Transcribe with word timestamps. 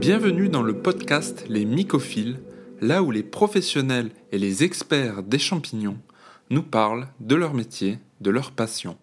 Bienvenue 0.00 0.48
dans 0.48 0.62
le 0.62 0.72
podcast 0.72 1.44
Les 1.50 1.66
Mycophiles, 1.66 2.40
là 2.80 3.02
où 3.02 3.10
les 3.10 3.22
professionnels 3.22 4.08
et 4.32 4.38
les 4.38 4.64
experts 4.64 5.22
des 5.22 5.38
champignons 5.38 5.98
nous 6.48 6.62
parlent 6.62 7.08
de 7.20 7.34
leur 7.34 7.52
métier, 7.52 7.98
de 8.22 8.30
leur 8.30 8.52
passion. 8.52 8.96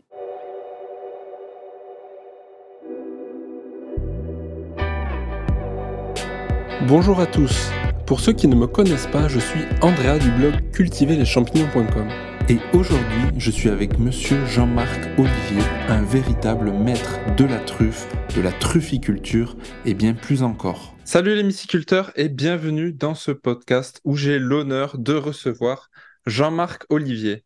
Bonjour 6.87 7.19
à 7.19 7.27
tous. 7.27 7.69
Pour 8.07 8.19
ceux 8.19 8.33
qui 8.33 8.47
ne 8.47 8.55
me 8.55 8.65
connaissent 8.65 9.05
pas, 9.05 9.27
je 9.27 9.37
suis 9.37 9.61
Andrea 9.83 10.17
du 10.17 10.31
blog 10.31 10.71
cultiverleschampignons.com. 10.71 12.32
Et 12.49 12.57
aujourd'hui, 12.73 13.21
je 13.37 13.49
suis 13.49 13.69
avec 13.69 13.99
monsieur 13.99 14.45
Jean-Marc 14.47 15.01
Olivier, 15.17 15.63
un 15.87 16.03
véritable 16.03 16.73
maître 16.73 17.17
de 17.37 17.45
la 17.45 17.59
truffe, 17.59 18.05
de 18.35 18.41
la 18.41 18.51
trufficulture 18.51 19.55
et 19.85 19.93
bien 19.93 20.13
plus 20.13 20.43
encore. 20.43 20.93
Salut 21.05 21.35
les 21.35 21.43
myciculteurs 21.43 22.11
et 22.17 22.27
bienvenue 22.27 22.91
dans 22.91 23.15
ce 23.15 23.31
podcast 23.31 24.01
où 24.03 24.17
j'ai 24.17 24.39
l'honneur 24.39 24.97
de 24.97 25.13
recevoir 25.13 25.89
Jean-Marc 26.25 26.85
Olivier. 26.89 27.45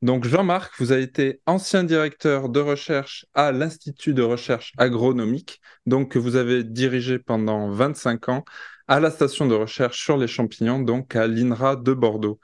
Donc 0.00 0.24
Jean-Marc, 0.24 0.72
vous 0.78 0.92
avez 0.92 1.02
été 1.02 1.42
ancien 1.44 1.84
directeur 1.84 2.48
de 2.48 2.60
recherche 2.60 3.26
à 3.34 3.52
l'Institut 3.52 4.14
de 4.14 4.22
recherche 4.22 4.72
agronomique, 4.78 5.60
donc 5.84 6.12
que 6.12 6.18
vous 6.18 6.36
avez 6.36 6.64
dirigé 6.64 7.18
pendant 7.18 7.68
25 7.70 8.30
ans 8.30 8.44
à 8.86 8.98
la 8.98 9.10
station 9.10 9.46
de 9.46 9.54
recherche 9.54 10.02
sur 10.02 10.16
les 10.16 10.26
champignons, 10.26 10.80
donc 10.80 11.16
à 11.16 11.26
l'INRA 11.26 11.76
de 11.76 11.92
Bordeaux. 11.92 12.40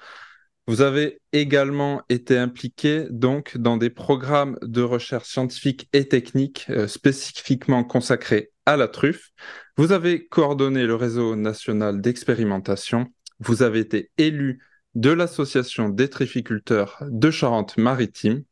Vous 0.67 0.81
avez 0.81 1.21
également 1.33 2.03
été 2.09 2.39
impliqué 2.39 3.07
donc 3.11 3.59
dans 3.59 3.77
des 3.77 3.91
programmes 3.91 4.57
de 4.63 4.81
recherche 4.81 5.29
scientifique 5.29 5.89
et 5.93 6.09
technique 6.09 6.67
euh, 6.71 6.89
spécifiquement 6.89 7.85
consacrés 7.85 8.51
à 8.65 8.79
la 8.79 8.89
truffe. 8.89 9.31
Vous 9.77 9.93
avez 9.93 10.27
coordonné 10.27 10.87
le 10.87 10.95
réseau 10.95 11.37
national 11.37 12.01
d'expérimentation. 12.01 13.13
Vous 13.41 13.63
avez 13.63 13.81
été 13.81 14.11
élu 14.17 14.61
de 14.95 15.11
l'association 15.11 15.91
des 15.91 16.09
trifficulteurs 16.09 17.03
de 17.11 17.31
Charente-Maritime. 17.31 18.43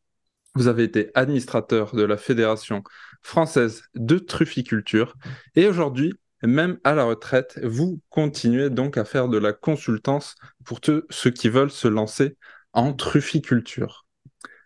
Vous 0.55 0.67
avez 0.67 0.83
été 0.83 1.11
administrateur 1.15 1.95
de 1.95 2.03
la 2.03 2.19
Fédération 2.19 2.83
française 3.23 3.85
de 3.95 4.19
trufficulture 4.19 5.15
et 5.55 5.67
aujourd'hui, 5.67 6.13
même 6.43 6.79
à 6.85 6.95
la 6.95 7.05
retraite, 7.05 7.61
vous 7.63 8.01
continuez 8.09 8.71
donc 8.71 8.97
à 8.97 9.05
faire 9.05 9.29
de 9.29 9.39
la 9.39 9.53
consultance 9.53 10.35
pour 10.65 10.81
ceux 11.11 11.31
qui 11.31 11.49
veulent 11.49 11.71
se 11.71 11.89
lancer 11.89 12.37
en 12.73 12.93
trufficulture. 12.93 14.07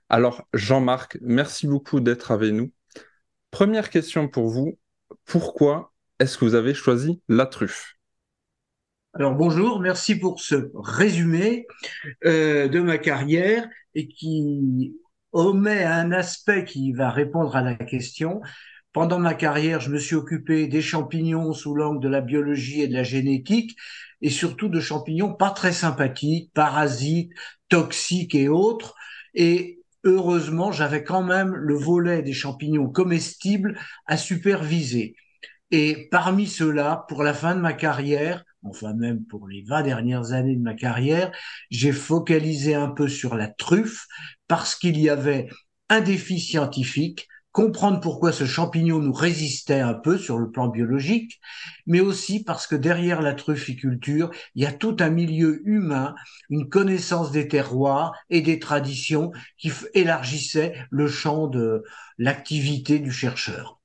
Alors, 0.08 0.47
Jean-Marc, 0.54 1.19
merci 1.20 1.66
beaucoup 1.66 2.00
d'être 2.00 2.30
avec 2.30 2.52
nous. 2.52 2.72
Première 3.50 3.91
question 3.91 4.28
pour 4.28 4.48
vous, 4.48 4.78
pourquoi 5.24 5.92
est-ce 6.19 6.38
que 6.38 6.44
vous 6.44 6.54
avez 6.54 6.74
choisi 6.74 7.20
la 7.28 7.47
truffe? 7.47 7.97
Alors 9.14 9.34
bonjour, 9.34 9.80
merci 9.80 10.19
pour 10.19 10.41
ce 10.41 10.70
résumé 10.74 11.66
euh, 12.27 12.69
de 12.69 12.80
ma 12.80 12.98
carrière 12.98 13.66
et 13.94 14.08
qui 14.08 14.94
omet 15.32 15.84
un 15.84 16.12
aspect 16.12 16.64
qui 16.64 16.92
va 16.92 17.10
répondre 17.10 17.56
à 17.56 17.62
la 17.62 17.74
question. 17.74 18.42
Pendant 18.97 19.19
ma 19.19 19.34
carrière, 19.34 19.78
je 19.80 19.91
me 19.91 19.98
suis 19.98 20.14
occupé 20.14 20.69
des 20.69 20.80
champignons 20.80 21.52
sous 21.52 21.75
l'angle 21.75 22.00
de 22.00 22.08
la 22.08 22.22
biologie 22.22 22.80
et 22.80 22.89
de 22.89 22.94
la 22.94 23.03
génétique, 23.03 23.77
et 24.22 24.30
surtout 24.30 24.70
de 24.70 24.80
champignons 24.80 25.34
pas 25.34 25.50
très 25.50 25.72
sympathiques, 25.72 26.50
parasites, 26.55 27.30
toxiques 27.69 28.34
et 28.34 28.48
autres. 28.48 28.94
Et 29.34 29.83
heureusement, 30.05 30.72
j'avais 30.72 31.05
quand 31.05 31.22
même 31.22 31.55
le 31.55 31.75
volet 31.75 32.22
des 32.22 32.33
champignons 32.33 32.88
comestibles 32.88 33.78
à 34.06 34.16
superviser. 34.16 35.14
Et 35.70 36.08
parmi 36.10 36.47
ceux-là, 36.47 37.05
pour 37.10 37.22
la 37.22 37.34
fin 37.34 37.55
de 37.55 37.60
ma 37.60 37.75
carrière, 37.75 38.44
enfin 38.62 38.94
même 38.94 39.27
pour 39.27 39.47
les 39.47 39.62
20 39.69 39.83
dernières 39.83 40.33
années 40.33 40.56
de 40.56 40.62
ma 40.62 40.72
carrière, 40.72 41.31
j'ai 41.70 41.93
focalisé 41.93 42.75
un 42.75 42.88
peu 42.88 43.09
sur 43.09 43.34
la 43.34 43.49
truffe 43.49 44.06
parce 44.49 44.75
qu'il 44.75 44.99
y 44.99 45.10
avait 45.10 45.50
un 45.91 46.00
défi 46.00 46.41
scientifique, 46.41 47.28
comprendre 47.56 48.00
pourquoi 48.00 48.33
ce 48.33 48.44
champignon 48.44 48.99
nous 48.99 49.15
résistait 49.15 49.81
un 49.81 49.94
peu 49.94 50.19
sur 50.19 50.37
le 50.37 50.50
plan 50.50 50.69
biologique, 50.69 51.41
mais 51.87 52.00
aussi 52.00 52.44
parce 52.44 52.67
que 52.67 52.77
derrière 52.77 53.22
la 53.22 53.33
trufficulture, 53.33 54.31
il 54.55 54.62
y 54.62 54.67
a 54.67 54.72
tout 54.72 54.94
un 55.00 55.09
milieu 55.09 55.67
humain, 55.67 56.15
une 56.50 56.69
connaissance 56.69 57.31
des 57.31 57.49
terroirs 57.49 58.12
et 58.28 58.43
des 58.43 58.59
traditions 58.59 59.33
qui 59.56 59.72
élargissait 59.94 60.75
le 60.91 61.09
champ 61.09 61.47
de 61.47 61.83
l'activité 62.19 62.99
du 62.99 63.11
chercheur. 63.11 63.81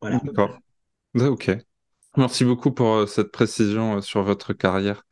Voilà. 0.00 0.20
D'accord. 0.22 0.56
Ok. 1.16 1.50
Merci 2.16 2.44
beaucoup 2.44 2.70
pour 2.70 2.94
euh, 2.94 3.06
cette 3.06 3.32
précision 3.32 3.96
euh, 3.96 4.00
sur 4.02 4.22
votre 4.22 4.52
carrière. 4.52 5.02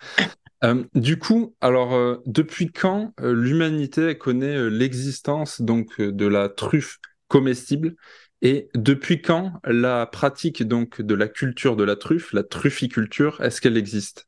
Euh, 0.63 0.85
du 0.95 1.19
coup, 1.19 1.57
alors 1.61 2.21
depuis 2.27 2.71
quand 2.71 3.13
l'humanité 3.19 4.17
connaît 4.17 4.71
l'existence 4.71 5.63
donc 5.63 6.01
de 6.01 6.27
la 6.27 6.49
truffe? 6.49 7.01
Comestible 7.31 7.95
et 8.43 8.69
depuis 8.75 9.23
quand 9.23 9.61
la 9.65 10.07
pratique 10.07 10.63
donc 10.63 11.01
de 11.01 11.15
la 11.15 11.29
culture 11.29 11.77
de 11.77 11.85
la 11.85 11.97
truffe, 11.97 12.33
la 12.33 12.43
trufficulture, 12.43 13.41
est-ce 13.41 13.61
qu'elle 13.61 13.77
existe? 13.77 14.27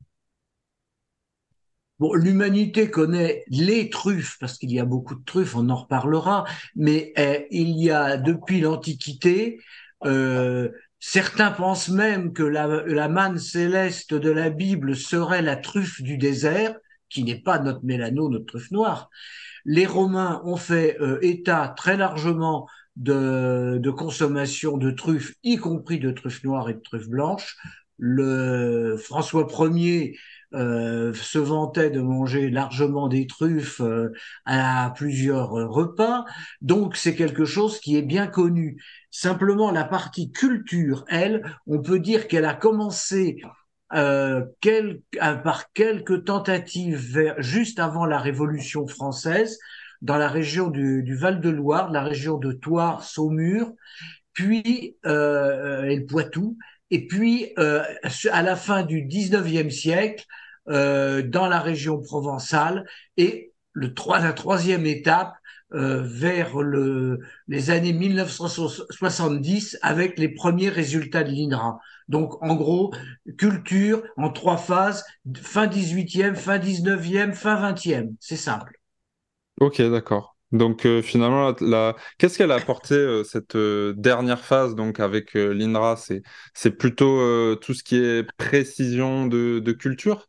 Bon, 1.98 2.14
l'humanité 2.14 2.90
connaît 2.90 3.44
les 3.48 3.90
truffes 3.90 4.36
parce 4.40 4.58
qu'il 4.58 4.72
y 4.72 4.80
a 4.80 4.84
beaucoup 4.84 5.14
de 5.14 5.24
truffes, 5.24 5.56
on 5.56 5.68
en 5.68 5.76
reparlera, 5.76 6.44
mais 6.74 7.12
eh, 7.16 7.46
il 7.50 7.70
y 7.78 7.90
a 7.90 8.16
depuis 8.16 8.60
l'Antiquité 8.60 9.60
euh, 10.04 10.68
Certains 11.04 11.50
pensent 11.50 11.88
même 11.88 12.32
que 12.32 12.44
la, 12.44 12.84
la, 12.86 13.08
manne 13.08 13.36
céleste 13.36 14.14
de 14.14 14.30
la 14.30 14.50
Bible 14.50 14.94
serait 14.94 15.42
la 15.42 15.56
truffe 15.56 16.00
du 16.00 16.16
désert, 16.16 16.76
qui 17.08 17.24
n'est 17.24 17.40
pas 17.40 17.58
notre 17.58 17.84
mélano, 17.84 18.28
notre 18.28 18.46
truffe 18.46 18.70
noire. 18.70 19.10
Les 19.64 19.84
Romains 19.84 20.40
ont 20.44 20.56
fait 20.56 20.96
euh, 21.00 21.18
état 21.20 21.74
très 21.76 21.96
largement 21.96 22.68
de, 22.96 23.90
consommation 23.90 24.76
de 24.76 24.90
truffes, 24.90 25.34
y 25.42 25.56
compris 25.56 25.98
de 25.98 26.10
truffes 26.10 26.44
noires 26.44 26.68
et 26.68 26.74
de 26.74 26.80
truffes 26.80 27.08
blanches. 27.08 27.56
Le 27.98 28.96
François 28.96 29.46
Ier 29.74 30.16
euh, 30.54 31.14
se 31.14 31.38
vantait 31.38 31.90
de 31.90 32.00
manger 32.00 32.50
largement 32.50 33.08
des 33.08 33.26
truffes 33.26 33.80
euh, 33.80 34.12
à 34.44 34.92
plusieurs 34.96 35.50
repas. 35.50 36.24
Donc 36.60 36.96
c'est 36.96 37.14
quelque 37.14 37.44
chose 37.44 37.80
qui 37.80 37.96
est 37.96 38.02
bien 38.02 38.26
connu. 38.26 38.82
Simplement 39.10 39.70
la 39.70 39.84
partie 39.84 40.30
culture, 40.30 41.04
elle, 41.08 41.42
on 41.66 41.80
peut 41.80 42.00
dire 42.00 42.28
qu'elle 42.28 42.44
a 42.44 42.54
commencé 42.54 43.40
euh, 43.94 44.42
par 45.42 45.72
quelques 45.72 46.24
tentatives 46.24 47.34
juste 47.38 47.78
avant 47.78 48.04
la 48.04 48.18
Révolution 48.18 48.86
française 48.86 49.58
dans 50.02 50.18
la 50.18 50.28
région 50.28 50.68
du, 50.68 51.16
Val-de-Loire, 51.16 51.90
la 51.90 52.02
région 52.02 52.36
de 52.36 52.52
Thouars, 52.52 53.04
Saumur, 53.04 53.72
puis 54.34 54.96
euh, 55.06 55.84
et 55.84 55.96
le 55.96 56.06
Poitou, 56.06 56.58
et 56.90 57.06
puis 57.06 57.52
euh, 57.58 57.82
à 58.30 58.42
la 58.42 58.56
fin 58.56 58.82
du 58.82 59.02
19e 59.02 59.70
siècle, 59.70 60.24
euh, 60.68 61.22
dans 61.22 61.48
la 61.48 61.60
région 61.60 62.00
provençale, 62.00 62.84
et 63.16 63.52
le, 63.72 63.92
la 64.08 64.32
troisième 64.32 64.86
étape 64.86 65.32
euh, 65.74 66.02
vers 66.02 66.60
le, 66.60 67.20
les 67.48 67.70
années 67.70 67.94
1970 67.94 69.78
avec 69.80 70.18
les 70.18 70.28
premiers 70.28 70.68
résultats 70.68 71.24
de 71.24 71.30
l'INRA. 71.30 71.78
Donc, 72.08 72.42
en 72.42 72.54
gros, 72.54 72.92
culture 73.38 74.02
en 74.18 74.30
trois 74.30 74.58
phases, 74.58 75.02
fin 75.34 75.66
18e, 75.66 76.34
fin 76.34 76.58
19e, 76.58 77.32
fin 77.32 77.72
20e. 77.72 78.14
C'est 78.20 78.36
simple. 78.36 78.81
Ok, 79.60 79.80
d'accord. 79.82 80.32
Donc 80.52 80.84
euh, 80.84 81.00
finalement, 81.00 81.54
la, 81.60 81.96
qu'est-ce 82.18 82.36
qu'elle 82.36 82.52
a 82.52 82.56
apporté 82.56 82.94
euh, 82.94 83.24
cette 83.24 83.56
euh, 83.56 83.94
dernière 83.96 84.44
phase 84.44 84.74
donc 84.74 85.00
avec 85.00 85.34
l'INRA? 85.34 85.96
C'est 86.54 86.70
plutôt 86.70 87.56
tout 87.56 87.74
ce 87.74 87.82
qui 87.82 87.96
est 87.96 88.30
précision 88.36 89.26
de, 89.26 89.72
culture? 89.72 90.28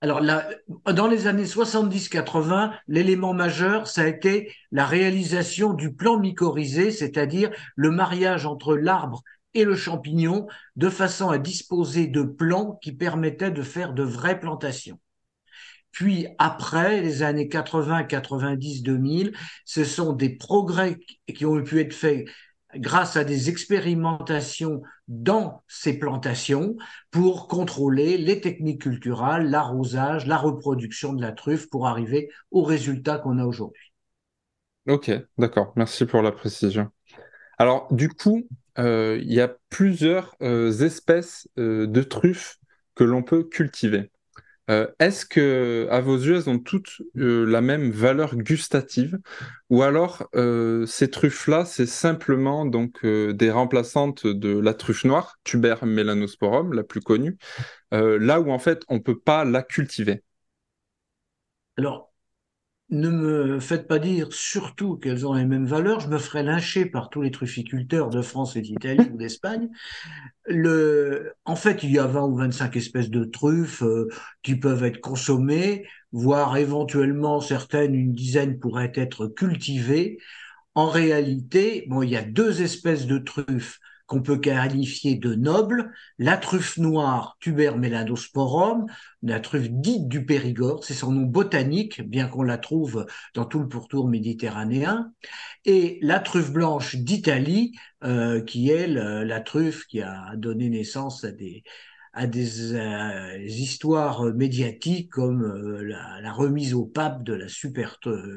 Alors, 0.00 0.20
là, 0.20 0.48
dans 0.86 1.08
les 1.08 1.26
années 1.26 1.44
70-80, 1.44 2.72
l'élément 2.86 3.34
majeur, 3.34 3.88
ça 3.88 4.02
a 4.02 4.06
été 4.06 4.52
la 4.70 4.86
réalisation 4.86 5.72
du 5.72 5.92
plan 5.92 6.20
mycorhizé, 6.20 6.92
c'est-à-dire 6.92 7.50
le 7.74 7.90
mariage 7.90 8.46
entre 8.46 8.76
l'arbre 8.76 9.22
et 9.54 9.64
le 9.64 9.74
champignon, 9.74 10.46
de 10.76 10.88
façon 10.88 11.30
à 11.30 11.38
disposer 11.38 12.06
de 12.06 12.22
plants 12.22 12.78
qui 12.80 12.92
permettaient 12.92 13.50
de 13.50 13.62
faire 13.62 13.92
de 13.92 14.04
vraies 14.04 14.38
plantations. 14.38 15.00
Puis 15.92 16.26
après, 16.38 17.00
les 17.00 17.22
années 17.22 17.48
80, 17.48 18.04
90, 18.04 18.82
2000, 18.82 19.32
ce 19.64 19.84
sont 19.84 20.12
des 20.12 20.36
progrès 20.36 20.98
qui 21.34 21.46
ont 21.46 21.62
pu 21.62 21.80
être 21.80 21.94
faits 21.94 22.26
grâce 22.76 23.16
à 23.16 23.24
des 23.24 23.48
expérimentations 23.48 24.82
dans 25.08 25.62
ces 25.68 25.98
plantations 25.98 26.76
pour 27.10 27.48
contrôler 27.48 28.18
les 28.18 28.40
techniques 28.42 28.82
culturelles, 28.82 29.48
l'arrosage, 29.48 30.26
la 30.26 30.36
reproduction 30.36 31.14
de 31.14 31.22
la 31.22 31.32
truffe 31.32 31.70
pour 31.70 31.86
arriver 31.86 32.28
au 32.50 32.62
résultat 32.62 33.18
qu'on 33.18 33.38
a 33.38 33.46
aujourd'hui. 33.46 33.92
Ok, 34.86 35.10
d'accord. 35.38 35.72
Merci 35.76 36.04
pour 36.04 36.20
la 36.20 36.30
précision. 36.30 36.90
Alors, 37.56 37.88
du 37.90 38.10
coup, 38.10 38.46
il 38.76 39.32
y 39.32 39.40
a 39.40 39.54
plusieurs 39.70 40.36
espèces 40.42 41.48
de 41.56 42.02
truffes 42.02 42.58
que 42.94 43.04
l'on 43.04 43.22
peut 43.22 43.44
cultiver. 43.44 44.10
Euh, 44.70 44.86
est-ce 44.98 45.24
que, 45.24 45.88
à 45.90 46.00
vos 46.00 46.16
yeux, 46.16 46.36
elles 46.36 46.50
ont 46.50 46.58
toutes 46.58 47.00
euh, 47.16 47.46
la 47.46 47.60
même 47.62 47.90
valeur 47.90 48.36
gustative, 48.36 49.18
ou 49.70 49.82
alors 49.82 50.28
euh, 50.34 50.84
ces 50.86 51.10
truffes-là, 51.10 51.64
c'est 51.64 51.86
simplement 51.86 52.66
donc 52.66 53.04
des 53.06 53.50
remplaçantes 53.50 54.26
de 54.26 54.58
la 54.58 54.74
truffe 54.74 55.04
noire, 55.04 55.38
Tuber 55.44 55.76
melanosporum, 55.82 56.74
la 56.74 56.84
plus 56.84 57.00
connue, 57.00 57.38
là 57.92 58.40
où 58.40 58.50
en 58.50 58.58
fait 58.58 58.82
on 58.88 59.00
peut 59.00 59.18
pas 59.18 59.44
la 59.44 59.62
cultiver? 59.62 60.22
Ne 62.90 63.10
me 63.10 63.60
faites 63.60 63.86
pas 63.86 63.98
dire 63.98 64.28
surtout 64.30 64.96
qu'elles 64.96 65.26
ont 65.26 65.34
les 65.34 65.44
mêmes 65.44 65.66
valeurs, 65.66 66.00
je 66.00 66.08
me 66.08 66.18
ferai 66.18 66.42
lyncher 66.42 66.86
par 66.86 67.10
tous 67.10 67.20
les 67.20 67.30
trufficulteurs 67.30 68.08
de 68.08 68.22
France 68.22 68.56
et 68.56 68.62
d'Italie 68.62 69.10
ou 69.12 69.16
d'Espagne. 69.16 69.68
En 71.44 71.56
fait, 71.56 71.82
il 71.82 71.90
y 71.90 71.98
a 71.98 72.06
20 72.06 72.26
ou 72.26 72.36
25 72.36 72.76
espèces 72.76 73.10
de 73.10 73.24
truffes 73.24 73.82
euh, 73.82 74.08
qui 74.42 74.56
peuvent 74.56 74.84
être 74.84 75.00
consommées, 75.00 75.86
voire 76.12 76.56
éventuellement 76.56 77.40
certaines, 77.40 77.94
une 77.94 78.14
dizaine 78.14 78.58
pourraient 78.58 78.92
être 78.94 79.26
cultivées. 79.26 80.18
En 80.74 80.88
réalité, 80.88 81.84
bon, 81.88 82.02
il 82.02 82.10
y 82.10 82.16
a 82.16 82.22
deux 82.22 82.62
espèces 82.62 83.06
de 83.06 83.18
truffes 83.18 83.80
qu'on 84.08 84.22
peut 84.22 84.38
qualifier 84.38 85.16
de 85.16 85.34
noble, 85.34 85.92
la 86.18 86.38
truffe 86.38 86.78
noire 86.78 87.36
Tuber 87.40 87.72
melanosporum, 87.76 88.86
la 89.22 89.38
truffe 89.38 89.68
dite 89.68 90.08
du 90.08 90.24
Périgord, 90.24 90.82
c'est 90.82 90.94
son 90.94 91.12
nom 91.12 91.26
botanique, 91.26 92.00
bien 92.08 92.26
qu'on 92.26 92.42
la 92.42 92.56
trouve 92.56 93.06
dans 93.34 93.44
tout 93.44 93.60
le 93.60 93.68
pourtour 93.68 94.08
méditerranéen, 94.08 95.12
et 95.66 95.98
la 96.00 96.20
truffe 96.20 96.50
blanche 96.50 96.96
d'Italie, 96.96 97.76
euh, 98.02 98.40
qui 98.40 98.70
est 98.70 98.86
la 98.86 99.40
truffe 99.40 99.84
qui 99.86 100.00
a 100.00 100.34
donné 100.36 100.70
naissance 100.70 101.24
à 101.24 101.30
des, 101.30 102.74
euh, 102.74 103.38
histoires 103.46 104.24
médiatiques 104.34 105.10
comme 105.10 105.42
euh, 105.42 105.82
la, 105.82 106.32
remise 106.32 106.72
au 106.72 106.86
pape 106.86 107.24
de 107.24 107.34
la 107.34 107.46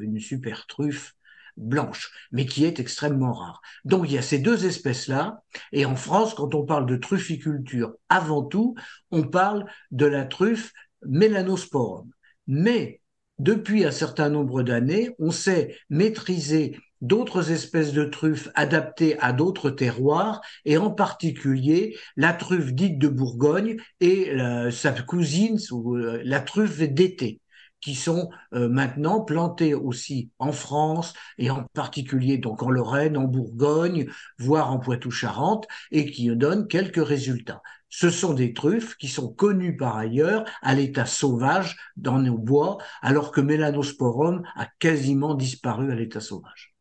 une 0.02 0.20
super 0.20 0.68
truffe 0.68 1.16
blanche, 1.58 2.12
mais 2.32 2.46
qui 2.46 2.66
est 2.66 2.80
extrêmement 2.80 3.34
rare. 3.34 3.62
Donc 3.86 4.06
il 4.06 4.14
y 4.14 4.18
a 4.18 4.22
ces 4.22 4.40
deux 4.40 4.66
espèces-là, 4.66 5.44
et 5.72 5.86
en 5.86 5.96
France, 5.96 6.34
quand 6.34 6.56
on 6.56 6.66
parle 6.66 6.86
de 6.86 6.96
trufficulture, 6.96 7.94
avant 8.10 8.44
tout, 8.44 8.76
on 9.12 9.24
parle 9.24 9.66
de 9.92 10.06
la 10.06 10.26
truffe 10.26 10.72
Melanosporum. 11.06 12.10
Mais 12.48 13.02
depuis 13.40 13.86
un 13.86 13.92
certain 13.92 14.30
nombre 14.30 14.64
d'années, 14.64 15.16
on 15.20 15.32
sait 15.32 15.76
maîtriser 15.90 16.78
d'autres 17.02 17.52
espèces 17.52 17.94
de 17.94 18.04
truffes 18.04 18.50
adaptées 18.54 19.18
à 19.20 19.34
d'autres 19.34 19.72
terroirs, 19.72 20.42
et 20.66 20.78
en 20.78 20.92
particulier 20.92 21.98
la 22.16 22.34
truffe 22.34 22.74
dite 22.74 23.00
de 23.00 23.08
Bourgogne 23.08 23.78
et 24.00 24.32
sa 24.72 24.92
cousine, 24.92 25.58
euh, 25.72 26.22
la 26.24 26.40
truffe 26.40 26.78
d'été 26.80 27.40
qui 27.82 27.96
sont 27.96 28.30
euh, 28.54 28.70
maintenant 28.70 29.22
plantés 29.22 29.74
aussi 29.74 30.30
en 30.40 30.52
France 30.52 31.14
et 31.38 31.50
en 31.50 31.64
particulier 31.74 32.38
donc 32.38 32.64
en 32.64 32.70
Lorraine, 32.70 33.18
en 33.18 33.24
Bourgogne, 33.24 34.08
voire 34.38 34.72
en 34.72 34.80
Poitou-Charentes 34.80 35.68
et 35.92 36.10
qui 36.10 36.34
donnent 36.36 36.68
quelques 36.68 37.06
résultats. 37.06 37.62
Ce 37.90 38.10
sont 38.10 38.34
des 38.34 38.54
truffes 38.54 38.96
qui 38.96 39.10
sont 39.10 39.34
connues 39.34 39.76
par 39.76 39.98
ailleurs 39.98 40.46
à 40.62 40.76
l'état 40.76 41.06
sauvage 41.06 41.78
dans 41.98 42.20
nos 42.20 42.38
bois, 42.38 42.78
alors 43.02 43.32
que 43.32 43.42
Melanosporum 43.42 44.44
a 44.56 44.68
quasiment 44.80 45.34
disparu 45.34 45.92
à 45.92 45.96
l'état 45.96 46.22
sauvage. 46.22 46.74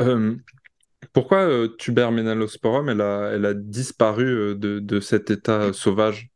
Euh, 0.00 0.36
pourquoi 1.12 1.48
euh, 1.48 1.68
Tuber 1.78 2.10
Melanosporum 2.10 2.90
elle 2.90 3.00
a, 3.00 3.54
disparu 3.54 4.54
de 4.56 5.00
cet 5.00 5.30
état 5.30 5.72
sauvage? 5.72 6.30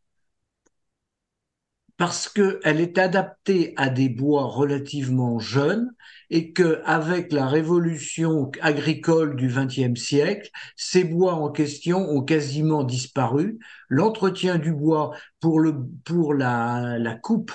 Parce 1.97 2.29
qu'elle 2.29 2.81
est 2.81 2.99
adaptée 2.99 3.75
à 3.77 3.89
des 3.89 4.09
bois 4.09 4.45
relativement 4.45 5.39
jeunes 5.39 5.91
et 6.31 6.53
qu'avec 6.53 7.33
la 7.33 7.47
révolution 7.47 8.51
agricole 8.61 9.37
du 9.37 9.49
XXe 9.49 10.01
siècle, 10.01 10.51
ces 10.77 11.05
bois 11.05 11.35
en 11.35 11.51
question 11.51 11.99
ont 12.11 12.23
quasiment 12.23 12.85
disparu. 12.85 13.59
L'entretien 13.89 14.59
du 14.59 14.73
bois 14.73 15.15
pour, 15.41 15.61
le, 15.61 15.75
pour 16.05 16.35
la, 16.35 16.99
la 16.99 17.15
coupe 17.15 17.53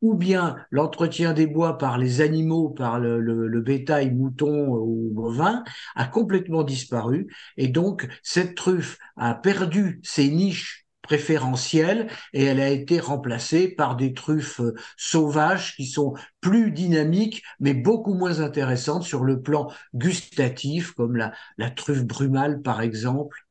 ou 0.00 0.14
bien 0.14 0.56
l'entretien 0.70 1.32
des 1.32 1.46
bois 1.46 1.76
par 1.78 1.98
les 1.98 2.20
animaux, 2.20 2.70
par 2.70 3.00
le, 3.00 3.20
le, 3.20 3.48
le, 3.48 3.60
bétail, 3.60 4.12
mouton 4.12 4.68
ou 4.68 5.10
bovin, 5.12 5.64
a 5.96 6.06
complètement 6.06 6.62
disparu. 6.62 7.26
Et 7.56 7.68
donc, 7.68 8.06
cette 8.22 8.54
truffe 8.54 8.98
a 9.16 9.34
perdu 9.34 10.00
ses 10.04 10.28
niches 10.30 10.87
préférentielle 11.08 12.08
et 12.34 12.44
elle 12.44 12.60
a 12.60 12.68
été 12.68 13.00
remplacée 13.00 13.68
par 13.68 13.96
des 13.96 14.12
truffes 14.12 14.60
euh, 14.60 14.74
sauvages 14.98 15.74
qui 15.74 15.86
sont 15.86 16.12
plus 16.42 16.70
dynamiques 16.70 17.42
mais 17.60 17.72
beaucoup 17.72 18.12
moins 18.14 18.40
intéressantes 18.40 19.04
sur 19.04 19.24
le 19.24 19.40
plan 19.40 19.72
gustatif 19.94 20.92
comme 20.92 21.16
la, 21.16 21.32
la 21.56 21.70
truffe 21.70 22.04
brumale 22.04 22.60
par 22.60 22.82
exemple. 22.82 23.46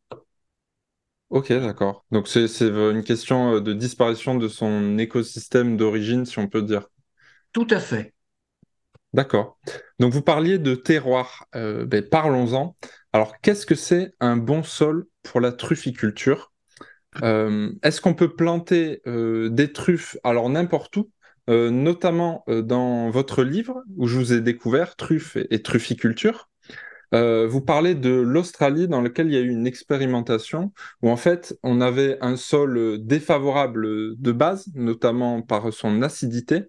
Ok, 1.29 1.49
d'accord. 1.51 2.05
Donc 2.11 2.27
c'est 2.27 2.45
une 2.61 3.03
question 3.03 3.55
euh, 3.55 3.61
de 3.61 3.73
disparition 3.73 4.35
de 4.35 4.47
son 4.47 4.97
écosystème 4.97 5.75
d'origine, 5.77 6.25
si 6.25 6.39
on 6.39 6.47
peut 6.47 6.61
dire. 6.61 6.87
Tout 7.51 7.67
à 7.71 7.79
fait. 7.81 8.13
D'accord. 9.13 9.57
Donc 9.99 10.13
vous 10.13 10.21
parliez 10.21 10.59
de 10.59 10.75
terroir. 10.75 11.45
Euh, 11.55 11.85
ben, 11.85 12.07
Parlons-en. 12.07 12.75
Alors 13.13 13.39
qu'est-ce 13.41 13.65
que 13.65 13.75
c'est 13.75 14.13
un 14.19 14.37
bon 14.37 14.63
sol 14.63 15.07
pour 15.23 15.39
la 15.41 15.51
trufficulture? 15.51 16.51
Euh, 17.23 17.71
est-ce 17.83 18.01
qu'on 18.01 18.13
peut 18.13 18.35
planter 18.35 19.01
euh, 19.07 19.49
des 19.49 19.71
truffes, 19.71 20.17
alors 20.23 20.49
n'importe 20.49 20.97
où, 20.97 21.09
euh, 21.49 21.69
notamment 21.69 22.43
dans 22.47 23.09
votre 23.09 23.43
livre 23.43 23.83
où 23.95 24.07
je 24.07 24.17
vous 24.17 24.33
ai 24.33 24.41
découvert 24.41 24.95
truffes 24.95 25.37
et, 25.49 25.61
trufficulture? 25.61 26.49
Vous 27.13 27.61
parlez 27.61 27.95
de 27.95 28.09
l'Australie 28.09 28.89
dans 28.89 28.99
lequel 28.99 29.27
il 29.27 29.33
y 29.33 29.37
a 29.37 29.39
eu 29.39 29.49
une 29.49 29.65
expérimentation 29.65 30.73
où 31.01 31.09
en 31.09 31.15
fait 31.15 31.57
on 31.63 31.79
avait 31.79 32.17
un 32.19 32.35
sol 32.35 32.97
défavorable 32.99 34.19
de 34.21 34.31
base, 34.33 34.67
notamment 34.75 35.41
par 35.41 35.71
son 35.71 36.01
acidité, 36.01 36.65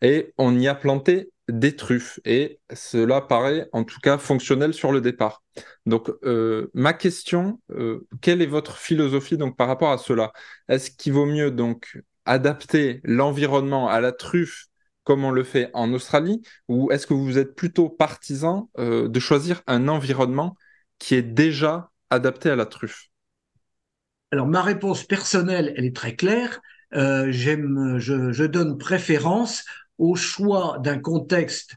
et 0.00 0.32
on 0.38 0.56
y 0.56 0.68
a 0.68 0.76
planté 0.76 1.32
des 1.50 1.76
truffes. 1.76 2.20
Et 2.24 2.60
cela 2.74 3.20
paraît 3.20 3.68
en 3.72 3.84
tout 3.84 4.00
cas 4.00 4.18
fonctionnel 4.18 4.74
sur 4.74 4.92
le 4.92 5.00
départ. 5.00 5.42
Donc, 5.86 6.10
euh, 6.24 6.70
ma 6.74 6.92
question, 6.92 7.60
euh, 7.70 8.06
quelle 8.20 8.42
est 8.42 8.46
votre 8.46 8.76
philosophie 8.76 9.36
donc 9.36 9.56
par 9.56 9.68
rapport 9.68 9.90
à 9.90 9.98
cela? 9.98 10.32
Est-ce 10.68 10.90
qu'il 10.90 11.12
vaut 11.12 11.26
mieux 11.26 11.50
donc 11.50 12.00
adapter 12.24 13.00
l'environnement 13.04 13.88
à 13.88 14.00
la 14.00 14.12
truffe 14.12 14.66
comme 15.04 15.24
on 15.24 15.30
le 15.30 15.42
fait 15.42 15.70
en 15.72 15.92
Australie, 15.92 16.42
ou 16.68 16.92
est-ce 16.92 17.06
que 17.06 17.14
vous 17.14 17.38
êtes 17.38 17.56
plutôt 17.56 17.88
partisan 17.88 18.70
euh, 18.78 19.08
de 19.08 19.18
choisir 19.18 19.62
un 19.66 19.88
environnement 19.88 20.56
qui 20.98 21.14
est 21.14 21.22
déjà 21.22 21.90
adapté 22.10 22.50
à 22.50 22.54
la 22.54 22.66
truffe? 22.66 23.06
Alors, 24.30 24.46
ma 24.46 24.62
réponse 24.62 25.02
personnelle, 25.02 25.72
elle 25.76 25.86
est 25.86 25.96
très 25.96 26.14
claire. 26.14 26.60
je, 26.92 28.46
donne 28.46 28.78
préférence 28.78 29.64
au 30.00 30.16
choix 30.16 30.78
d'un 30.82 30.98
contexte 30.98 31.76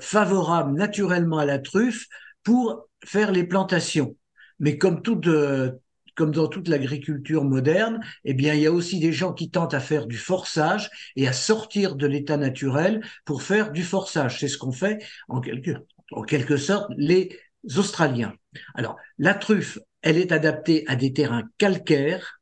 favorable 0.00 0.76
naturellement 0.76 1.38
à 1.38 1.44
la 1.44 1.58
truffe 1.58 2.06
pour 2.42 2.88
faire 3.04 3.32
les 3.32 3.44
plantations. 3.44 4.16
Mais 4.58 4.78
comme 4.78 5.02
toute, 5.02 5.26
euh, 5.26 5.72
comme 6.14 6.32
dans 6.32 6.48
toute 6.48 6.68
l'agriculture 6.68 7.44
moderne, 7.44 8.00
eh 8.24 8.34
bien, 8.34 8.54
il 8.54 8.60
y 8.60 8.66
a 8.66 8.72
aussi 8.72 9.00
des 9.00 9.12
gens 9.12 9.32
qui 9.32 9.50
tentent 9.50 9.74
à 9.74 9.80
faire 9.80 10.06
du 10.06 10.18
forçage 10.18 10.90
et 11.16 11.26
à 11.26 11.32
sortir 11.32 11.96
de 11.96 12.06
l'état 12.06 12.36
naturel 12.36 13.02
pour 13.24 13.42
faire 13.42 13.72
du 13.72 13.82
forçage. 13.82 14.38
C'est 14.38 14.48
ce 14.48 14.58
qu'on 14.58 14.72
fait 14.72 15.02
en 15.28 15.40
quelque, 15.40 15.70
en 16.12 16.22
quelque 16.22 16.56
sorte 16.56 16.90
les 16.96 17.38
Australiens. 17.76 18.34
Alors, 18.74 18.96
la 19.18 19.34
truffe, 19.34 19.78
elle 20.02 20.18
est 20.18 20.32
adaptée 20.32 20.84
à 20.88 20.96
des 20.96 21.12
terrains 21.12 21.44
calcaires, 21.58 22.39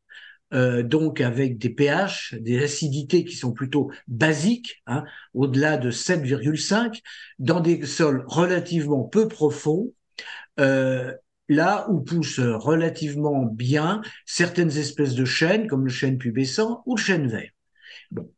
euh, 0.55 0.83
donc 0.83 1.21
avec 1.21 1.59
des 1.59 1.71
pH, 1.71 2.35
des 2.40 2.62
acidités 2.62 3.25
qui 3.25 3.37
sont 3.37 3.52
plutôt 3.52 3.90
basiques, 4.07 4.83
hein, 4.87 5.05
au-delà 5.35 5.76
de 5.76 5.90
7,5, 5.90 7.00
dans 7.38 7.61
des 7.61 7.85
sols 7.85 8.25
relativement 8.26 9.05
peu 9.05 9.28
profonds, 9.28 9.93
euh, 10.59 11.12
là 11.49 11.87
où 11.90 12.00
poussent 12.00 12.40
relativement 12.40 13.45
bien 13.45 14.02
certaines 14.26 14.76
espèces 14.76 15.14
de 15.14 15.25
chênes, 15.25 15.67
comme 15.67 15.85
le 15.85 15.93
chêne 15.93 16.19
pubescent 16.19 16.83
ou 16.87 16.97
le 16.97 17.02
chêne 17.02 17.28
vert. 17.28 17.50
Bon. 18.11 18.31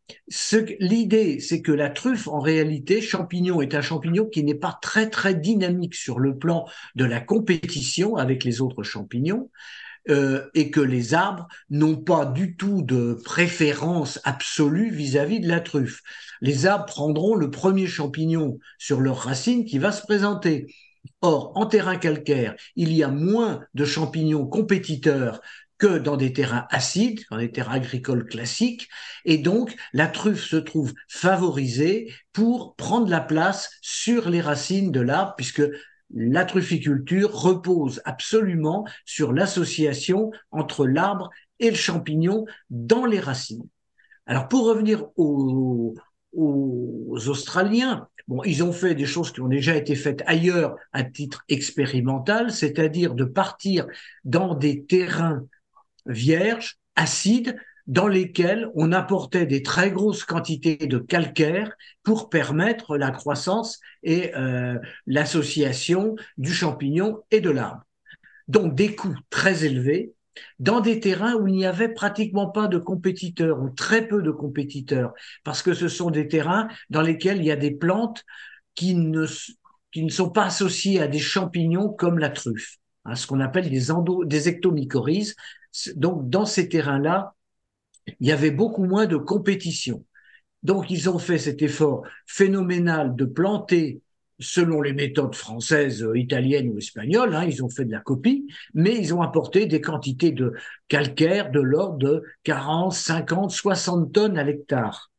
L'idée, 0.80 1.38
c'est 1.38 1.62
que 1.62 1.70
la 1.70 1.90
truffe, 1.90 2.26
en 2.26 2.40
réalité, 2.40 3.00
champignon 3.00 3.62
est 3.62 3.74
un 3.74 3.82
champignon 3.82 4.26
qui 4.26 4.42
n'est 4.42 4.54
pas 4.54 4.78
très 4.82 5.08
très 5.08 5.34
dynamique 5.34 5.94
sur 5.94 6.18
le 6.18 6.36
plan 6.36 6.66
de 6.96 7.04
la 7.04 7.20
compétition 7.20 8.16
avec 8.16 8.42
les 8.42 8.60
autres 8.60 8.82
champignons. 8.82 9.50
Euh, 10.08 10.48
et 10.54 10.70
que 10.70 10.80
les 10.80 11.12
arbres 11.12 11.46
n'ont 11.68 11.96
pas 11.96 12.24
du 12.24 12.56
tout 12.56 12.80
de 12.80 13.20
préférence 13.22 14.18
absolue 14.24 14.90
vis-à-vis 14.90 15.40
de 15.40 15.48
la 15.48 15.60
truffe. 15.60 16.00
Les 16.40 16.64
arbres 16.64 16.86
prendront 16.86 17.34
le 17.34 17.50
premier 17.50 17.86
champignon 17.86 18.58
sur 18.78 19.00
leurs 19.00 19.18
racines 19.18 19.66
qui 19.66 19.78
va 19.78 19.92
se 19.92 20.00
présenter. 20.00 20.74
Or, 21.20 21.52
en 21.54 21.66
terrain 21.66 21.96
calcaire, 21.96 22.54
il 22.76 22.94
y 22.94 23.02
a 23.02 23.08
moins 23.08 23.60
de 23.74 23.84
champignons 23.84 24.46
compétiteurs 24.46 25.42
que 25.76 25.98
dans 25.98 26.16
des 26.16 26.32
terrains 26.32 26.66
acides, 26.70 27.20
dans 27.30 27.38
des 27.38 27.50
terrains 27.50 27.74
agricoles 27.74 28.26
classiques, 28.26 28.88
et 29.24 29.38
donc 29.38 29.74
la 29.92 30.06
truffe 30.06 30.44
se 30.44 30.56
trouve 30.56 30.94
favorisée 31.08 32.12
pour 32.32 32.74
prendre 32.76 33.08
la 33.08 33.20
place 33.20 33.70
sur 33.82 34.30
les 34.30 34.40
racines 34.40 34.92
de 34.92 35.00
l'arbre, 35.00 35.34
puisque 35.36 35.62
la 36.14 36.44
trufficulture 36.44 37.32
repose 37.32 38.02
absolument 38.04 38.86
sur 39.04 39.32
l'association 39.32 40.30
entre 40.50 40.86
l'arbre 40.86 41.30
et 41.58 41.70
le 41.70 41.76
champignon 41.76 42.46
dans 42.70 43.04
les 43.04 43.20
racines. 43.20 43.66
Alors 44.26 44.48
pour 44.48 44.66
revenir 44.66 45.06
aux, 45.16 45.94
Australiens, 46.32 48.08
bon, 48.28 48.42
ils 48.44 48.62
ont 48.62 48.72
fait 48.72 48.94
des 48.94 49.06
choses 49.06 49.32
qui 49.32 49.40
ont 49.40 49.48
déjà 49.48 49.74
été 49.76 49.94
faites 49.94 50.22
ailleurs 50.26 50.76
à 50.92 51.02
titre 51.02 51.44
expérimental, 51.48 52.52
c'est-à-dire 52.52 53.14
de 53.14 53.24
partir 53.24 53.86
dans 54.24 54.54
des 54.54 54.84
terrains 54.84 55.44
vierges, 56.06 56.78
acides, 56.94 57.56
dans 57.90 58.06
lesquels 58.06 58.70
on 58.76 58.92
apportait 58.92 59.46
des 59.46 59.64
très 59.64 59.90
grosses 59.90 60.22
quantités 60.22 60.76
de 60.76 60.98
calcaire 60.98 61.74
pour 62.04 62.30
permettre 62.30 62.96
la 62.96 63.10
croissance 63.10 63.80
et 64.04 64.32
euh, 64.36 64.78
l'association 65.08 66.14
du 66.38 66.54
champignon 66.54 67.24
et 67.32 67.40
de 67.40 67.50
l'arbre. 67.50 67.82
Donc 68.46 68.76
des 68.76 68.94
coûts 68.94 69.18
très 69.28 69.64
élevés 69.64 70.14
dans 70.60 70.78
des 70.78 71.00
terrains 71.00 71.34
où 71.34 71.48
il 71.48 71.54
n'y 71.54 71.66
avait 71.66 71.88
pratiquement 71.88 72.48
pas 72.48 72.68
de 72.68 72.78
compétiteurs 72.78 73.60
ou 73.60 73.70
très 73.70 74.06
peu 74.06 74.22
de 74.22 74.30
compétiteurs, 74.30 75.12
parce 75.42 75.60
que 75.60 75.74
ce 75.74 75.88
sont 75.88 76.12
des 76.12 76.28
terrains 76.28 76.68
dans 76.90 77.02
lesquels 77.02 77.38
il 77.38 77.44
y 77.44 77.50
a 77.50 77.56
des 77.56 77.72
plantes 77.72 78.22
qui 78.76 78.94
ne, 78.94 79.26
qui 79.90 80.04
ne 80.04 80.10
sont 80.10 80.30
pas 80.30 80.44
associées 80.44 81.00
à 81.00 81.08
des 81.08 81.18
champignons 81.18 81.88
comme 81.88 82.20
la 82.20 82.30
truffe, 82.30 82.76
hein, 83.04 83.16
ce 83.16 83.26
qu'on 83.26 83.40
appelle 83.40 83.68
des, 83.68 83.90
endo, 83.90 84.24
des 84.24 84.48
ectomycorhizes. 84.48 85.34
Donc 85.96 86.30
dans 86.30 86.46
ces 86.46 86.68
terrains-là, 86.68 87.34
il 88.18 88.28
y 88.28 88.32
avait 88.32 88.50
beaucoup 88.50 88.84
moins 88.84 89.06
de 89.06 89.16
compétition. 89.16 90.04
Donc 90.62 90.90
ils 90.90 91.08
ont 91.08 91.18
fait 91.18 91.38
cet 91.38 91.62
effort 91.62 92.02
phénoménal 92.26 93.14
de 93.16 93.24
planter 93.24 94.00
selon 94.40 94.80
les 94.80 94.92
méthodes 94.92 95.34
françaises, 95.34 96.06
italiennes 96.14 96.70
ou 96.70 96.78
espagnoles, 96.78 97.34
hein, 97.34 97.44
ils 97.44 97.62
ont 97.62 97.68
fait 97.68 97.84
de 97.84 97.92
la 97.92 98.00
copie, 98.00 98.46
mais 98.74 98.96
ils 98.96 99.14
ont 99.14 99.20
apporté 99.20 99.66
des 99.66 99.80
quantités 99.80 100.32
de 100.32 100.54
calcaire 100.88 101.50
de 101.50 101.60
l'ordre 101.60 101.98
de 101.98 102.22
40, 102.44 102.92
50, 102.92 103.50
60 103.50 104.12
tonnes 104.12 104.38
à 104.38 104.44
l'hectare. 104.44 105.10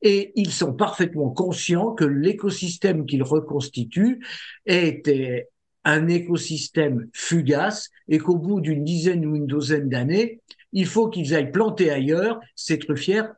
Et 0.00 0.32
ils 0.36 0.52
sont 0.52 0.72
parfaitement 0.72 1.30
conscients 1.30 1.92
que 1.92 2.04
l'écosystème 2.04 3.04
qu'ils 3.04 3.22
reconstituent 3.22 4.24
était 4.64 5.48
un 5.84 6.08
écosystème 6.08 7.08
fugace 7.12 7.90
et 8.08 8.18
qu'au 8.18 8.36
bout 8.36 8.60
d'une 8.60 8.84
dizaine 8.84 9.26
ou 9.26 9.36
une 9.36 9.46
douzaine 9.46 9.88
d'années, 9.88 10.40
il 10.72 10.86
faut 10.86 11.08
qu'ils 11.08 11.34
aillent 11.34 11.50
planter 11.50 11.90
ailleurs, 11.90 12.40
ces 12.54 12.78
truffières 12.78 13.34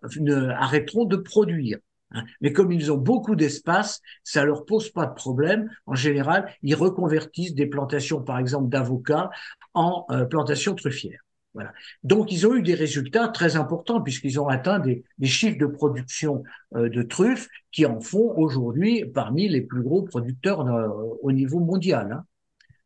arrêteront 0.57 1.05
de 1.05 1.17
produire. 1.17 1.79
Hein. 2.13 2.25
Mais 2.41 2.53
comme 2.53 2.73
ils 2.73 2.91
ont 2.91 2.97
beaucoup 2.97 3.37
d'espace, 3.37 4.01
ça 4.25 4.45
leur 4.45 4.65
pose 4.65 4.91
pas 4.91 5.07
de 5.07 5.15
problème. 5.15 5.71
En 5.87 5.95
général, 5.95 6.53
ils 6.63 6.75
reconvertissent 6.75 7.55
des 7.55 7.67
plantations, 7.67 8.23
par 8.23 8.39
exemple, 8.39 8.69
d'avocats 8.69 9.31
en 9.75 10.07
euh, 10.11 10.25
plantations 10.25 10.75
truffières. 10.75 11.21
Voilà. 11.55 11.73
Donc, 12.05 12.31
ils 12.31 12.47
ont 12.47 12.55
eu 12.55 12.63
des 12.63 12.75
résultats 12.75 13.29
très 13.29 13.57
importants 13.57 14.01
puisqu'ils 14.01 14.39
ont 14.41 14.49
atteint 14.49 14.79
des, 14.79 15.05
chiffres 15.23 15.59
de 15.59 15.67
production 15.67 16.45
euh, 16.77 16.89
de 16.89 17.03
truffes 17.03 17.49
qui 17.73 17.85
en 17.87 18.01
font 18.01 18.33
aujourd'hui 18.37 19.05
parmi 19.07 19.49
les 19.49 19.63
plus 19.63 19.83
gros 19.83 20.03
producteurs 20.03 20.67
euh, 20.67 20.89
au 21.23 21.33
niveau 21.33 21.59
mondial. 21.59 22.13
Hein. 22.13 22.25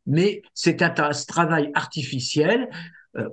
Mais 0.07 0.43
c'est 0.55 0.83
un 0.83 0.91
travail 0.91 1.71
artificiel 1.75 2.69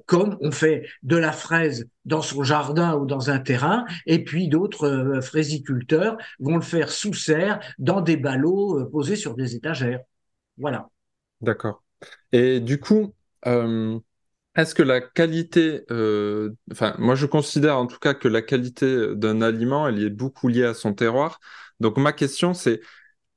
comme 0.05 0.38
on 0.41 0.51
fait 0.51 0.88
de 1.03 1.15
la 1.15 1.31
fraise 1.31 1.88
dans 2.05 2.21
son 2.21 2.43
jardin 2.43 2.95
ou 2.95 3.05
dans 3.05 3.29
un 3.29 3.39
terrain, 3.39 3.86
et 4.05 4.24
puis 4.24 4.48
d'autres 4.48 4.88
euh, 4.88 5.21
fraisiculteurs 5.21 6.17
vont 6.39 6.55
le 6.55 6.62
faire 6.62 6.89
sous 6.89 7.13
serre 7.13 7.59
dans 7.77 8.01
des 8.01 8.17
ballots 8.17 8.79
euh, 8.79 8.89
posés 8.89 9.15
sur 9.15 9.36
des 9.36 9.55
étagères. 9.55 10.01
Voilà. 10.57 10.89
D'accord. 11.41 11.83
Et 12.31 12.59
du 12.59 12.79
coup, 12.79 13.13
est-ce 13.45 14.75
que 14.75 14.83
la 14.83 15.00
qualité, 15.00 15.83
enfin, 16.71 16.95
moi 16.98 17.15
je 17.15 17.25
considère 17.25 17.77
en 17.77 17.88
tout 17.88 18.00
cas 18.00 18.13
que 18.13 18.27
la 18.27 18.41
qualité 18.41 19.15
d'un 19.15 19.41
aliment, 19.41 19.88
elle 19.88 20.03
est 20.03 20.09
beaucoup 20.09 20.50
liée 20.50 20.65
à 20.65 20.74
son 20.74 20.93
terroir. 20.93 21.39
Donc 21.79 21.98
ma 21.98 22.12
question, 22.12 22.53
c'est 22.53 22.81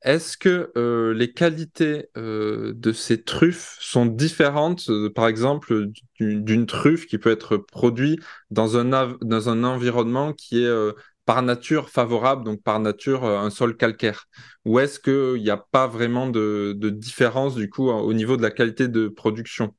est-ce 0.04 0.36
que 0.36 0.72
euh, 0.76 1.14
les 1.14 1.32
qualités 1.32 2.08
euh, 2.16 2.72
de 2.74 2.92
ces 2.92 3.22
truffes 3.22 3.76
sont 3.80 4.06
différentes, 4.06 4.88
euh, 4.90 5.10
par 5.10 5.28
exemple, 5.28 5.86
d'une 6.20 6.66
truffe 6.66 7.06
qui 7.06 7.18
peut 7.18 7.30
être 7.30 7.56
produite 7.56 8.20
dans 8.50 8.76
un, 8.76 9.16
dans 9.20 9.48
un 9.48 9.64
environnement 9.64 10.32
qui 10.32 10.64
est 10.64 10.92
par 11.24 11.42
nature 11.42 11.88
favorable, 11.88 12.44
donc 12.44 12.62
par 12.62 12.80
nature 12.80 13.24
un 13.24 13.50
sol 13.50 13.76
calcaire? 13.76 14.26
Ou 14.64 14.78
est-ce 14.80 14.98
qu'il 14.98 15.42
n'y 15.42 15.50
a 15.50 15.56
pas 15.56 15.86
vraiment 15.86 16.28
de, 16.28 16.74
de, 16.76 16.90
différence 16.90 17.54
du 17.54 17.68
coup 17.70 17.88
au 17.90 18.12
niveau 18.12 18.36
de 18.36 18.42
la 18.42 18.50
qualité 18.50 18.88
de 18.88 19.08
production? 19.08 19.74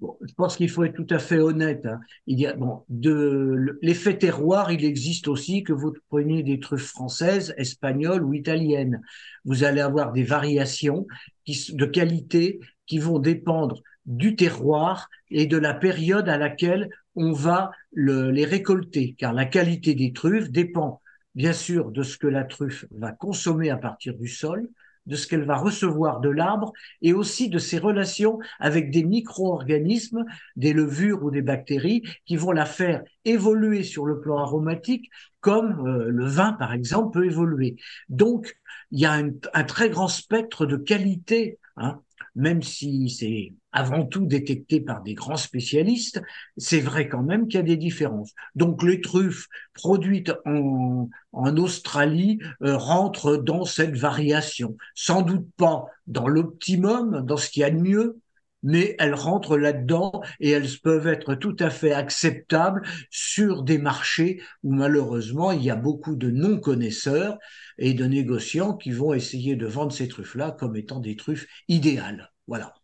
Je 0.00 0.34
pense 0.34 0.56
qu'il 0.56 0.70
faut 0.70 0.84
être 0.84 0.94
tout 0.94 1.06
à 1.10 1.18
fait 1.18 1.38
honnête. 1.38 1.86
Hein. 1.86 2.00
Il 2.26 2.38
y 2.40 2.46
a 2.46 2.54
bon, 2.54 2.84
de 2.88 3.78
l'effet 3.82 4.16
terroir, 4.16 4.72
il 4.72 4.84
existe 4.84 5.28
aussi 5.28 5.62
que 5.62 5.72
vous 5.72 5.92
preniez 6.08 6.42
des 6.42 6.60
truffes 6.60 6.86
françaises, 6.86 7.54
espagnoles 7.56 8.24
ou 8.24 8.34
italiennes. 8.34 9.00
Vous 9.44 9.64
allez 9.64 9.80
avoir 9.80 10.12
des 10.12 10.22
variations 10.22 11.06
de 11.46 11.84
qualité 11.84 12.60
qui 12.86 12.98
vont 12.98 13.18
dépendre 13.18 13.82
du 14.06 14.36
terroir 14.36 15.08
et 15.30 15.46
de 15.46 15.56
la 15.56 15.74
période 15.74 16.28
à 16.28 16.38
laquelle 16.38 16.90
on 17.14 17.32
va 17.32 17.70
le, 17.92 18.30
les 18.30 18.44
récolter, 18.44 19.14
car 19.18 19.32
la 19.32 19.44
qualité 19.44 19.94
des 19.94 20.12
truffes 20.12 20.50
dépend 20.50 21.00
bien 21.34 21.52
sûr 21.52 21.90
de 21.90 22.02
ce 22.02 22.16
que 22.16 22.26
la 22.26 22.44
truffe 22.44 22.86
va 22.90 23.12
consommer 23.12 23.70
à 23.70 23.76
partir 23.76 24.14
du 24.14 24.28
sol, 24.28 24.68
de 25.06 25.16
ce 25.16 25.26
qu'elle 25.26 25.44
va 25.44 25.56
recevoir 25.56 26.20
de 26.20 26.28
l'arbre 26.28 26.72
et 27.02 27.12
aussi 27.12 27.48
de 27.48 27.58
ses 27.58 27.78
relations 27.78 28.38
avec 28.58 28.90
des 28.90 29.02
micro-organismes, 29.02 30.24
des 30.56 30.72
levures 30.72 31.24
ou 31.24 31.30
des 31.30 31.42
bactéries 31.42 32.02
qui 32.26 32.36
vont 32.36 32.52
la 32.52 32.66
faire 32.66 33.02
évoluer 33.24 33.82
sur 33.82 34.06
le 34.06 34.20
plan 34.20 34.38
aromatique 34.38 35.10
comme 35.40 35.86
euh, 35.86 36.08
le 36.08 36.26
vin 36.26 36.52
par 36.52 36.72
exemple 36.72 37.18
peut 37.18 37.26
évoluer. 37.26 37.76
Donc 38.08 38.56
il 38.90 39.00
y 39.00 39.06
a 39.06 39.12
un, 39.12 39.64
très 39.64 39.90
grand 39.90 40.08
spectre 40.08 40.66
de 40.66 40.76
qualité 40.76 41.58
hein, 41.76 42.00
même 42.34 42.62
si 42.62 43.08
c'est 43.10 43.52
avant 43.72 44.04
tout 44.04 44.26
détecté 44.26 44.80
par 44.80 45.02
des 45.02 45.14
grands 45.14 45.36
spécialistes, 45.36 46.22
c'est 46.56 46.80
vrai 46.80 47.08
quand 47.08 47.22
même 47.22 47.48
qu'il 47.48 47.58
y 47.58 47.62
a 47.62 47.66
des 47.66 47.76
différences. 47.76 48.32
Donc 48.54 48.82
les 48.82 49.00
truffes 49.00 49.46
produites 49.74 50.32
en, 50.44 51.08
en 51.32 51.56
Australie 51.56 52.38
euh, 52.62 52.76
rentrent 52.76 53.36
dans 53.36 53.64
cette 53.64 53.96
variation. 53.96 54.76
Sans 54.94 55.22
doute 55.22 55.48
pas 55.56 55.86
dans 56.06 56.28
l'optimum, 56.28 57.24
dans 57.24 57.36
ce 57.36 57.50
qu'il 57.50 57.60
y 57.60 57.64
a 57.64 57.70
de 57.70 57.78
mieux, 57.78 58.20
mais 58.62 58.96
elles 58.98 59.14
rentrent 59.14 59.56
là-dedans 59.56 60.22
et 60.38 60.50
elles 60.50 60.68
peuvent 60.82 61.06
être 61.06 61.34
tout 61.34 61.56
à 61.58 61.70
fait 61.70 61.92
acceptables 61.92 62.82
sur 63.10 63.62
des 63.62 63.78
marchés 63.78 64.42
où 64.62 64.72
malheureusement 64.72 65.52
il 65.52 65.62
y 65.62 65.70
a 65.70 65.76
beaucoup 65.76 66.16
de 66.16 66.30
non-connaisseurs 66.30 67.38
et 67.78 67.94
de 67.94 68.04
négociants 68.04 68.76
qui 68.76 68.90
vont 68.90 69.14
essayer 69.14 69.56
de 69.56 69.66
vendre 69.66 69.92
ces 69.92 70.08
truffes-là 70.08 70.50
comme 70.52 70.76
étant 70.76 71.00
des 71.00 71.16
truffes 71.16 71.46
idéales. 71.68 72.30
Voilà. 72.46 72.74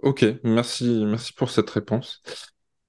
Ok, 0.00 0.24
merci, 0.44 1.04
merci 1.04 1.32
pour 1.32 1.50
cette 1.50 1.70
réponse. 1.70 2.22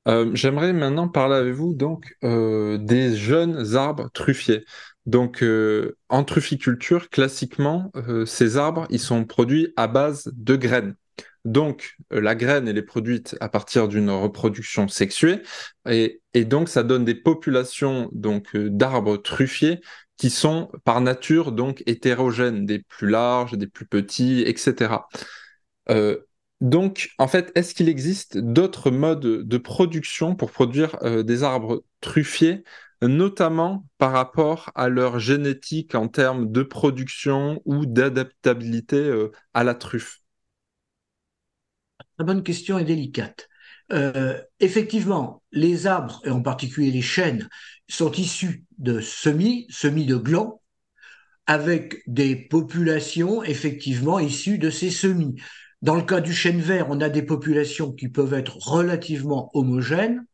Euh, 0.08 0.30
j'aimerais 0.34 0.74
maintenant 0.74 1.08
parler 1.08 1.36
avec 1.36 1.54
vous 1.54 1.74
donc 1.74 2.16
euh, 2.24 2.78
des 2.78 3.16
jeunes 3.16 3.76
arbres 3.76 4.10
truffiers. 4.14 4.64
Donc 5.06 5.42
euh, 5.44 5.98
en 6.10 6.24
trufficulture, 6.24 7.10
classiquement, 7.10 7.92
ces 8.26 8.58
arbres 8.58 8.86
ils 8.92 9.00
sont 9.00 9.26
produits 9.26 9.74
à 9.76 9.88
base 9.88 10.32
de 10.34 10.56
graines. 10.56 10.96
Donc, 11.46 11.96
la 12.12 12.36
graine, 12.36 12.68
elle 12.68 12.78
est 12.78 12.84
produite 12.84 13.38
à 13.40 13.48
partir 13.48 13.88
d'une 13.88 14.10
reproduction 14.10 14.90
sexuée, 14.90 15.42
et, 15.90 16.22
donc 16.34 16.68
ça 16.68 16.84
donne 16.84 17.06
des 17.06 17.16
populations 17.16 18.10
donc 18.12 18.56
d'arbres 18.58 19.16
truffiers 19.16 19.80
qui 20.18 20.30
sont 20.32 20.70
par 20.84 21.00
nature 21.00 21.54
donc 21.54 21.82
hétérogènes, 21.86 22.66
des 22.66 22.80
plus 22.80 23.10
larges, 23.10 23.54
des 23.58 23.68
plus 23.68 23.88
petits, 23.88 24.44
etc. 24.46 25.08
donc, 26.62 27.12
en 27.18 27.28
fait, 27.28 27.52
est-ce 27.56 27.74
qu'il 27.74 27.90
existe 27.90 28.38
d'autres 28.38 28.92
modes 28.92 29.48
de 29.48 29.58
production 29.58 30.36
pour 30.36 30.52
produire 30.52 30.98
des 31.24 31.44
arbres 31.44 31.84
truffiers, 32.02 32.64
notamment 33.02 33.86
par 33.98 34.12
rapport 34.12 34.72
à 34.76 34.90
leur 34.90 35.20
génétique 35.20 35.96
en 35.96 36.08
termes 36.08 36.52
de 36.52 36.64
production 36.64 37.62
ou 37.66 37.86
d'adaptabilité 37.86 39.28
à 39.54 39.64
la 39.64 39.74
truffe? 39.74 40.22
La 42.18 42.26
bonne 42.26 42.44
question 42.44 42.78
est 42.78 42.86
délicate. 42.86 43.48
Euh, 43.92 44.40
effectivement, 44.60 45.42
les 45.52 45.88
arbres, 45.88 46.22
et 46.26 46.30
en 46.30 46.42
particulier 46.42 46.92
les 46.92 47.02
chênes, 47.02 47.50
sont 47.88 48.12
issus 48.12 48.66
de 48.78 49.00
semis, 49.00 49.66
semis 49.70 50.06
de 50.06 50.16
glands, 50.16 50.62
avec 51.48 52.04
des 52.06 52.36
populations 52.36 53.44
effectivement 53.44 54.20
issues 54.20 54.60
de 54.60 54.70
ces 54.70 54.92
semis. 54.92 55.42
Dans 55.82 55.96
le 55.96 56.02
cas 56.02 56.20
du 56.20 56.34
chêne 56.34 56.60
vert, 56.60 56.88
on 56.90 57.00
a 57.00 57.08
des 57.08 57.22
populations 57.22 57.94
qui 57.94 58.10
peuvent 58.10 58.34
être 58.34 58.58
relativement 58.58 59.50
homogènes. 59.54 60.26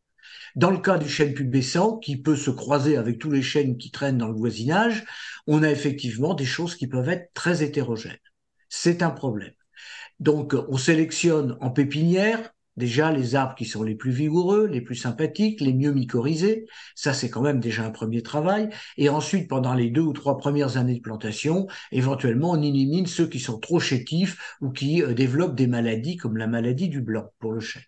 Dans 0.56 0.70
le 0.70 0.78
cas 0.78 0.98
du 0.98 1.08
chêne 1.08 1.34
pubescent, 1.34 1.98
qui 1.98 2.16
peut 2.16 2.34
se 2.34 2.50
croiser 2.50 2.96
avec 2.96 3.18
tous 3.18 3.30
les 3.30 3.42
chênes 3.42 3.76
qui 3.76 3.92
traînent 3.92 4.18
dans 4.18 4.28
le 4.28 4.36
voisinage, 4.36 5.04
on 5.46 5.62
a 5.62 5.70
effectivement 5.70 6.34
des 6.34 6.44
choses 6.44 6.74
qui 6.74 6.88
peuvent 6.88 7.08
être 7.08 7.32
très 7.32 7.62
hétérogènes. 7.62 8.18
C'est 8.68 9.02
un 9.02 9.10
problème. 9.10 9.52
Donc, 10.18 10.56
on 10.68 10.78
sélectionne 10.78 11.56
en 11.60 11.70
pépinière 11.70 12.52
déjà 12.76 13.12
les 13.12 13.34
arbres 13.34 13.54
qui 13.54 13.64
sont 13.64 13.82
les 13.82 13.94
plus 13.94 14.10
vigoureux, 14.10 14.66
les 14.66 14.80
plus 14.80 14.94
sympathiques, 14.94 15.60
les 15.60 15.72
mieux 15.72 15.92
mycorhizés. 15.92 16.66
Ça, 16.94 17.12
c'est 17.12 17.30
quand 17.30 17.42
même 17.42 17.60
déjà 17.60 17.84
un 17.84 17.90
premier 17.90 18.22
travail. 18.22 18.68
Et 18.96 19.08
ensuite, 19.08 19.48
pendant 19.48 19.74
les 19.74 19.90
deux 19.90 20.02
ou 20.02 20.12
trois 20.12 20.36
premières 20.38 20.76
années 20.76 20.96
de 20.96 21.00
plantation, 21.00 21.66
éventuellement, 21.92 22.52
on 22.52 22.62
élimine 22.62 23.06
ceux 23.06 23.26
qui 23.26 23.40
sont 23.40 23.58
trop 23.58 23.80
chétifs 23.80 24.56
ou 24.60 24.70
qui 24.70 25.02
euh, 25.02 25.14
développent 25.14 25.56
des 25.56 25.66
maladies 25.66 26.16
comme 26.16 26.36
la 26.36 26.46
maladie 26.46 26.88
du 26.88 27.00
blanc 27.00 27.30
pour 27.38 27.52
le 27.52 27.60
chêne. 27.60 27.82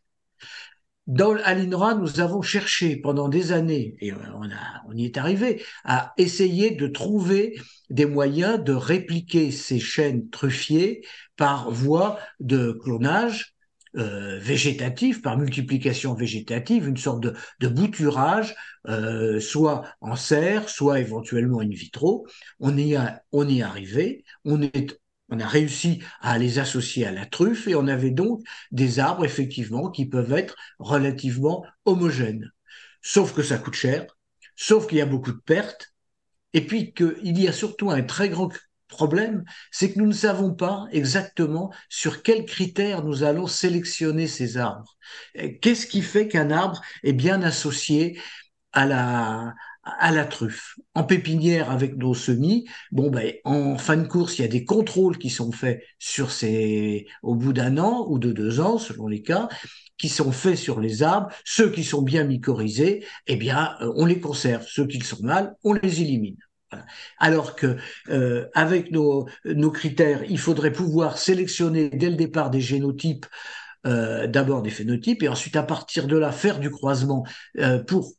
Dans 1.08 1.32
l'INRA, 1.32 1.94
nous 1.94 2.20
avons 2.20 2.42
cherché 2.42 2.96
pendant 2.96 3.30
des 3.30 3.52
années, 3.52 3.96
et 4.02 4.12
on, 4.12 4.92
y 4.92 5.06
est 5.06 5.16
arrivé, 5.16 5.62
à 5.82 6.12
essayer 6.18 6.72
de 6.72 6.86
trouver 6.86 7.58
des 7.88 8.04
moyens 8.04 8.62
de 8.62 8.74
répliquer 8.74 9.50
ces 9.50 9.80
chênes 9.80 10.28
truffiers 10.28 11.02
par 11.38 11.70
voie 11.70 12.18
de 12.40 12.72
clonage 12.72 13.54
euh, 13.96 14.38
végétatif, 14.38 15.22
par 15.22 15.38
multiplication 15.38 16.14
végétative, 16.14 16.88
une 16.88 16.96
sorte 16.96 17.20
de, 17.22 17.34
de 17.60 17.68
bouturage, 17.68 18.54
euh, 18.88 19.40
soit 19.40 19.84
en 20.00 20.16
serre, 20.16 20.68
soit 20.68 21.00
éventuellement 21.00 21.60
in 21.60 21.68
vitro. 21.68 22.26
On 22.60 22.76
y, 22.76 22.94
a, 22.96 23.22
on 23.32 23.48
y 23.48 23.60
est 23.60 23.62
arrivé, 23.62 24.24
on, 24.44 24.62
est, 24.62 25.00
on 25.30 25.40
a 25.40 25.46
réussi 25.46 26.02
à 26.20 26.38
les 26.38 26.58
associer 26.58 27.06
à 27.06 27.12
la 27.12 27.26
truffe 27.26 27.68
et 27.68 27.74
on 27.74 27.88
avait 27.88 28.10
donc 28.10 28.42
des 28.70 28.98
arbres 28.98 29.24
effectivement 29.24 29.90
qui 29.90 30.06
peuvent 30.06 30.32
être 30.32 30.56
relativement 30.78 31.64
homogènes. 31.84 32.50
Sauf 33.02 33.32
que 33.34 33.42
ça 33.42 33.58
coûte 33.58 33.74
cher, 33.74 34.06
sauf 34.56 34.86
qu'il 34.86 34.98
y 34.98 35.02
a 35.02 35.06
beaucoup 35.06 35.32
de 35.32 35.40
pertes, 35.44 35.92
et 36.54 36.62
puis 36.66 36.92
qu'il 36.92 37.38
y 37.38 37.46
a 37.46 37.52
surtout 37.52 37.90
un 37.90 38.02
très 38.02 38.28
grand 38.28 38.52
problème, 38.88 39.44
c'est 39.70 39.92
que 39.92 39.98
nous 39.98 40.06
ne 40.06 40.12
savons 40.12 40.54
pas 40.54 40.86
exactement 40.92 41.72
sur 41.88 42.22
quels 42.22 42.44
critères 42.44 43.04
nous 43.04 43.22
allons 43.22 43.46
sélectionner 43.46 44.26
ces 44.26 44.56
arbres. 44.56 44.96
Qu'est-ce 45.60 45.86
qui 45.86 46.02
fait 46.02 46.28
qu'un 46.28 46.50
arbre 46.50 46.80
est 47.02 47.12
bien 47.12 47.42
associé 47.42 48.20
à 48.72 48.86
la, 48.86 49.54
à 49.84 50.10
la 50.10 50.24
truffe? 50.24 50.74
En 50.94 51.04
pépinière 51.04 51.70
avec 51.70 51.96
nos 51.96 52.14
semis, 52.14 52.66
bon 52.90 53.10
ben 53.10 53.32
en 53.44 53.78
fin 53.78 53.96
de 53.96 54.06
course, 54.06 54.38
il 54.38 54.42
y 54.42 54.44
a 54.44 54.48
des 54.48 54.64
contrôles 54.64 55.18
qui 55.18 55.30
sont 55.30 55.52
faits 55.52 55.82
sur 55.98 56.30
ces 56.30 57.06
au 57.22 57.34
bout 57.34 57.52
d'un 57.52 57.78
an 57.78 58.06
ou 58.08 58.18
de 58.18 58.32
deux 58.32 58.60
ans 58.60 58.78
selon 58.78 59.06
les 59.06 59.22
cas 59.22 59.48
qui 59.98 60.08
sont 60.08 60.32
faits 60.32 60.56
sur 60.56 60.80
les 60.80 61.02
arbres, 61.02 61.28
ceux 61.44 61.70
qui 61.70 61.84
sont 61.84 62.02
bien 62.02 62.24
mycorhizés, 62.24 63.04
eh 63.26 63.36
bien 63.36 63.76
euh, 63.80 63.92
on 63.96 64.06
les 64.06 64.20
conserve, 64.20 64.64
ceux 64.68 64.86
qui 64.86 65.00
sont 65.00 65.22
mal, 65.22 65.56
on 65.64 65.72
les 65.74 66.00
élimine. 66.02 66.36
Alors 67.18 67.56
que 67.56 67.76
euh, 68.10 68.48
avec 68.54 68.90
nos, 68.90 69.28
nos, 69.44 69.70
critères, 69.70 70.22
il 70.28 70.38
faudrait 70.38 70.72
pouvoir 70.72 71.18
sélectionner 71.18 71.88
dès 71.90 72.10
le 72.10 72.16
départ 72.16 72.50
des 72.50 72.60
génotypes, 72.60 73.26
euh, 73.86 74.26
d'abord 74.26 74.62
des 74.62 74.70
phénotypes, 74.70 75.22
et 75.22 75.28
ensuite 75.28 75.56
à 75.56 75.62
partir 75.62 76.06
de 76.06 76.16
là 76.16 76.32
faire 76.32 76.58
du 76.58 76.70
croisement 76.70 77.24
euh, 77.58 77.82
pour 77.82 78.12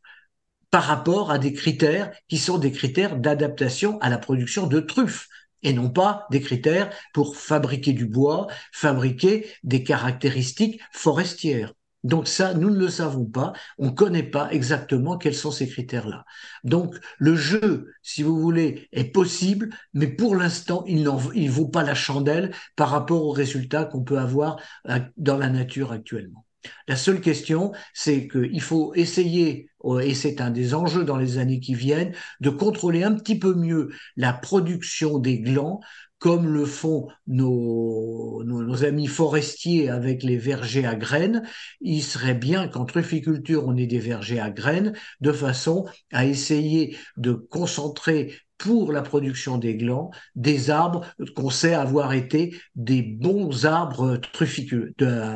par 0.72 0.84
rapport 0.84 1.32
à 1.32 1.40
des 1.40 1.54
critères 1.54 2.12
qui 2.28 2.38
sont 2.38 2.60
des 2.60 2.72
critères 2.72 3.18
d'adaptation 3.18 4.00
à 4.02 4.10
la 4.10 4.20
production 4.20 4.68
de 4.68 4.80
truffes 4.80 5.28
et 5.64 5.74
non 5.74 5.90
pas 5.90 6.28
des 6.32 6.42
critères 6.42 6.90
pour 7.14 7.36
fabriquer 7.36 7.94
du 7.94 8.06
bois, 8.06 8.48
fabriquer 8.72 9.48
des 9.64 9.84
caractéristiques 9.84 10.80
forestières. 10.92 11.74
Donc 12.04 12.28
ça, 12.28 12.54
nous 12.54 12.70
ne 12.70 12.78
le 12.78 12.90
savons 12.90 13.26
pas, 13.26 13.54
on 13.78 13.88
ne 13.88 13.92
connaît 13.92 14.24
pas 14.24 14.50
exactement 14.52 15.18
quels 15.18 15.36
sont 15.36 15.52
ces 15.52 15.68
critères-là. 15.68 16.26
Donc 16.64 16.96
le 17.18 17.36
jeu, 17.36 17.92
si 18.02 18.24
vous 18.24 18.40
voulez, 18.40 18.88
est 18.94 19.12
possible, 19.12 19.70
mais 19.94 20.08
pour 20.08 20.36
l'instant, 20.36 20.84
il 20.88 21.04
ne 21.04 21.50
vaut 21.50 21.68
pas 21.68 21.84
la 21.84 21.96
chandelle 21.96 22.52
par 22.76 22.90
rapport 22.90 23.26
aux 23.26 23.32
résultats 23.32 23.86
qu'on 23.86 24.04
peut 24.04 24.20
avoir 24.20 24.62
euh, 24.90 25.00
dans 25.18 25.38
la 25.38 25.50
nature 25.50 25.92
actuellement. 25.92 26.46
La 26.88 26.96
seule 26.96 27.22
question, 27.22 27.72
c'est 27.94 28.28
qu'il 28.28 28.62
faut 28.62 28.94
essayer, 28.96 29.70
euh, 29.86 30.00
et 30.00 30.14
c'est 30.14 30.42
un 30.42 30.50
des 30.50 30.74
enjeux 30.74 31.06
dans 31.06 31.18
les 31.18 31.38
années 31.38 31.60
qui 31.60 31.74
viennent, 31.74 32.14
de 32.42 32.50
contrôler 32.50 33.04
un 33.04 33.14
petit 33.14 33.40
peu 33.40 33.54
mieux 33.54 33.90
la 34.18 34.34
production 34.34 35.20
des 35.20 35.40
glands 35.40 35.80
comme 36.20 36.48
le 36.48 36.66
font 36.66 37.08
nos, 37.28 38.44
nos, 38.44 38.84
amis 38.84 39.08
forestiers 39.08 39.90
avec 39.90 40.22
les 40.22 40.38
vergers 40.38 40.86
à 40.86 40.96
graines, 40.96 41.44
il 41.82 42.04
serait 42.04 42.36
bien 42.36 42.68
qu'en 42.68 42.86
trufficulture, 42.86 43.66
on 43.66 43.76
ait 43.78 43.88
des 43.88 44.00
vergers 44.00 44.40
à 44.40 44.52
graines, 44.52 44.94
de 45.22 45.32
façon 45.32 45.86
à 46.12 46.26
essayer 46.26 46.98
de 47.18 47.32
concentrer 47.34 48.34
pour 48.58 48.92
la 48.92 49.02
production 49.02 49.58
des 49.58 49.76
glands 49.76 50.12
des 50.36 50.70
arbres 50.70 51.06
qu'on 51.36 51.50
sait 51.50 51.74
avoir 51.74 52.14
été 52.14 52.56
des 52.76 53.02
bons 53.02 53.66
arbres 53.66 54.18
trufficules 54.18 54.94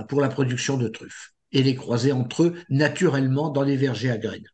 pour 0.10 0.22
la 0.22 0.28
production 0.28 0.78
de 0.78 0.90
truffes 0.90 1.32
et 1.54 1.64
les 1.64 1.76
croiser 1.76 2.12
entre 2.12 2.44
eux 2.44 2.54
naturellement 2.70 3.50
dans 3.50 3.64
les 3.64 3.78
vergers 3.78 4.12
à 4.12 4.18
graines. 4.18 4.50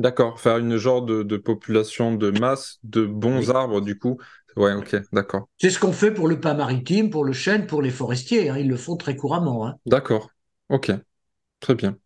D'accord, 0.00 0.40
faire 0.40 0.56
une 0.56 0.78
genre 0.78 1.02
de, 1.02 1.36
population 1.36 2.14
de 2.14 2.30
masse 2.30 2.78
de 2.84 3.04
bons 3.04 3.50
arbres, 3.50 3.82
du 3.82 3.98
coup, 3.98 4.18
Ouais, 4.56 4.74
ok, 4.74 4.96
d'accord. 5.12 5.48
C'est 5.58 5.70
ce 5.70 5.78
qu'on 5.78 5.92
fait 5.92 6.10
pour 6.10 6.28
le 6.28 6.40
pas 6.40 6.54
maritime, 6.54 7.10
pour 7.10 7.24
le 7.24 7.32
chêne, 7.32 7.66
pour 7.66 7.82
les 7.82 7.90
forestiers. 7.90 8.48
Hein. 8.50 8.58
ils 8.58 8.68
le 8.68 8.76
font 8.76 8.96
très 8.96 9.16
couramment. 9.16 9.66
Hein. 9.66 9.76
D'accord, 9.86 10.30
ok, 10.68 10.92
très 11.60 11.74
bien. 11.74 11.96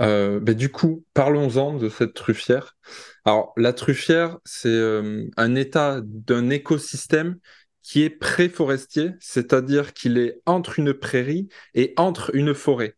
Euh, 0.00 0.40
ben, 0.40 0.54
du 0.54 0.70
coup, 0.70 1.04
parlons-en 1.14 1.74
de 1.74 1.88
cette 1.88 2.14
truffière. 2.14 2.76
Alors, 3.24 3.52
la 3.56 3.72
truffière, 3.72 4.38
c'est 4.44 4.68
euh, 4.68 5.28
un 5.36 5.54
état 5.54 6.00
d'un 6.02 6.50
écosystème 6.50 7.38
qui 7.82 8.02
est 8.02 8.10
pré-forestier, 8.10 9.10
c'est-à-dire 9.20 9.92
qu'il 9.92 10.16
est 10.16 10.40
entre 10.46 10.78
une 10.78 10.94
prairie 10.94 11.48
et 11.74 11.92
entre 11.98 12.34
une 12.34 12.54
forêt. 12.54 12.96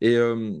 Et 0.00 0.16
euh, 0.16 0.54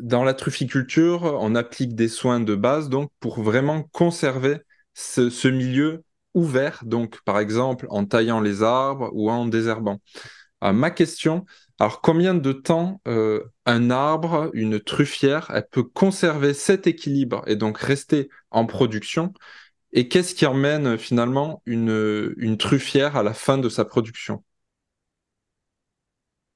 dans 0.00 0.24
la 0.24 0.34
trufficulture, 0.34 1.36
on 1.40 1.54
applique 1.54 1.94
des 1.94 2.08
soins 2.08 2.40
de 2.40 2.56
base 2.56 2.88
donc 2.88 3.10
pour 3.20 3.40
vraiment 3.40 3.84
conserver 3.92 4.58
ce 4.94 5.48
milieu 5.48 6.02
ouvert, 6.34 6.82
donc 6.84 7.20
par 7.24 7.38
exemple 7.38 7.86
en 7.90 8.04
taillant 8.04 8.40
les 8.40 8.62
arbres 8.62 9.10
ou 9.12 9.30
en 9.30 9.46
désherbant. 9.46 10.00
Euh, 10.64 10.72
ma 10.72 10.90
question, 10.90 11.44
alors 11.80 12.00
combien 12.00 12.34
de 12.34 12.52
temps 12.52 13.00
euh, 13.08 13.44
un 13.66 13.90
arbre, 13.90 14.50
une 14.54 14.80
truffière, 14.80 15.50
elle 15.54 15.66
peut 15.70 15.82
conserver 15.82 16.54
cet 16.54 16.86
équilibre 16.86 17.42
et 17.46 17.56
donc 17.56 17.78
rester 17.78 18.28
en 18.50 18.66
production? 18.66 19.32
Et 19.92 20.08
qu'est-ce 20.08 20.34
qui 20.34 20.46
emmène 20.46 20.98
finalement 20.98 21.62
une, 21.66 22.34
une 22.36 22.58
truffière 22.58 23.16
à 23.16 23.22
la 23.22 23.34
fin 23.34 23.58
de 23.58 23.68
sa 23.68 23.84
production? 23.84 24.44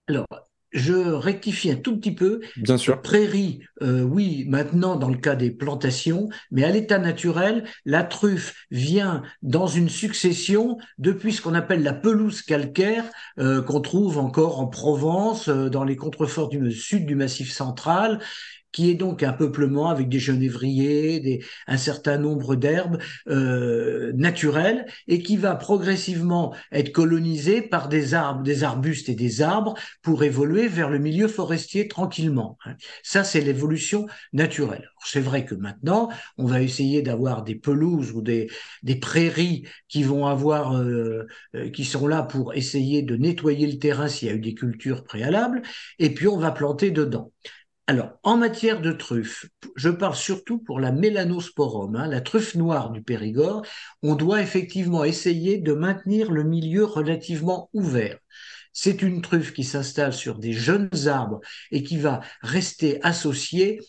Alors, 0.09 0.48
je 0.73 0.93
rectifie 0.93 1.71
un 1.71 1.77
tout 1.77 1.97
petit 1.97 2.15
peu. 2.15 2.41
Bien 2.57 2.77
sûr. 2.77 3.01
Prairie, 3.01 3.61
euh, 3.83 4.03
oui, 4.03 4.45
maintenant 4.49 4.97
dans 4.97 5.09
le 5.09 5.17
cas 5.17 5.35
des 5.35 5.51
plantations, 5.51 6.29
mais 6.51 6.65
à 6.65 6.71
l'état 6.71 6.99
naturel, 6.99 7.65
la 7.85 8.05
truffe 8.05 8.55
vient 8.71 9.23
dans 9.43 9.67
une 9.67 9.89
succession 9.89 10.79
depuis 10.99 11.33
ce 11.33 11.41
qu'on 11.41 11.55
appelle 11.55 11.83
la 11.83 11.95
pelouse 11.95 12.43
calcaire 12.43 13.05
euh, 13.39 13.63
qu'on 13.63 13.81
trouve 13.81 14.19
encore 14.19 14.61
en 14.61 14.67
Provence, 14.67 15.49
euh, 15.49 15.69
dans 15.69 15.85
les 15.85 15.97
contreforts 15.97 16.49
du 16.49 16.71
sud 16.73 17.07
du 17.07 17.15
Massif 17.15 17.51
central, 17.51 18.21
qui 18.73 18.91
est 18.91 18.95
donc 18.95 19.23
un 19.23 19.33
peuplement 19.33 19.89
avec 19.89 20.09
des 20.09 20.19
genévriers, 20.19 21.21
des, 21.21 21.45
un 21.67 21.77
certain 21.77 22.19
nombre 22.19 22.55
d'herbes 22.55 22.99
euh, 23.29 24.13
naturelles, 24.15 24.87
et 25.07 25.23
qui 25.23 25.37
va 25.37 25.55
progressivement 25.55 26.55
être 26.73 26.93
colonisé 26.93 27.63
par 27.63 27.89
des 27.89 28.15
arbres, 28.15 28.43
des 28.43 28.65
arbustes 28.65 29.09
et 29.09 29.15
des 29.15 29.43
arbres 29.43 29.75
pour 30.03 30.23
évoluer 30.23 30.69
vers 30.69 30.91
le 30.91 30.99
milieu 30.99 31.29
forestier 31.29 31.89
tranquillement. 31.89 32.59
Hein. 32.65 32.75
Ça, 33.03 33.25
c'est 33.25 33.41
l'évolution 33.41 34.07
naturelle. 34.33 34.91
C'est 35.05 35.21
vrai 35.21 35.45
que 35.45 35.55
maintenant, 35.55 36.09
on 36.37 36.45
va 36.45 36.61
essayer 36.61 37.03
d'avoir 37.03 37.45
des 37.45 37.55
pelouses 37.55 38.13
ou 38.13 38.23
des, 38.23 38.49
des 38.83 38.97
prairies 38.97 39.65
qui 39.89 40.03
vont 40.03 40.27
avoir, 40.27 40.77
euh, 40.77 41.27
euh, 41.55 41.71
qui 41.71 41.85
sont 41.85 42.07
là 42.07 42.23
pour 42.23 42.55
essayer 42.55 43.03
de 43.03 43.17
nettoyer 43.17 43.67
le 43.67 43.79
terrain 43.79 44.09
s'il 44.09 44.29
y 44.29 44.31
a 44.31 44.35
eu 44.35 44.41
des 44.41 44.55
cultures 44.55 45.05
préalables, 45.05 45.63
et 45.99 46.13
puis 46.13 46.29
on 46.29 46.39
va 46.39 46.51
planter 46.51 46.91
dedans. 46.91 47.33
Alors, 47.89 48.19
en 48.23 48.37
matière 48.37 48.83
de 48.83 48.93
truffes, 48.93 49.47
je 49.75 49.89
parle 49.89 50.15
surtout 50.15 50.59
pour 50.59 50.79
la 50.79 50.93
mélanosporum, 50.93 51.97
hein, 51.97 52.07
la 52.07 52.21
truffe 52.21 52.55
noire 52.55 52.91
du 52.91 53.03
Périgord. 53.03 53.65
On 54.03 54.15
doit 54.15 54.43
effectivement 54.43 55.05
essayer 55.05 55.57
de 55.57 55.73
maintenir 55.73 56.31
le 56.31 56.45
milieu 56.45 56.85
relativement 56.85 57.71
ouvert. 57.73 58.19
c'est 58.75 59.03
une 59.03 59.23
truffe 59.23 59.55
qui 59.55 59.65
s'installe 59.65 60.13
sur 60.13 60.39
des 60.39 60.53
jeunes 60.53 60.91
arbres 61.07 61.41
et 61.73 61.83
qui 61.83 61.97
va 61.99 62.21
rester 62.43 63.03
associée 63.03 63.81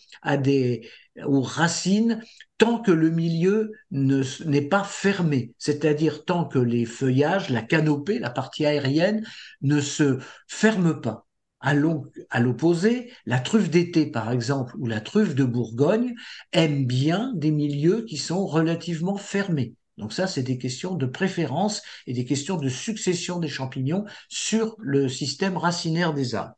aux 1.26 1.42
racines 1.42 2.22
tant 2.58 2.80
que 2.80 2.90
le 2.92 3.10
milieu 3.10 3.72
n'est 3.90 4.68
pas 4.68 4.84
fermé, 4.84 5.52
c'est-à-dire 5.58 6.24
tant 6.24 6.46
que 6.46 6.58
les 6.58 6.86
feuillages, 6.86 7.50
la 7.50 7.62
canopée, 7.62 8.18
la 8.18 8.30
partie 8.30 8.66
aérienne 8.66 9.26
ne 9.62 9.80
se 9.80 10.18
ferment 10.48 11.00
pas. 11.00 11.26
À 11.60 11.74
l'opposé, 11.74 13.12
la 13.26 13.38
truffe 13.38 13.68
d'été, 13.70 14.06
par 14.06 14.32
exemple, 14.32 14.74
ou 14.78 14.86
la 14.86 15.00
truffe 15.00 15.34
de 15.34 15.44
Bourgogne 15.44 16.14
aiment 16.52 16.86
bien 16.86 17.32
des 17.34 17.50
milieux 17.50 18.04
qui 18.04 18.16
sont 18.16 18.46
relativement 18.46 19.16
fermés. 19.16 19.74
Donc 19.98 20.14
ça, 20.14 20.26
c'est 20.26 20.42
des 20.42 20.56
questions 20.56 20.94
de 20.94 21.06
préférence 21.06 21.82
et 22.06 22.14
des 22.14 22.24
questions 22.24 22.56
de 22.56 22.70
succession 22.70 23.38
des 23.38 23.48
champignons 23.48 24.06
sur 24.30 24.74
le 24.78 25.08
système 25.08 25.58
racinaire 25.58 26.14
des 26.14 26.34
arbres. 26.34 26.54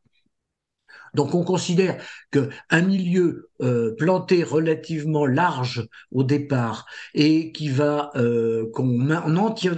Donc 1.15 1.35
on 1.35 1.45
considère 1.45 2.03
qu'un 2.31 2.83
milieu 2.83 3.51
euh, 3.61 3.95
planté 3.97 4.43
relativement 4.43 5.27
large 5.27 5.87
au 6.11 6.25
départ 6.25 6.87
et 7.15 7.53
qui 7.53 7.69
va 7.69 8.11
euh, 8.17 8.71
qu'on 8.73 9.11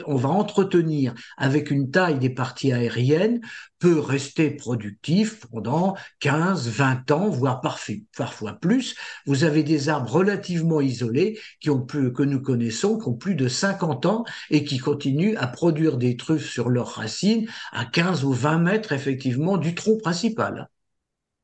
on 0.07 0.17
va 0.17 0.29
entretenir 0.29 1.13
avec 1.37 1.71
une 1.71 1.91
taille 1.91 2.19
des 2.21 2.31
parties 2.31 2.73
aériennes 2.73 3.41
peut 3.81 3.99
rester 3.99 4.51
productif 4.51 5.45
pendant 5.51 5.95
15, 6.21 6.69
20 6.69 7.11
ans, 7.11 7.29
voire 7.29 7.61
parfois 7.61 8.53
plus. 8.55 8.95
Vous 9.27 9.45
avez 9.45 9.63
des 9.63 9.89
arbres 9.89 10.11
relativement 10.11 10.81
isolés 10.81 11.39
qui 11.61 11.69
ont 11.69 11.85
que 11.85 12.23
nous 12.23 12.41
connaissons, 12.41 12.99
qui 12.99 13.09
ont 13.09 13.15
plus 13.15 13.35
de 13.35 13.49
50 13.49 14.07
ans 14.07 14.25
et 14.51 14.65
qui 14.65 14.79
continuent 14.79 15.37
à 15.37 15.49
produire 15.49 15.99
des 15.99 16.17
truffes 16.17 16.49
sur 16.49 16.71
leurs 16.71 16.95
racines 16.95 17.47
à 17.73 17.85
15 17.85 18.25
ou 18.25 18.33
20 18.33 18.59
mètres 18.59 18.93
effectivement 18.93 19.59
du 19.59 19.75
tronc 19.75 19.99
principal. 19.99 20.71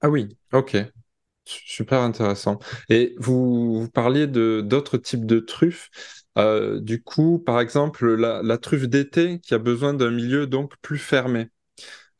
Ah 0.00 0.08
oui, 0.08 0.36
ok. 0.52 0.76
Super 1.44 2.00
intéressant. 2.00 2.58
Et 2.88 3.14
vous, 3.18 3.88
parliez 3.92 4.26
de 4.26 4.62
d'autres 4.64 4.98
types 4.98 5.26
de 5.26 5.40
truffes. 5.40 5.90
Euh, 6.38 6.80
du 6.80 7.02
coup, 7.02 7.38
par 7.38 7.60
exemple, 7.60 8.14
la, 8.14 8.58
truffe 8.58 8.88
d'été 8.88 9.40
qui 9.40 9.54
a 9.54 9.58
besoin 9.58 9.94
d'un 9.94 10.10
milieu 10.10 10.46
donc 10.46 10.74
plus 10.82 10.98
fermé. 10.98 11.48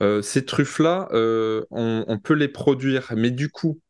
Euh, 0.02 0.22
ces 0.22 0.44
truffes-là, 0.44 1.08
euh, 1.12 1.64
on, 1.70 2.18
peut 2.18 2.34
les 2.34 2.48
produire, 2.48 3.12
mais 3.16 3.30
du 3.30 3.50
coup, 3.50 3.80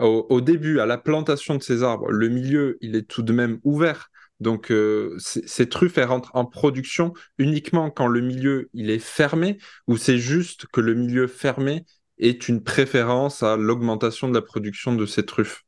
au, 0.00 0.40
début, 0.40 0.80
à 0.80 0.86
la 0.86 0.98
plantation 0.98 1.56
de 1.56 1.62
ces 1.62 1.82
arbres, 1.82 2.10
le 2.10 2.28
milieu, 2.28 2.78
il 2.80 2.96
est 2.96 3.08
tout 3.08 3.22
de 3.22 3.32
même 3.32 3.60
ouvert. 3.64 4.10
Donc, 4.40 4.72
ces 5.18 5.68
truffes, 5.68 5.98
elles 5.98 6.04
rentrent 6.04 6.30
en 6.34 6.44
production 6.44 7.12
uniquement 7.38 7.90
quand 7.90 8.06
le 8.06 8.20
milieu, 8.20 8.70
il 8.74 8.90
est 8.90 9.00
fermé, 9.00 9.58
ou 9.88 9.96
c'est 9.96 10.18
juste 10.18 10.66
que 10.72 10.80
le 10.80 10.94
milieu 10.94 11.26
fermé, 11.26 11.84
est 12.18 12.48
une 12.48 12.62
préférence 12.62 13.42
à 13.42 13.56
l'augmentation 13.56 14.28
de 14.28 14.34
la 14.34 14.42
production 14.42 14.94
de 14.94 15.06
ces 15.06 15.24
truffes 15.24 15.64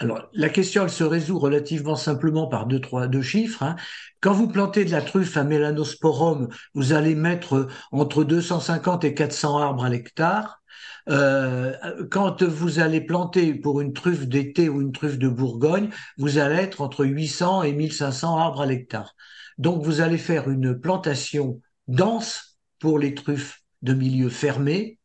alors, 0.00 0.28
la 0.32 0.48
question, 0.48 0.82
elle 0.82 0.90
se 0.90 1.04
résout 1.04 1.38
relativement 1.38 1.94
simplement 1.94 2.48
par 2.48 2.66
deux, 2.66 2.80
trois, 2.80 3.06
deux 3.06 3.22
chiffres. 3.22 3.62
Hein. 3.62 3.76
Quand 4.20 4.32
vous 4.32 4.48
plantez 4.48 4.84
de 4.84 4.90
la 4.90 5.02
truffe 5.02 5.36
à 5.36 5.44
mélanosporum, 5.44 6.48
vous 6.74 6.92
allez 6.92 7.14
mettre 7.14 7.68
entre 7.92 8.24
250 8.24 9.04
et 9.04 9.14
400 9.14 9.58
arbres 9.58 9.84
à 9.84 9.88
l'hectare. 9.88 10.62
Euh, 11.08 11.74
quand 12.10 12.42
vous 12.42 12.80
allez 12.80 13.00
planter 13.00 13.54
pour 13.54 13.80
une 13.80 13.92
truffe 13.92 14.26
d'été 14.26 14.68
ou 14.68 14.80
une 14.82 14.90
truffe 14.92 15.18
de 15.18 15.28
Bourgogne, 15.28 15.90
vous 16.18 16.38
allez 16.38 16.56
être 16.56 16.80
entre 16.80 17.04
800 17.04 17.62
et 17.62 17.72
1500 17.72 18.36
arbres 18.36 18.62
à 18.62 18.66
l'hectare. 18.66 19.14
Donc, 19.58 19.84
vous 19.84 20.00
allez 20.00 20.18
faire 20.18 20.50
une 20.50 20.78
plantation 20.78 21.60
dense 21.86 22.58
pour 22.80 22.98
les 22.98 23.14
truffes 23.14 23.62
de 23.82 23.94
milieu 23.94 24.28
fermé 24.28 24.98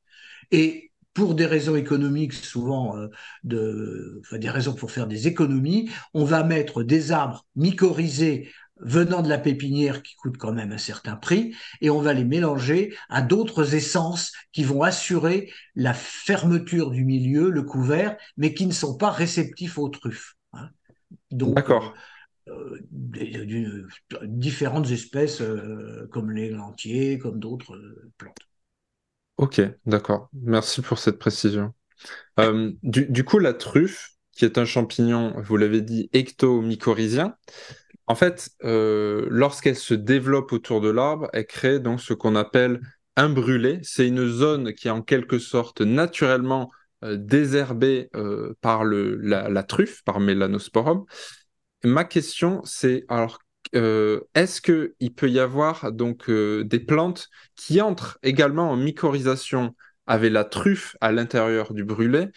et 0.51 0.91
pour 1.13 1.35
des 1.35 1.45
raisons 1.45 1.75
économiques, 1.75 2.33
souvent 2.33 2.97
euh, 2.97 3.07
de, 3.43 4.21
enfin, 4.21 4.38
des 4.38 4.49
raisons 4.49 4.73
pour 4.73 4.91
faire 4.91 5.07
des 5.07 5.27
économies, 5.27 5.89
on 6.13 6.23
va 6.23 6.43
mettre 6.43 6.83
des 6.83 7.12
arbres 7.12 7.45
mycorhizés 7.55 8.49
venant 8.81 9.21
de 9.21 9.27
la 9.27 9.38
pépinière 9.38 10.01
qui 10.01 10.15
coûtent 10.15 10.38
quand 10.38 10.53
même 10.53 10.71
un 10.71 10.77
certain 10.77 11.15
prix, 11.17 11.53
et 11.81 11.89
on 11.89 12.01
va 12.01 12.13
les 12.13 12.23
mélanger 12.23 12.95
à 13.09 13.21
d'autres 13.21 13.75
essences 13.75 14.31
qui 14.53 14.63
vont 14.63 14.83
assurer 14.83 15.51
la 15.75 15.93
fermeture 15.93 16.91
du 16.91 17.03
milieu, 17.03 17.49
le 17.49 17.63
couvert, 17.63 18.15
mais 18.38 18.53
qui 18.53 18.65
ne 18.65 18.71
sont 18.71 18.95
pas 18.95 19.12
réceptifs 19.12 19.77
aux 19.77 19.89
truffes. 19.89 20.35
Hein. 20.53 20.69
Donc, 21.31 21.55
D'accord. 21.55 21.93
Euh, 22.47 22.79
différentes 24.23 24.89
espèces 24.89 25.41
euh, 25.41 26.07
comme 26.12 26.31
les 26.31 26.49
lantiers, 26.49 27.19
comme 27.19 27.39
d'autres 27.39 27.77
plantes. 28.17 28.48
Ok, 29.39 29.62
d'accord. 29.86 30.30
Merci 30.34 30.82
pour 30.82 30.99
cette 30.99 31.17
précision. 31.17 31.73
Euh, 32.41 32.73
du, 32.84 33.23
coup, 33.23 33.39
la 33.39 33.54
truffe, 33.54 34.10
qui 34.34 34.43
est 34.43 34.58
un 34.58 34.65
champignon, 34.65 35.34
vous 35.38 35.56
l'avez 35.56 35.80
dit, 35.80 36.10
ectomycorhizien, 36.12 37.38
en 38.08 38.15
fait, 38.15 38.49
euh, 38.65 39.28
lorsqu'elle 39.30 39.78
se 39.78 39.93
développe 39.93 40.52
autour 40.52 40.82
de 40.82 40.89
l'arbre, 40.89 41.30
elle 41.32 41.47
crée 41.47 41.80
donc 41.80 42.02
ce 42.02 42.13
qu'on 42.13 42.36
appelle 42.36 42.82
un 43.15 43.30
brûlé. 43.30 43.80
C'est 43.82 44.10
une 44.10 44.28
zone 44.28 44.73
qui 44.73 44.89
est 44.89 44.91
en 44.91 45.02
quelque 45.02 45.39
sorte 45.39 45.80
naturellement 45.80 46.69
euh, 47.06 47.15
désherbée 47.15 48.10
par 48.60 48.84
le, 48.84 49.15
la, 49.21 49.63
truffe, 49.63 50.04
par 50.04 50.19
Melanosporum. 50.19 51.06
Ma 51.86 52.04
question, 52.04 52.60
c'est 52.65 53.06
alors 53.08 53.39
euh, 53.76 54.22
est-ce 54.34 54.62
qu'il 54.62 55.13
peut 55.13 55.30
y 55.30 55.39
avoir 55.39 55.91
donc 55.91 56.30
euh, 56.30 56.63
des 56.63 56.80
plantes 56.80 57.30
qui 57.56 57.82
entrent 57.82 58.17
également 58.24 58.72
en 58.72 58.78
mycorhisation 58.78 59.76
avec 60.08 60.32
la 60.32 60.43
truffe 60.43 60.95
à 61.02 61.12
l'intérieur 61.12 61.74
du 61.74 61.84
brûlé 61.84 62.28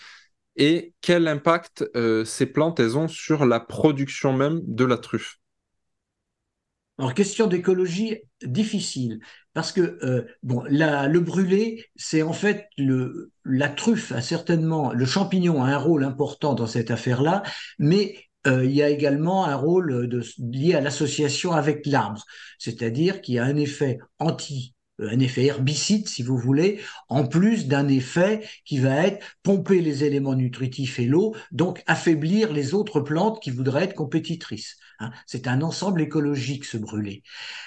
et 0.56 0.92
quel 1.00 1.28
impact 1.28 1.84
euh, 1.96 2.24
ces 2.26 2.46
plantes 2.46 2.80
elles 2.80 2.98
ont 2.98 3.08
sur 3.08 3.46
la 3.46 3.60
production 3.60 4.34
même 4.34 4.60
de 4.66 4.84
la 4.84 4.98
truffe? 4.98 5.38
Alors, 6.98 7.14
question 7.14 7.46
d'écologie 7.46 8.18
difficile, 8.44 9.20
parce 9.54 9.72
que 9.72 9.98
bon, 10.42 10.62
le 10.68 11.18
brûlé, 11.18 11.86
c'est 11.96 12.20
en 12.22 12.34
fait 12.34 12.68
le, 12.76 13.32
la 13.44 13.70
truffe 13.70 14.12
a 14.12 14.20
certainement, 14.20 14.92
le 14.92 15.06
champignon 15.06 15.64
a 15.64 15.68
un 15.68 15.78
rôle 15.78 16.04
important 16.04 16.54
dans 16.54 16.66
cette 16.66 16.90
affaire-là, 16.90 17.42
mais 17.78 18.14
euh, 18.46 18.64
il 18.64 18.72
y 18.72 18.82
a 18.82 18.88
également 18.88 19.44
un 19.44 19.56
rôle 19.56 20.08
lié 20.38 20.74
à 20.74 20.80
l'association 20.80 21.52
avec 21.52 21.86
l'arbre, 21.86 22.24
c'est-à-dire 22.58 23.20
qu'il 23.20 23.34
y 23.34 23.38
a 23.38 23.44
un 23.44 23.56
effet 23.56 23.98
anti 24.18 24.74
euh, 25.00 25.08
un 25.10 25.18
effet 25.20 25.46
herbicide, 25.46 26.08
si 26.08 26.22
vous 26.22 26.36
voulez, 26.36 26.80
en 27.08 27.26
plus 27.26 27.66
d'un 27.66 27.88
effet 27.88 28.46
qui 28.64 28.78
va 28.78 29.06
être 29.06 29.24
pomper 29.42 29.80
les 29.80 30.04
éléments 30.04 30.34
nutritifs 30.34 30.98
et 30.98 31.06
l'eau, 31.06 31.34
donc 31.50 31.82
affaiblir 31.86 32.52
les 32.52 32.74
autres 32.74 33.00
plantes 33.00 33.42
qui 33.42 33.50
voudraient 33.50 33.84
être 33.84 33.94
compétitrices. 33.94 34.76
Hein. 35.00 35.10
C'est 35.26 35.48
un 35.48 35.62
ensemble 35.62 36.02
écologique, 36.02 36.64
ce 36.64 36.76
brûlé. 36.76 37.22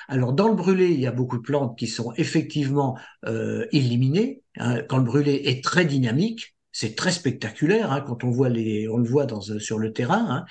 Alors, 0.07 0.33
dans 0.33 0.47
le 0.47 0.55
brûlé, 0.55 0.89
il 0.91 0.99
y 0.99 1.07
a 1.07 1.11
beaucoup 1.11 1.37
de 1.37 1.43
plantes 1.43 1.77
qui 1.77 1.87
sont 1.87 2.13
effectivement 2.15 2.97
euh, 3.25 3.65
éliminées. 3.71 4.41
Hein. 4.57 4.81
Quand 4.87 4.97
le 4.97 5.03
brûlé 5.03 5.41
est 5.45 5.63
très 5.63 5.85
dynamique, 5.85 6.54
c'est 6.75 6.93
très 6.93 7.11
spectaculaire 7.11 7.93
hein, 7.93 8.01
quand 8.01 8.25
on 8.25 8.31
voit 8.31 8.49
les, 8.49 8.89
on 8.89 8.97
le 8.97 9.07
voit 9.07 9.27
euh, 9.31 9.59
sur 9.59 9.79
le 9.79 9.93
terrain. 9.93 10.45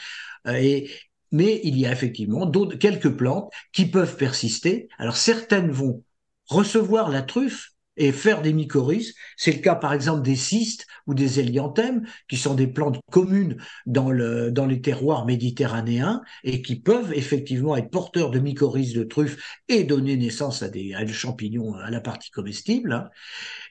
Hein. 0.47 0.55
et, 0.55 0.91
mais 1.33 1.61
il 1.65 1.77
y 1.77 1.85
a 1.85 1.93
effectivement 1.93 2.51
quelques 2.81 3.15
plantes 3.15 3.53
qui 3.73 3.85
peuvent 3.85 4.17
persister. 4.17 4.89
Alors 4.97 5.19
certaines 5.19 5.71
vont 5.71 6.03
recevoir 6.47 7.11
la 7.11 7.21
truffe 7.21 7.74
et 7.97 8.13
faire 8.13 8.43
des 8.43 8.53
mycorhizes. 8.53 9.15
C'est 9.37 9.53
le 9.53 9.59
cas 9.59 9.75
par 9.75 9.93
exemple 9.93 10.23
des 10.23 10.37
cystes 10.37 10.87
ou 11.07 11.15
des 11.15 11.41
hélianthèmes, 11.41 12.07
qui 12.29 12.37
sont 12.37 12.55
des 12.55 12.67
plantes 12.67 13.01
communes 13.11 13.57
dans, 13.87 14.11
le, 14.11 14.51
dans 14.51 14.67
les 14.67 14.81
terroirs 14.81 15.27
méditerranéens 15.27 16.23
et 16.43 16.63
qui 16.63 16.77
peuvent 16.77 17.13
effectivement 17.15 17.77
être 17.77 17.91
porteurs 17.91 18.31
de 18.31 18.39
mycorhizes 18.39 18.95
de 18.95 19.05
truffe 19.05 19.37
et 19.69 19.85
donner 19.85 20.17
naissance 20.17 20.63
à 20.63 20.69
des, 20.69 20.95
à 20.95 21.05
des 21.05 21.13
champignons 21.13 21.75
à 21.75 21.91
la 21.91 22.01
partie 22.01 22.31
comestible. 22.31 22.93
Hein. 22.93 23.11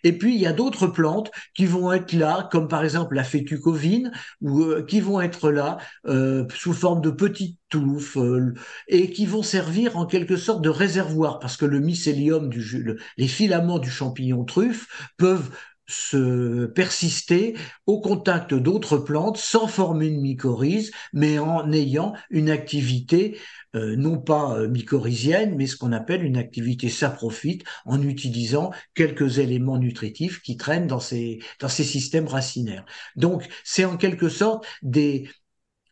Et 0.03 0.17
puis, 0.17 0.35
il 0.35 0.41
y 0.41 0.45
a 0.45 0.53
d'autres 0.53 0.87
plantes 0.87 1.31
qui 1.53 1.65
vont 1.65 1.91
être 1.91 2.13
là, 2.13 2.47
comme 2.51 2.67
par 2.67 2.83
exemple 2.83 3.15
la 3.15 3.23
fétucovine, 3.23 4.11
ou 4.41 4.61
euh, 4.61 4.83
qui 4.83 4.99
vont 4.99 5.21
être 5.21 5.51
là 5.51 5.77
euh, 6.07 6.45
sous 6.53 6.73
forme 6.73 7.01
de 7.01 7.09
petites 7.09 7.57
euh, 7.77 8.53
et 8.87 9.11
qui 9.11 9.25
vont 9.25 9.43
servir 9.43 9.97
en 9.97 10.05
quelque 10.05 10.37
sorte 10.37 10.61
de 10.61 10.69
réservoir, 10.69 11.39
parce 11.39 11.57
que 11.57 11.65
le 11.65 11.79
mycélium, 11.79 12.49
du, 12.49 12.97
les 13.17 13.27
filaments 13.27 13.79
du 13.79 13.89
champignon 13.89 14.43
truffe 14.43 14.87
peuvent 15.17 15.49
se 15.87 16.65
persister 16.65 17.55
au 17.85 17.99
contact 17.99 18.53
d'autres 18.53 18.97
plantes 18.97 19.37
sans 19.37 19.67
former 19.67 20.07
une 20.07 20.21
mycorhize, 20.21 20.91
mais 21.11 21.39
en 21.39 21.71
ayant 21.71 22.13
une 22.29 22.49
activité 22.49 23.37
euh, 23.75 23.95
non 23.95 24.17
pas 24.17 24.55
euh, 24.55 24.67
mycorhizienne, 24.67 25.55
mais 25.55 25.65
ce 25.65 25.75
qu'on 25.75 25.91
appelle 25.91 26.23
une 26.23 26.37
activité 26.37 26.89
saprophyte 26.89 27.63
en 27.85 28.01
utilisant 28.01 28.71
quelques 28.93 29.39
éléments 29.39 29.79
nutritifs 29.79 30.41
qui 30.41 30.57
traînent 30.57 30.87
dans 30.87 30.99
ces, 30.99 31.39
dans 31.59 31.69
ces 31.69 31.83
systèmes 31.83 32.27
racinaires. 32.27 32.85
Donc, 33.15 33.47
c'est 33.63 33.85
en 33.85 33.97
quelque 33.97 34.29
sorte 34.29 34.65
des, 34.83 35.27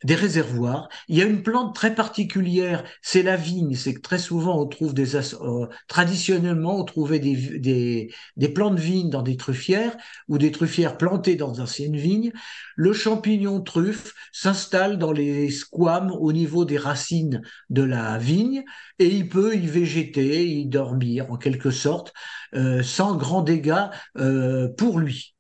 des 0.03 0.15
réservoirs. 0.15 0.89
Il 1.07 1.17
y 1.17 1.21
a 1.21 1.25
une 1.25 1.43
plante 1.43 1.75
très 1.75 1.93
particulière, 1.93 2.83
c'est 3.01 3.23
la 3.23 3.35
vigne. 3.35 3.75
C'est 3.75 3.93
que 3.93 4.01
très 4.01 4.19
souvent 4.19 4.59
on 4.59 4.67
trouve 4.67 4.93
des 4.93 5.15
euh, 5.15 5.67
traditionnellement 5.87 6.79
on 6.79 6.83
trouvait 6.83 7.19
des, 7.19 7.59
des, 7.59 8.13
des 8.37 8.49
plantes 8.49 8.75
de 8.75 8.81
vigne 8.81 9.09
dans 9.09 9.21
des 9.21 9.37
truffières 9.37 9.95
ou 10.27 10.37
des 10.37 10.51
truffières 10.51 10.97
plantées 10.97 11.35
dans 11.35 11.51
d'anciennes 11.51 11.97
vignes. 11.97 12.31
Le 12.75 12.93
champignon 12.93 13.61
truffe 13.61 14.13
s'installe 14.31 14.97
dans 14.97 15.11
les 15.11 15.49
squames 15.51 16.11
au 16.11 16.31
niveau 16.33 16.65
des 16.65 16.77
racines 16.77 17.41
de 17.69 17.83
la 17.83 18.17
vigne 18.17 18.63
et 18.99 19.07
il 19.07 19.29
peut 19.29 19.55
y 19.55 19.67
végéter, 19.67 20.47
y 20.47 20.65
dormir 20.65 21.31
en 21.31 21.37
quelque 21.37 21.71
sorte 21.71 22.13
euh, 22.55 22.83
sans 22.83 23.15
grand 23.15 23.41
dégât 23.41 23.91
euh, 24.17 24.67
pour 24.69 24.99
lui. 24.99 25.35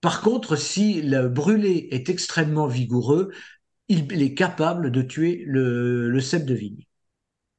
Par 0.00 0.22
contre, 0.22 0.56
si 0.56 1.02
le 1.02 1.28
brûlé 1.28 1.88
est 1.90 2.08
extrêmement 2.08 2.66
vigoureux, 2.66 3.30
il 3.90 4.22
est 4.22 4.34
capable 4.34 4.90
de 4.90 5.02
tuer 5.02 5.44
le, 5.46 6.08
le 6.10 6.20
cep 6.20 6.46
de 6.46 6.54
vigne. 6.54 6.86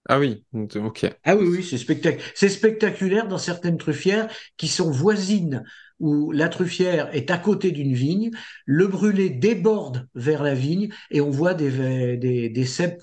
Ah 0.10 0.20
oui, 0.20 0.44
ok. 0.54 1.06
Ah 1.24 1.36
oui, 1.36 1.46
oui, 1.48 1.64
c'est 1.64 1.78
spectaculaire. 1.78 2.26
C'est 2.36 2.50
spectaculaire 2.50 3.28
dans 3.28 3.38
certaines 3.38 3.78
truffières 3.78 4.30
qui 4.58 4.68
sont 4.68 4.90
voisines, 4.90 5.64
où 6.00 6.32
la 6.32 6.50
truffière 6.50 7.14
est 7.16 7.30
à 7.30 7.38
côté 7.38 7.72
d'une 7.72 7.94
vigne, 7.94 8.32
le 8.66 8.88
brûlé 8.88 9.30
déborde 9.30 10.08
vers 10.16 10.42
la 10.44 10.56
vigne 10.56 10.90
et 11.12 11.22
on 11.22 11.30
voit 11.30 11.54
des, 11.54 12.18
des, 12.18 12.50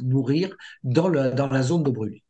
mourir 0.02 0.56
dans, 0.82 1.08
le, 1.08 1.30
dans 1.30 1.48
la 1.48 1.62
zone 1.62 1.84
de 1.84 1.90
brûlé. 1.90 2.24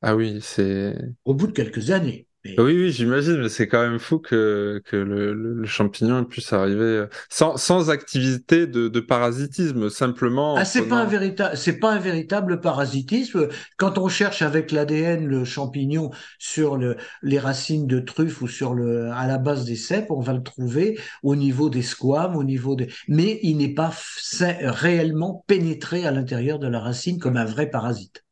Ah 0.00 0.14
oui, 0.16 0.40
c'est. 0.42 0.94
Au 1.24 1.34
bout 1.34 1.48
de 1.48 1.52
quelques 1.52 1.90
années. 1.90 2.28
Oui, 2.44 2.54
oui, 2.58 2.90
j'imagine, 2.90 3.40
mais 3.40 3.48
c'est 3.48 3.68
quand 3.68 3.80
même 3.80 4.00
fou 4.00 4.18
que, 4.18 4.82
que 4.84 4.96
le, 4.96 5.32
le, 5.32 5.64
champignon 5.64 6.24
puisse 6.24 6.52
arriver 6.52 6.82
euh, 6.82 7.06
sans, 7.28 7.56
sans 7.56 7.88
activité 7.88 8.66
de, 8.66 8.88
de, 8.88 9.00
parasitisme, 9.00 9.88
simplement. 9.88 10.56
Ah, 10.56 10.64
c'est 10.64 10.88
pas 10.88 10.96
un 10.96 11.04
véritable, 11.04 11.56
c'est 11.56 11.78
pas 11.78 11.92
un 11.92 12.00
véritable 12.00 12.60
parasitisme. 12.60 13.48
Quand 13.76 13.96
on 13.96 14.08
cherche 14.08 14.42
avec 14.42 14.72
l'ADN 14.72 15.24
le 15.24 15.44
champignon 15.44 16.10
sur 16.40 16.76
le, 16.76 16.96
les 17.22 17.38
racines 17.38 17.86
de 17.86 18.00
truffe 18.00 18.42
ou 18.42 18.48
sur 18.48 18.74
le, 18.74 19.12
à 19.12 19.28
la 19.28 19.38
base 19.38 19.64
des 19.64 19.76
cèpes, 19.76 20.10
on 20.10 20.20
va 20.20 20.32
le 20.32 20.42
trouver 20.42 20.98
au 21.22 21.36
niveau 21.36 21.70
des 21.70 21.82
squames, 21.82 22.34
au 22.34 22.42
niveau 22.42 22.74
des, 22.74 22.88
mais 23.06 23.38
il 23.44 23.58
n'est 23.58 23.74
pas 23.74 23.92
réellement 24.40 25.44
pénétré 25.46 26.06
à 26.06 26.10
l'intérieur 26.10 26.58
de 26.58 26.66
la 26.66 26.80
racine 26.80 27.20
comme 27.20 27.36
un 27.36 27.44
vrai 27.44 27.70
parasite. 27.70 28.24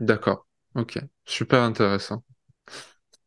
D'accord. 0.00 0.46
Ok. 0.74 0.98
Super 1.26 1.60
intéressant. 1.60 2.22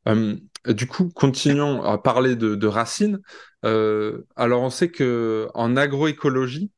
Euh, 0.08 0.36
du 0.68 0.88
coup, 0.88 1.10
continuons 1.10 1.84
à 1.84 1.98
parler 1.98 2.36
de, 2.36 2.68
racines. 2.68 3.20
Euh, 3.66 4.26
alors, 4.36 4.62
on 4.63 4.70
sait 4.70 4.89
que 4.89 5.50
en 5.54 5.76
agroécologie, 5.76 6.72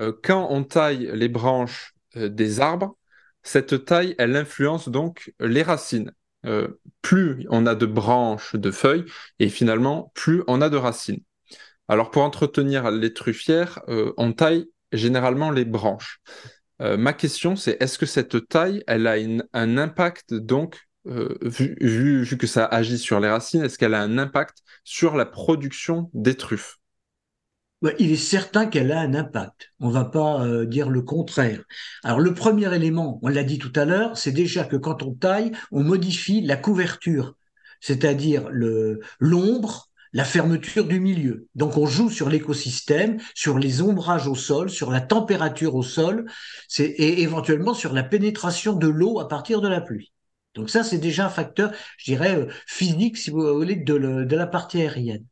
euh, 0.00 0.12
quand 0.22 0.48
on 0.50 0.64
taille 0.64 1.10
les 1.14 1.28
branches 1.28 1.94
des 2.16 2.60
arbres, 2.60 2.96
cette 3.42 3.84
taille, 3.84 4.14
elle 4.18 4.36
influence 4.36 4.88
donc 4.88 5.32
les 5.40 5.62
racines. 5.62 6.12
plus 7.02 7.46
on 7.50 7.66
a 7.66 7.74
de 7.74 7.86
branches, 7.86 8.56
de 8.56 8.70
feuilles, 8.70 9.04
et 9.38 9.48
finalement, 9.50 10.10
plus 10.14 10.42
on 10.46 10.60
a 10.62 10.70
de 10.70 10.76
racines. 10.76 11.22
Alors, 11.88 12.10
pour 12.10 12.22
entretenir 12.22 12.90
les 12.90 13.12
truffières, 13.12 13.80
on 14.16 14.32
taille 14.32 14.66
généralement 14.92 15.50
les 15.50 15.64
branches. 15.64 16.20
ma 16.80 17.12
question, 17.12 17.56
c'est 17.56 17.76
est-ce 17.82 17.98
que 17.98 18.06
cette 18.06 18.48
taille, 18.48 18.82
elle 18.86 19.06
a 19.06 19.16
un 19.52 19.78
impact 19.78 20.34
donc 20.34 20.80
euh, 21.06 21.38
vu, 21.42 22.26
que 22.38 22.46
ça 22.46 22.66
agit 22.66 22.98
sur 22.98 23.20
les 23.20 23.28
racines, 23.28 23.62
est-ce 23.62 23.78
qu'elle 23.78 23.94
a 23.94 24.02
un 24.02 24.18
impact 24.18 24.58
sur 24.84 25.16
la 25.16 25.26
production 25.26 26.10
des 26.12 26.36
truffes? 26.36 26.78
Il 27.98 28.12
est 28.12 28.16
certain 28.16 28.66
qu'elle 28.66 28.92
a 28.92 29.00
un 29.00 29.14
impact. 29.14 29.70
On 29.80 29.88
ne 29.88 29.94
va 29.94 30.04
pas 30.04 30.44
euh, 30.44 30.66
dire 30.66 30.90
le 30.90 31.00
contraire. 31.00 31.62
Alors 32.04 32.20
le 32.20 32.34
premier 32.34 32.74
élément, 32.74 33.18
on 33.22 33.28
l'a 33.28 33.42
dit 33.42 33.58
tout 33.58 33.72
à 33.74 33.86
l'heure, 33.86 34.18
c'est 34.18 34.32
déjà 34.32 34.64
que 34.64 34.76
quand 34.76 35.02
on 35.02 35.14
taille, 35.14 35.52
on 35.72 35.82
modifie 35.82 36.42
la 36.42 36.56
couverture, 36.56 37.36
c'est-à-dire 37.80 38.50
l'ombre, 39.18 39.88
la 40.12 40.24
fermeture 40.24 40.86
du 40.86 41.00
milieu. 41.00 41.46
Donc 41.54 41.78
on 41.78 41.86
joue 41.86 42.10
sur 42.10 42.28
l'écosystème, 42.28 43.18
sur 43.34 43.58
les 43.58 43.80
ombrages 43.80 44.26
au 44.26 44.34
sol, 44.34 44.68
sur 44.68 44.90
la 44.90 45.00
température 45.00 45.74
au 45.74 45.82
sol, 45.82 46.26
et 46.78 47.22
éventuellement 47.22 47.72
sur 47.72 47.94
la 47.94 48.02
pénétration 48.02 48.74
de 48.74 48.88
l'eau 48.88 49.20
à 49.20 49.28
partir 49.28 49.62
de 49.62 49.68
la 49.68 49.80
pluie. 49.80 50.12
Donc 50.54 50.70
ça, 50.70 50.82
c'est 50.84 50.98
déjà 50.98 51.26
un 51.26 51.30
facteur, 51.30 51.72
je 51.98 52.04
dirais, 52.12 52.36
euh, 52.36 52.46
physique, 52.66 53.16
si 53.16 53.30
vous 53.30 53.54
voulez, 53.54 53.76
de, 53.76 54.24
de 54.24 54.36
la 54.36 54.46
partie 54.46 54.80
aérienne. 54.80 55.24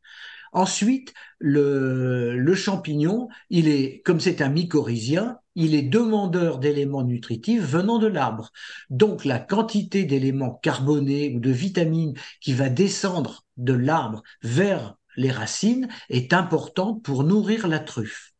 Ensuite, 0.51 1.13
le, 1.37 2.53
champignon, 2.55 3.29
il 3.49 3.67
est, 3.67 4.01
comme 4.03 4.19
c'est 4.19 4.41
un 4.41 4.49
mycorhizien, 4.49 5.37
il 5.55 5.75
est 5.75 5.83
demandeur 5.83 6.57
d'éléments 6.57 7.03
nutritifs 7.03 7.61
venant 7.61 7.99
de 7.99 8.07
l'arbre. 8.07 8.51
Donc, 8.89 9.25
la 9.25 9.39
quantité 9.39 10.05
d'éléments 10.05 10.55
carbonés 10.55 11.33
ou 11.35 11.39
de 11.39 11.51
vitamines 11.51 12.15
qui 12.41 12.53
va 12.53 12.69
descendre 12.69 13.45
de 13.57 13.73
l'arbre 13.73 14.23
vers 14.41 14.95
les 15.17 15.31
racines 15.31 15.87
est 16.09 16.33
importante 16.33 17.03
pour 17.03 17.23
nourrir 17.23 17.67
la 17.67 17.79
truffe. 17.79 18.33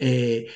Et 0.00 0.48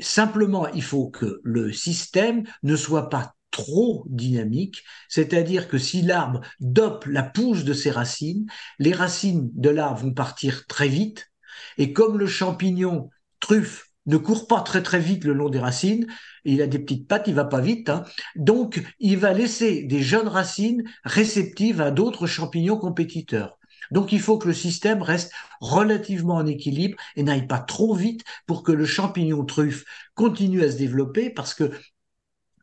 simplement, 0.00 0.66
il 0.68 0.82
faut 0.82 1.08
que 1.08 1.40
le 1.44 1.72
système 1.72 2.44
ne 2.62 2.76
soit 2.76 3.08
pas 3.10 3.36
trop 3.54 4.04
dynamique, 4.08 4.82
c'est-à-dire 5.08 5.68
que 5.68 5.78
si 5.78 6.02
l'arbre 6.02 6.40
dope 6.58 7.06
la 7.06 7.22
pousse 7.22 7.62
de 7.62 7.72
ses 7.72 7.92
racines, 7.92 8.46
les 8.80 8.92
racines 8.92 9.48
de 9.54 9.70
l'arbre 9.70 10.00
vont 10.00 10.12
partir 10.12 10.66
très 10.66 10.88
vite, 10.88 11.30
et 11.78 11.92
comme 11.92 12.18
le 12.18 12.26
champignon 12.26 13.10
truffe 13.38 13.86
ne 14.06 14.16
court 14.16 14.48
pas 14.48 14.60
très 14.60 14.82
très 14.82 14.98
vite 14.98 15.24
le 15.24 15.34
long 15.34 15.50
des 15.50 15.60
racines, 15.60 16.08
il 16.44 16.62
a 16.62 16.66
des 16.66 16.80
petites 16.80 17.06
pattes, 17.06 17.28
il 17.28 17.34
va 17.34 17.44
pas 17.44 17.60
vite, 17.60 17.90
hein, 17.90 18.04
donc 18.34 18.82
il 18.98 19.18
va 19.18 19.32
laisser 19.32 19.84
des 19.84 20.02
jeunes 20.02 20.26
racines 20.26 20.82
réceptives 21.04 21.80
à 21.80 21.92
d'autres 21.92 22.26
champignons 22.26 22.76
compétiteurs. 22.76 23.56
Donc 23.92 24.10
il 24.10 24.20
faut 24.20 24.36
que 24.36 24.48
le 24.48 24.54
système 24.54 25.00
reste 25.00 25.32
relativement 25.60 26.34
en 26.34 26.46
équilibre 26.46 26.98
et 27.14 27.22
n'aille 27.22 27.46
pas 27.46 27.60
trop 27.60 27.94
vite 27.94 28.24
pour 28.46 28.64
que 28.64 28.72
le 28.72 28.84
champignon 28.84 29.44
truffe 29.44 29.84
continue 30.14 30.64
à 30.64 30.72
se 30.72 30.76
développer 30.76 31.30
parce 31.30 31.54
que 31.54 31.70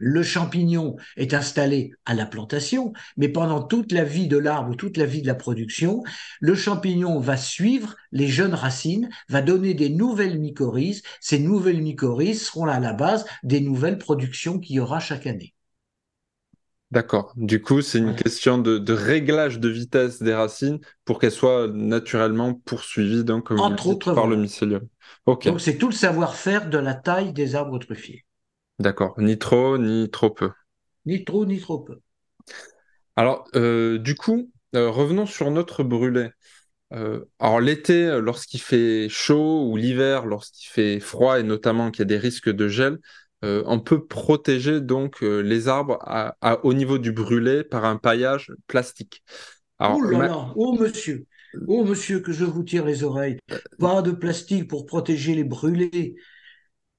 le 0.01 0.23
champignon 0.23 0.95
est 1.15 1.35
installé 1.35 1.93
à 2.05 2.15
la 2.15 2.25
plantation, 2.25 2.91
mais 3.17 3.29
pendant 3.29 3.61
toute 3.61 3.91
la 3.91 4.03
vie 4.03 4.27
de 4.27 4.37
l'arbre 4.37 4.71
ou 4.71 4.75
toute 4.75 4.97
la 4.97 5.05
vie 5.05 5.21
de 5.21 5.27
la 5.27 5.35
production, 5.35 6.03
le 6.39 6.55
champignon 6.55 7.19
va 7.19 7.37
suivre 7.37 7.95
les 8.11 8.27
jeunes 8.27 8.55
racines, 8.55 9.09
va 9.29 9.43
donner 9.43 9.75
des 9.75 9.89
nouvelles 9.89 10.39
mycorhizes. 10.39 11.03
Ces 11.19 11.37
nouvelles 11.37 11.83
mycorhizes 11.83 12.41
seront 12.41 12.65
à 12.65 12.79
la 12.79 12.93
base 12.93 13.25
des 13.43 13.61
nouvelles 13.61 13.99
productions 13.99 14.59
qu'il 14.59 14.77
y 14.77 14.79
aura 14.79 14.99
chaque 14.99 15.27
année. 15.27 15.53
D'accord. 16.89 17.31
Du 17.37 17.61
coup, 17.61 17.81
c'est 17.81 17.99
une 17.99 18.15
question 18.15 18.57
de, 18.57 18.91
réglage 18.91 19.59
de 19.59 19.69
vitesse 19.69 20.21
des 20.21 20.33
racines 20.33 20.79
pour 21.05 21.19
qu'elles 21.19 21.31
soient 21.31 21.67
naturellement 21.71 22.53
poursuivies 22.53 23.23
donc, 23.23 23.45
comme 23.45 23.59
Entre 23.59 24.13
par 24.13 24.27
le 24.27 24.35
mycélium. 24.35 24.87
Donc, 25.27 25.47
c'est 25.59 25.77
tout 25.77 25.87
le 25.87 25.93
savoir-faire 25.93 26.69
de 26.69 26.79
la 26.79 26.95
taille 26.95 27.33
des 27.33 27.55
arbres 27.55 27.77
truffiers. 27.77 28.25
D'accord, 28.81 29.13
ni 29.19 29.37
trop, 29.37 29.77
ni 29.77 30.09
trop 30.09 30.31
peu. 30.31 30.49
Ni 31.05 31.23
trop, 31.23 31.45
ni 31.45 31.59
trop 31.59 31.79
peu. 31.79 31.99
Alors, 33.15 33.47
euh, 33.55 33.99
du 33.99 34.15
coup, 34.15 34.49
euh, 34.75 34.89
revenons 34.89 35.27
sur 35.27 35.51
notre 35.51 35.83
brûlé. 35.83 36.29
Euh, 36.93 37.25
alors, 37.37 37.59
l'été, 37.59 38.19
lorsqu'il 38.19 38.59
fait 38.59 39.07
chaud, 39.07 39.67
ou 39.69 39.77
l'hiver, 39.77 40.25
lorsqu'il 40.25 40.67
fait 40.67 40.99
froid, 40.99 41.39
et 41.39 41.43
notamment 41.43 41.91
qu'il 41.91 41.99
y 41.99 42.01
a 42.01 42.05
des 42.05 42.17
risques 42.17 42.49
de 42.49 42.67
gel, 42.67 42.97
on 43.43 43.79
peut 43.79 44.05
protéger 44.05 44.81
donc 44.81 45.21
les 45.21 45.67
arbres 45.67 45.97
au 46.63 46.73
niveau 46.73 46.97
du 46.99 47.11
brûlé 47.11 47.63
par 47.63 47.85
un 47.85 47.97
paillage 47.97 48.51
plastique. 48.67 49.23
oh 49.79 50.01
là 50.01 50.27
là, 50.27 50.53
oh 50.55 50.77
monsieur, 50.79 51.25
oh 51.67 51.83
monsieur, 51.83 52.19
que 52.19 52.31
je 52.31 52.45
vous 52.45 52.63
tire 52.63 52.85
les 52.85 53.03
oreilles. 53.03 53.37
Pas 53.79 54.03
de 54.03 54.11
plastique 54.11 54.67
pour 54.67 54.85
protéger 54.85 55.33
les 55.33 55.43
brûlés. 55.43 56.15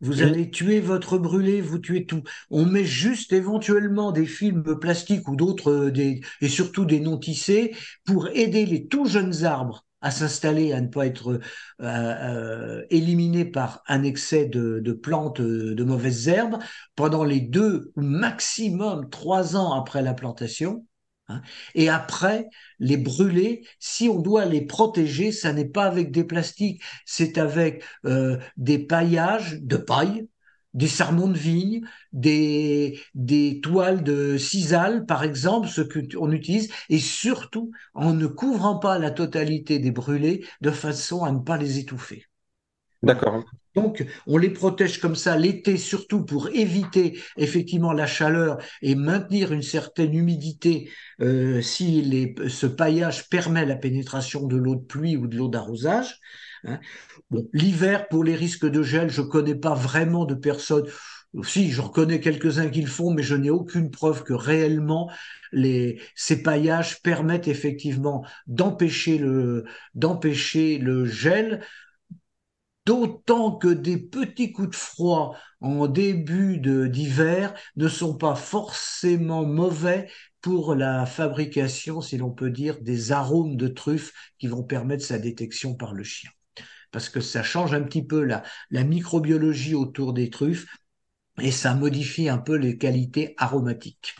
Vous 0.02 0.20
allez 0.22 0.50
tuer 0.50 0.80
votre 0.80 1.16
brûlé, 1.16 1.60
vous 1.60 1.78
tuez 1.78 2.06
tout. 2.06 2.24
On 2.50 2.66
met 2.66 2.84
juste 2.84 3.32
éventuellement 3.32 4.10
des 4.10 4.26
films 4.26 4.78
plastiques 4.80 5.28
ou 5.28 5.36
d'autres, 5.36 5.70
euh, 5.70 6.20
et 6.40 6.48
surtout 6.48 6.84
des 6.84 6.98
non 6.98 7.18
tissés, 7.18 7.72
pour 8.04 8.28
aider 8.34 8.66
les 8.66 8.88
tout 8.88 9.06
jeunes 9.06 9.44
arbres 9.44 9.86
à 10.00 10.10
s'installer, 10.10 10.72
à 10.72 10.80
ne 10.80 10.88
pas 10.88 11.06
être 11.06 11.34
euh, 11.34 11.40
euh, 11.80 12.84
éliminés 12.90 13.44
par 13.44 13.84
un 13.86 14.02
excès 14.02 14.46
de, 14.46 14.80
de, 14.80 14.92
plantes, 14.92 15.40
de 15.40 15.84
mauvaises 15.84 16.26
herbes, 16.26 16.58
pendant 16.96 17.22
les 17.22 17.40
deux 17.40 17.92
ou 17.94 18.00
maximum 18.02 19.08
trois 19.08 19.54
ans 19.56 19.72
après 19.72 20.02
la 20.02 20.14
plantation. 20.14 20.84
Hein. 21.28 21.42
Et 21.74 21.88
après, 21.88 22.48
les 22.78 22.96
brûler, 22.96 23.66
si 23.78 24.08
on 24.08 24.18
doit 24.20 24.44
les 24.44 24.62
protéger, 24.66 25.32
ça 25.32 25.52
n'est 25.52 25.68
pas 25.68 25.84
avec 25.86 26.10
des 26.10 26.24
plastiques, 26.24 26.82
c'est 27.06 27.38
avec 27.38 27.84
euh, 28.06 28.38
des 28.56 28.78
paillages 28.78 29.58
de 29.60 29.76
paille, 29.76 30.28
des 30.74 30.88
sarments 30.88 31.28
de 31.28 31.38
vigne, 31.38 31.82
des, 32.12 32.98
des 33.14 33.60
toiles 33.62 34.02
de 34.02 34.36
sisal, 34.38 35.04
par 35.06 35.22
exemple, 35.22 35.68
ce 35.68 35.82
qu'on 35.82 36.32
utilise, 36.32 36.70
et 36.88 36.98
surtout 36.98 37.72
en 37.94 38.14
ne 38.14 38.26
couvrant 38.26 38.78
pas 38.78 38.98
la 38.98 39.10
totalité 39.10 39.78
des 39.78 39.90
brûlés 39.90 40.46
de 40.60 40.70
façon 40.70 41.24
à 41.24 41.32
ne 41.32 41.40
pas 41.40 41.58
les 41.58 41.78
étouffer. 41.78 42.24
D'accord. 43.02 43.44
Donc, 43.74 44.04
on 44.26 44.36
les 44.36 44.50
protège 44.50 44.98
comme 44.98 45.16
ça 45.16 45.36
l'été, 45.36 45.76
surtout 45.76 46.24
pour 46.24 46.48
éviter 46.50 47.18
effectivement 47.36 47.92
la 47.92 48.06
chaleur 48.06 48.58
et 48.82 48.94
maintenir 48.94 49.52
une 49.52 49.62
certaine 49.62 50.14
humidité 50.14 50.90
euh, 51.20 51.62
si 51.62 52.02
les, 52.02 52.34
ce 52.48 52.66
paillage 52.66 53.28
permet 53.28 53.64
la 53.64 53.76
pénétration 53.76 54.46
de 54.46 54.56
l'eau 54.56 54.76
de 54.76 54.84
pluie 54.84 55.16
ou 55.16 55.26
de 55.26 55.36
l'eau 55.36 55.48
d'arrosage. 55.48 56.18
Hein. 56.64 56.80
Bon, 57.30 57.48
l'hiver, 57.52 58.08
pour 58.08 58.24
les 58.24 58.34
risques 58.34 58.68
de 58.68 58.82
gel, 58.82 59.10
je 59.10 59.22
connais 59.22 59.54
pas 59.54 59.74
vraiment 59.74 60.24
de 60.24 60.34
personnes. 60.34 60.86
Si, 61.44 61.70
j'en 61.70 61.88
connais 61.88 62.20
quelques-uns 62.20 62.68
qui 62.68 62.82
le 62.82 62.88
font, 62.88 63.10
mais 63.10 63.22
je 63.22 63.34
n'ai 63.34 63.48
aucune 63.48 63.90
preuve 63.90 64.22
que 64.22 64.34
réellement 64.34 65.10
les, 65.50 65.98
ces 66.14 66.42
paillages 66.42 67.00
permettent 67.00 67.48
effectivement 67.48 68.24
d'empêcher 68.46 69.16
le, 69.16 69.64
d'empêcher 69.94 70.76
le 70.76 71.06
gel 71.06 71.62
d'autant 72.86 73.52
que 73.56 73.68
des 73.68 73.96
petits 73.98 74.52
coups 74.52 74.70
de 74.70 74.74
froid 74.76 75.36
en 75.60 75.86
début 75.86 76.58
d'hiver 76.58 77.54
ne 77.76 77.88
sont 77.88 78.16
pas 78.16 78.34
forcément 78.34 79.44
mauvais 79.44 80.10
pour 80.40 80.74
la 80.74 81.06
fabrication, 81.06 82.00
si 82.00 82.18
l'on 82.18 82.30
peut 82.32 82.50
dire, 82.50 82.80
des 82.80 83.12
arômes 83.12 83.56
de 83.56 83.68
truffe 83.68 84.12
qui 84.38 84.48
vont 84.48 84.64
permettre 84.64 85.04
sa 85.04 85.18
détection 85.18 85.74
par 85.74 85.94
le 85.94 86.02
chien. 86.02 86.30
Parce 86.92 87.08
que 87.08 87.20
ça 87.20 87.42
change 87.42 87.74
un 87.74 87.82
petit 87.82 88.04
peu 88.06 88.24
la, 88.24 88.42
la 88.70 88.84
microbiologie 88.84 89.74
autour 89.74 90.12
des 90.14 90.30
truffes 90.30 90.66
et 91.40 91.50
ça 91.52 91.74
modifie 91.74 92.28
un 92.30 92.38
peu 92.38 92.56
les 92.56 92.78
qualités 92.78 93.34
aromatiques. 93.38 94.16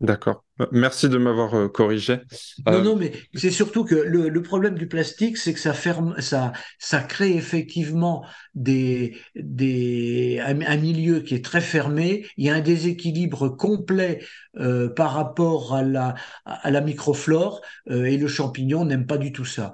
D'accord. 0.00 0.43
Merci 0.70 1.08
de 1.08 1.18
m'avoir 1.18 1.54
euh, 1.54 1.68
corrigé. 1.68 2.18
Non, 2.66 2.74
euh, 2.74 2.82
non, 2.82 2.96
mais 2.96 3.12
c'est 3.34 3.50
surtout 3.50 3.84
que 3.84 3.96
le, 3.96 4.28
le, 4.28 4.42
problème 4.42 4.76
du 4.76 4.86
plastique, 4.86 5.36
c'est 5.36 5.52
que 5.52 5.58
ça 5.58 5.72
ferme, 5.72 6.14
ça, 6.20 6.52
ça 6.78 7.00
crée 7.00 7.34
effectivement 7.34 8.24
des, 8.54 9.16
des, 9.34 10.40
un, 10.44 10.76
milieu 10.76 11.20
qui 11.20 11.34
est 11.34 11.44
très 11.44 11.60
fermé. 11.60 12.24
Il 12.36 12.46
y 12.46 12.50
a 12.50 12.54
un 12.54 12.60
déséquilibre 12.60 13.48
complet 13.48 14.20
euh, 14.56 14.88
par 14.88 15.14
rapport 15.14 15.74
à 15.74 15.82
la, 15.82 16.14
à 16.44 16.70
la 16.70 16.80
microflore 16.80 17.60
euh, 17.90 18.04
et 18.04 18.16
le 18.16 18.28
champignon 18.28 18.84
n'aime 18.84 19.06
pas 19.06 19.18
du 19.18 19.32
tout 19.32 19.44
ça. 19.44 19.72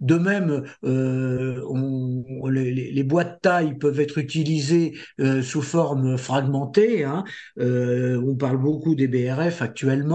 De 0.00 0.14
même, 0.14 0.64
euh, 0.84 1.60
on, 1.68 2.46
les, 2.48 2.72
les, 2.72 3.02
boîtes 3.02 3.42
taille 3.42 3.76
peuvent 3.76 4.00
être 4.00 4.16
utilisées 4.18 4.94
sous 5.42 5.62
forme 5.62 6.16
fragmentée. 6.16 7.04
Hein. 7.04 7.24
on 7.58 8.34
parle 8.36 8.58
beaucoup 8.58 8.94
des 8.94 9.08
BRF 9.08 9.60
actuellement 9.60 10.05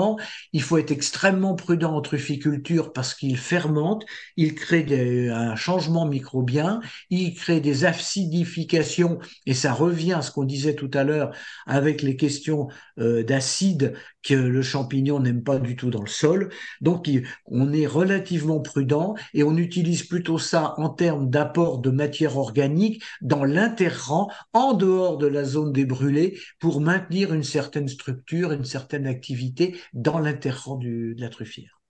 il 0.53 0.61
faut 0.61 0.77
être 0.77 0.91
extrêmement 0.91 1.55
prudent 1.55 1.93
en 1.93 2.01
trufficulture 2.01 2.93
parce 2.93 3.13
qu'il 3.13 3.37
fermente, 3.37 4.05
il 4.37 4.55
crée 4.55 5.29
un 5.29 5.55
changement 5.55 6.05
microbien, 6.05 6.81
il 7.09 7.33
crée 7.33 7.59
des 7.59 7.85
acidifications 7.85 9.19
et 9.45 9.53
ça 9.53 9.73
revient 9.73 10.13
à 10.13 10.21
ce 10.21 10.31
qu'on 10.31 10.43
disait 10.43 10.75
tout 10.75 10.91
à 10.93 11.03
l'heure 11.03 11.31
avec 11.65 12.01
les 12.01 12.15
questions 12.15 12.67
euh, 12.99 13.23
d'acide 13.23 13.93
que 14.23 14.33
le 14.33 14.61
champignon 14.61 15.19
n'aime 15.19 15.43
pas 15.43 15.57
du 15.57 15.75
tout 15.75 15.89
dans 15.89 16.01
le 16.01 16.09
sol. 16.09 16.49
Donc 16.81 17.09
on 17.45 17.73
est 17.73 17.87
relativement 17.87 18.59
prudent 18.59 19.15
et 19.33 19.43
on 19.43 19.57
utilise 19.57 20.03
plutôt 20.03 20.37
ça 20.37 20.75
en 20.77 20.89
termes 20.89 21.29
d'apport 21.29 21.79
de 21.79 21.89
matière 21.89 22.37
organique 22.37 23.03
dans 23.21 23.43
l'interrang, 23.43 24.29
en 24.53 24.73
dehors 24.73 25.17
de 25.17 25.27
la 25.27 25.43
zone 25.43 25.73
des 25.73 25.85
brûlés, 25.85 26.39
pour 26.59 26.81
maintenir 26.81 27.33
une 27.33 27.43
certaine 27.43 27.87
structure, 27.87 28.51
une 28.51 28.65
certaine 28.65 29.07
activité 29.07 29.75
dans 29.93 30.19
l'interrang 30.19 30.77
de 30.77 31.15
la 31.17 31.29
truffière. 31.29 31.81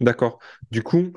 D'accord. 0.00 0.38
Du 0.70 0.82
coup, 0.82 1.12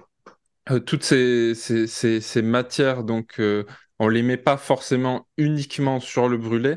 euh, 0.72 0.80
toutes 0.80 1.04
ces, 1.04 1.54
ces, 1.56 2.42
matières, 2.42 3.04
donc, 3.04 3.40
euh, 3.40 3.64
on 4.00 4.08
les 4.08 4.22
met 4.22 4.38
pas 4.38 4.58
forcément 4.58 5.28
uniquement 5.38 6.00
sur 6.00 6.28
le 6.28 6.38
brûlé. 6.38 6.76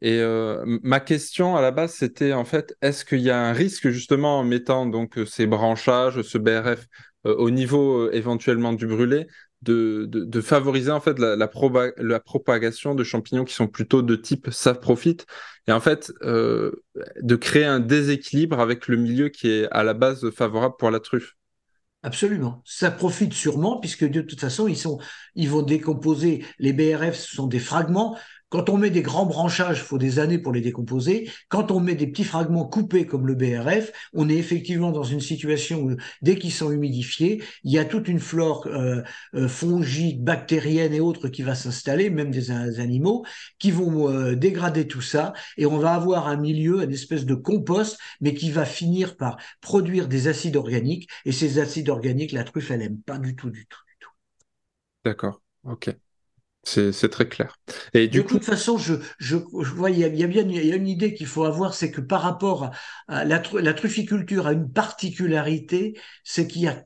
Et 0.00 0.20
euh, 0.20 0.62
ma 0.82 1.00
question 1.00 1.56
à 1.56 1.60
la 1.62 1.70
base, 1.70 1.94
c'était 1.94 2.32
en 2.32 2.44
fait, 2.44 2.76
est-ce 2.82 3.04
qu'il 3.04 3.20
y 3.20 3.30
a 3.30 3.40
un 3.40 3.52
risque 3.52 3.88
justement 3.90 4.38
en 4.40 4.44
mettant 4.44 4.86
donc 4.86 5.18
ces 5.26 5.46
branchages, 5.46 6.22
ce 6.22 6.38
BRF 6.38 6.86
au 7.24 7.50
niveau 7.50 8.10
éventuellement 8.12 8.72
du 8.72 8.86
brûlé, 8.86 9.26
de, 9.62 10.06
de, 10.06 10.40
favoriser 10.40 10.90
en 10.90 11.00
fait 11.00 11.18
la, 11.18 11.48
propagation 12.20 12.94
de 12.94 13.02
champignons 13.02 13.44
qui 13.44 13.54
sont 13.54 13.66
plutôt 13.66 14.02
de 14.02 14.14
type 14.14 14.50
saprofite 14.50 15.26
et 15.66 15.72
en 15.72 15.80
fait 15.80 16.12
euh, 16.22 16.84
de 17.20 17.36
créer 17.36 17.64
un 17.64 17.80
déséquilibre 17.80 18.60
avec 18.60 18.86
le 18.86 18.96
milieu 18.96 19.28
qui 19.28 19.50
est 19.50 19.68
à 19.70 19.82
la 19.82 19.94
base 19.94 20.30
favorable 20.30 20.76
pour 20.78 20.90
la 20.90 21.00
truffe. 21.00 21.34
Absolument. 22.04 22.62
Ça 22.64 22.92
profite 22.92 23.34
sûrement 23.34 23.80
puisque 23.80 24.08
de 24.08 24.20
toute 24.20 24.40
façon, 24.40 24.68
ils, 24.68 24.76
sont, 24.76 25.00
ils 25.34 25.50
vont 25.50 25.62
décomposer. 25.62 26.44
Les 26.58 26.72
BRF, 26.72 27.16
ce 27.16 27.34
sont 27.34 27.48
des 27.48 27.58
fragments. 27.58 28.16
Quand 28.50 28.70
on 28.70 28.78
met 28.78 28.90
des 28.90 29.02
grands 29.02 29.26
branchages, 29.26 29.78
il 29.78 29.84
faut 29.84 29.98
des 29.98 30.18
années 30.18 30.38
pour 30.38 30.52
les 30.52 30.62
décomposer. 30.62 31.30
Quand 31.48 31.70
on 31.70 31.80
met 31.80 31.94
des 31.94 32.06
petits 32.06 32.24
fragments 32.24 32.64
coupés 32.64 33.06
comme 33.06 33.26
le 33.26 33.34
BRF, 33.34 33.92
on 34.14 34.28
est 34.28 34.36
effectivement 34.36 34.90
dans 34.90 35.02
une 35.02 35.20
situation 35.20 35.82
où 35.82 35.96
dès 36.22 36.36
qu'ils 36.36 36.52
sont 36.52 36.70
humidifiés, 36.70 37.42
il 37.64 37.72
y 37.72 37.78
a 37.78 37.84
toute 37.84 38.08
une 38.08 38.20
flore 38.20 38.66
euh, 38.66 39.02
euh 39.34 39.48
fongique, 39.48 40.22
bactérienne 40.24 40.94
et 40.94 41.00
autres 41.00 41.28
qui 41.28 41.42
va 41.42 41.54
s'installer, 41.54 42.08
même 42.08 42.30
des, 42.30 42.50
animaux, 42.50 43.24
qui 43.58 43.70
vont 43.70 44.08
euh, 44.08 44.34
dégrader 44.34 44.86
tout 44.86 45.02
ça 45.02 45.34
et 45.58 45.66
on 45.66 45.78
va 45.78 45.94
avoir 45.94 46.28
un 46.28 46.36
milieu, 46.36 46.82
une 46.82 46.92
espèce 46.92 47.26
de 47.26 47.34
compost, 47.34 47.98
mais 48.20 48.34
qui 48.34 48.50
va 48.50 48.64
finir 48.64 49.16
par 49.16 49.36
produire 49.60 50.08
des 50.08 50.28
acides 50.28 50.56
organiques 50.56 51.08
et 51.24 51.32
ces 51.32 51.58
acides 51.58 51.90
organiques, 51.90 52.32
la 52.32 52.44
truffe, 52.44 52.70
elle 52.70 52.82
aime 52.82 53.00
pas 53.00 53.18
du 53.18 53.36
tout, 53.36 53.50
du 53.50 53.66
tout, 53.66 53.78
du 53.86 53.96
tout. 54.00 54.10
D'accord. 55.04 55.42
Ok. 55.64 55.94
C'est 56.64 57.08
très 57.10 57.28
clair. 57.28 57.56
Et 57.94 58.08
du 58.08 58.22
de 58.22 58.26
toute 58.26 58.44
façon, 58.44 58.76
je, 58.76 58.94
je, 59.18 59.36
vois, 59.36 59.90
il 59.90 59.98
y 59.98 60.04
a, 60.04 60.08
bien 60.08 60.42
il 60.42 60.66
y 60.66 60.72
a 60.72 60.76
une 60.76 60.88
idée 60.88 61.14
qu'il 61.14 61.26
faut 61.26 61.44
avoir, 61.44 61.72
c'est 61.72 61.90
que 61.90 62.02
par 62.02 62.20
rapport 62.20 62.70
à, 63.06 63.24
la, 63.24 63.42
la, 63.54 63.74
trufficulture 63.74 64.46
a 64.46 64.52
une 64.52 64.70
particularité, 64.70 65.98
c'est 66.24 66.46
qu'il 66.46 66.62
y 66.62 66.68
a 66.68 66.84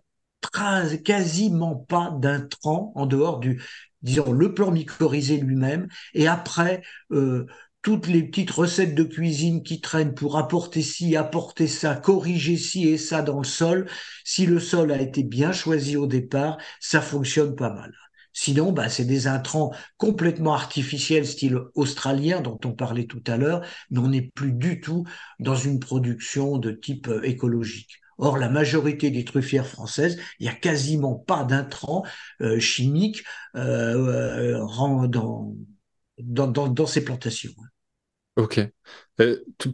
quasiment 1.04 1.74
pas 1.76 2.10
d'intrants 2.20 2.92
en 2.94 3.06
dehors 3.06 3.40
du, 3.40 3.60
disons, 4.02 4.32
le 4.32 4.54
plan 4.54 4.70
mycorhizé 4.70 5.38
lui-même, 5.38 5.88
et 6.14 6.28
après, 6.28 6.82
euh, 7.10 7.46
toutes 7.82 8.06
les 8.06 8.22
petites 8.22 8.50
recettes 8.50 8.94
de 8.94 9.02
cuisine 9.02 9.62
qui 9.64 9.80
traînent 9.80 10.14
pour 10.14 10.38
apporter 10.38 10.82
ci, 10.82 11.16
apporter 11.16 11.66
ça, 11.66 11.96
corriger 11.96 12.56
ci 12.56 12.88
et 12.88 12.98
ça 12.98 13.22
dans 13.22 13.38
le 13.38 13.44
sol, 13.44 13.88
si 14.24 14.46
le 14.46 14.60
sol 14.60 14.92
a 14.92 15.00
été 15.00 15.24
bien 15.24 15.52
choisi 15.52 15.96
au 15.96 16.06
départ, 16.06 16.58
ça 16.80 17.00
fonctionne 17.00 17.56
pas 17.56 17.70
mal. 17.72 17.92
Sinon, 18.32 18.72
bah, 18.72 18.88
c'est 18.88 19.04
des 19.04 19.26
intrants 19.26 19.72
complètement 19.98 20.54
artificiels, 20.54 21.26
style 21.26 21.58
australien, 21.74 22.40
dont 22.40 22.58
on 22.64 22.72
parlait 22.72 23.06
tout 23.06 23.22
à 23.26 23.36
l'heure, 23.36 23.64
mais 23.90 23.98
on 23.98 24.08
n'est 24.08 24.30
plus 24.34 24.52
du 24.52 24.80
tout 24.80 25.04
dans 25.38 25.54
une 25.54 25.80
production 25.80 26.58
de 26.58 26.70
type 26.70 27.08
euh, 27.08 27.22
écologique. 27.22 27.98
Or, 28.18 28.38
la 28.38 28.48
majorité 28.48 29.10
des 29.10 29.24
truffières 29.24 29.66
françaises, 29.66 30.18
il 30.38 30.44
n'y 30.44 30.48
a 30.48 30.54
quasiment 30.54 31.14
pas 31.14 31.44
d'intrants 31.44 32.04
euh, 32.40 32.60
chimiques 32.60 33.24
euh, 33.56 34.58
dans, 35.08 36.86
ces 36.86 37.04
plantations. 37.04 37.52
Ok. 38.36 38.60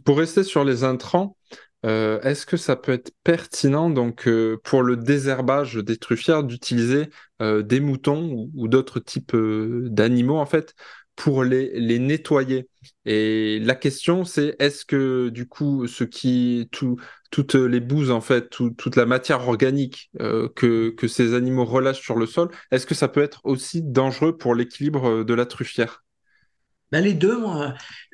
pour 0.03 0.17
rester 0.17 0.43
sur 0.43 0.63
les 0.63 0.83
intrants, 0.83 1.37
euh, 1.85 2.19
est-ce 2.21 2.45
que 2.45 2.57
ça 2.57 2.75
peut 2.75 2.91
être 2.91 3.11
pertinent 3.23 3.89
donc 3.89 4.27
euh, 4.27 4.57
pour 4.63 4.83
le 4.83 4.97
désherbage 4.97 5.75
des 5.75 5.97
truffières 5.97 6.43
d'utiliser 6.43 7.09
euh, 7.41 7.61
des 7.63 7.79
moutons 7.79 8.49
ou, 8.53 8.67
d'autres 8.67 8.99
types 8.99 9.35
d'animaux 9.35 10.37
en 10.37 10.45
fait 10.45 10.75
pour 11.15 11.43
les, 11.43 11.99
nettoyer? 11.99 12.67
Et 13.05 13.59
la 13.59 13.75
question 13.75 14.25
c'est 14.25 14.55
est-ce 14.59 14.83
que 14.83 15.29
du 15.29 15.47
coup 15.47 15.87
ce 15.87 16.03
qui 16.03 16.67
tout, 16.71 16.97
toutes 17.31 17.55
les 17.55 17.79
bouses 17.79 18.11
en 18.11 18.21
fait 18.21 18.49
toute 18.49 18.95
la 18.97 19.05
matière 19.05 19.47
organique 19.47 20.11
que, 20.19 20.89
que 20.89 21.07
ces 21.07 21.33
animaux 21.33 21.65
relâchent 21.65 22.01
sur 22.01 22.15
le 22.17 22.25
sol 22.25 22.49
est-ce 22.71 22.85
que 22.85 22.95
ça 22.95 23.07
peut 23.07 23.21
être 23.21 23.39
aussi 23.45 23.81
dangereux 23.81 24.37
pour 24.37 24.53
l'équilibre 24.53 25.23
de 25.23 25.33
la 25.33 25.45
truffière? 25.45 26.03
Ben 26.91 27.03
les 27.03 27.13
deux, 27.13 27.43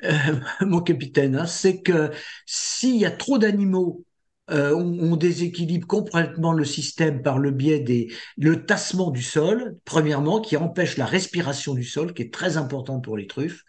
euh, 0.04 0.36
mon 0.60 0.80
capitaine, 0.80 1.36
hein, 1.36 1.46
c'est 1.46 1.82
que 1.82 2.10
s'il 2.46 2.96
y 2.96 3.06
a 3.06 3.10
trop 3.10 3.38
d'animaux, 3.38 4.04
euh, 4.50 4.72
on, 4.74 5.16
déséquilibre 5.16 5.88
complètement 5.88 6.52
le 6.52 6.64
système 6.64 7.20
par 7.20 7.38
le 7.40 7.50
biais 7.50 7.80
des 7.80 8.12
le 8.36 8.64
tassement 8.64 9.10
du 9.10 9.22
sol, 9.22 9.76
premièrement, 9.84 10.40
qui 10.40 10.56
empêche 10.56 10.96
la 10.96 11.06
respiration 11.06 11.74
du 11.74 11.82
sol, 11.82 12.14
qui 12.14 12.22
est 12.22 12.32
très 12.32 12.56
important 12.56 13.00
pour 13.00 13.16
les 13.16 13.26
truffes, 13.26 13.64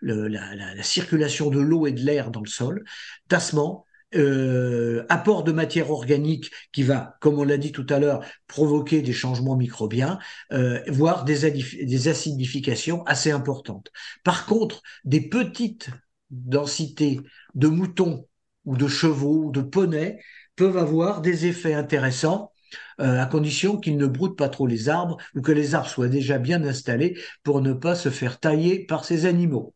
la 0.00 0.82
circulation 0.82 1.50
de 1.50 1.58
l'eau 1.58 1.88
et 1.88 1.92
de 1.92 2.00
l'air 2.00 2.30
dans 2.30 2.40
le 2.40 2.48
sol, 2.48 2.84
tassement, 3.26 3.84
euh, 4.14 5.04
apport 5.08 5.44
de 5.44 5.52
matière 5.52 5.90
organique 5.90 6.50
qui 6.72 6.82
va, 6.82 7.16
comme 7.20 7.38
on 7.38 7.44
l'a 7.44 7.56
dit 7.56 7.72
tout 7.72 7.86
à 7.88 7.98
l'heure, 7.98 8.24
provoquer 8.46 9.02
des 9.02 9.12
changements 9.12 9.56
microbiens, 9.56 10.18
euh, 10.52 10.80
voire 10.88 11.24
des, 11.24 11.50
des, 11.50 12.08
acidifications 12.08 13.04
assez 13.04 13.30
importantes. 13.30 13.90
Par 14.24 14.46
contre, 14.46 14.82
des 15.04 15.20
petites 15.20 15.90
densités 16.30 17.20
de 17.54 17.68
moutons 17.68 18.26
ou 18.64 18.76
de 18.76 18.88
chevaux 18.88 19.44
ou 19.46 19.50
de 19.50 19.62
poneys 19.62 20.18
peuvent 20.56 20.78
avoir 20.78 21.20
des 21.20 21.46
effets 21.46 21.74
intéressants 21.74 22.52
à 22.98 23.26
condition 23.26 23.78
qu'ils 23.78 23.96
ne 23.98 24.06
broutent 24.06 24.38
pas 24.38 24.48
trop 24.48 24.66
les 24.66 24.88
arbres 24.88 25.18
ou 25.34 25.42
que 25.42 25.52
les 25.52 25.74
arbres 25.74 25.88
soient 25.88 26.08
déjà 26.08 26.38
bien 26.38 26.62
installés 26.64 27.18
pour 27.42 27.60
ne 27.60 27.72
pas 27.72 27.94
se 27.94 28.10
faire 28.10 28.38
tailler 28.38 28.86
par 28.86 29.04
ces 29.04 29.26
animaux. 29.26 29.74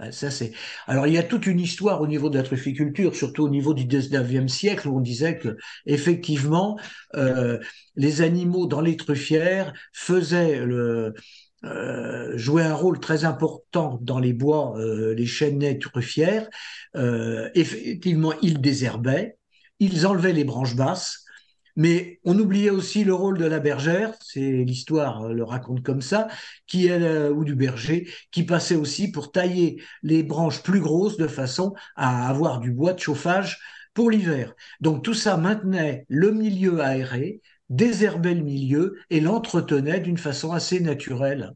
Euh, 0.00 0.10
ça, 0.10 0.30
c'est... 0.30 0.52
Alors, 0.86 1.06
il 1.06 1.14
y 1.14 1.18
a 1.18 1.22
toute 1.22 1.46
une 1.46 1.60
histoire 1.60 2.00
au 2.00 2.06
niveau 2.06 2.30
de 2.30 2.36
la 2.36 2.42
trufficulture, 2.44 3.14
surtout 3.14 3.44
au 3.44 3.48
niveau 3.48 3.74
du 3.74 3.86
19e 3.86 4.48
siècle, 4.48 4.88
où 4.88 4.96
on 4.98 5.00
disait 5.00 5.38
que, 5.38 5.56
effectivement, 5.86 6.78
euh, 7.14 7.58
les 7.96 8.22
animaux 8.22 8.66
dans 8.66 8.80
les 8.80 8.96
truffières 8.96 9.72
faisaient 9.92 10.64
le, 10.64 11.14
euh, 11.64 12.36
jouaient 12.36 12.64
un 12.64 12.74
rôle 12.74 13.00
très 13.00 13.24
important 13.24 13.98
dans 14.02 14.18
les 14.18 14.32
bois, 14.34 14.74
euh, 14.78 15.14
les 15.14 15.26
chênaies 15.26 15.78
truffières. 15.78 16.48
Euh, 16.96 17.48
effectivement, 17.54 18.34
ils 18.42 18.60
désherbaient, 18.60 19.38
ils 19.78 20.06
enlevaient 20.06 20.32
les 20.34 20.44
branches 20.44 20.76
basses, 20.76 21.23
mais 21.76 22.20
on 22.24 22.38
oubliait 22.38 22.70
aussi 22.70 23.04
le 23.04 23.14
rôle 23.14 23.38
de 23.38 23.44
la 23.44 23.58
bergère, 23.58 24.14
c'est 24.20 24.50
l'histoire 24.64 25.28
le 25.28 25.44
raconte 25.44 25.82
comme 25.82 26.02
ça, 26.02 26.28
qui 26.66 26.86
est 26.86 27.28
ou 27.28 27.44
du 27.44 27.54
berger, 27.54 28.08
qui 28.30 28.44
passait 28.44 28.76
aussi 28.76 29.10
pour 29.10 29.32
tailler 29.32 29.82
les 30.02 30.22
branches 30.22 30.62
plus 30.62 30.80
grosses 30.80 31.16
de 31.16 31.26
façon 31.26 31.74
à 31.96 32.28
avoir 32.28 32.60
du 32.60 32.70
bois 32.70 32.92
de 32.92 33.00
chauffage 33.00 33.58
pour 33.94 34.10
l'hiver. 34.10 34.54
Donc 34.80 35.02
tout 35.04 35.14
ça 35.14 35.36
maintenait 35.36 36.04
le 36.08 36.32
milieu 36.32 36.80
aéré, 36.80 37.40
désherbait 37.70 38.34
le 38.34 38.42
milieu 38.42 38.96
et 39.10 39.20
l'entretenait 39.20 40.00
d'une 40.00 40.18
façon 40.18 40.52
assez 40.52 40.80
naturelle. 40.80 41.52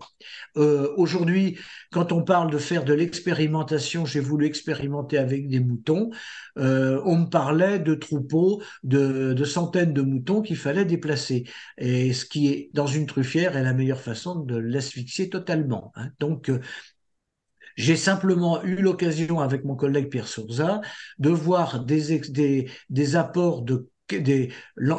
Euh, 0.56 0.92
Aujourd'hui, 0.96 1.58
quand 1.90 2.12
on 2.12 2.22
parle 2.22 2.50
de 2.50 2.58
faire 2.58 2.84
de 2.84 2.94
l'expérimentation, 2.94 4.06
j'ai 4.06 4.20
voulu 4.20 4.46
expérimenter 4.46 5.18
avec 5.18 5.48
des 5.48 5.60
moutons, 5.60 6.10
euh, 6.58 7.00
on 7.04 7.16
me 7.16 7.26
parlait 7.26 7.78
de 7.78 7.94
troupeaux 7.94 8.62
de, 8.82 9.44
centaines 9.44 9.92
de 9.92 10.02
moutons 10.02 10.42
qu'il 10.42 10.56
fallait 10.56 10.84
déplacer. 10.84 11.44
Et 11.76 12.12
ce 12.12 12.24
qui 12.24 12.48
est 12.48 12.70
dans 12.72 12.86
une 12.86 13.06
truffière 13.06 13.56
est 13.56 13.62
la 13.62 13.74
meilleure 13.74 14.00
façon 14.00 14.40
de 14.40 14.56
l'asphyxier 14.56 15.28
totalement. 15.28 15.92
Hein. 15.94 16.08
Donc, 16.20 16.48
euh, 16.48 16.60
j'ai 17.76 17.96
simplement 17.96 18.62
eu 18.64 18.76
l'occasion 18.76 19.40
avec 19.40 19.64
mon 19.64 19.76
collègue 19.76 20.10
Pierre 20.10 20.26
Sourza 20.26 20.80
de 21.18 21.30
voir 21.30 21.84
des 21.84 23.16
apports 23.16 23.62
de 23.62 23.88
des, 24.14 24.50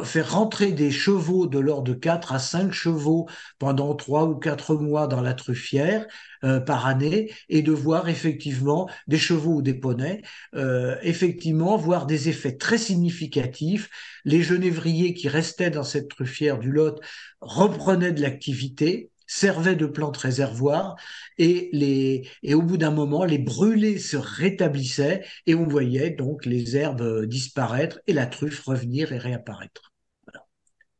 faire 0.03 0.33
rentrer 0.33 0.71
des 0.71 0.91
chevaux 0.91 1.47
de 1.47 1.59
l'ordre 1.59 1.93
de 1.93 1.93
4 1.93 2.33
à 2.33 2.39
5 2.39 2.71
chevaux 2.71 3.27
pendant 3.57 3.95
3 3.95 4.25
ou 4.25 4.35
4 4.35 4.75
mois 4.75 5.07
dans 5.07 5.21
la 5.21 5.33
truffière 5.33 6.05
euh, 6.43 6.59
par 6.59 6.87
année 6.87 7.31
et 7.49 7.61
de 7.61 7.71
voir 7.71 8.09
effectivement 8.09 8.89
des 9.07 9.17
chevaux 9.17 9.55
ou 9.55 9.61
des 9.61 9.73
poneys, 9.73 10.21
euh, 10.55 10.95
effectivement 11.01 11.77
voir 11.77 12.05
des 12.05 12.29
effets 12.29 12.57
très 12.57 12.77
significatifs. 12.77 13.89
Les 14.25 14.41
genévriers 14.41 15.13
qui 15.13 15.27
restaient 15.27 15.69
dans 15.69 15.83
cette 15.83 16.09
truffière 16.09 16.59
du 16.59 16.71
Lot 16.71 17.01
reprenaient 17.41 18.13
de 18.13 18.21
l'activité, 18.21 19.11
servaient 19.29 19.75
de 19.75 19.85
plantes 19.85 20.17
réservoirs 20.17 20.95
et, 21.37 21.69
les, 21.71 22.27
et 22.41 22.55
au 22.55 22.63
bout 22.63 22.77
d'un 22.77 22.91
moment, 22.91 23.23
les 23.25 23.37
brûlés 23.37 23.99
se 23.99 24.17
rétablissaient 24.17 25.23
et 25.45 25.53
on 25.53 25.67
voyait 25.67 26.09
donc 26.09 26.45
les 26.45 26.75
herbes 26.75 27.25
disparaître 27.25 28.01
et 28.07 28.13
la 28.13 28.25
truffe 28.25 28.61
revenir 28.61 29.13
et 29.13 29.19
réapparaître. 29.19 29.93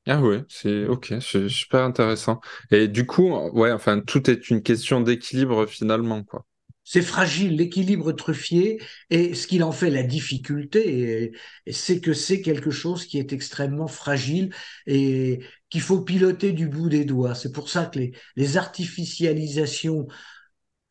Ah 0.08 0.22
ouais, 0.22 0.44
c'est 0.48 0.86
ok, 0.86 1.16
c'est 1.22 1.50
super 1.50 1.82
intéressant. 1.84 2.40
Et 2.72 2.88
du 2.88 3.06
coup, 3.06 3.30
ouais, 3.54 3.72
enfin, 3.72 4.00
tout 4.00 4.30
est 4.30 4.50
une 4.50 4.64
question 4.64 5.02
d'équilibre 5.02 5.66
finalement, 5.68 6.24
quoi 6.24 6.46
c'est 6.92 7.04
fragile, 7.04 7.58
l'équilibre 7.58 8.12
truffier, 8.14 8.82
et 9.12 9.36
ce 9.36 9.46
qu'il 9.46 9.64
en 9.64 9.72
fait 9.72 9.92
la 9.92 10.02
difficulté, 10.02 11.34
c'est 11.70 12.02
que 12.02 12.14
c'est 12.14 12.42
quelque 12.42 12.72
chose 12.72 13.06
qui 13.06 13.20
est 13.20 13.32
extrêmement 13.32 13.88
fragile 13.88 14.52
et 14.88 15.42
qu'il 15.70 15.82
faut 15.82 16.02
piloter 16.02 16.52
du 16.52 16.68
bout 16.68 16.90
des 16.90 17.06
doigts. 17.06 17.36
C'est 17.36 17.52
pour 17.52 17.70
ça 17.70 17.86
que 17.86 18.00
les, 18.36 18.58
artificialisations 18.58 20.08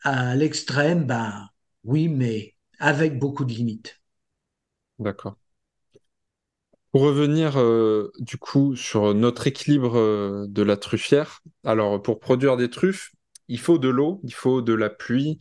à 0.02 0.36
l'extrême, 0.36 1.06
ben 1.06 1.48
oui, 1.84 2.08
mais 2.08 2.54
avec 2.78 3.18
beaucoup 3.18 3.44
de 3.44 3.52
limites. 3.52 4.00
D'accord. 4.98 5.36
Pour 6.92 7.02
revenir 7.02 7.58
euh, 7.58 8.10
du 8.18 8.38
coup 8.38 8.74
sur 8.74 9.14
notre 9.14 9.46
équilibre 9.46 9.98
euh, 9.98 10.46
de 10.48 10.62
la 10.62 10.76
truffière, 10.76 11.42
alors 11.64 12.00
pour 12.00 12.18
produire 12.18 12.56
des 12.56 12.70
truffes, 12.70 13.10
il 13.48 13.60
faut 13.60 13.78
de 13.78 13.88
l'eau, 13.88 14.20
il 14.24 14.32
faut 14.32 14.62
de 14.62 14.72
la 14.72 14.88
pluie, 14.88 15.38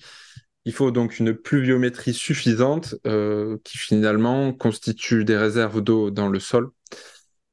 il 0.65 0.73
faut 0.73 0.91
donc 0.91 1.19
une 1.19 1.33
pluviométrie 1.33 2.13
suffisante 2.13 2.95
euh, 3.07 3.57
qui 3.63 3.77
finalement 3.77 4.51
constitue 4.51 5.23
des 5.23 5.37
réserves 5.37 5.81
d'eau 5.81 6.11
dans 6.11 6.27
le 6.27 6.39
sol. 6.41 6.71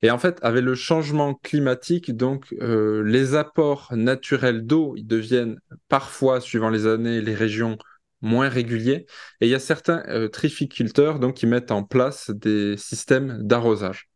Et 0.04 0.10
en 0.10 0.18
fait, 0.18 0.38
avec 0.42 0.62
le 0.62 0.74
changement 0.74 1.32
climatique, 1.32 2.14
donc 2.14 2.54
euh, 2.60 3.02
les 3.04 3.36
apports 3.36 3.88
naturels 3.96 4.66
d'eau, 4.66 4.94
deviennent 4.98 5.58
parfois, 5.88 6.42
suivant 6.42 6.68
les 6.68 6.86
années, 6.86 7.22
les 7.22 7.34
régions 7.34 7.78
moins 8.20 8.50
réguliers. 8.50 9.06
Et 9.40 9.46
il 9.46 9.48
y 9.48 9.54
a 9.54 9.58
certains 9.58 10.02
euh, 10.08 10.28
trificulteurs 10.28 11.20
donc 11.20 11.36
qui 11.36 11.46
mettent 11.46 11.70
en 11.70 11.84
place 11.84 12.28
des 12.28 12.76
systèmes 12.76 13.38
d'arrosage. 13.44 14.10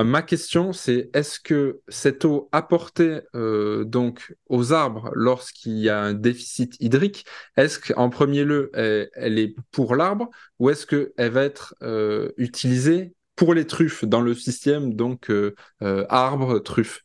Euh, 0.00 0.02
ma 0.02 0.22
question, 0.22 0.72
c'est 0.72 1.10
est-ce 1.14 1.38
que 1.38 1.78
cette 1.86 2.24
eau 2.24 2.48
apportée 2.50 3.20
donc 3.34 4.34
aux 4.48 4.72
arbres 4.72 5.12
lorsqu'il 5.14 5.78
y 5.78 5.88
a 5.88 6.00
un 6.00 6.12
déficit 6.12 6.74
hydrique, 6.80 7.24
est-ce 7.56 7.78
qu'en 7.78 8.10
premier 8.10 8.42
lieu, 8.42 8.72
elle, 8.74 9.38
est 9.38 9.54
pour 9.70 9.94
l'arbre 9.94 10.28
ou 10.58 10.70
est-ce 10.70 10.86
qu'elle 10.86 11.30
va 11.30 11.44
être 11.44 11.76
utilisée 12.36 13.14
pour 13.38 13.54
les 13.54 13.66
truffes 13.66 14.04
dans 14.04 14.20
le 14.20 14.34
système 14.34 14.92
donc 14.94 15.32
arbre 15.80 16.58
truffe 16.58 17.02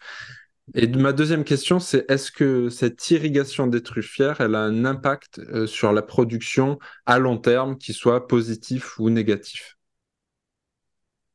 et 0.73 0.87
ma 0.87 1.11
deuxième 1.11 1.43
question, 1.43 1.79
c'est 1.79 2.09
est-ce 2.09 2.31
que 2.31 2.69
cette 2.69 3.11
irrigation 3.11 3.67
des 3.67 3.83
truffières, 3.83 4.39
elle 4.39 4.55
a 4.55 4.59
un 4.59 4.85
impact 4.85 5.65
sur 5.65 5.91
la 5.91 6.01
production 6.01 6.79
à 7.05 7.19
long 7.19 7.37
terme, 7.37 7.77
qui 7.77 7.91
soit 7.91 8.27
positif 8.27 8.97
ou 8.97 9.09
négatif? 9.09 9.77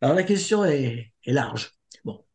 Alors 0.00 0.16
la 0.16 0.22
question 0.22 0.64
est, 0.64 1.12
large. 1.26 1.77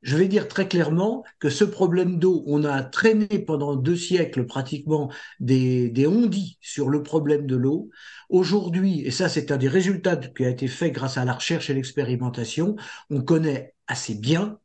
Je 0.03 0.17
vais 0.17 0.27
dire 0.27 0.49
très 0.49 0.67
clairement 0.67 1.23
que 1.39 1.49
ce 1.49 1.63
problème 1.63 2.19
d'eau, 2.19 2.43
on 2.45 2.65
a 2.65 2.83
traîné 2.83 3.27
pendant 3.39 3.75
deux 3.75 3.95
siècles 3.95 4.45
pratiquement 4.45 5.09
des, 5.39 5.89
des 5.89 6.07
ondits 6.07 6.57
sur 6.61 6.89
le 6.89 7.01
problème 7.03 7.47
de 7.47 7.55
l'eau. 7.55 7.89
Aujourd'hui, 8.29 9.01
et 9.01 9.11
ça 9.11 9.29
c'est 9.29 9.51
un 9.51 9.57
des 9.57 9.69
résultats 9.69 10.17
qui 10.17 10.43
a 10.45 10.49
été 10.49 10.67
fait 10.67 10.91
grâce 10.91 11.17
à 11.17 11.23
la 11.23 11.33
recherche 11.33 11.69
et 11.69 11.73
l'expérimentation, 11.73 12.75
on 13.09 13.21
connaît 13.21 13.75
assez 13.87 14.15
bien, 14.15 14.59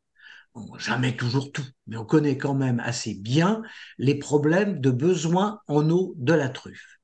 jamais 0.77 1.15
toujours 1.15 1.51
tout, 1.51 1.65
mais 1.87 1.97
on 1.97 2.05
connaît 2.05 2.37
quand 2.37 2.53
même 2.53 2.81
assez 2.81 3.13
bien 3.13 3.61
les 3.97 4.15
problèmes 4.15 4.81
de 4.81 4.91
besoin 4.91 5.61
en 5.67 5.89
eau 5.89 6.15
de 6.17 6.33
la 6.33 6.49
truffe. 6.49 6.99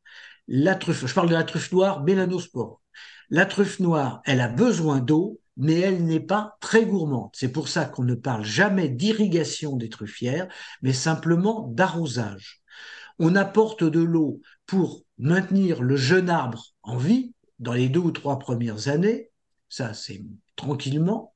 La 0.47 0.75
truffe, 0.75 1.05
je 1.05 1.13
parle 1.13 1.29
de 1.29 1.33
la 1.36 1.43
truffe 1.43 1.71
noire 1.71 2.03
mélanospore. 2.03 2.81
La 3.29 3.45
truffe 3.45 3.79
noire, 3.79 4.21
elle 4.25 4.41
a 4.41 4.49
besoin 4.49 4.99
d'eau, 4.99 5.39
mais 5.57 5.79
elle 5.79 6.03
n'est 6.03 6.19
pas 6.19 6.57
très 6.59 6.85
gourmande. 6.85 7.29
C'est 7.33 7.51
pour 7.51 7.67
ça 7.67 7.85
qu'on 7.85 8.03
ne 8.03 8.15
parle 8.15 8.43
jamais 8.43 8.89
d'irrigation 8.89 9.75
des 9.75 9.89
truffières, 9.89 10.47
mais 10.81 10.93
simplement 10.93 11.67
d'arrosage. 11.67 12.61
On 13.19 13.35
apporte 13.35 13.83
de 13.83 14.01
l'eau 14.01 14.41
pour 14.65 15.03
maintenir 15.17 15.81
le 15.81 15.95
jeune 15.95 16.29
arbre 16.29 16.73
en 16.83 16.97
vie 16.97 17.33
dans 17.59 17.73
les 17.73 17.87
deux 17.87 18.01
ou 18.01 18.11
trois 18.11 18.39
premières 18.39 18.89
années, 18.89 19.29
ça 19.69 19.93
c'est 19.93 20.21
tranquillement, 20.57 21.33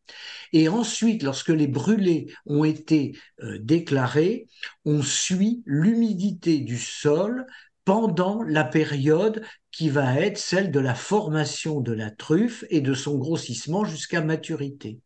et 0.53 0.69
ensuite, 0.69 1.23
lorsque 1.23 1.49
les 1.49 1.67
brûlés 1.67 2.33
ont 2.45 2.63
été 2.63 3.17
euh, 3.41 3.57
déclarés, 3.59 4.47
on 4.85 5.01
suit 5.01 5.63
l'humidité 5.65 6.59
du 6.59 6.77
sol 6.77 7.45
pendant 7.85 8.43
la 8.43 8.63
période 8.63 9.43
qui 9.71 9.89
va 9.89 10.19
être 10.19 10.37
celle 10.37 10.71
de 10.71 10.79
la 10.79 10.95
formation 10.95 11.81
de 11.81 11.93
la 11.93 12.11
truffe 12.11 12.65
et 12.69 12.81
de 12.81 12.93
son 12.93 13.17
grossissement 13.17 13.85
jusqu'à 13.85 14.21
maturité. 14.21 14.99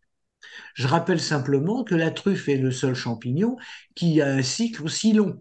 Je 0.73 0.87
rappelle 0.87 1.19
simplement 1.19 1.83
que 1.83 1.95
la 1.95 2.11
truffe 2.11 2.49
est 2.49 2.57
le 2.57 2.71
seul 2.71 2.95
champignon 2.95 3.57
qui 3.95 4.21
a 4.21 4.27
un 4.27 4.41
cycle 4.41 4.83
aussi 4.83 5.13
long. 5.13 5.39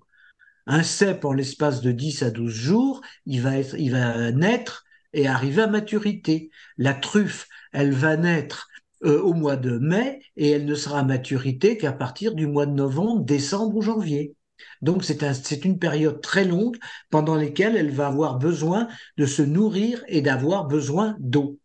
Un 0.67 0.83
cep, 0.83 1.25
en 1.25 1.33
l'espace 1.33 1.81
de 1.81 1.91
10 1.91 2.23
à 2.23 2.31
12 2.31 2.53
jours, 2.53 3.01
il 3.27 3.41
va, 3.41 4.31
naître 4.33 4.85
et 5.13 5.27
arriver 5.27 5.63
à 5.63 5.67
maturité. 5.67 6.51
La 6.79 6.95
truffe, 6.95 7.49
elle 7.73 7.93
va 7.93 8.17
naître 8.17 8.69
euh, 9.05 9.21
au 9.21 9.35
mois 9.35 9.57
de 9.57 9.79
mai 9.79 10.21
et 10.37 10.51
elle 10.51 10.65
ne 10.65 10.75
sera 10.75 11.01
à 11.01 11.05
maturité 11.05 11.77
qu'à 11.77 11.93
partir 11.93 12.35
du 12.35 12.47
mois 12.47 12.67
de 12.67 12.73
novembre, 12.73 13.25
décembre 13.25 13.77
ou 13.77 13.83
janvier. 13.83 14.37
Donc 14.81 15.05
c'est 15.05 15.65
une 15.65 15.79
période 15.79 16.21
très 16.21 16.45
longue 16.45 16.77
pendant 17.11 17.35
laquelle 17.35 17.77
elle 17.77 17.91
va 17.91 18.07
avoir 18.09 18.39
besoin 18.39 18.89
de 19.17 19.27
se 19.27 19.43
nourrir 19.43 20.03
et 20.09 20.23
d'avoir 20.23 20.67
besoin 20.67 21.17
d'eau. 21.21 21.59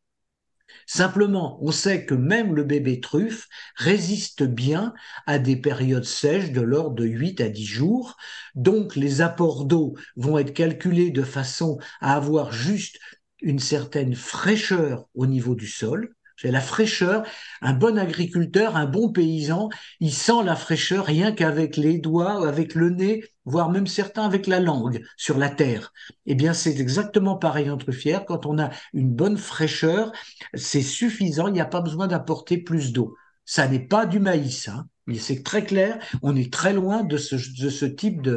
Simplement, 0.85 1.59
on 1.61 1.71
sait 1.71 2.05
que 2.05 2.13
même 2.13 2.55
le 2.55 2.63
bébé 2.63 2.99
truffe 2.99 3.47
résiste 3.75 4.43
bien 4.43 4.93
à 5.25 5.39
des 5.39 5.57
périodes 5.57 6.05
sèches 6.05 6.51
de 6.51 6.61
l'ordre 6.61 6.95
de 6.95 7.05
8 7.05 7.41
à 7.41 7.49
10 7.49 7.65
jours. 7.65 8.15
Donc 8.55 8.95
les 8.95 9.21
apports 9.21 9.65
d'eau 9.65 9.95
vont 10.15 10.37
être 10.37 10.53
calculés 10.53 11.11
de 11.11 11.23
façon 11.23 11.77
à 11.99 12.15
avoir 12.15 12.51
juste 12.51 12.99
une 13.41 13.59
certaine 13.59 14.15
fraîcheur 14.15 15.07
au 15.13 15.25
niveau 15.25 15.55
du 15.55 15.67
sol 15.67 16.15
C'est 16.38 16.51
la 16.51 16.61
fraîcheur. 16.61 17.23
Un 17.61 17.73
bon 17.73 17.97
agriculteur, 17.97 18.75
un 18.75 18.85
bon 18.85 19.11
paysan, 19.11 19.69
il 19.99 20.13
sent 20.13 20.43
la 20.45 20.55
fraîcheur 20.55 21.05
rien 21.05 21.31
qu'avec 21.31 21.77
les 21.77 21.97
doigts, 21.97 22.47
avec 22.47 22.75
le 22.75 22.91
nez, 22.91 23.25
voire 23.45 23.71
même 23.71 23.88
certains 23.88 24.23
avec 24.23 24.45
la 24.45 24.59
langue 24.59 25.03
sur 25.17 25.38
la 25.39 25.49
terre. 25.49 25.91
Eh 26.27 26.35
bien, 26.35 26.53
c'est 26.53 26.79
exactement 26.79 27.38
pareil 27.38 27.69
entre 27.71 27.85
truffière. 27.85 28.25
Quand 28.25 28.45
on 28.45 28.59
a 28.59 28.69
une 28.93 29.11
bonne 29.11 29.38
fraîcheur, 29.38 30.11
c'est 30.53 30.81
suffisant. 30.83 31.47
Il 31.47 31.53
n'y 31.53 31.61
a 31.61 31.65
pas 31.65 31.81
besoin 31.81 32.07
d'apporter 32.07 32.57
plus 32.57 32.93
d'eau. 32.93 33.15
Ça 33.45 33.67
n'est 33.67 33.88
pas 33.88 34.05
du 34.05 34.19
maïs. 34.19 34.67
Hein. 34.67 34.88
C'est 35.17 35.43
très 35.43 35.63
clair. 35.63 35.97
On 36.21 36.35
est 36.35 36.53
très 36.53 36.73
loin 36.73 37.03
de 37.03 37.17
ce, 37.17 37.35
de 37.35 37.69
ce 37.69 37.85
type 37.85 38.27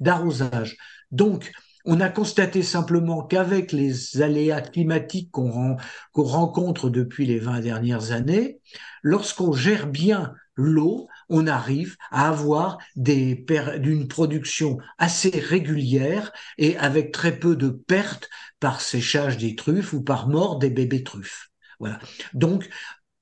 d'arrosage. 0.00 0.76
Donc, 1.10 1.52
on 1.86 2.00
a 2.00 2.08
constaté 2.08 2.62
simplement 2.62 3.22
qu'avec 3.22 3.72
les 3.72 4.20
aléas 4.20 4.60
climatiques 4.60 5.30
qu'on 5.30 5.76
rencontre 6.14 6.90
depuis 6.90 7.26
les 7.26 7.38
20 7.38 7.60
dernières 7.60 8.10
années, 8.10 8.60
lorsqu'on 9.02 9.52
gère 9.52 9.86
bien 9.86 10.34
l'eau, 10.56 11.08
on 11.28 11.46
arrive 11.46 11.96
à 12.10 12.28
avoir 12.28 12.78
des 12.96 13.46
d'une 13.78 14.08
production 14.08 14.78
assez 14.98 15.30
régulière 15.30 16.32
et 16.58 16.76
avec 16.76 17.12
très 17.12 17.38
peu 17.38 17.54
de 17.54 17.68
pertes 17.68 18.28
par 18.58 18.80
séchage 18.80 19.36
des 19.38 19.54
truffes 19.54 19.92
ou 19.92 20.02
par 20.02 20.28
mort 20.28 20.58
des 20.58 20.70
bébés 20.70 21.04
truffes. 21.04 21.50
Voilà. 21.78 21.98
Donc, 22.34 22.68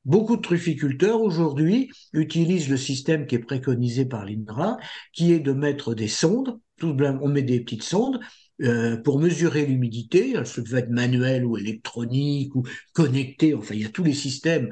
Beaucoup 0.05 0.37
de 0.37 0.43
trufficulteurs 0.43 1.23
aujourd'hui 1.23 1.91
utilisent 2.13 2.69
le 2.69 2.77
système 2.77 3.27
qui 3.27 3.37
est 3.37 3.39
préconisé 3.39 4.05
par 4.05 4.27
l'INRA, 4.27 4.77
qui 5.15 5.33
est 5.33 5.41
de 5.41 5.53
mettre 5.53 5.95
des 5.95 6.09
sondes. 6.09 6.61
On 6.83 7.29
met 7.29 7.41
des 7.41 7.61
petites 7.61 7.85
sondes 7.85 8.21
euh, 8.63 8.97
pour 8.97 9.19
mesurer 9.19 9.67
l'humidité, 9.67 10.35
se 10.45 10.61
peut 10.61 10.77
être 10.77 10.91
manuelle 10.91 11.45
ou 11.45 11.57
électronique 11.57 12.55
ou 12.55 12.63
connectée, 12.93 13.55
enfin 13.55 13.75
il 13.75 13.83
y 13.83 13.87
a 13.87 13.91
tous 13.91 14.05
les 14.05 14.15
systèmes, 14.15 14.71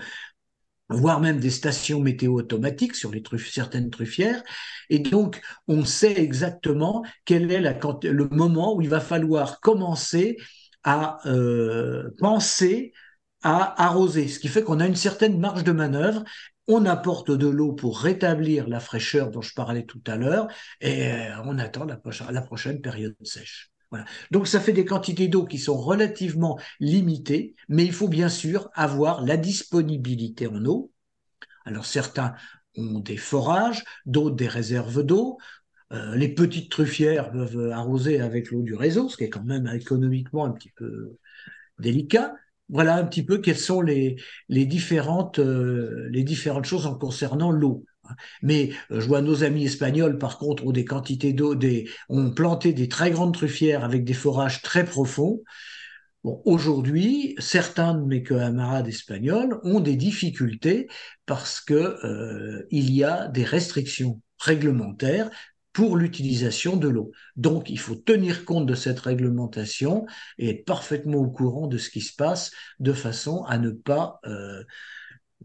voire 0.89 1.21
même 1.21 1.41
des 1.41 1.51
stations 1.51 2.01
météo 2.01 2.35
automatiques 2.35 2.95
sur 2.95 3.13
certaines 3.39 3.91
truffières. 3.91 4.43
Et 4.91 4.99
donc, 5.01 5.41
on 5.69 5.85
sait 5.85 6.19
exactement 6.19 7.05
quel 7.25 7.51
est 7.51 7.61
le 7.61 8.29
moment 8.29 8.77
où 8.77 8.83
il 8.83 8.89
va 8.89 9.01
falloir 9.01 9.61
commencer 9.61 10.37
à 10.85 11.19
euh, 11.27 12.11
penser 12.19 12.93
à 13.43 13.83
arroser, 13.85 14.29
ce 14.29 14.39
qui 14.39 14.49
fait 14.49 14.63
qu'on 14.63 14.81
a 14.81 14.87
une 14.87 14.97
certaine 14.97 15.39
marge 15.39 15.65
de 15.65 15.73
manœuvre. 15.73 16.23
On 16.69 16.87
apporte 16.87 17.33
de 17.33 17.49
l'eau 17.49 17.73
pour 17.73 17.99
rétablir 17.99 18.69
la 18.69 18.79
fraîcheur 18.79 19.31
dont 19.31 19.43
je 19.43 19.53
parlais 19.53 19.85
tout 19.85 20.03
à 20.07 20.17
l'heure 20.17 20.47
et 20.81 21.11
euh, 21.13 21.43
on 21.45 21.59
attend 21.59 21.85
la 21.85 22.41
prochaine 22.43 22.81
période 22.81 23.17
sèche. 23.25 23.72
Donc 24.31 24.47
ça 24.47 24.61
fait 24.61 24.73
des 24.73 24.85
quantités 24.85 25.29
d'eau 25.29 25.45
qui 25.45 25.59
sont 25.59 25.77
relativement 25.77 26.59
limitées, 26.81 27.55
mais 27.69 27.85
il 27.85 27.93
faut 27.93 28.09
bien 28.09 28.29
sûr 28.29 28.71
avoir 28.75 29.25
la 29.25 29.37
disponibilité 29.37 30.47
en 30.47 30.65
eau. 30.65 30.91
Alors 31.65 31.87
certains 31.87 32.35
ont 32.77 33.01
des 33.01 33.17
forages, 33.17 33.85
d'autres 34.07 34.37
des 34.37 34.49
réserves 34.49 35.03
d'eau. 35.03 35.39
Euh, 35.93 36.17
les 36.17 36.29
petites 36.29 36.71
truffières 36.71 37.31
peuvent 37.31 37.71
arroser 37.71 38.21
avec 38.21 38.51
l'eau 38.51 38.63
du 38.63 38.75
réseau, 38.75 39.09
ce 39.09 39.17
qui 39.17 39.25
est 39.25 39.31
quand 39.31 39.45
même 39.45 39.67
économiquement 39.67 40.45
un 40.47 40.53
petit 40.53 40.73
peu 40.75 41.19
délicat. 41.79 42.35
Voilà 42.69 42.97
un 42.97 43.05
petit 43.05 43.23
peu 43.23 43.39
quelles 43.39 43.59
sont 43.59 43.83
les, 43.83 44.17
euh, 44.51 46.09
les 46.11 46.25
différentes 46.25 46.65
choses 46.65 46.87
en 46.87 46.95
concernant 46.95 47.51
l'eau. 47.51 47.85
Mais 48.43 48.71
euh, 48.91 49.01
je 49.01 49.07
vois 49.07 49.23
nos 49.23 49.45
amis 49.45 49.65
espagnols, 49.65 50.19
par 50.19 50.39
contre, 50.39 50.67
ont 50.67 50.73
des 50.73 50.85
quantités 50.85 51.33
d'eau, 51.33 51.57
ont 52.09 52.31
planté 52.31 52.73
des 52.73 52.89
très 52.89 53.11
grandes 53.11 53.35
truffières 53.35 53.85
avec 53.85 54.05
des 54.05 54.15
forages 54.15 54.63
très 54.63 54.85
profonds. 54.85 55.43
Aujourd'hui, 56.25 57.35
certains 57.39 57.95
de 57.95 58.05
mes 58.05 58.23
camarades 58.23 58.87
espagnols 58.87 59.59
ont 59.65 59.81
des 59.81 59.97
difficultés 59.97 60.87
parce 61.27 61.61
que 61.61 61.75
euh, 61.75 62.65
il 62.71 62.93
y 62.93 63.03
a 63.03 63.27
des 63.27 63.45
restrictions 63.45 64.21
réglementaires 64.39 65.31
pour 65.73 65.97
l'utilisation 65.97 66.77
de 66.77 66.89
l'eau. 66.89 67.11
Donc, 67.35 67.71
il 67.71 67.79
faut 67.79 67.97
tenir 67.97 68.45
compte 68.45 68.67
de 68.67 68.75
cette 68.75 69.01
réglementation 69.01 70.07
et 70.39 70.51
être 70.51 70.65
parfaitement 70.65 71.19
au 71.19 71.31
courant 71.31 71.67
de 71.67 71.79
ce 71.79 71.91
qui 71.91 72.03
se 72.03 72.15
passe 72.15 72.53
de 72.79 72.93
façon 72.93 73.43
à 73.45 73.59
ne 73.59 73.71
pas 73.71 74.21
euh, 74.27 74.63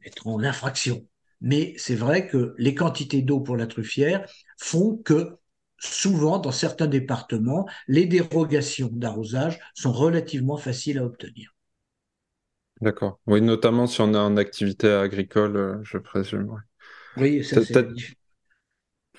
être 0.06 0.28
en 0.28 0.44
infraction. 0.44 1.08
Mais 1.42 1.74
c'est 1.78 1.96
vrai 1.96 2.28
que 2.28 2.56
les 2.58 2.76
quantités 2.76 3.22
d'eau 3.22 3.40
pour 3.40 3.58
la 3.58 3.68
truffière 3.68 4.28
font 4.58 4.98
que 4.98 5.38
souvent, 5.80 6.40
dans 6.40 6.52
certains 6.52 6.88
départements, 6.88 7.68
les 7.88 8.06
dérogations 8.06 8.90
d'arrosage 8.92 9.60
sont 9.76 9.92
relativement 9.92 10.58
faciles 10.58 10.98
à 11.00 11.06
obtenir. 11.06 11.54
D'accord. 12.82 13.20
Oui, 13.28 13.42
notamment 13.42 13.86
si 13.88 14.02
on 14.02 14.14
est 14.14 14.18
en 14.18 14.38
activité 14.38 14.90
agricole, 14.92 15.58
euh, 15.58 15.80
je 15.84 15.98
présume. 15.98 16.62
Oui, 17.18 17.44
ça 17.44 17.62
c'est 17.62 17.84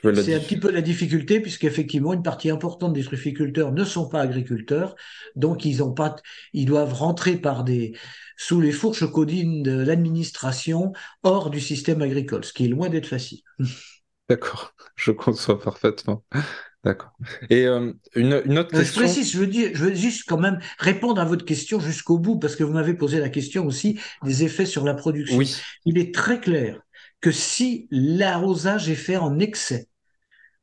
c'est 0.03 0.35
un 0.35 0.41
petit 0.41 0.57
peu 0.57 0.71
la 0.71 0.81
difficulté, 0.81 1.41
puisqu'effectivement, 1.41 2.13
une 2.13 2.23
partie 2.23 2.51
importante 2.51 2.93
des 2.93 3.05
trufficulteurs 3.05 3.73
ne 3.73 3.85
sont 3.85 4.09
pas 4.09 4.21
agriculteurs, 4.21 4.95
donc 5.37 5.65
ils 5.65 5.83
ont 5.83 5.93
pas, 5.93 6.17
ils 6.53 6.67
doivent 6.67 6.95
rentrer 6.95 7.37
par 7.37 7.65
des, 7.65 7.97
sous 8.37 8.61
les 8.61 8.73
fourches 8.73 9.11
codines 9.11 9.63
de 9.63 9.81
l'administration 9.81 10.93
hors 11.23 11.51
du 11.51 11.61
système 11.61 12.03
agricole, 12.03 12.45
ce 12.45 12.53
qui 12.53 12.67
est 12.67 12.69
loin 12.69 12.89
d'être 12.89 13.07
facile. 13.07 13.41
D'accord, 14.29 14.75
je 14.95 15.11
conçois 15.11 15.59
parfaitement. 15.59 16.23
D'accord. 16.85 17.11
Et 17.51 17.67
euh, 17.67 17.93
une, 18.15 18.35
autre 18.35 18.71
question. 18.71 19.03
Je 19.03 19.07
précise, 19.07 19.33
je 19.33 19.39
veux, 19.39 19.47
dire, 19.47 19.71
je 19.75 19.87
veux 19.87 19.95
juste 19.95 20.25
quand 20.29 20.39
même 20.39 20.61
répondre 20.79 21.21
à 21.21 21.25
votre 21.25 21.45
question 21.45 21.81
jusqu'au 21.81 22.19
bout, 22.19 22.39
parce 22.39 22.55
que 22.55 22.63
vous 22.63 22.73
m'avez 22.73 22.95
posé 22.95 23.19
la 23.19 23.31
question 23.31 23.67
aussi 23.67 23.99
des 24.23 24.45
effets 24.45 24.67
sur 24.67 24.85
la 24.85 24.95
production. 24.95 25.37
Oui. 25.37 25.57
Il 25.87 25.99
est 25.99 26.15
très 26.15 26.41
clair 26.41 26.81
que 27.21 27.33
si 27.33 27.89
l'arrosage 27.91 28.89
est 28.89 28.95
fait 28.95 29.17
en 29.17 29.39
excès, 29.39 29.89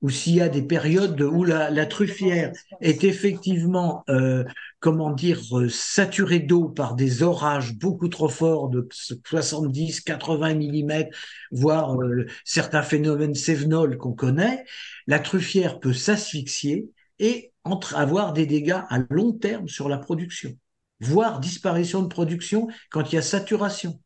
ou 0.01 0.09
s'il 0.09 0.35
y 0.35 0.41
a 0.41 0.49
des 0.49 0.61
périodes 0.61 1.19
où 1.21 1.43
la, 1.43 1.85
truffière 1.87 2.51
est 2.79 3.03
effectivement, 3.03 4.03
euh, 4.09 4.43
comment 4.79 5.11
dire, 5.11 5.41
euh, 5.57 5.67
saturée 5.67 6.41
d'eau 6.41 6.69
par 6.69 6.93
des 6.93 7.23
orages 7.23 7.73
beaucoup 7.73 8.07
trop 8.07 8.29
forts 8.29 8.69
de 8.69 8.87
70, 8.91 10.01
80 10.01 10.53
mm, 10.55 11.05
voire 11.51 11.99
euh, 11.99 12.27
certains 12.43 12.83
phénomènes 12.83 13.33
sévenols 13.33 13.97
qu'on 13.97 14.13
connaît, 14.13 14.63
la 15.07 15.19
truffière 15.19 15.79
peut 15.79 15.93
s'asphyxier 15.93 16.87
et 17.17 17.51
avoir 17.95 18.33
des 18.33 18.45
dégâts 18.45 18.81
à 18.89 18.99
long 19.09 19.31
terme 19.33 19.67
sur 19.67 19.89
la 19.89 19.97
production, 19.97 20.55
voire 20.99 21.39
disparition 21.39 22.03
de 22.03 22.07
production 22.07 22.67
quand 22.91 23.11
il 23.11 23.15
y 23.15 23.17
a 23.17 23.23
saturation. 23.23 23.99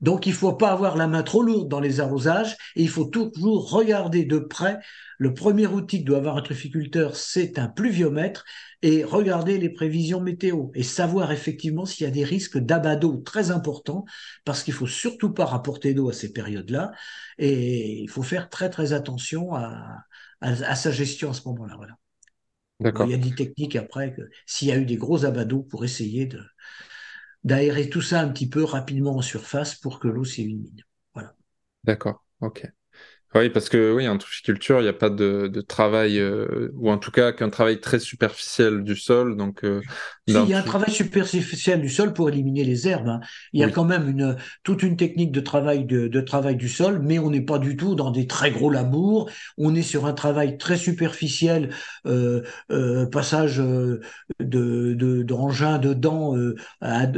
Donc 0.00 0.26
il 0.26 0.30
ne 0.30 0.36
faut 0.36 0.52
pas 0.52 0.70
avoir 0.70 0.96
la 0.96 1.06
main 1.06 1.22
trop 1.22 1.42
lourde 1.42 1.68
dans 1.68 1.80
les 1.80 2.00
arrosages 2.00 2.56
et 2.76 2.82
il 2.82 2.88
faut 2.88 3.04
toujours 3.04 3.70
regarder 3.70 4.24
de 4.24 4.38
près. 4.38 4.78
Le 5.18 5.32
premier 5.32 5.66
outil 5.66 6.00
que 6.00 6.06
doit 6.06 6.18
avoir 6.18 6.36
un 6.36 6.42
trufficulteur, 6.42 7.16
c'est 7.16 7.58
un 7.58 7.68
pluviomètre 7.68 8.44
et 8.82 9.04
regarder 9.04 9.58
les 9.58 9.70
prévisions 9.70 10.20
météo 10.20 10.70
et 10.74 10.82
savoir 10.82 11.32
effectivement 11.32 11.86
s'il 11.86 12.04
y 12.04 12.08
a 12.08 12.12
des 12.12 12.24
risques 12.24 12.58
d'abat 12.58 12.96
d'eau 12.96 13.18
très 13.18 13.50
importants 13.50 14.04
parce 14.44 14.62
qu'il 14.62 14.74
faut 14.74 14.86
surtout 14.86 15.32
pas 15.32 15.44
rapporter 15.44 15.94
d'eau 15.94 16.10
à 16.10 16.12
ces 16.12 16.32
périodes-là 16.32 16.92
et 17.38 18.00
il 18.02 18.10
faut 18.10 18.22
faire 18.22 18.50
très 18.50 18.70
très 18.70 18.92
attention 18.92 19.54
à, 19.54 20.04
sa 20.42 20.90
gestion 20.90 21.30
à 21.30 21.34
ce 21.34 21.48
moment-là. 21.48 21.74
Voilà. 21.76 21.94
D'accord. 22.80 23.06
Il 23.06 23.12
y 23.12 23.14
a 23.14 23.18
des 23.18 23.34
techniques 23.34 23.76
après 23.76 24.14
s'il 24.46 24.68
y 24.68 24.72
a 24.72 24.76
eu 24.76 24.84
des 24.84 24.96
gros 24.96 25.24
abats 25.24 25.44
d'eau 25.44 25.62
pour 25.62 25.84
essayer 25.84 26.26
de, 26.26 26.40
d'aérer 27.44 27.88
tout 27.90 28.02
ça 28.02 28.20
un 28.20 28.28
petit 28.28 28.48
peu 28.48 28.64
rapidement 28.64 29.16
en 29.16 29.22
surface 29.22 29.74
pour 29.76 29.98
que 30.00 30.08
l'eau 30.08 30.24
s'élimine. 30.24 30.82
Voilà. 31.14 31.34
D'accord, 31.84 32.24
ok. 32.40 32.66
Oui, 33.36 33.50
parce 33.50 33.68
que 33.68 33.92
oui, 33.92 34.06
en 34.06 34.16
trufficulture, 34.16 34.78
il 34.78 34.84
n'y 34.84 34.88
a 34.88 34.92
pas 34.92 35.10
de, 35.10 35.60
travail, 35.66 36.20
euh, 36.20 36.70
ou 36.76 36.88
en 36.88 36.98
tout 36.98 37.10
cas 37.10 37.32
qu'un 37.32 37.50
travail 37.50 37.80
très 37.80 37.98
superficiel 37.98 38.84
du 38.84 38.94
sol. 38.94 39.36
Donc, 39.36 39.64
euh, 39.64 39.80
il 40.28 40.34
y 40.34 40.54
a 40.54 40.58
un 40.58 40.62
travail 40.62 40.92
superficiel 40.92 41.80
du 41.80 41.88
sol 41.88 42.12
pour 42.12 42.28
éliminer 42.28 42.62
les 42.62 42.86
herbes. 42.86 43.08
Hein. 43.08 43.20
Il 43.52 43.58
y 43.58 43.64
a 43.64 43.70
quand 43.70 43.84
même 43.84 44.08
une, 44.08 44.36
toute 44.62 44.84
une 44.84 44.96
technique 44.96 45.32
de 45.32 45.40
travail, 45.40 45.84
de, 45.84 46.20
travail 46.20 46.54
du 46.54 46.68
sol, 46.68 47.00
mais 47.02 47.18
on 47.18 47.30
n'est 47.30 47.40
pas 47.40 47.58
du 47.58 47.76
tout 47.76 47.96
dans 47.96 48.12
des 48.12 48.28
très 48.28 48.52
gros 48.52 48.70
labours. 48.70 49.28
On 49.58 49.74
est 49.74 49.82
sur 49.82 50.06
un 50.06 50.12
travail 50.12 50.56
très 50.56 50.76
superficiel, 50.76 51.70
euh, 52.06 52.42
passage 53.10 53.56
de, 53.56 54.00
de, 54.38 55.22
d'engins 55.24 55.78
dedans, 55.78 56.36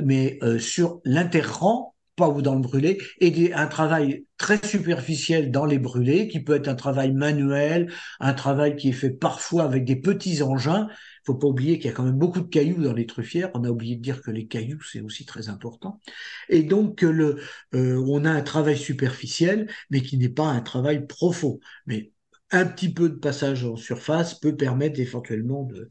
mais 0.03 0.39
sur 0.59 1.01
l'interrang 1.05 1.96
pas 2.17 2.29
ou 2.29 2.43
dans 2.43 2.55
le 2.55 2.61
brûlé, 2.61 2.99
et 3.21 3.53
un 3.53 3.67
travail 3.67 4.27
très 4.39 4.65
superficiel 4.67 5.51
dans 5.51 5.67
les 5.67 5.79
brûlés, 5.79 6.29
qui 6.29 6.41
peut 6.41 6.55
être 6.55 6.69
un 6.69 6.75
travail 6.75 7.13
manuel, 7.13 7.93
un 8.21 8.35
travail 8.35 8.77
qui 8.77 8.89
est 8.89 8.93
fait 8.93 9.11
parfois 9.11 9.65
avec 9.65 9.85
des 9.85 9.97
petits 9.97 10.43
engins. 10.43 10.89
Il 10.91 11.27
faut 11.27 11.35
pas 11.35 11.49
oublier 11.49 11.79
qu'il 11.79 11.87
y 11.87 11.93
a 11.93 11.93
quand 11.93 12.05
même 12.05 12.19
beaucoup 12.19 12.41
de 12.41 12.49
cailloux 12.49 12.83
dans 12.83 12.93
les 12.93 13.07
truffières. 13.07 13.51
On 13.55 13.65
a 13.65 13.69
oublié 13.71 13.97
de 13.97 14.03
dire 14.03 14.23
que 14.23 14.31
les 14.31 14.47
cailloux, 14.47 14.81
c'est 14.83 15.01
aussi 15.01 15.25
très 15.27 15.49
important. 15.49 16.01
Et 16.49 16.63
donc, 16.63 17.03
le, 17.03 17.39
euh, 17.75 18.03
on 18.07 18.25
a 18.25 18.31
un 18.31 18.43
travail 18.43 18.79
superficiel, 18.79 19.69
mais 19.91 20.03
qui 20.03 20.19
n'est 20.19 20.29
pas 20.29 20.47
un 20.47 20.61
travail 20.61 21.07
profond. 21.07 21.61
Mais 21.87 22.13
un 22.51 22.65
petit 22.65 22.93
peu 22.93 23.09
de 23.09 23.17
passage 23.17 23.65
en 23.65 23.77
surface 23.77 24.39
peut 24.39 24.57
permettre 24.57 25.01
éventuellement 25.01 25.65
de, 25.65 25.89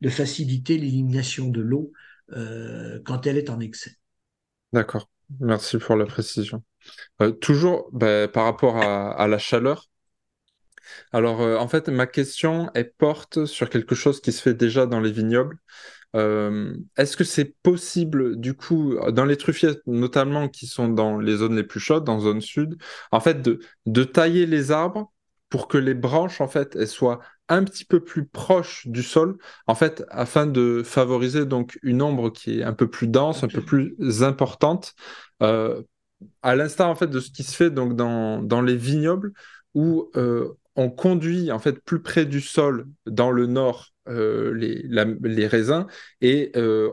de 0.00 0.08
faciliter 0.08 0.78
l'élimination 0.78 1.48
de 1.48 1.60
l'eau 1.60 1.92
euh, 2.32 3.00
quand 3.04 3.26
elle 3.26 3.38
est 3.38 3.50
en 3.50 3.60
excès. 3.60 3.96
D'accord. 4.72 5.08
Merci 5.40 5.78
pour 5.78 5.96
la 5.96 6.06
précision. 6.06 6.62
Euh, 7.20 7.32
toujours 7.32 7.88
bah, 7.92 8.28
par 8.28 8.44
rapport 8.44 8.76
à, 8.78 9.28
la 9.28 9.38
chaleur. 9.38 9.86
Alors, 11.12 11.42
euh, 11.42 11.56
en 11.56 11.68
fait, 11.68 11.88
ma 11.88 12.06
question, 12.06 12.70
porte 12.96 13.44
sur 13.44 13.68
quelque 13.68 13.94
chose 13.94 14.20
qui 14.20 14.32
se 14.32 14.42
fait 14.42 14.54
déjà 14.54 14.86
dans 14.86 15.00
les 15.00 15.12
vignobles. 15.12 15.58
Euh, 16.16 16.74
est-ce 16.96 17.16
que 17.16 17.24
c'est 17.24 17.56
possible, 17.62 18.40
du 18.40 18.54
coup, 18.54 18.96
dans 19.10 19.26
les 19.26 19.36
truffiers, 19.36 19.76
notamment 19.86 20.48
qui 20.48 20.66
sont 20.66 20.88
dans 20.88 21.18
les 21.18 21.36
zones 21.36 21.56
les 21.56 21.64
plus 21.64 21.80
chaudes, 21.80 22.04
dans 22.04 22.20
zone 22.20 22.40
sud, 22.40 22.76
en 23.12 23.20
fait, 23.20 23.42
de, 23.42 23.60
de 23.84 24.04
tailler 24.04 24.46
les 24.46 24.70
arbres 24.70 25.12
pour 25.50 25.68
que 25.68 25.76
les 25.76 25.94
branches, 25.94 26.40
en 26.40 26.48
fait, 26.48 26.74
elles 26.76 26.88
soient 26.88 27.20
un 27.48 27.64
petit 27.64 27.84
peu 27.84 28.00
plus 28.00 28.26
proches 28.26 28.86
du 28.86 29.02
sol, 29.02 29.38
en 29.66 29.74
fait, 29.74 30.04
afin 30.10 30.46
de 30.46 30.82
favoriser 30.84 31.46
donc 31.46 31.78
une 31.82 32.02
ombre 32.02 32.30
qui 32.30 32.60
est 32.60 32.62
un 32.62 32.72
peu 32.72 32.88
plus 32.88 33.08
dense, 33.08 33.42
un 33.42 33.48
peu 33.48 33.62
plus 33.62 33.96
importante, 34.22 34.94
euh, 35.42 35.82
à 36.42 36.56
l'instar 36.56 36.88
en 36.88 36.94
fait 36.96 37.06
de 37.06 37.20
ce 37.20 37.30
qui 37.30 37.44
se 37.44 37.54
fait 37.54 37.70
donc 37.70 37.94
dans, 37.94 38.42
dans 38.42 38.60
les 38.60 38.76
vignobles 38.76 39.32
où 39.74 40.10
euh, 40.16 40.48
on 40.74 40.90
conduit 40.90 41.52
en 41.52 41.60
fait 41.60 41.80
plus 41.84 42.02
près 42.02 42.24
du 42.24 42.40
sol 42.40 42.88
dans 43.06 43.30
le 43.30 43.46
nord 43.46 43.90
euh, 44.08 44.52
les, 44.52 44.82
les, 45.22 45.46
raisins 45.46 45.86
et 46.20 46.50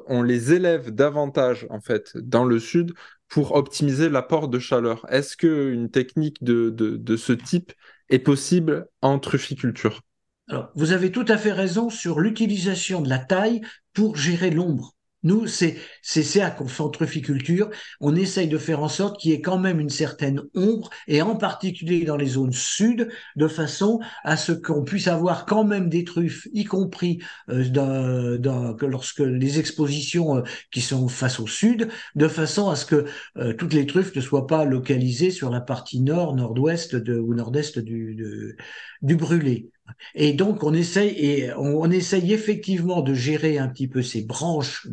on 0.08 0.22
les 0.22 0.54
élève 0.54 0.92
davantage 0.92 1.66
en 1.72 1.80
fait 1.80 2.16
dans 2.18 2.46
le 2.46 2.60
sud 2.60 2.94
pour 3.28 3.56
optimiser 3.56 4.10
l'apport 4.10 4.48
de 4.48 4.60
chaleur. 4.60 5.06
Est-ce 5.10 5.36
qu'une 5.38 5.90
technique 5.90 6.44
de, 6.44 6.70
de, 6.70 6.96
de, 6.98 7.18
ce 7.18 7.34
type 7.34 7.74
est 8.10 8.20
possible 8.20 8.88
en 9.02 9.18
trufficulture 9.18 10.02
Alors, 10.48 10.72
vous 10.76 10.92
avez 10.92 11.12
tout 11.12 11.26
à 11.28 11.38
fait 11.38 11.52
raison 11.52 11.90
sur 11.90 12.20
l'utilisation 12.20 13.02
de 13.02 13.10
la 13.10 13.20
taille 13.20 13.62
pour 13.94 14.16
gérer 14.16 14.52
l'ombre. 14.52 14.96
Nous, 15.24 15.48
c'est 15.48 15.76
ça 16.04 16.52
qu'on 16.52 16.68
fait 16.68 16.84
en 16.84 16.90
trufficulture. 16.90 17.72
On 18.00 18.16
essaye 18.16 18.48
de 18.48 18.60
faire 18.60 18.84
en 18.84 18.90
sorte 18.90 19.20
qu'il 19.20 19.32
y 19.32 19.34
ait 19.34 19.42
quand 19.42 19.58
même 19.58 19.80
une 19.80 19.90
certaine 19.90 20.44
ombre, 20.54 20.92
et 21.08 21.24
en 21.24 21.36
particulier 21.36 22.06
dans 22.06 22.16
les 22.16 22.28
zones 22.28 22.54
sud, 22.54 23.10
de 23.36 23.48
façon 23.48 24.00
à 24.24 24.38
ce 24.38 24.52
qu'on 24.52 24.84
puisse 24.84 25.08
avoir 25.08 25.48
quand 25.48 25.64
même 25.64 25.90
des 25.90 26.04
truffes, 26.04 26.48
y 26.54 26.64
compris 26.64 27.24
euh, 27.50 28.38
lorsque 28.82 29.22
les 29.22 29.58
expositions 29.58 30.38
euh, 30.38 30.42
qui 30.72 30.82
sont 30.82 31.08
face 31.08 31.40
au 31.40 31.48
sud, 31.48 31.90
de 32.14 32.28
façon 32.28 32.70
à 32.70 32.76
ce 32.76 32.86
que 32.86 33.06
euh, 33.38 33.54
toutes 33.54 33.74
les 33.74 33.88
truffes 33.88 34.16
ne 34.16 34.22
soient 34.22 34.46
pas 34.46 34.64
localisées 34.64 35.32
sur 35.32 35.50
la 35.50 35.62
partie 35.62 36.02
nord, 36.02 36.36
nord-ouest 36.36 36.94
ou 36.94 37.34
nord-est 37.34 37.80
du, 37.80 38.56
du 39.02 39.16
brûlé. 39.16 39.72
Et 40.14 40.34
donc, 40.34 40.64
on 40.64 40.74
essaye, 40.74 41.52
on, 41.58 41.90
essaye 41.92 42.34
effectivement 42.34 43.02
de 43.02 43.14
gérer 43.14 43.58
un 43.58 43.68
petit 43.68 43.88
peu 43.88 44.02
ces 44.02 44.24
branches 44.24 44.88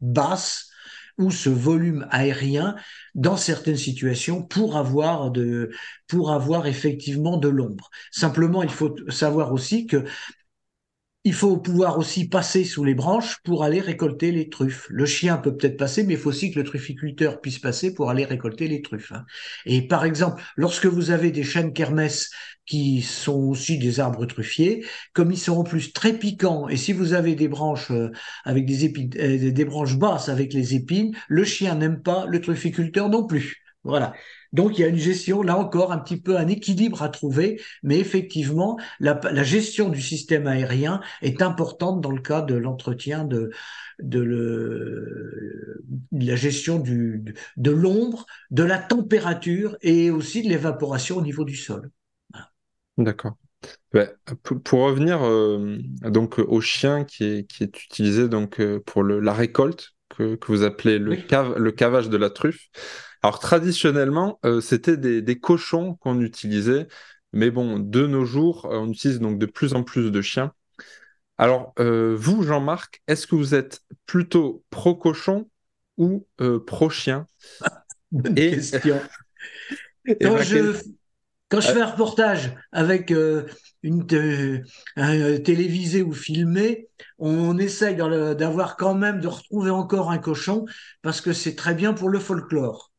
basses 0.00 0.70
ou 1.18 1.30
ce 1.30 1.48
volume 1.48 2.06
aérien 2.10 2.76
dans 3.14 3.36
certaines 3.36 3.76
situations 3.76 4.42
pour 4.42 4.76
avoir 4.76 5.30
de, 5.30 5.70
pour 6.08 6.32
avoir 6.32 6.66
effectivement 6.66 7.38
de 7.38 7.48
l'ombre. 7.48 7.90
Simplement, 8.10 8.62
il 8.62 8.70
faut 8.70 8.94
savoir 9.08 9.52
aussi 9.52 9.86
que 9.86 10.04
il 11.26 11.34
faut 11.34 11.56
pouvoir 11.56 11.98
aussi 11.98 12.28
passer 12.28 12.62
sous 12.62 12.84
les 12.84 12.94
branches 12.94 13.38
pour 13.42 13.64
aller 13.64 13.80
récolter 13.80 14.30
les 14.30 14.48
truffes. 14.48 14.86
Le 14.90 15.06
chien 15.06 15.38
peut 15.38 15.56
peut-être 15.56 15.76
passer, 15.76 16.04
mais 16.04 16.14
il 16.14 16.20
faut 16.20 16.28
aussi 16.28 16.52
que 16.52 16.60
le 16.60 16.64
trufficulteur 16.64 17.40
puisse 17.40 17.58
passer 17.58 17.92
pour 17.92 18.10
aller 18.10 18.24
récolter 18.24 18.68
les 18.68 18.80
truffes. 18.80 19.10
Hein. 19.10 19.24
Et 19.64 19.88
par 19.88 20.04
exemple, 20.04 20.40
lorsque 20.54 20.86
vous 20.86 21.10
avez 21.10 21.32
des 21.32 21.42
chênes 21.42 21.72
kermès 21.72 22.30
qui 22.64 23.02
sont 23.02 23.40
aussi 23.40 23.76
des 23.76 23.98
arbres 23.98 24.24
truffiers, 24.24 24.86
comme 25.14 25.32
ils 25.32 25.38
sont 25.38 25.56
en 25.56 25.64
plus 25.64 25.92
très 25.92 26.12
piquants, 26.12 26.68
et 26.68 26.76
si 26.76 26.92
vous 26.92 27.12
avez 27.12 27.34
des 27.34 27.48
branches 27.48 27.90
euh, 27.90 28.12
avec 28.44 28.64
des 28.64 28.84
épines, 28.84 29.10
euh, 29.18 29.50
des 29.50 29.64
branches 29.64 29.96
basses 29.96 30.28
avec 30.28 30.52
les 30.52 30.76
épines, 30.76 31.12
le 31.26 31.42
chien 31.42 31.74
n'aime 31.74 32.02
pas, 32.02 32.26
le 32.26 32.40
trufficulteur 32.40 33.08
non 33.08 33.26
plus. 33.26 33.64
Voilà. 33.82 34.12
Donc 34.52 34.78
il 34.78 34.82
y 34.82 34.84
a 34.84 34.88
une 34.88 34.96
gestion, 34.96 35.42
là 35.42 35.56
encore, 35.58 35.92
un 35.92 35.98
petit 35.98 36.20
peu 36.20 36.36
un 36.36 36.48
équilibre 36.48 37.02
à 37.02 37.08
trouver, 37.08 37.60
mais 37.82 37.98
effectivement, 37.98 38.78
la, 39.00 39.18
gestion 39.42 39.88
du 39.88 40.00
système 40.00 40.46
aérien 40.46 41.00
est 41.22 41.42
importante 41.42 42.00
dans 42.00 42.10
le 42.10 42.20
cas 42.20 42.42
de 42.42 42.54
l'entretien 42.54 43.24
de, 43.24 43.50
de, 44.00 44.20
le, 44.20 45.82
la 46.12 46.36
gestion 46.36 46.78
du, 46.78 47.34
de 47.56 47.70
l'ombre, 47.70 48.26
de 48.50 48.62
la 48.62 48.78
température 48.78 49.76
et 49.82 50.10
aussi 50.10 50.42
de 50.42 50.48
l'évaporation 50.48 51.16
au 51.16 51.22
niveau 51.22 51.44
du 51.44 51.56
sol. 51.56 51.90
D'accord. 52.98 53.36
pour, 54.64 54.80
revenir 54.80 55.22
euh, 55.22 55.78
donc 56.02 56.38
au 56.38 56.60
chien 56.60 57.04
qui 57.04 57.24
est, 57.24 57.46
qui 57.46 57.62
est 57.62 57.84
utilisé 57.84 58.28
donc 58.28 58.58
euh, 58.60 58.80
pour 58.86 59.02
le, 59.02 59.20
la 59.20 59.34
récolte 59.34 59.92
que, 60.08 60.36
que 60.36 60.46
vous 60.46 60.62
appelez 60.62 60.98
le, 60.98 61.16
cave, 61.16 61.58
le 61.58 61.72
cavage 61.72 62.08
de 62.08 62.16
la 62.16 62.30
truffe. 62.30 62.68
Alors 63.22 63.38
traditionnellement, 63.38 64.38
euh, 64.44 64.60
c'était 64.60 64.96
des, 64.96 65.40
cochons 65.40 65.94
qu'on 65.94 66.20
utilisait, 66.20 66.86
mais 67.32 67.50
bon, 67.50 67.78
de 67.78 68.06
nos 68.06 68.24
jours, 68.24 68.66
euh, 68.66 68.78
on 68.78 68.90
utilise 68.90 69.20
donc 69.20 69.38
de 69.38 69.46
plus 69.46 69.74
en 69.74 69.82
plus 69.82 70.10
de 70.10 70.22
chiens. 70.22 70.52
Alors, 71.38 71.74
euh, 71.78 72.14
vous, 72.16 72.42
Jean-Marc, 72.42 73.02
est-ce 73.08 73.26
que 73.26 73.34
vous 73.34 73.54
êtes 73.54 73.82
plutôt 74.06 74.64
pro-cochon 74.70 75.48
ou 75.98 76.26
pro-chien? 76.66 77.26
Bonne 78.12 78.34
question. 78.34 79.00
quand, 80.22 80.38
je, 80.38 80.80
quand 81.48 81.60
je 81.60 81.72
fais 81.72 81.80
un 81.80 81.86
reportage 81.86 82.54
avec 82.72 83.12
une 83.82 84.06
télévisé 85.42 86.02
ou 86.02 86.12
filmé, 86.12 86.88
on 87.18 87.58
essaye 87.58 87.96
d'avoir 87.96 88.76
quand 88.76 88.94
même 88.94 89.20
de 89.20 89.28
retrouver 89.28 89.70
encore 89.70 90.10
un 90.10 90.18
cochon 90.18 90.64
parce 91.02 91.20
que 91.20 91.32
c'est 91.32 91.54
très 91.54 91.74
bien 91.74 91.92
pour 91.92 92.08
le 92.08 92.18
folklore. 92.18 92.92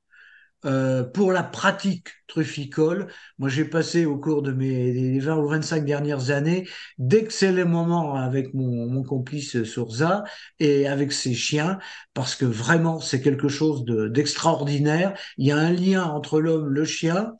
Euh, 0.66 1.03
pour 1.03 1.32
la 1.32 1.43
pratique 1.43 2.08
trufficole, 2.28 3.08
moi 3.38 3.47
j'ai 3.47 3.64
passé 3.64 4.05
au 4.05 4.18
cours 4.18 4.41
de 4.41 4.51
mes 4.51 5.20
20 5.20 5.38
ou 5.38 5.47
25 5.49 5.86
dernières 5.86 6.32
années 6.32 6.68
d'excellents 6.97 7.70
moments 7.70 8.16
avec 8.16 8.55
mon, 8.55 9.03
complice 9.03 9.64
Sourza 9.64 10.24
et 10.60 10.88
avec 10.88 11.12
ses 11.12 11.36
chiens, 11.36 11.78
parce 12.16 12.36
que 12.36 12.45
vraiment 12.45 12.99
c'est 12.99 13.22
quelque 13.22 13.47
chose 13.47 13.86
d'extraordinaire. 13.86 15.14
Il 15.38 15.45
y 15.45 15.51
a 15.51 15.58
un 15.58 15.72
lien 15.72 16.03
entre 16.03 16.41
l'homme, 16.41 16.70
le 16.70 16.86
chien. 16.86 17.34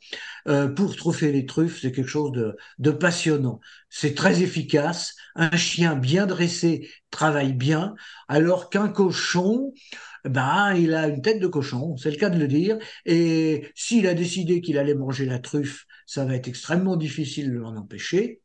Euh, 0.46 0.68
pour 0.68 0.94
trophée 0.96 1.32
les 1.32 1.44
truffes, 1.44 1.80
c'est 1.82 1.90
quelque 1.92 2.08
chose 2.08 2.54
de 2.78 2.90
passionnant. 2.92 3.60
C'est 3.90 4.14
très 4.14 4.42
efficace. 4.42 5.16
Un 5.34 5.56
chien 5.56 5.96
bien 5.96 6.26
dressé 6.26 6.88
travaille 7.10 7.52
bien, 7.52 7.94
alors 8.28 8.70
qu'un 8.70 8.88
cochon, 8.88 9.72
ben, 10.28 10.74
il 10.74 10.94
a 10.94 11.08
une 11.08 11.22
tête 11.22 11.40
de 11.40 11.46
cochon, 11.46 11.96
c'est 11.96 12.10
le 12.10 12.16
cas 12.16 12.30
de 12.30 12.38
le 12.38 12.48
dire. 12.48 12.78
Et 13.06 13.70
s'il 13.74 14.06
a 14.06 14.14
décidé 14.14 14.60
qu'il 14.60 14.78
allait 14.78 14.94
manger 14.94 15.26
la 15.26 15.38
truffe, 15.38 15.86
ça 16.06 16.24
va 16.24 16.34
être 16.34 16.48
extrêmement 16.48 16.96
difficile 16.96 17.50
de 17.52 17.58
l'en 17.58 17.76
empêcher. 17.76 18.40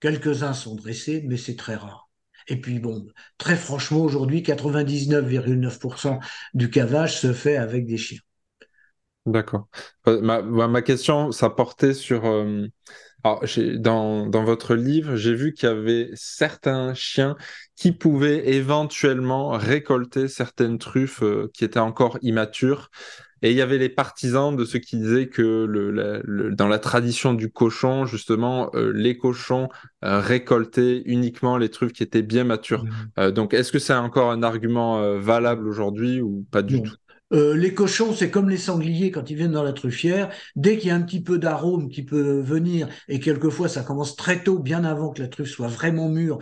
Quelques-uns 0.00 0.54
sont 0.54 0.74
dressés, 0.74 1.22
mais 1.26 1.36
c'est 1.36 1.56
très 1.56 1.74
rare. 1.76 2.10
Et 2.48 2.56
puis 2.60 2.78
bon, 2.80 3.06
très 3.38 3.56
franchement, 3.56 4.00
aujourd'hui, 4.00 4.42
99,9% 4.42 6.20
du 6.54 6.70
cavage 6.70 7.18
se 7.20 7.32
fait 7.32 7.56
avec 7.56 7.86
des 7.86 7.98
chiens. 7.98 8.20
D'accord. 9.26 9.68
Euh, 10.08 10.20
ma, 10.20 10.82
question, 10.82 11.32
ça 11.32 11.50
portait 11.50 11.94
sur... 11.94 12.24
Euh, 12.24 12.66
alors, 13.22 13.44
dans, 13.76 14.26
dans, 14.26 14.44
votre 14.44 14.74
livre, 14.74 15.16
j'ai 15.16 15.34
vu 15.34 15.52
qu'il 15.52 15.68
y 15.68 15.72
avait 15.72 16.10
certains 16.14 16.94
chiens 16.94 17.36
qui 17.76 17.92
pouvaient 17.92 18.48
éventuellement 18.48 19.50
récolter 19.50 20.26
certaines 20.26 20.78
truffes 20.78 21.22
euh, 21.22 21.50
qui 21.52 21.64
étaient 21.64 21.78
encore 21.78 22.18
immatures. 22.22 22.90
Et 23.42 23.50
il 23.50 23.56
y 23.56 23.62
avait 23.62 23.78
les 23.78 23.88
partisans 23.88 24.54
de 24.54 24.64
ceux 24.66 24.78
qui 24.78 24.96
disaient 24.98 25.28
que 25.28 25.64
le, 25.66 26.54
dans 26.54 26.68
la 26.68 26.78
tradition 26.78 27.32
du 27.32 27.50
cochon, 27.50 28.04
justement, 28.04 28.70
euh, 28.74 28.92
les 28.94 29.16
cochons 29.16 29.68
euh, 30.04 30.20
récoltaient 30.20 31.02
uniquement 31.06 31.56
les 31.56 31.70
truffes 31.70 31.92
qui 31.92 32.02
étaient 32.02 32.22
bien 32.22 32.44
matures. 32.44 32.84
Mmh. 33.16 33.30
donc, 33.30 33.54
est-ce 33.54 33.72
que 33.72 33.78
c'est 33.78 33.94
encore 33.94 34.30
un 34.30 34.42
argument 34.42 35.18
valable 35.18 35.66
aujourd'hui 35.66 36.20
ou 36.20 36.46
pas 36.50 36.62
du 36.62 36.82
tout? 36.82 36.96
Euh, 37.32 37.56
les 37.56 37.74
cochons, 37.74 38.12
c'est 38.12 38.30
comme 38.30 38.50
les 38.50 38.56
sangliers 38.56 39.10
quand 39.10 39.30
ils 39.30 39.36
viennent 39.36 39.52
dans 39.52 39.62
la 39.62 39.72
truffière. 39.72 40.30
Dès 40.56 40.78
qu'il 40.78 40.88
y 40.88 40.90
a 40.90 40.96
un 40.96 41.02
petit 41.02 41.22
peu 41.22 41.38
d'arôme 41.38 41.88
qui 41.88 42.02
peut 42.02 42.40
venir, 42.40 42.88
et 43.08 43.20
quelquefois 43.20 43.68
ça 43.68 43.82
commence 43.82 44.16
très 44.16 44.42
tôt, 44.42 44.58
bien 44.58 44.84
avant 44.84 45.10
que 45.10 45.22
la 45.22 45.28
truffe 45.28 45.50
soit 45.50 45.68
vraiment 45.68 46.08
mûre, 46.08 46.38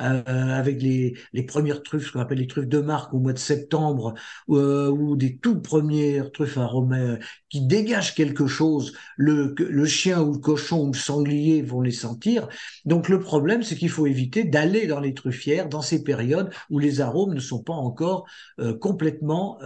euh, 0.00 0.22
avec 0.26 0.80
les, 0.82 1.14
premières 1.46 1.82
truffes, 1.82 2.06
ce 2.06 2.12
qu'on 2.12 2.20
appelle 2.20 2.38
les 2.38 2.46
truffes 2.46 2.68
de 2.68 2.80
marque 2.80 3.12
au 3.12 3.18
mois 3.18 3.32
de 3.32 3.38
septembre, 3.38 4.14
euh, 4.48 4.88
ou 4.88 5.16
des 5.16 5.38
toutes 5.38 5.62
premières 5.62 6.32
truffes 6.32 6.58
aromées 6.58 7.18
qui 7.48 7.66
dégagent 7.66 8.14
quelque 8.14 8.46
chose, 8.46 8.94
le, 9.16 9.54
chien 9.84 10.22
ou 10.22 10.34
le 10.34 10.38
cochon 10.38 10.84
ou 10.84 10.92
le 10.92 10.98
sanglier 10.98 11.62
vont 11.62 11.80
les 11.80 11.90
sentir. 11.90 12.48
Donc 12.84 13.08
le 13.08 13.20
problème, 13.20 13.62
c'est 13.62 13.76
qu'il 13.76 13.90
faut 13.90 14.06
éviter 14.06 14.44
d'aller 14.44 14.86
dans 14.86 15.00
les 15.00 15.14
truffières 15.14 15.68
dans 15.68 15.82
ces 15.82 16.02
périodes 16.02 16.50
où 16.70 16.78
les 16.78 17.00
arômes 17.00 17.34
ne 17.34 17.40
sont 17.40 17.62
pas 17.62 17.74
encore 17.74 18.26
euh, 18.60 18.76
complètement 18.76 19.58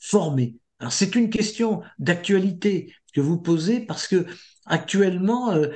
formés. 0.00 0.56
C'est 0.90 1.14
une 1.14 1.30
question 1.30 1.82
d'actualité 1.98 2.92
que 3.14 3.20
vous 3.20 3.38
posez 3.38 3.80
parce 3.80 4.08
que 4.08 4.26
Actuellement, 4.66 5.52
euh, 5.52 5.68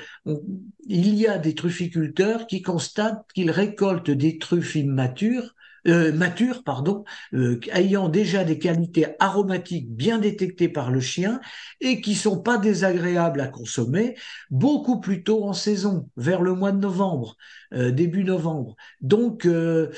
il 0.87 1.15
y 1.15 1.27
a 1.27 1.39
des 1.39 1.55
trufficulteurs 1.55 2.47
qui 2.47 2.63
constatent 2.63 3.27
qu'ils 3.35 3.51
récoltent 3.51 4.11
des 4.11 4.39
truffes 4.39 4.77
immatures 4.77 5.55
euh, 5.87 6.13
matures, 6.13 6.65
pardon, 6.65 7.05
euh, 7.35 7.61
ayant 7.73 8.09
déjà 8.09 8.45
des 8.45 8.59
qualités 8.59 9.07
aromatiques 9.21 9.91
bien 9.91 10.19
détectées 10.19 10.69
par 10.69 10.91
le 10.91 11.01
chien 11.01 11.41
et 11.81 12.01
qui 12.01 12.15
sont 12.15 12.41
pas 12.41 12.59
désagréables 12.59 13.41
à 13.41 13.49
consommer, 13.49 14.17
beaucoup 14.51 15.01
plus 15.01 15.23
tôt 15.23 15.45
en 15.45 15.53
saison, 15.53 16.09
vers 16.17 16.43
le 16.43 16.55
mois 16.55 16.73
de 16.73 16.79
novembre, 16.79 17.37
euh, 17.73 17.91
début 17.91 18.25
novembre. 18.25 18.77
Donc, 19.01 19.47
euh, 19.47 19.91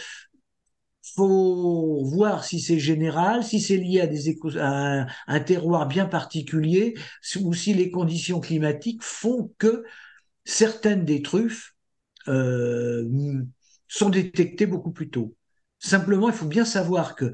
faut 1.14 2.04
voir 2.04 2.44
si 2.44 2.60
c'est 2.60 2.78
général, 2.78 3.44
si 3.44 3.60
c'est 3.60 3.76
lié 3.76 4.00
à, 4.58 5.06
un, 5.26 5.40
terroir 5.40 5.86
bien 5.86 6.06
particulier, 6.06 6.94
ou 7.40 7.54
si 7.54 7.74
les 7.74 7.90
conditions 7.90 8.40
climatiques 8.40 9.02
font 9.02 9.52
que 9.58 9.84
certaines 10.44 11.04
des 11.04 11.22
truffes 11.22 11.74
euh, 12.28 13.08
sont 13.88 14.10
détectées 14.10 14.66
beaucoup 14.66 14.92
plus 14.92 15.10
tôt. 15.10 15.34
Simplement, 15.78 16.28
il 16.28 16.34
faut 16.34 16.46
bien 16.46 16.64
savoir 16.64 17.16
que 17.16 17.32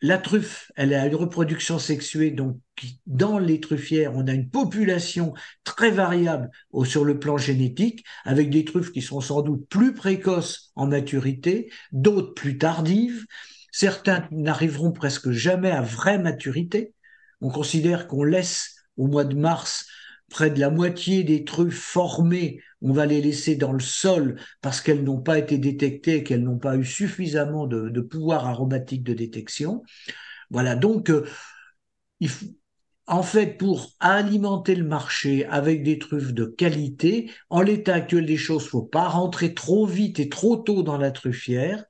la 0.00 0.18
truffe, 0.18 0.70
elle 0.76 0.94
a 0.94 1.06
une 1.06 1.14
reproduction 1.14 1.78
sexuée, 1.78 2.30
donc 2.30 2.58
dans 3.06 3.38
les 3.38 3.60
truffières, 3.60 4.12
on 4.14 4.26
a 4.28 4.32
une 4.32 4.48
population 4.48 5.34
très 5.64 5.90
variable 5.90 6.50
sur 6.84 7.04
le 7.04 7.18
plan 7.18 7.36
génétique, 7.36 8.04
avec 8.24 8.50
des 8.50 8.64
truffes 8.64 8.92
qui 8.92 9.02
sont 9.02 9.20
sans 9.20 9.42
doute 9.42 9.68
plus 9.68 9.94
précoces 9.94 10.70
en 10.76 10.86
maturité, 10.86 11.70
d'autres 11.90 12.34
plus 12.34 12.58
tardives. 12.58 13.26
Certains 13.72 14.28
n'arriveront 14.30 14.92
presque 14.92 15.30
jamais 15.30 15.70
à 15.70 15.82
vraie 15.82 16.18
maturité. 16.18 16.94
On 17.40 17.50
considère 17.50 18.06
qu'on 18.06 18.22
laisse 18.22 18.76
au 18.96 19.06
mois 19.06 19.24
de 19.24 19.36
mars 19.36 19.86
près 20.30 20.50
de 20.50 20.60
la 20.60 20.70
moitié 20.70 21.24
des 21.24 21.44
truffes 21.44 21.78
formées, 21.78 22.60
on 22.82 22.92
va 22.92 23.06
les 23.06 23.20
laisser 23.20 23.56
dans 23.56 23.72
le 23.72 23.80
sol 23.80 24.40
parce 24.60 24.80
qu'elles 24.80 25.04
n'ont 25.04 25.20
pas 25.20 25.38
été 25.38 25.58
détectées, 25.58 26.22
qu'elles 26.22 26.42
n'ont 26.42 26.58
pas 26.58 26.76
eu 26.76 26.84
suffisamment 26.84 27.66
de, 27.66 28.00
pouvoir 28.00 28.46
aromatique 28.46 29.02
de 29.02 29.14
détection. 29.14 29.82
Voilà, 30.50 30.76
donc 30.76 31.10
euh, 31.10 31.26
en 33.06 33.22
fait, 33.22 33.56
pour 33.58 33.90
alimenter 34.00 34.74
le 34.74 34.84
marché 34.84 35.46
avec 35.46 35.82
des 35.82 35.98
truffes 35.98 36.32
de 36.34 36.44
qualité, 36.44 37.30
en 37.50 37.62
l'état 37.62 37.94
actuel 37.94 38.26
des 38.26 38.36
choses, 38.36 38.66
faut 38.66 38.82
pas 38.82 39.08
rentrer 39.08 39.54
trop 39.54 39.86
vite 39.86 40.20
et 40.20 40.28
trop 40.28 40.56
tôt 40.56 40.82
dans 40.82 40.98
la 40.98 41.10
truffière. 41.10 41.84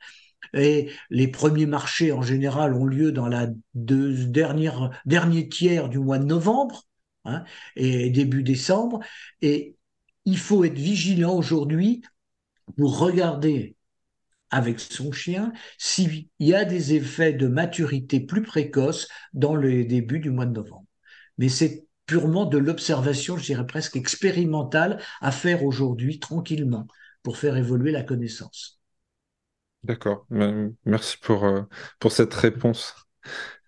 Et 0.55 0.91
les 1.11 1.28
premiers 1.28 1.66
marchés, 1.66 2.12
en 2.12 2.22
général, 2.22 2.74
ont 2.74 2.86
lieu 2.86 3.12
dans 3.12 3.28
la 3.28 3.49
dernière, 3.74 4.91
dernier 5.05 5.49
tiers 5.49 5.89
du 5.89 5.99
mois 5.99 6.18
de 6.18 6.24
novembre. 6.24 6.84
Hein, 7.24 7.45
et 7.76 8.11
début 8.11 8.43
décembre. 8.43 9.01
Et 9.43 9.76
il 10.29 10.37
faut 10.37 10.62
être 10.64 10.79
vigilant 10.79 11.35
aujourd'hui 11.35 12.03
pour 12.76 12.99
regarder 12.99 13.76
avec 14.51 14.79
son 14.79 15.11
chien 15.11 15.55
s'il 15.79 16.29
y 16.39 16.53
a 16.53 16.66
des 16.66 16.93
effets 16.93 17.33
de 17.33 17.49
maturité 17.49 18.20
plus 18.20 18.43
précoces 18.43 19.09
dans 19.33 19.55
le 19.55 19.85
début 19.85 20.20
du 20.20 20.31
mois 20.31 20.45
de 20.45 20.53
novembre. 20.53 20.85
Mais 21.39 21.49
c'est 21.49 21.87
purement 22.05 22.45
de 22.45 22.59
l'observation, 22.59 23.39
je 23.39 23.45
dirais 23.45 23.66
presque 23.66 23.97
expérimentale, 23.97 25.01
à 25.22 25.33
faire 25.33 25.64
aujourd'hui 25.64 26.18
tranquillement 26.18 26.87
pour 27.22 27.39
faire 27.39 27.57
évoluer 27.57 27.91
la 27.91 28.03
connaissance. 28.03 28.79
D'accord, 29.85 30.26
merci 30.85 31.16
pour, 31.22 31.45
euh, 31.45 31.62
pour 32.01 32.12
cette 32.12 32.35
réponse. 32.35 32.95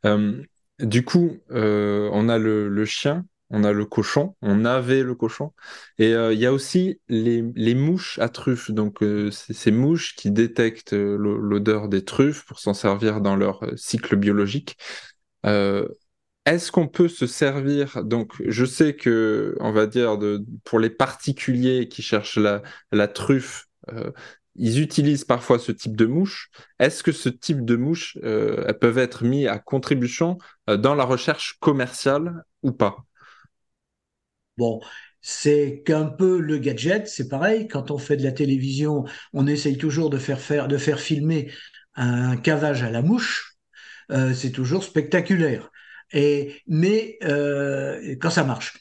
Euh, 0.05 0.43
du 0.79 1.07
coup, 1.07 1.39
euh, 1.53 2.11
on 2.13 2.29
a 2.29 2.37
le, 2.37 2.85
chien 2.85 3.25
on 3.51 3.65
a 3.65 3.73
le 3.73 3.85
cochon, 3.85 4.37
on 4.43 4.65
avait 4.65 5.03
le 5.03 5.15
cochon. 5.15 5.53
Et 5.99 6.15
euh, 6.15 6.33
il 6.33 6.39
y 6.41 6.47
a 6.47 6.53
aussi 6.53 7.01
les, 7.09 7.43
mouches 7.75 8.19
à 8.21 8.29
truffes. 8.29 8.71
Donc, 8.71 9.03
euh, 9.03 9.31
ces 9.31 9.73
mouches 9.73 10.15
qui 10.17 10.31
détectent 10.31 10.95
euh, 10.95 11.17
l'odeur 11.19 11.89
des 11.89 12.05
truffes 12.05 12.47
pour 12.47 12.61
s'en 12.61 12.75
servir 12.75 13.21
dans 13.21 13.37
leur 13.37 13.65
cycle 13.77 14.17
biologique. 14.17 14.77
Est-ce 16.47 16.73
qu'on 16.73 16.89
peut 16.89 17.09
se 17.09 17.27
servir 17.27 18.03
Donc, 18.05 18.35
je 18.47 18.65
sais 18.65 18.97
que, 18.97 19.57
on 19.61 19.73
va 19.73 19.87
dire, 19.87 20.19
pour 20.65 20.79
les 20.79 20.91
particuliers 20.91 21.89
qui 21.89 22.03
cherchent 22.03 22.39
la, 22.39 22.63
la 22.93 23.09
truffe, 23.09 23.67
ils 24.57 24.81
utilisent 24.81 25.25
parfois 25.25 25.59
ce 25.59 25.73
type 25.73 25.97
de 25.97 26.07
mouche. 26.07 26.51
Est-ce 26.79 27.03
que 27.03 27.13
ce 27.13 27.29
type 27.29 27.65
de 27.65 27.77
mouche 27.77 28.19
peuvent 28.81 28.99
être 28.99 29.25
mis 29.25 29.47
à 29.47 29.59
contribution 29.59 30.39
dans 30.67 30.95
la 30.95 31.05
recherche 31.05 31.59
commerciale 31.61 32.45
ou 32.63 32.73
pas? 32.73 33.05
Bon, 34.61 34.81
c'est 35.23 35.83
qu'un 35.87 36.05
peu 36.05 36.39
le 36.39 36.59
gadget, 36.59 37.09
c'est 37.09 37.29
pareil. 37.29 37.67
Quand 37.67 37.91
on 37.91 37.97
fait 37.97 38.19
de 38.19 38.23
la 38.23 38.33
télévision, 38.33 39.07
on 39.33 39.47
essaye 39.47 39.79
toujours 39.79 40.11
de 40.11 40.19
faire, 40.19 40.39
faire, 40.39 40.69
de 40.69 40.77
faire 40.77 41.01
filmer 41.01 41.51
un 41.95 42.37
cavage 42.37 42.83
à 42.83 42.91
la 42.91 43.01
mouche. 43.01 43.57
Euh, 44.11 44.35
c'est 44.35 44.51
toujours 44.53 44.85
spectaculaire. 44.85 45.71
Et, 46.13 46.61
mais 46.67 47.17
euh, 47.25 48.17
quand 48.21 48.29
ça 48.29 48.45
marche. 48.45 48.77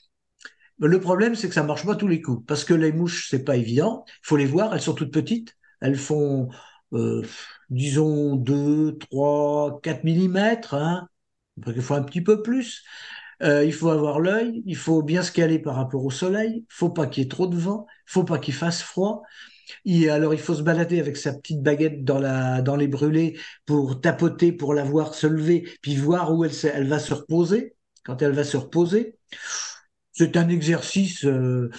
Le 0.79 0.99
problème, 0.99 1.35
c'est 1.35 1.47
que 1.47 1.53
ça 1.53 1.63
marche 1.63 1.85
pas 1.85 1.95
tous 1.95 2.07
les 2.09 2.21
coups. 2.21 2.45
Parce 2.45 2.65
que 2.65 2.73
les 2.73 2.91
mouches, 2.91 3.29
c'est 3.29 3.45
pas 3.45 3.55
évident. 3.55 4.03
Il 4.07 4.27
faut 4.27 4.37
les 4.37 4.45
voir, 4.45 4.73
elles 4.73 4.81
sont 4.81 4.93
toutes 4.93 5.13
petites. 5.13 5.55
Elles 5.79 5.97
font, 5.97 6.49
euh, 6.93 7.23
disons, 7.69 8.35
2, 8.35 8.97
3, 8.97 9.79
4 9.81 10.03
millimètres. 10.03 10.73
Hein. 10.73 11.07
Faut 11.81 11.93
un 11.95 12.03
petit 12.03 12.21
peu 12.21 12.41
plus. 12.41 12.83
Euh, 13.41 13.63
il 13.65 13.73
faut 13.73 13.89
avoir 13.89 14.19
l'œil, 14.19 14.63
il 14.65 14.75
faut 14.75 15.01
bien 15.01 15.23
se 15.23 15.31
caler 15.31 15.59
par 15.59 15.75
rapport 15.75 16.03
au 16.03 16.11
soleil, 16.11 16.65
faut 16.69 16.89
pas 16.89 17.07
qu'il 17.07 17.23
y 17.23 17.25
ait 17.25 17.29
trop 17.29 17.47
de 17.47 17.55
vent, 17.57 17.87
faut 18.05 18.23
pas 18.23 18.37
qu'il 18.39 18.53
fasse 18.53 18.81
froid. 18.81 19.23
Et 19.85 20.09
alors 20.09 20.33
il 20.33 20.39
faut 20.39 20.55
se 20.55 20.63
balader 20.63 20.99
avec 20.99 21.15
sa 21.17 21.33
petite 21.33 21.61
baguette 21.61 22.03
dans, 22.03 22.19
la, 22.19 22.61
dans 22.61 22.75
les 22.75 22.87
brûlés 22.87 23.39
pour 23.65 24.01
tapoter, 24.01 24.51
pour 24.51 24.73
la 24.73 24.83
voir 24.83 25.13
se 25.13 25.27
lever, 25.27 25.69
puis 25.81 25.95
voir 25.95 26.33
où 26.33 26.43
elle, 26.43 26.51
elle 26.73 26.87
va 26.87 26.99
se 26.99 27.13
reposer, 27.13 27.75
quand 28.03 28.21
elle 28.21 28.33
va 28.33 28.43
se 28.43 28.57
reposer. 28.57 29.17
C'est 30.11 30.35
un 30.37 30.49
exercice 30.49 31.23
euh, 31.25 31.69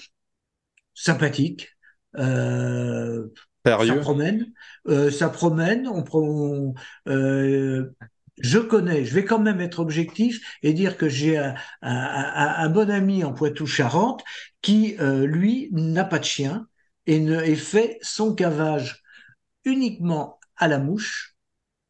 sympathique. 0.95 1.69
Euh, 2.17 3.29
ça 3.65 3.95
promène, 3.97 4.53
euh, 4.89 5.11
ça 5.11 5.29
promène. 5.29 5.87
On, 5.89 6.05
on 6.13 6.75
euh, 7.09 7.95
je 8.41 8.59
connais, 8.59 9.05
je 9.05 9.15
vais 9.15 9.25
quand 9.25 9.39
même 9.39 9.61
être 9.61 9.81
objectif 9.81 10.59
et 10.63 10.73
dire 10.73 10.97
que 10.97 11.09
j'ai 11.09 11.39
un, 11.83 12.69
bon 12.71 12.91
ami 12.91 13.25
en 13.25 13.33
Poitou-Charentes 13.33 14.25
qui, 14.63 14.97
euh, 14.99 15.27
lui, 15.27 15.69
n'a 15.73 16.05
pas 16.05 16.19
de 16.19 16.25
chien 16.25 16.67
et, 17.07 17.21
ne, 17.21 17.55
fait 17.55 17.99
son 18.03 18.35
cavage 18.35 19.03
uniquement 19.65 20.39
à 20.57 20.69
la 20.69 20.79
mouche 20.79 21.37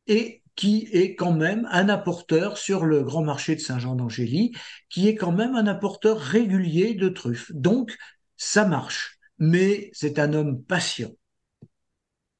et 0.07 0.42
qui 0.57 0.88
est 0.92 1.14
quand 1.14 1.32
même 1.32 1.66
un 1.70 1.88
apporteur 1.88 2.59
sur 2.59 2.84
le 2.84 3.03
grand 3.03 3.22
marché 3.22 3.55
de 3.55 3.61
Saint-Jean-d'Angély, 3.61 4.53
qui 4.90 5.09
est 5.09 5.14
quand 5.14 5.32
même 5.32 5.55
un 5.55 5.66
apporteur 5.66 6.18
régulier 6.18 6.94
de 6.94 7.09
truffes. 7.09 7.51
Donc, 7.55 7.96
ça 8.36 8.66
marche, 8.66 9.18
mais 9.38 9.90
c'est 9.94 10.18
un 10.18 10.34
homme 10.34 10.62
patient. 10.62 11.12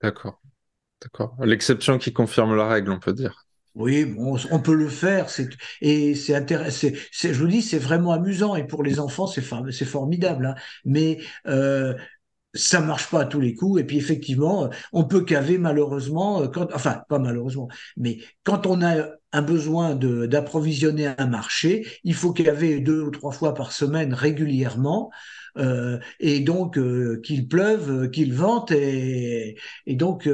D'accord. 0.03 0.41
D'accord. 1.01 1.35
L'exception 1.43 1.99
qui 1.99 2.13
confirme 2.13 2.55
la 2.55 2.69
règle, 2.69 2.91
on 2.91 3.01
peut 3.01 3.13
dire. 3.13 3.47
Oui, 3.81 4.15
on 4.19 4.61
peut 4.61 4.75
le 4.75 4.89
faire, 4.89 5.27
et 5.81 6.15
c'est 6.15 6.35
intéressant. 6.35 6.89
Je 7.13 7.33
vous 7.33 7.47
dis, 7.47 7.63
c'est 7.63 7.79
vraiment 7.79 8.13
amusant 8.13 8.55
et 8.55 8.67
pour 8.67 8.83
les 8.83 9.01
enfants, 9.01 9.27
c'est 9.27 9.43
formidable. 9.85 10.47
Hein. 10.47 10.55
Mais 10.85 11.19
euh, 11.47 11.95
ça 12.55 12.81
marche 12.81 13.09
pas 13.11 13.23
à 13.23 13.25
tous 13.25 13.41
les 13.41 13.55
coups. 13.55 13.81
Et 13.81 13.85
puis 13.85 13.97
effectivement, 13.97 14.69
on 14.93 15.05
peut 15.05 15.25
caver 15.25 15.59
malheureusement, 15.59 16.47
quand, 16.49 16.73
enfin 16.75 17.03
pas 17.09 17.19
malheureusement, 17.19 17.69
mais 17.97 18.19
quand 18.45 18.67
on 18.67 18.83
a 18.83 19.09
un 19.33 19.43
besoin 19.43 19.95
d'approvisionner 19.95 21.11
un 21.17 21.27
marché, 21.27 21.87
il 22.05 22.15
faut 22.15 22.33
caver 22.33 22.81
deux 22.81 23.01
ou 23.03 23.11
trois 23.11 23.33
fois 23.33 23.55
par 23.55 23.73
semaine 23.73 24.13
régulièrement. 24.13 25.11
Euh, 25.57 25.99
et 26.19 26.41
donc 26.41 26.79
euh, 26.79 27.21
qu'il 27.23 27.49
pleuve, 27.49 28.05
euh, 28.05 28.09
qu'il 28.09 28.35
vente, 28.35 28.71
et, 28.71 29.57
donc 29.87 30.29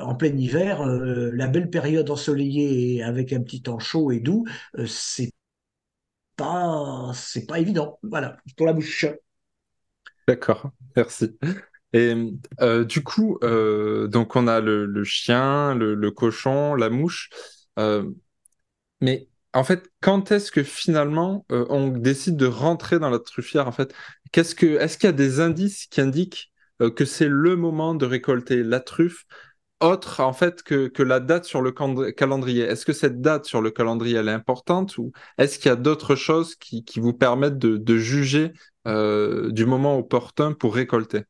en 0.00 0.14
plein 0.14 0.36
hiver, 0.36 0.84
la 0.84 1.46
belle 1.46 1.70
période 1.70 2.10
ensoleillée 2.10 3.02
avec 3.02 3.32
un 3.32 3.40
petit 3.42 3.62
temps 3.62 3.78
chaud 3.78 4.10
et 4.10 4.20
doux, 4.20 4.44
c'est 4.86 5.32
pas 6.36 7.12
c'est 7.14 7.46
pas 7.46 7.58
évident. 7.58 7.98
Voilà 8.02 8.36
pour 8.56 8.66
la 8.66 8.72
bouche. 8.72 9.06
D'accord, 10.26 10.70
merci. 10.96 11.36
Et 11.92 12.14
du 12.86 13.02
coup, 13.02 13.38
donc 13.42 14.36
on 14.36 14.46
a 14.48 14.60
le, 14.60 15.04
chien, 15.04 15.74
le, 15.74 16.10
cochon, 16.10 16.74
la 16.74 16.90
mouche. 16.90 17.30
mais 19.00 19.28
en 19.54 19.64
fait, 19.64 19.90
quand 20.00 20.32
est-ce 20.32 20.50
que 20.50 20.62
finalement 20.62 21.44
euh, 21.52 21.66
on 21.68 21.88
décide 21.88 22.36
de 22.36 22.46
rentrer 22.46 22.98
dans 22.98 23.10
la 23.10 23.18
truffière 23.18 23.68
En 23.68 23.72
fait, 23.72 23.94
qu'est-ce 24.32 24.54
que, 24.54 24.78
est-ce 24.78 24.96
qu'il 24.98 25.08
y 25.08 25.10
a 25.10 25.12
des 25.12 25.40
indices 25.40 25.86
qui 25.86 26.00
indiquent 26.00 26.52
euh, 26.80 26.90
que 26.90 27.04
c'est 27.04 27.28
le 27.28 27.56
moment 27.56 27.94
de 27.94 28.06
récolter 28.06 28.62
la 28.62 28.80
truffe, 28.80 29.24
autre 29.80 30.20
en 30.20 30.32
fait 30.32 30.62
que, 30.62 30.90
la 31.02 31.20
date 31.20 31.44
sur 31.44 31.60
le 31.62 31.72
calendrier? 31.72 32.64
Est-ce 32.64 32.86
que 32.86 32.92
cette 32.92 33.20
date 33.20 33.44
sur 33.46 33.60
le 33.60 33.70
calendrier 33.70 34.16
est 34.18 34.30
importante 34.30 34.96
ou 34.98 35.12
est-ce 35.38 35.58
qu'il 35.58 35.68
y 35.68 35.72
a 35.72 35.76
d'autres 35.76 36.14
choses 36.16 36.54
qui, 36.56 36.84
vous 36.96 37.12
permettent 37.12 37.58
de, 37.58 37.76
de 37.76 37.98
juger 37.98 38.52
euh, 38.86 39.50
du 39.52 39.66
moment 39.66 39.98
opportun 39.98 40.52
pour 40.52 40.74
récolter? 40.74 41.24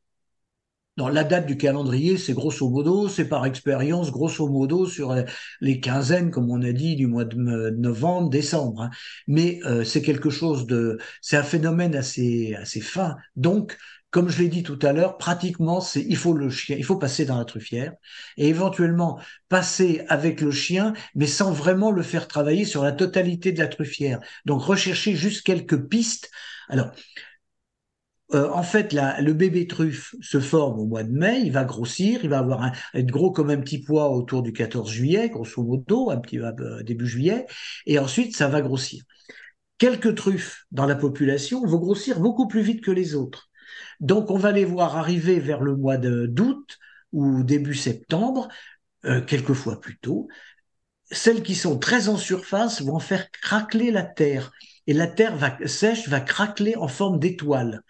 Dans 0.95 1.09
la 1.09 1.23
date 1.23 1.47
du 1.47 1.57
calendrier, 1.57 2.17
c'est 2.17 2.33
grosso 2.33 2.69
modo, 2.69 3.07
c'est 3.07 3.27
par 3.27 3.45
expérience, 3.45 4.11
grosso 4.11 4.47
modo, 4.47 4.85
sur 4.85 5.15
les 5.59 5.79
quinzaines, 5.79 6.29
comme 6.29 6.51
on 6.51 6.61
a 6.61 6.71
dit, 6.71 6.95
du 6.95 7.07
mois 7.07 7.25
de 7.25 7.35
novembre, 7.71 8.29
décembre. 8.29 8.83
Hein. 8.83 8.89
Mais 9.27 9.59
euh, 9.65 9.83
c'est 9.83 10.01
quelque 10.01 10.29
chose 10.29 10.67
de, 10.67 10.99
c'est 11.21 11.37
un 11.37 11.43
phénomène 11.43 11.95
assez, 11.95 12.55
assez 12.55 12.79
fin. 12.79 13.17
Donc, 13.35 13.77
comme 14.11 14.29
je 14.29 14.43
l'ai 14.43 14.47
dit 14.47 14.61
tout 14.61 14.77
à 14.83 14.93
l'heure, 14.93 15.17
pratiquement, 15.17 15.81
c'est, 15.81 16.05
il 16.07 16.15
faut 16.15 16.33
le 16.33 16.51
chien, 16.51 16.75
il 16.77 16.85
faut 16.85 16.97
passer 16.97 17.25
dans 17.25 17.39
la 17.39 17.45
truffière 17.45 17.93
et 18.37 18.47
éventuellement 18.47 19.19
passer 19.49 20.03
avec 20.07 20.41
le 20.41 20.51
chien, 20.51 20.93
mais 21.15 21.25
sans 21.25 21.51
vraiment 21.51 21.89
le 21.89 22.03
faire 22.03 22.27
travailler 22.27 22.65
sur 22.65 22.83
la 22.83 22.91
totalité 22.91 23.51
de 23.51 23.57
la 23.57 23.67
truffière. 23.67 24.19
Donc, 24.45 24.61
rechercher 24.61 25.15
juste 25.15 25.41
quelques 25.41 25.87
pistes. 25.87 26.29
Alors, 26.69 26.91
euh, 28.33 28.49
en 28.51 28.63
fait, 28.63 28.93
le 28.93 29.33
bébé 29.33 29.67
truffe 29.67 30.15
se 30.21 30.39
forme 30.39 30.79
au 30.79 30.85
mois 30.85 31.03
de 31.03 31.11
mai, 31.11 31.41
il 31.43 31.51
va 31.51 31.63
grossir, 31.65 32.21
il 32.23 32.29
va 32.29 32.39
avoir 32.39 32.63
un, 32.63 32.71
être 32.93 33.07
gros 33.07 33.31
comme 33.31 33.49
un 33.49 33.57
petit 33.57 33.81
pois 33.81 34.09
autour 34.09 34.41
du 34.43 34.53
14 34.53 34.89
juillet, 34.89 35.29
grosso 35.29 35.63
modo, 35.63 36.09
un 36.09 36.17
petit 36.17 36.39
euh, 36.39 36.83
début 36.83 37.07
juillet, 37.07 37.45
et 37.85 37.99
ensuite 37.99 38.35
ça 38.35 38.47
va 38.47 38.61
grossir. 38.61 39.03
Quelques 39.77 40.15
truffes 40.15 40.65
dans 40.71 40.85
la 40.85 40.95
population 40.95 41.65
vont 41.65 41.79
grossir 41.79 42.19
beaucoup 42.19 42.47
plus 42.47 42.61
vite 42.61 42.83
que 42.83 42.91
les 42.91 43.15
autres. 43.15 43.49
Donc 43.99 44.31
on 44.31 44.37
va 44.37 44.51
les 44.51 44.65
voir 44.65 44.97
arriver 44.97 45.39
vers 45.39 45.61
le 45.61 45.75
mois 45.75 45.97
d'août 45.97 46.79
ou 47.11 47.43
début 47.43 47.75
septembre, 47.75 48.47
euh, 49.05 49.21
quelquefois 49.21 49.79
plus 49.79 49.97
tôt. 49.99 50.27
Celles 51.11 51.43
qui 51.43 51.55
sont 51.55 51.77
très 51.77 52.09
en 52.09 52.17
surface 52.17 52.81
vont 52.81 52.99
faire 52.99 53.29
craquer 53.31 53.91
la 53.91 54.03
terre 54.03 54.51
et 54.87 54.93
la 54.93 55.07
terre 55.07 55.35
va, 55.37 55.57
sèche 55.65 56.07
va 56.07 56.19
craquer 56.21 56.75
en 56.75 56.87
forme 56.87 57.19
d'étoile. 57.19 57.83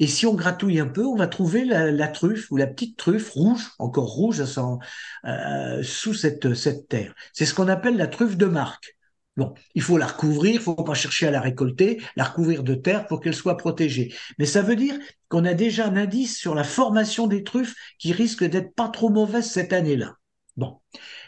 Et 0.00 0.06
si 0.06 0.26
on 0.26 0.34
gratouille 0.34 0.80
un 0.80 0.86
peu, 0.86 1.04
on 1.04 1.16
va 1.16 1.26
trouver 1.26 1.64
la, 1.64 2.08
truffe 2.08 2.50
ou 2.50 2.56
la 2.56 2.66
petite 2.66 2.96
truffe 2.96 3.30
rouge, 3.30 3.70
encore 3.78 4.08
rouge, 4.08 4.42
euh, 4.42 5.82
sous 5.82 6.14
cette, 6.14 6.88
terre. 6.88 7.14
C'est 7.32 7.46
ce 7.46 7.54
qu'on 7.54 7.68
appelle 7.68 7.96
la 7.96 8.06
truffe 8.06 8.36
de 8.36 8.46
marque. 8.46 8.96
Bon, 9.36 9.52
il 9.74 9.82
faut 9.82 9.98
la 9.98 10.06
recouvrir, 10.06 10.54
il 10.54 10.60
faut 10.60 10.74
pas 10.74 10.94
chercher 10.94 11.26
à 11.26 11.32
la 11.32 11.40
récolter, 11.40 12.00
la 12.14 12.24
recouvrir 12.24 12.62
de 12.62 12.74
terre 12.74 13.06
pour 13.08 13.20
qu'elle 13.20 13.34
soit 13.34 13.56
protégée. 13.56 14.14
Mais 14.38 14.46
ça 14.46 14.62
veut 14.62 14.76
dire 14.76 14.94
qu'on 15.28 15.44
a 15.44 15.54
déjà 15.54 15.86
un 15.86 15.96
indice 15.96 16.38
sur 16.38 16.54
la 16.54 16.62
formation 16.62 17.26
des 17.26 17.42
truffes 17.42 17.74
qui 17.98 18.12
risque 18.12 18.44
d'être 18.44 18.74
pas 18.74 18.88
trop 18.88 19.08
mauvaise 19.08 19.50
cette 19.50 19.72
année-là. 19.72 20.14
Bon. 20.56 20.80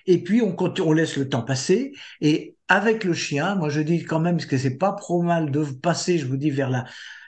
Et 0.06 0.22
puis 0.22 0.40
on, 0.40 0.56
on 0.56 0.92
laisse 0.92 1.16
le 1.16 1.28
temps 1.28 1.42
passer 1.42 1.92
et 2.20 2.54
avec 2.68 3.02
le 3.02 3.12
chien, 3.12 3.56
moi 3.56 3.70
je 3.70 3.80
dis 3.80 4.04
quand 4.04 4.20
même 4.20 4.38
que 4.38 4.56
c'est 4.56 4.78
pas 4.78 4.92
trop 4.92 5.22
mal 5.22 5.50
de 5.50 5.64
passer, 5.64 6.18
je 6.18 6.26
vous 6.26 6.36
dis 6.36 6.50
vers 6.50 6.70
la 6.70 6.84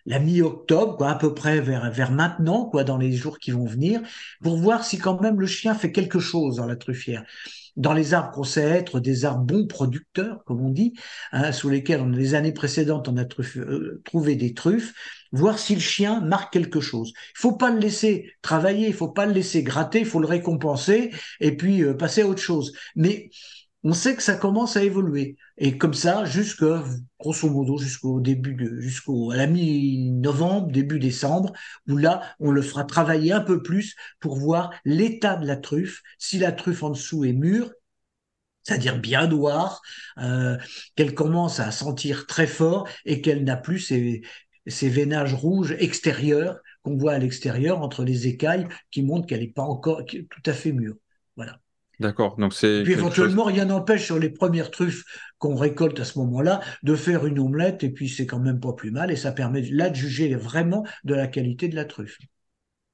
la 0.09 0.19
mi-octobre, 0.19 0.97
quoi, 0.97 1.11
à 1.11 1.15
peu 1.17 1.35
près 1.35 1.61
vers, 1.61 1.91
vers 1.93 2.11
maintenant, 2.11 2.65
quoi, 2.65 2.83
dans 2.83 2.97
les 2.97 3.13
jours 3.13 3.39
qui 3.39 3.51
vont 3.51 3.67
venir, 3.67 4.01
pour 4.43 4.57
voir 4.57 4.83
si 4.85 4.99
quand 4.99 5.21
même 5.21 5.39
le 5.39 5.47
chien 5.47 5.75
fait 5.75 5.93
quelque 5.93 6.19
chose 6.19 6.57
dans 6.57 6.67
la 6.67 6.77
truffière. 6.77 7.25
Dans 7.77 7.93
les 7.93 8.15
arbres 8.15 8.33
qu'on 8.33 8.43
sait 8.43 8.63
être 8.63 9.01
des 9.01 9.27
arbres 9.27 9.45
bons 9.45 9.67
producteurs, 9.67 10.43
comme 10.47 10.63
on 10.63 10.71
dit, 10.71 10.95
hein, 11.33 11.53
sous 11.53 11.69
lesquels, 11.69 12.01
on, 12.01 12.09
les 12.09 12.35
années 12.35 12.53
précédentes, 12.53 13.07
on 13.07 13.19
a 13.19 13.25
euh, 13.59 14.01
trouvé 14.05 14.35
des 14.35 14.55
truffes, 14.55 14.95
voir 15.31 15.59
si 15.59 15.75
le 15.75 15.81
chien 15.81 16.21
marque 16.23 16.55
quelque 16.55 16.81
chose. 16.81 17.13
Il 17.37 17.41
faut 17.41 17.53
pas 17.53 17.71
le 17.71 17.79
laisser 17.79 18.33
travailler, 18.41 18.89
il 18.89 18.95
faut 18.95 19.13
pas 19.13 19.27
le 19.27 19.33
laisser 19.33 19.63
gratter, 19.63 20.01
il 20.01 20.07
faut 20.07 20.21
le 20.21 20.27
récompenser 20.27 21.13
et 21.41 21.55
puis 21.55 21.83
euh, 21.83 21.93
passer 21.93 22.23
à 22.23 22.27
autre 22.27 22.41
chose. 22.41 22.73
Mais 22.97 23.29
on 23.89 23.95
sait 23.95 24.15
que 24.15 24.23
ça 24.23 24.37
commence 24.37 24.77
à 24.77 24.85
évoluer. 24.85 25.37
Et 25.57 25.79
comme 25.79 25.95
ça, 25.95 26.27
jusque, 26.27 26.63
grosso 27.19 27.49
modo, 27.49 27.79
jusqu'au 27.79 28.21
début 28.21 28.55
de, 28.55 28.79
jusqu'au, 28.81 29.31
à 29.31 29.37
la 29.37 29.47
mi-novembre, 29.47 30.71
début 30.71 30.99
décembre, 30.99 31.55
où 31.89 31.97
là, 31.97 32.21
on 32.39 32.51
le 32.51 32.61
fera 32.61 32.85
travailler 32.85 33.33
un 33.33 33.41
peu 33.41 33.63
plus 33.63 33.97
pour 34.21 34.37
voir 34.37 34.75
l'état 34.85 35.37
de 35.37 35.47
la 35.47 35.57
truffe, 35.57 36.03
si 36.19 36.39
la 36.39 36.53
truffe 36.53 36.83
en 36.83 36.91
dessous 36.91 37.25
est 37.25 37.33
mûre, 37.33 37.73
c'est-à-dire 38.63 38.99
bien 38.99 39.27
noire, 39.27 39.81
euh, 40.19 40.59
qu'elle 40.95 41.15
commence 41.15 41.59
à 41.59 41.71
sentir 41.71 42.27
très 42.27 42.47
fort 42.47 42.87
et 43.07 43.23
qu'elle 43.23 43.43
n'a 43.43 43.57
plus 43.57 43.79
ces, 43.81 44.23
veinages 44.67 45.33
rouges 45.33 45.75
extérieurs 45.79 46.59
qu'on 46.83 46.99
voit 46.99 47.13
à 47.15 47.19
l'extérieur 47.19 47.81
entre 47.81 48.05
les 48.05 48.27
écailles 48.27 48.69
qui 48.91 49.03
montrent 49.03 49.27
qu'elle 49.27 49.41
n'est 49.41 49.49
pas 49.49 49.63
encore 49.63 50.05
tout 50.05 50.43
à 50.45 50.53
fait 50.53 50.73
mûre. 50.73 50.97
Voilà. 51.37 51.59
D'accord. 52.01 52.37
Donc 52.37 52.55
c'est. 52.55 52.83
Puis 52.85 52.93
éventuellement, 52.93 53.45
rien 53.45 53.65
n'empêche 53.65 54.05
sur 54.05 54.19
les 54.19 54.31
premières 54.31 54.71
truffes 54.71 55.05
qu'on 55.39 55.57
récolte 55.57 55.99
à 55.99 56.05
ce 56.05 56.19
moment-là 56.21 56.61
de 56.83 56.95
faire 56.95 57.27
une 57.27 57.39
omelette 57.41 57.83
et 57.83 57.91
puis 57.91 58.09
c'est 58.09 58.27
quand 58.27 58.39
même 58.39 58.61
pas 58.61 58.73
plus 58.73 58.91
mal 58.91 59.11
et 59.11 59.17
ça 59.17 59.33
permet 59.33 59.63
là 59.63 59.91
de 59.91 59.97
juger 59.97 60.35
vraiment 60.35 60.87
de 61.05 61.15
la 61.15 61.27
qualité 61.27 61.69
de 61.69 61.75
la 61.75 61.85
truffe. 61.85 62.19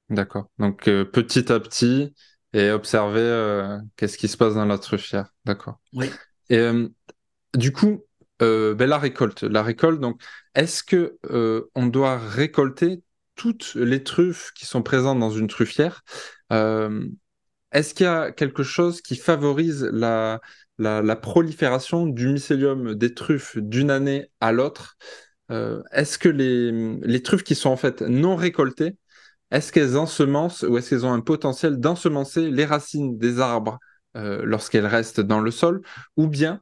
D'accord. 0.09 0.49
Donc 0.57 0.87
euh, 0.87 1.05
petit 1.05 1.51
à 1.51 1.59
petit 1.59 2.13
et 2.53 2.71
observer 2.71 3.19
euh, 3.19 3.77
qu'est-ce 3.95 4.17
qui 4.17 4.27
se 4.27 4.37
passe 4.37 4.55
dans 4.55 4.65
la 4.65 4.79
truffière. 4.79 5.33
D'accord. 5.45 5.79
Oui. 5.93 6.09
Et 6.49 6.57
euh, 6.57 6.87
du 7.55 7.71
coup, 7.71 8.03
ben, 8.39 8.77
la 8.77 8.97
récolte, 8.97 9.43
la 9.43 9.61
récolte. 9.61 9.99
Donc, 9.99 10.21
est-ce 10.55 10.83
que 10.83 11.17
on 11.75 11.87
doit 11.87 12.17
récolter 12.17 13.01
toutes 13.35 13.75
les 13.75 14.03
truffes 14.03 14.51
qui 14.55 14.65
sont 14.65 14.83
présentes 14.83 15.19
dans 15.19 15.31
une 15.31 15.47
truffière? 15.47 16.03
Est-ce 17.71 17.93
qu'il 17.93 18.05
y 18.05 18.09
a 18.09 18.31
quelque 18.31 18.63
chose 18.63 19.01
qui 19.01 19.15
favorise 19.15 19.83
la, 19.91 20.39
prolifération 21.21 22.07
du 22.07 22.27
mycélium 22.29 22.95
des 22.95 23.13
truffes 23.13 23.57
d'une 23.57 23.91
année 23.91 24.29
à 24.39 24.51
l'autre? 24.51 24.97
Euh, 25.51 25.81
Est-ce 25.91 26.17
que 26.17 26.29
les, 26.29 26.71
les, 27.01 27.21
truffes 27.21 27.43
qui 27.43 27.55
sont 27.55 27.69
en 27.69 27.77
fait 27.77 28.01
non 28.01 28.35
récoltées, 28.35 28.97
est-ce 29.51 29.71
qu'elles 29.71 29.97
ensemencent 29.97 30.63
ou 30.63 30.77
est-ce 30.77 30.89
qu'elles 30.89 31.05
ont 31.05 31.13
un 31.13 31.21
potentiel 31.21 31.79
d'ensemencer 31.79 32.49
les 32.49 32.65
racines 32.65 33.17
des 33.17 33.39
arbres 33.39 33.79
euh, 34.17 34.41
lorsqu'elles 34.43 34.87
restent 34.87 35.21
dans 35.21 35.41
le 35.41 35.51
sol? 35.51 35.81
Ou 36.17 36.27
bien 36.27 36.61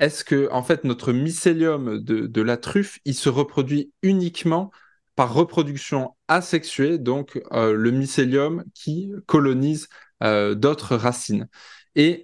est-ce 0.00 0.24
que 0.24 0.48
en 0.50 0.62
fait 0.62 0.84
notre 0.84 1.12
mycélium 1.12 1.98
de, 2.02 2.26
de 2.26 2.42
la 2.42 2.56
truffe, 2.56 2.98
il 3.04 3.14
se 3.14 3.28
reproduit 3.28 3.92
uniquement 4.02 4.70
par 5.16 5.32
reproduction 5.32 6.16
asexuée, 6.28 6.98
donc 6.98 7.40
euh, 7.52 7.72
le 7.72 7.90
mycélium 7.92 8.64
qui 8.74 9.12
colonise 9.26 9.88
euh, 10.22 10.54
d'autres 10.54 10.96
racines. 10.96 11.48
Et, 11.96 12.22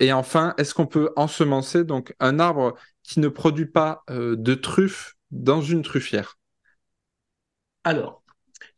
et 0.00 0.12
enfin, 0.12 0.54
est-ce 0.58 0.74
qu'on 0.74 0.86
peut 0.86 1.10
ensemencer 1.16 1.84
donc 1.84 2.14
un 2.20 2.38
arbre 2.38 2.74
qui 3.02 3.20
ne 3.20 3.28
produit 3.28 3.66
pas 3.66 4.02
euh, 4.10 4.36
de 4.36 4.54
truffes 4.54 5.14
dans 5.30 5.62
une 5.62 5.82
truffière? 5.82 6.38
Alors, 7.84 8.22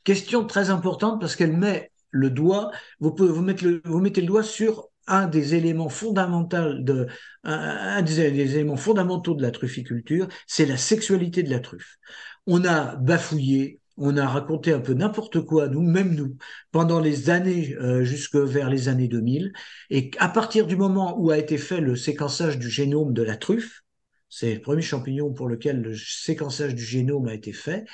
question 0.05 0.45
très 0.45 0.71
importante 0.71 1.21
parce 1.21 1.35
qu'elle 1.35 1.57
met 1.57 1.91
le 2.11 2.31
doigt, 2.31 2.71
vous, 3.01 3.13
pouvez, 3.13 3.33
vous, 3.33 3.43
mettre 3.43 3.65
le, 3.65 3.81
vous 3.85 4.01
mettez 4.01 4.21
le 4.21 4.27
doigt 4.27 4.43
sur 4.43 4.89
un 5.07 5.27
des 5.27 5.55
éléments 5.55 5.89
fondamentaux 5.89 6.75
de 6.75 7.09
un, 7.43 8.03
des, 8.03 8.21
éléments 8.21 8.77
fondamentaux 8.77 9.35
de 9.35 9.43
la 9.43 9.51
trufficulture, 9.51 10.29
c'est 10.47 10.67
la 10.67 10.77
sexualité 10.77 11.43
de 11.43 11.51
la 11.51 11.61
truffe. 11.61 11.97
On 12.47 12.65
a 12.65 12.97
bafouillé, 12.97 13.80
on 14.01 14.17
a 14.17 14.27
raconté 14.27 14.73
un 14.73 14.81
peu 14.81 14.95
n'importe 14.95 15.43
quoi, 15.43 15.69
nous, 15.69 15.83
même 15.83 16.15
nous, 16.15 16.37
pendant 16.73 17.01
les 17.01 17.31
années, 17.31 17.77
euh, 17.81 18.03
jusque 18.03 18.37
vers 18.37 18.71
les 18.71 18.89
années 18.89 19.09
2000. 19.09 19.53
Et 19.91 20.11
à 20.19 20.29
partir 20.29 20.67
du 20.67 20.75
moment 20.77 21.19
où 21.21 21.31
a 21.31 21.39
été 21.39 21.59
fait 21.59 21.81
le 21.81 21.97
séquençage 21.97 22.59
du 22.59 22.71
génome 22.71 23.13
de 23.13 23.23
la 23.23 23.37
truffe, 23.37 23.83
c'est 24.31 24.55
le 24.55 24.61
premier 24.61 24.83
champignon 24.83 25.33
pour 25.33 25.49
lequel 25.49 25.83
le 25.83 25.95
séquençage 25.95 26.75
du 26.75 26.85
génome 26.85 27.29
a 27.29 27.35
été 27.35 27.53
fait, 27.53 27.85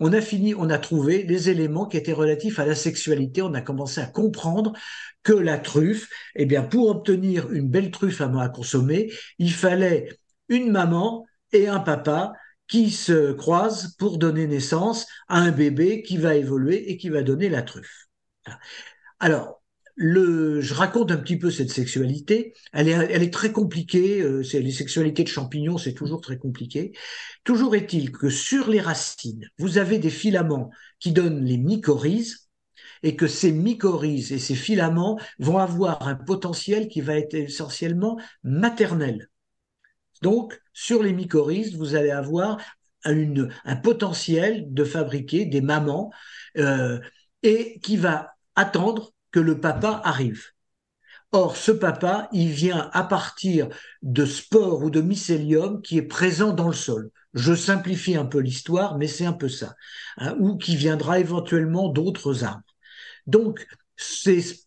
on 0.00 0.12
a 0.12 0.20
fini, 0.20 0.54
on 0.54 0.70
a 0.70 0.78
trouvé 0.78 1.24
des 1.24 1.50
éléments 1.50 1.86
qui 1.86 1.96
étaient 1.96 2.12
relatifs 2.12 2.60
à 2.60 2.66
la 2.66 2.76
sexualité. 2.76 3.42
On 3.42 3.54
a 3.54 3.60
commencé 3.60 4.00
à 4.00 4.06
comprendre 4.06 4.72
que 5.24 5.32
la 5.32 5.58
truffe, 5.58 6.08
eh 6.36 6.46
bien, 6.46 6.62
pour 6.62 6.88
obtenir 6.88 7.50
une 7.50 7.68
belle 7.68 7.90
truffe 7.90 8.20
à, 8.20 8.30
à 8.40 8.48
consommer, 8.48 9.10
il 9.38 9.52
fallait 9.52 10.08
une 10.48 10.70
maman 10.70 11.26
et 11.52 11.66
un 11.66 11.80
papa 11.80 12.32
qui 12.68 12.90
se 12.90 13.32
croisent 13.32 13.94
pour 13.98 14.18
donner 14.18 14.46
naissance 14.46 15.06
à 15.28 15.38
un 15.38 15.50
bébé 15.50 16.02
qui 16.02 16.16
va 16.18 16.36
évoluer 16.36 16.90
et 16.90 16.96
qui 16.96 17.08
va 17.08 17.22
donner 17.22 17.48
la 17.48 17.62
truffe. 17.62 18.08
Alors, 19.20 19.62
je 19.98 20.74
raconte 20.74 21.10
un 21.10 21.16
petit 21.16 21.38
peu 21.38 21.50
cette 21.50 21.70
sexualité. 21.70 22.54
Elle 22.72 22.88
est, 22.88 23.30
très 23.32 23.52
compliquée. 23.52 24.20
Euh, 24.20 24.42
les 24.52 24.70
sexualités 24.70 25.24
de 25.24 25.28
champignons, 25.28 25.78
c'est 25.78 25.94
toujours 25.94 26.20
très 26.20 26.38
compliqué. 26.38 26.92
Toujours 27.44 27.74
est-il 27.74 28.12
que 28.12 28.30
sur 28.30 28.68
les 28.70 28.80
racines, 28.80 29.48
vous 29.58 29.78
avez 29.78 29.98
des 29.98 30.10
filaments 30.10 30.70
qui 31.00 31.12
donnent 31.12 31.44
les 31.44 31.58
mycorhizes 31.58 32.48
et 33.02 33.16
que 33.16 33.26
ces 33.26 33.52
mycorhizes 33.52 34.32
et 34.32 34.38
ces 34.38 34.54
filaments 34.54 35.18
vont 35.38 35.58
avoir 35.58 36.06
un 36.06 36.14
potentiel 36.14 36.88
qui 36.88 37.00
va 37.00 37.16
être 37.16 37.34
essentiellement 37.34 38.18
maternel. 38.42 39.28
Donc, 40.22 40.60
sur 40.72 41.02
les 41.02 41.12
mycorhizes, 41.12 41.76
vous 41.76 41.94
allez 41.94 42.10
avoir 42.10 42.58
un 43.04 43.76
potentiel 43.76 44.72
de 44.72 44.84
fabriquer 44.84 45.46
des 45.46 45.60
mamans 45.60 46.10
euh, 46.56 46.98
et 47.42 47.78
qui 47.80 47.96
va 47.96 48.34
attendre 48.56 49.12
que 49.30 49.40
le 49.40 49.60
papa 49.60 50.00
arrive. 50.04 50.46
Or, 51.32 51.56
ce 51.56 51.72
papa, 51.72 52.28
il 52.32 52.48
vient 52.48 52.88
à 52.92 53.04
partir 53.04 53.68
de 54.02 54.24
spores 54.24 54.82
ou 54.82 54.90
de 54.90 55.00
mycélium 55.02 55.82
qui 55.82 55.98
est 55.98 56.02
présent 56.02 56.52
dans 56.52 56.68
le 56.68 56.74
sol. 56.74 57.10
Je 57.34 57.54
simplifie 57.54 58.16
un 58.16 58.24
peu 58.24 58.38
l'histoire, 58.38 58.96
mais 58.96 59.06
c'est 59.06 59.26
un 59.26 59.34
peu 59.34 59.48
ça. 59.48 59.74
Hein, 60.16 60.34
ou 60.38 60.56
qui 60.56 60.74
viendra 60.74 61.20
éventuellement 61.20 61.88
d'autres 61.88 62.44
arbres. 62.44 62.62
Donc, 63.26 63.66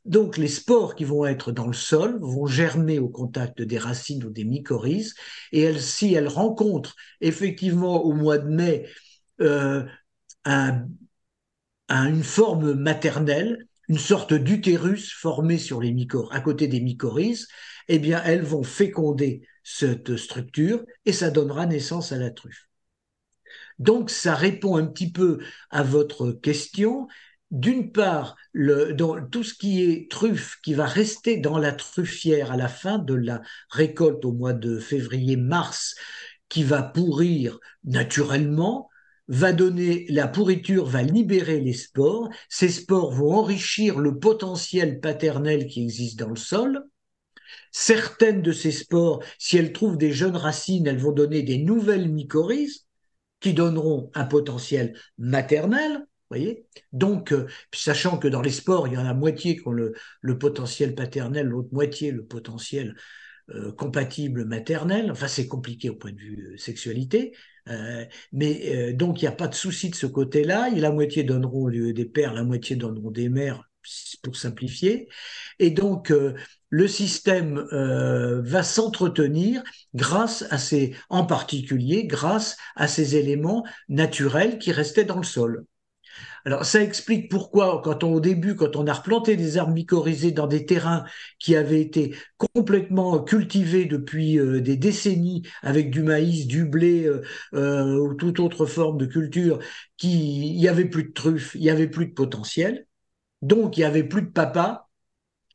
donc 0.06 0.38
les 0.38 0.48
spores 0.48 0.96
qui 0.96 1.06
vont 1.06 1.26
être 1.26 1.52
dans 1.52 1.68
le 1.68 1.74
sol 1.74 2.20
vont 2.22 2.48
germer 2.48 3.00
au 3.00 3.08
contact 3.08 3.62
des 3.62 3.78
racines 3.78 4.24
ou 4.26 4.30
des 4.30 4.44
mycorhizes, 4.44 5.16
et 5.52 5.78
si 5.80 6.14
elles 6.14 6.28
rencontrent 6.28 6.96
effectivement 7.22 8.04
au 8.04 8.14
mois 8.14 8.38
de 8.38 8.50
mai 8.50 8.88
euh, 9.40 9.84
une 11.90 12.24
forme 12.24 12.74
maternelle, 12.74 13.68
une 13.88 13.98
sorte 13.98 14.34
d'utérus 14.34 15.14
formé 15.14 15.58
sur 15.58 15.82
les 15.82 15.92
mycor 15.92 16.34
à 16.34 16.42
côté 16.42 16.68
des 16.68 16.82
mycorhizes, 16.82 17.48
eh 17.88 18.00
bien 18.00 18.22
elles 18.24 18.44
vont 18.44 18.64
féconder 18.64 19.42
cette 19.64 20.18
structure 20.18 20.84
et 21.06 21.14
ça 21.14 21.30
donnera 21.30 21.66
naissance 21.66 22.12
à 22.12 22.18
la 22.18 22.32
truffe. 22.32 22.68
Donc 23.80 24.10
ça 24.10 24.36
répond 24.36 24.78
un 24.78 24.86
petit 24.86 25.12
peu 25.12 25.40
à 25.70 25.84
votre 25.84 26.32
question. 26.32 27.08
D'une 27.52 27.92
part, 27.92 28.38
tout 28.54 29.44
ce 29.44 29.54
qui 29.54 29.84
est 29.84 30.10
truffe 30.10 30.60
qui 30.64 30.74
va 30.74 30.86
rester 30.86 31.38
dans 31.38 31.58
la 31.58 31.74
truffière 31.74 32.52
à 32.52 32.58
la 32.58 32.70
fin 32.70 32.98
de 32.98 33.14
la 33.14 33.42
récolte 33.70 34.24
au 34.24 34.32
mois 34.32 34.54
de 34.54 34.80
février-mars, 34.80 35.96
qui 36.48 36.64
va 36.64 36.82
pourrir 36.82 37.60
naturellement, 37.84 38.90
va 39.28 39.54
donner, 39.54 40.06
la 40.10 40.28
pourriture 40.28 40.86
va 40.86 41.04
libérer 41.04 41.60
les 41.60 41.74
spores, 41.74 42.30
ces 42.50 42.70
spores 42.70 43.14
vont 43.14 43.34
enrichir 43.34 44.00
le 44.00 44.18
potentiel 44.18 45.00
paternel 45.00 45.68
qui 45.68 45.84
existe 45.84 46.20
dans 46.20 46.30
le 46.30 46.36
sol. 46.36 46.84
Certaines 47.72 48.42
de 48.42 48.52
ces 48.52 48.72
spores, 48.72 49.24
si 49.38 49.58
elles 49.58 49.74
trouvent 49.74 49.98
des 49.98 50.12
jeunes 50.12 50.36
racines, 50.36 50.88
elles 50.88 50.98
vont 50.98 51.12
donner 51.12 51.44
des 51.44 51.58
nouvelles 51.58 52.10
mycorhizes 52.10 52.86
qui 53.40 53.54
donneront 53.54 54.10
un 54.14 54.26
potentiel 54.26 54.98
maternel. 55.18 56.06
Donc, 56.94 57.34
euh, 57.34 57.48
sachant 57.74 58.18
que 58.18 58.28
dans 58.28 58.42
les 58.42 58.52
spores, 58.52 58.88
il 58.88 58.94
y 58.94 58.98
en 58.98 59.06
a 59.06 59.14
moitié 59.14 59.58
qui 59.58 59.68
ont 59.68 59.72
le, 59.72 59.94
potentiel 60.38 60.96
paternel, 60.96 61.48
l'autre 61.48 61.70
moitié 61.72 62.12
le 62.12 62.26
potentiel 62.26 62.96
euh, 63.50 63.72
compatible 63.74 64.46
maternel. 64.46 65.12
Enfin, 65.12 65.28
c'est 65.28 65.48
compliqué 65.48 65.90
au 65.90 65.96
point 65.96 66.12
de 66.12 66.20
vue 66.20 66.54
euh, 66.54 66.58
sexualité. 66.58 67.34
Mais 68.34 68.92
donc, 68.94 69.22
il 69.22 69.26
n'y 69.26 69.30
a 69.30 69.34
pas 69.34 69.48
de 69.48 69.54
souci 69.54 69.92
de 69.92 69.96
ce 69.96 70.08
côté-là. 70.08 70.70
La 70.72 70.92
moitié 70.92 71.24
donneront 71.24 71.70
des 71.70 72.06
pères, 72.06 72.34
la 72.34 72.44
moitié 72.44 72.76
donneront 72.76 73.12
des 73.12 73.30
mères, 73.30 73.70
pour 74.24 74.36
simplifier. 74.36 75.08
Et 75.60 75.70
donc, 75.70 76.12
le 76.70 76.88
système 76.88 77.64
va 77.72 78.64
s'entretenir 78.64 79.64
grâce 79.94 80.44
à 80.50 80.58
ces, 80.58 80.96
en 81.10 81.24
particulier, 81.24 82.06
grâce 82.06 82.58
à 82.76 82.88
ces 82.88 83.16
éléments 83.16 83.64
naturels 83.90 84.58
qui 84.58 84.72
restaient 84.72 85.06
dans 85.06 85.18
le 85.18 85.24
sol. 85.24 85.66
Alors 86.46 86.66
ça 86.66 86.82
explique 86.82 87.30
pourquoi, 87.30 87.82
quand 87.84 88.04
on, 88.04 88.14
au 88.14 88.20
début, 88.20 88.56
quand 88.56 88.76
on 88.76 88.88
a 88.88 88.94
replanté 88.94 89.36
des 89.36 89.58
arbres 89.58 89.74
mycorhizés 89.74 90.32
dans 90.32 90.48
des 90.48 90.66
terrains 90.66 91.06
qui 91.40 91.56
avaient 91.56 91.82
été 91.82 92.16
complètement 92.38 93.24
cultivés 93.24 93.86
depuis 93.86 94.40
euh, 94.40 94.62
des 94.62 94.78
décennies 94.78 95.44
avec 95.62 95.92
du 95.92 96.02
maïs, 96.04 96.48
du 96.48 96.66
blé 96.66 97.06
euh, 97.06 97.22
euh, 97.54 97.98
ou 98.00 98.14
toute 98.16 98.40
autre 98.40 98.66
forme 98.66 98.98
de 98.98 99.06
culture, 99.06 99.60
il 100.04 100.60
y 100.60 100.68
avait 100.68 100.86
plus 100.86 101.04
de 101.06 101.12
truffes, 101.14 101.56
il 101.56 101.64
y 101.64 101.70
avait 101.70 101.88
plus 101.88 102.08
de 102.08 102.14
potentiel, 102.14 102.88
donc 103.42 103.78
il 103.78 103.82
y 103.82 103.84
avait 103.84 104.04
plus 104.04 104.24
de 104.24 104.30
papa 104.30 104.88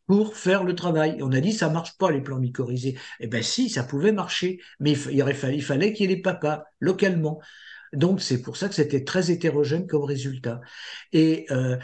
pour 0.07 0.37
faire 0.37 0.65
le 0.65 0.75
travail. 0.75 1.19
On 1.23 1.33
a 1.33 1.41
dit 1.41 1.53
ça 1.53 1.69
marche 1.69 1.97
pas 1.99 2.11
les 2.11 2.21
plants 2.21 2.39
mycorhizés. 2.39 2.97
Eh 3.21 3.27
ben 3.27 3.43
si, 3.43 3.69
ça 3.69 3.83
pouvait 3.83 4.13
marcher, 4.13 4.61
mais 4.81 4.93
il, 5.11 5.25
il 5.53 5.63
fallait 5.63 5.93
qu'il 5.93 6.09
y 6.09 6.13
ait 6.13 6.17
les 6.17 6.23
papas 6.23 6.65
localement. 6.81 7.41
Donc 7.93 8.21
c'est 8.21 8.43
pour 8.43 8.57
ça 8.57 8.69
que 8.69 8.75
c'était 8.75 9.05
très 9.05 9.31
hétérogène 9.31 9.87
comme 9.87 10.05
résultat. 10.05 10.61
Et 11.13 11.47
euh, 11.51 11.77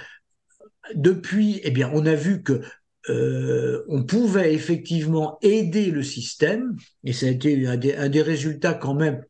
depuis, 0.94 1.60
eh 1.64 1.70
bien, 1.70 1.90
on 1.94 2.06
a 2.06 2.14
vu 2.14 2.42
que 2.42 2.60
euh, 3.08 3.84
on 3.88 4.04
pouvait 4.04 4.54
effectivement 4.54 5.38
aider 5.42 5.90
le 5.90 6.02
système, 6.02 6.76
et 7.04 7.12
ça 7.12 7.26
a 7.26 7.30
été 7.30 7.66
un 7.66 7.76
des, 7.76 8.22
résultats 8.22 8.74
quand 8.74 8.94
même 8.94 9.24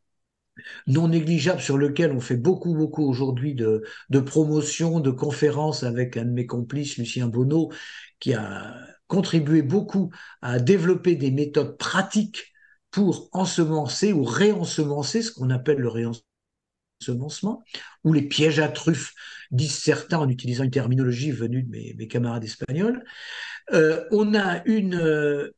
non 0.85 1.07
négligeables 1.07 1.61
sur 1.61 1.77
lequel 1.77 2.11
on 2.11 2.19
fait 2.19 2.37
beaucoup, 2.37 2.75
beaucoup 2.75 3.03
aujourd'hui 3.03 3.55
de, 3.55 3.83
de 4.09 4.19
promotion, 4.19 4.99
de 4.99 5.09
conférences 5.09 5.83
avec 5.83 6.17
un 6.17 6.25
de 6.25 6.31
mes 6.31 6.45
complices, 6.45 6.97
Lucien 6.97 7.27
Bonneau, 7.27 7.71
qui 8.19 8.33
a 8.33 8.75
contribué 9.07 9.63
beaucoup 9.63 10.11
à 10.41 10.59
développer 10.59 11.15
des 11.15 11.31
méthodes 11.31 11.77
pratiques 11.77 12.53
pour 12.91 13.29
ensemencer 13.31 14.13
ou 14.13 14.23
réensemencer 14.23 15.23
ce 15.23 15.31
qu'on 15.31 15.49
appelle 15.49 15.79
le 15.79 15.89
réensemencement 15.89 16.32
ou 17.09 18.13
les 18.13 18.21
pièges 18.21 18.59
à 18.59 18.67
truffes, 18.67 19.13
disent 19.51 19.77
certains 19.77 20.17
en 20.17 20.29
utilisant 20.29 20.63
une 20.63 20.71
terminologie 20.71 21.31
venue 21.31 21.63
de 21.63 21.69
mes, 21.69 22.07
camarades 22.07 22.43
espagnols. 22.43 23.03
Euh, 23.71 24.03
on 24.11 24.33
a 24.33 24.61
une, 24.65 24.95
euh, 24.95 25.51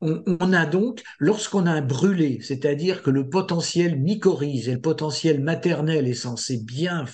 on, 0.00 0.52
a 0.52 0.66
donc, 0.66 1.02
lorsqu'on 1.18 1.66
a 1.66 1.70
un 1.70 1.80
brûlé, 1.80 2.40
c'est-à-dire 2.42 3.02
que 3.02 3.10
le 3.10 3.28
potentiel 3.28 3.98
mycorhize 3.98 4.68
et 4.68 4.74
le 4.74 4.80
potentiel 4.80 5.42
maternel 5.42 6.06
est 6.06 6.14
censé 6.14 6.58
bien, 6.58 7.04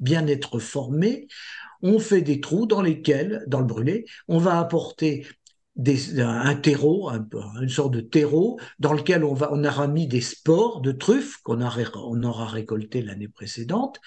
bien 0.00 0.26
être 0.26 0.58
formé, 0.58 1.28
on 1.82 1.98
fait 1.98 2.22
des 2.22 2.40
trous 2.40 2.66
dans 2.66 2.82
lesquels, 2.82 3.44
dans 3.46 3.60
le 3.60 3.66
brûlé, 3.66 4.06
on 4.28 4.38
va 4.38 4.58
apporter 4.58 5.26
un 5.78 6.54
terreau, 6.56 7.10
une 7.60 7.68
sorte 7.68 7.92
de 7.92 8.00
terreau 8.00 8.58
dans 8.78 8.92
lequel 8.92 9.24
on, 9.24 9.34
va, 9.34 9.50
on 9.52 9.62
aura 9.64 9.86
mis 9.86 10.06
des 10.06 10.20
spores 10.20 10.80
de 10.80 10.92
truffes 10.92 11.38
qu'on 11.42 11.60
on 11.60 12.22
aura 12.22 12.46
récolté 12.46 13.02
l'année 13.02 13.28
précédente, 13.28 14.00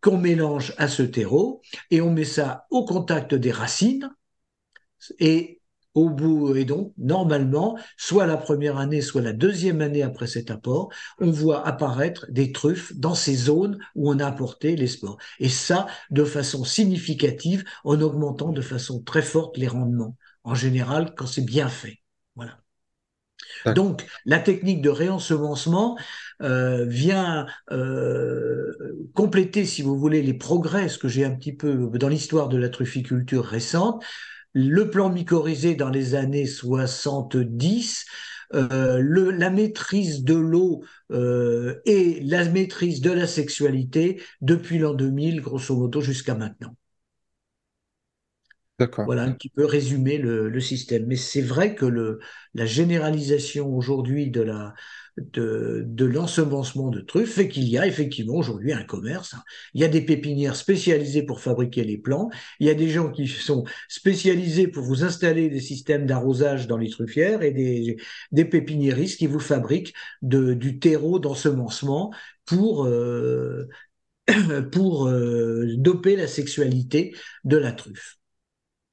qu'on 0.00 0.18
mélange 0.18 0.74
à 0.78 0.88
ce 0.88 1.02
terreau 1.02 1.62
et 1.90 2.00
on 2.00 2.12
met 2.12 2.24
ça 2.24 2.66
au 2.70 2.84
contact 2.84 3.34
des 3.34 3.50
racines 3.50 4.10
et 5.18 5.60
au 5.94 6.10
bout, 6.10 6.54
et 6.54 6.64
donc, 6.64 6.92
normalement, 6.96 7.76
soit 7.96 8.26
la 8.26 8.36
première 8.36 8.76
année, 8.76 9.00
soit 9.00 9.22
la 9.22 9.32
deuxième 9.32 9.80
année 9.80 10.02
après 10.02 10.28
cet 10.28 10.50
apport, 10.50 10.90
on 11.18 11.30
voit 11.32 11.66
apparaître 11.66 12.26
des 12.28 12.52
truffes 12.52 12.92
dans 12.94 13.14
ces 13.14 13.34
zones 13.34 13.78
où 13.96 14.08
on 14.10 14.20
a 14.20 14.26
apporté 14.26 14.76
les 14.76 14.86
spores. 14.86 15.18
Et 15.40 15.48
ça, 15.48 15.86
de 16.10 16.24
façon 16.24 16.62
significative, 16.64 17.64
en 17.82 18.00
augmentant 18.00 18.52
de 18.52 18.60
façon 18.62 19.02
très 19.02 19.22
forte 19.22 19.56
les 19.56 19.66
rendements 19.66 20.16
en 20.44 20.54
général 20.54 21.14
quand 21.16 21.26
c'est 21.26 21.44
bien 21.44 21.68
fait. 21.68 21.98
Voilà. 22.36 22.58
Donc, 23.74 24.06
la 24.24 24.38
technique 24.38 24.82
de 24.82 24.90
réensemencement 24.90 25.98
euh, 26.42 26.84
vient 26.86 27.46
euh, 27.70 28.72
compléter, 29.14 29.64
si 29.64 29.82
vous 29.82 29.98
voulez, 29.98 30.22
les 30.22 30.34
progrès, 30.34 30.88
ce 30.88 30.98
que 30.98 31.08
j'ai 31.08 31.24
un 31.24 31.34
petit 31.34 31.52
peu 31.52 31.90
dans 31.94 32.08
l'histoire 32.08 32.48
de 32.48 32.56
la 32.56 32.68
trufficulture 32.68 33.44
récente. 33.44 34.02
Le 34.52 34.90
plan 34.90 35.10
mycorhizé 35.10 35.74
dans 35.74 35.90
les 35.90 36.14
années 36.14 36.46
70, 36.46 38.06
euh, 38.54 38.98
le, 39.00 39.30
la 39.30 39.50
maîtrise 39.50 40.24
de 40.24 40.34
l'eau 40.34 40.82
et 41.10 42.20
la 42.24 42.44
maîtrise 42.48 43.00
de 43.00 43.10
la 43.10 43.26
sexualité 43.26 44.22
depuis 44.40 44.78
l'an 44.78 44.94
2000, 44.94 45.40
grosso 45.40 45.76
modo, 45.76 46.00
jusqu'à 46.00 46.34
maintenant. 46.34 46.74
Voilà 49.06 49.24
un 49.24 49.32
petit 49.32 49.48
peu 49.48 49.64
résumer 49.64 50.18
le, 50.18 50.60
système. 50.60 51.06
Mais 51.06 51.16
c'est 51.16 51.42
vrai 51.42 51.74
que 51.74 51.84
le, 51.84 52.20
la 52.54 52.66
généralisation 52.66 53.74
aujourd'hui 53.74 54.30
de 54.30 54.42
la 54.42 54.74
de, 55.32 55.82
de 55.86 56.04
l'ensemencement 56.04 56.90
de 56.90 57.00
truffes 57.00 57.34
fait 57.34 57.48
qu'il 57.48 57.68
y 57.68 57.76
a 57.76 57.86
effectivement 57.86 58.36
aujourd'hui 58.36 58.72
un 58.72 58.84
commerce. 58.84 59.34
Il 59.74 59.80
y 59.80 59.84
a 59.84 59.88
des 59.88 60.00
pépinières 60.00 60.56
spécialisées 60.56 61.24
pour 61.24 61.40
fabriquer 61.40 61.84
les 61.84 61.98
plants. 61.98 62.30
Il 62.60 62.66
y 62.66 62.70
a 62.70 62.74
des 62.74 62.88
gens 62.88 63.10
qui 63.10 63.26
sont 63.26 63.64
spécialisés 63.88 64.68
pour 64.68 64.84
vous 64.84 65.04
installer 65.04 65.50
des 65.50 65.60
systèmes 65.60 66.06
d'arrosage 66.06 66.66
dans 66.66 66.78
les 66.78 66.90
truffières 66.90 67.42
et 67.42 67.50
des, 67.50 67.96
des 68.32 68.44
pépiniéristes 68.44 69.18
qui 69.18 69.26
vous 69.26 69.40
fabriquent 69.40 69.94
de, 70.22 70.54
du 70.54 70.78
terreau 70.78 71.18
d'ensemencement 71.18 72.12
pour 72.44 72.86
euh, 72.86 73.68
pour 74.72 75.08
euh, 75.08 75.66
doper 75.76 76.16
la 76.16 76.26
sexualité 76.26 77.14
de 77.44 77.56
la 77.56 77.72
truffe. 77.72 78.17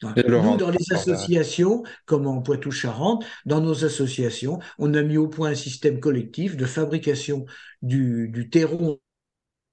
Nous, 0.03 0.57
dans 0.57 0.69
les 0.69 0.91
associations, 0.93 1.83
comme 2.05 2.27
en 2.27 2.41
Poitou-Charentes, 2.41 3.25
dans 3.45 3.61
nos 3.61 3.85
associations, 3.85 4.59
on 4.77 4.93
a 4.93 5.01
mis 5.01 5.17
au 5.17 5.27
point 5.27 5.51
un 5.51 5.55
système 5.55 5.99
collectif 5.99 6.57
de 6.57 6.65
fabrication 6.65 7.45
du, 7.81 8.29
du 8.29 8.49
terreau 8.49 9.01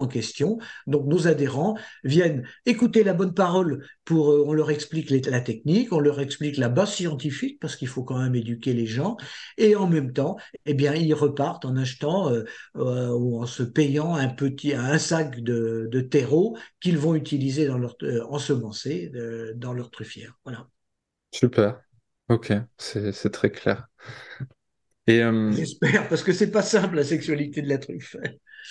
en 0.03 0.09
question. 0.09 0.59
Donc 0.87 1.07
nos 1.07 1.27
adhérents 1.27 1.77
viennent 2.05 2.47
écouter 2.67 3.05
la 3.05 3.15
bonne 3.15 3.35
parole 3.35 3.87
pour, 4.05 4.33
euh, 4.33 4.45
on 4.47 4.53
leur 4.53 4.71
explique 4.71 5.11
la 5.11 5.41
technique, 5.41 5.93
on 5.93 6.01
leur 6.01 6.21
explique 6.21 6.57
la 6.57 6.69
base 6.69 6.93
scientifique 6.93 7.59
parce 7.61 7.77
qu'il 7.77 7.89
faut 7.89 8.05
quand 8.05 8.19
même 8.19 8.35
éduquer 8.35 8.75
les 8.75 8.87
gens, 8.87 9.17
et 9.57 9.77
en 9.77 9.87
même 9.87 10.13
temps, 10.13 10.37
eh 10.67 10.75
bien 10.75 10.95
ils 10.95 11.15
repartent 11.15 11.65
en 11.65 11.77
achetant 11.77 12.31
euh, 12.31 12.45
euh, 12.77 13.09
ou 13.11 13.41
en 13.41 13.47
se 13.47 13.63
payant 13.63 14.15
un 14.15 14.29
petit 14.29 14.75
un 14.75 14.99
sac 14.99 15.41
de, 15.41 15.89
de 15.91 16.01
terreau 16.01 16.57
qu'ils 16.81 16.99
vont 16.99 17.15
utiliser 17.15 17.67
dans 17.67 17.79
leur 17.79 17.97
ensemencer 18.29 19.13
dans 19.57 19.73
leur 19.73 19.91
truffière. 19.91 20.37
Voilà. 20.45 20.69
Super. 21.33 21.81
Ok, 22.29 22.53
c'est 22.79 23.33
très 23.33 23.51
clair. 23.51 23.87
J'espère, 25.07 26.09
parce 26.09 26.23
que 26.23 26.33
c'est 26.33 26.51
pas 26.51 26.63
simple 26.63 26.97
la 26.97 27.05
sexualité 27.05 27.61
de 27.63 27.69
la 27.69 27.79
truffe. 27.79 28.17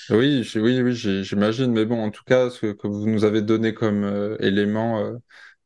Oui, 0.09 0.49
oui, 0.55 0.81
oui, 0.81 0.95
j'imagine. 1.23 1.71
Mais 1.71 1.85
bon, 1.85 2.01
en 2.03 2.11
tout 2.11 2.23
cas, 2.25 2.49
ce 2.49 2.67
que 2.73 2.87
vous 2.87 3.07
nous 3.07 3.23
avez 3.23 3.41
donné 3.41 3.73
comme 3.73 4.03
euh, 4.03 4.35
élément, 4.39 4.99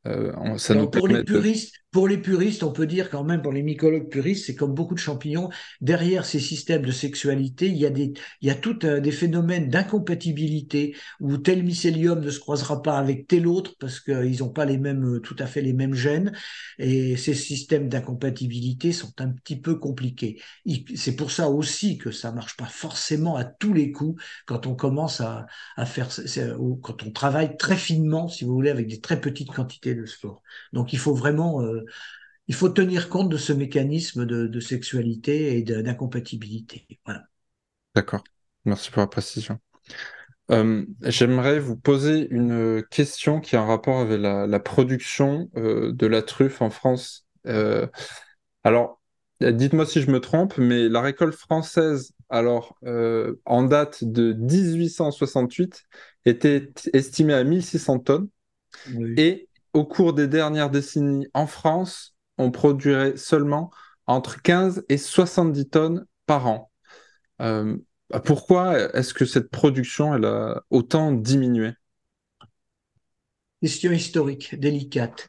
euh, 0.08 0.58
ça 0.58 0.76
nous 0.76 0.90
pour 0.90 1.08
les 1.08 1.24
puristes, 1.24 1.76
pour 1.96 2.10
les 2.10 2.18
puristes, 2.18 2.62
on 2.64 2.74
peut 2.74 2.88
dire 2.88 3.10
quand 3.10 3.24
même, 3.24 3.42
pour 3.42 3.54
les 3.54 3.64
mycologues 3.64 4.10
puristes, 4.10 4.48
c'est 4.48 4.56
comme 4.56 4.74
beaucoup 4.74 4.96
de 4.96 5.00
champignons, 5.00 5.50
derrière 5.80 6.26
ces 6.26 6.42
systèmes 6.42 6.86
de 6.86 6.92
sexualité, 6.92 7.68
il 7.68 7.78
y 7.78 7.86
a, 7.86 7.90
des, 7.90 8.12
il 8.42 8.50
y 8.50 8.52
a 8.52 8.56
tout 8.56 8.74
des 8.74 9.12
phénomènes 9.12 9.70
d'incompatibilité 9.70 10.94
où 11.22 11.38
tel 11.38 11.64
mycélium 11.64 12.20
ne 12.20 12.30
se 12.30 12.42
croisera 12.42 12.82
pas 12.82 12.98
avec 12.98 13.28
tel 13.28 13.48
autre 13.48 13.76
parce 13.80 14.02
qu'ils 14.02 14.40
n'ont 14.40 14.50
pas 14.50 14.66
les 14.66 14.78
mêmes, 14.78 15.22
tout 15.24 15.38
à 15.40 15.46
fait 15.46 15.62
les 15.62 15.72
mêmes 15.72 15.94
gènes. 15.94 16.34
Et 16.80 17.16
ces 17.16 17.34
systèmes 17.34 17.88
d'incompatibilité 17.88 18.92
sont 18.92 19.14
un 19.20 19.30
petit 19.30 19.56
peu 19.56 19.76
compliqués. 19.76 20.42
C'est 20.96 21.16
pour 21.16 21.32
ça 21.32 21.50
aussi 21.50 21.98
que 21.98 22.12
ça 22.12 22.34
marche 22.34 22.58
pas 22.58 22.66
forcément 22.66 23.38
à 23.38 23.46
tous 23.46 23.72
les 23.72 23.94
coups 23.94 24.22
quand 24.48 24.68
on 24.68 24.76
commence 24.76 25.22
à, 25.22 25.46
à 25.78 25.86
faire, 25.86 26.10
quand 26.82 27.04
on 27.04 27.12
travaille 27.12 27.56
très 27.56 27.78
finement, 27.78 28.28
si 28.28 28.44
vous 28.44 28.54
voulez, 28.54 28.70
avec 28.70 28.88
des 28.88 29.00
très 29.00 29.22
petites 29.22 29.54
quantités 29.54 29.96
de 29.96 30.06
sport. 30.06 30.42
Donc 30.74 30.92
il 30.92 31.00
faut 31.00 31.16
vraiment 31.16 31.62
euh, 31.62 31.85
il 32.48 32.56
faut 32.56 32.70
tenir 32.70 33.10
compte 33.10 33.30
de 33.30 33.38
ce 33.38 33.54
mécanisme 33.54 34.26
de, 34.26 34.60
sexualité 34.60 35.58
et 35.58 35.64
d'incompatibilité. 35.64 36.88
Voilà. 37.06 37.24
D'accord. 37.96 38.24
Merci 38.66 38.92
pour 38.92 39.02
la 39.02 39.08
précision. 39.08 39.60
Euh, 40.52 40.86
j'aimerais 41.02 41.60
vous 41.60 41.76
poser 41.76 42.28
une 42.30 42.84
question 42.92 43.40
qui 43.40 43.56
a 43.56 43.62
un 43.62 43.66
rapport 43.66 44.00
avec 44.00 44.20
la, 44.20 44.60
production 44.60 45.50
euh, 45.58 45.92
de 45.92 46.06
la 46.06 46.22
truffe 46.22 46.62
en 46.62 46.70
France. 46.70 47.26
Euh, 47.48 47.88
alors, 48.64 49.02
dites-moi 49.42 49.86
si 49.86 50.02
je 50.02 50.12
me 50.12 50.20
trompe, 50.20 50.58
mais 50.58 50.88
la 50.88 51.02
récolte 51.02 51.36
française, 51.36 52.14
alors 52.30 52.78
en 53.46 53.64
date 53.64 54.04
de 54.04 54.34
1868, 54.34 55.84
était 56.26 56.72
estimée 56.94 57.34
à 57.34 57.44
1600 57.44 58.00
tonnes. 58.00 58.30
Et 59.18 59.48
au 59.76 59.84
cours 59.84 60.14
des 60.14 60.28
dernières 60.28 60.70
décennies 60.70 61.28
en 61.34 61.48
France, 61.48 62.16
on 62.38 62.50
produirait 62.50 63.18
seulement 63.18 63.72
entre 64.08 64.42
15 64.42 64.86
et 64.88 64.98
70 64.98 65.70
tonnes 65.70 66.06
par 66.26 66.48
an. 66.48 66.72
Euh, 67.42 67.76
pourquoi 68.24 68.80
est-ce 68.96 69.14
que 69.14 69.26
cette 69.26 69.50
production 69.50 70.14
a 70.14 70.64
autant 70.70 71.12
diminué? 71.12 71.74
Question 73.62 73.92
historique, 73.92 74.56
délicate. 74.58 75.28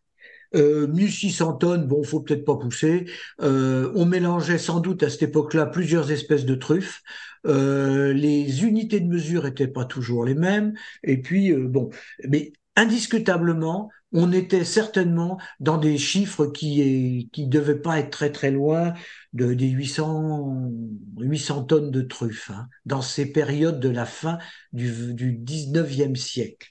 Euh, 0.55 0.87
1600 0.87 1.55
tonnes, 1.55 1.87
bon, 1.89 2.05
faut 2.05 2.21
peut-être 2.21 2.45
pas 2.45 2.57
pousser. 2.57 3.07
Euh, 3.43 3.91
on 3.97 4.07
mélangeait 4.07 4.59
sans 4.59 4.79
doute 4.79 5.03
à 5.03 5.11
cette 5.11 5.23
époque-là 5.23 5.67
plusieurs 5.67 6.13
espèces 6.13 6.45
de 6.45 6.55
truffes. 6.55 7.03
Euh, 7.47 8.13
les 8.13 8.65
unités 8.65 9.01
de 9.01 9.09
mesure 9.09 9.47
étaient 9.47 9.67
pas 9.67 9.85
toujours 9.85 10.25
les 10.25 10.35
mêmes. 10.35 10.75
Et 11.03 11.21
puis, 11.21 11.51
euh, 11.53 11.67
bon, 11.67 11.91
mais 12.29 12.53
indiscutablement, 12.77 13.91
on 14.13 14.33
était 14.33 14.65
certainement 14.65 15.39
dans 15.61 15.79
des 15.79 15.99
chiffres 15.99 16.47
qui 16.47 17.29
qui 17.33 17.47
devaient 17.49 17.81
pas 17.81 17.99
être 17.99 18.11
très 18.11 18.31
très 18.33 18.51
loin 18.51 18.95
de 19.33 19.53
des 19.55 19.69
800 19.69 20.71
800 21.19 21.65
tonnes 21.65 21.91
de 21.91 22.03
truffes 22.03 22.51
hein, 22.51 22.69
dans 22.85 23.03
ces 23.03 23.33
périodes 23.33 23.81
de 23.81 23.89
la 23.89 24.07
fin 24.07 24.39
du, 24.73 25.13
du 25.15 25.33
19e 25.33 26.15
siècle. 26.17 26.69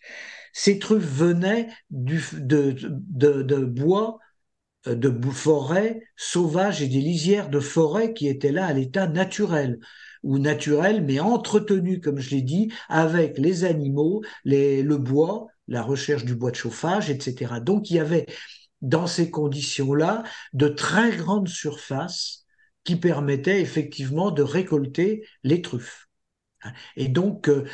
Ces 0.53 0.79
truffes 0.79 1.03
venaient 1.03 1.67
du, 1.89 2.23
de, 2.33 2.71
de, 2.71 3.57
bois 3.65 4.19
euh, 4.87 4.95
de 4.95 5.11
forêts 5.31 6.01
sauvages 6.15 6.81
et 6.81 6.87
des 6.87 7.01
lisières 7.01 7.49
de 7.49 7.59
forêt 7.59 8.13
qui 8.13 8.27
étaient 8.27 8.51
là 8.51 8.65
à 8.65 8.73
l'état 8.73 9.07
naturel 9.07 9.79
ou 10.23 10.39
naturel 10.39 11.03
mais 11.03 11.19
entretenu 11.19 11.99
comme 11.99 12.19
je 12.19 12.31
l'ai 12.31 12.41
dit 12.41 12.71
avec 12.89 13.37
les 13.37 13.65
animaux 13.65 14.23
les, 14.45 14.81
le 14.81 14.97
bois 14.97 15.47
la 15.67 15.81
recherche 15.81 16.25
du 16.25 16.35
bois 16.35 16.51
de 16.51 16.55
chauffage, 16.55 17.09
etc. 17.09 17.59
Donc 17.59 17.89
il 17.89 17.95
y 17.95 17.99
avait 17.99 18.25
dans 18.81 19.07
ces 19.07 19.31
conditions-là 19.31 20.23
de 20.53 20.67
très 20.67 21.15
grandes 21.15 21.47
surfaces 21.47 22.45
qui 22.83 22.95
permettaient 22.95 23.61
effectivement 23.61 24.31
de 24.31 24.43
récolter 24.43 25.25
les 25.43 25.61
truffes. 25.61 26.07
Et 26.95 27.07
donc, 27.07 27.49
euh, 27.49 27.65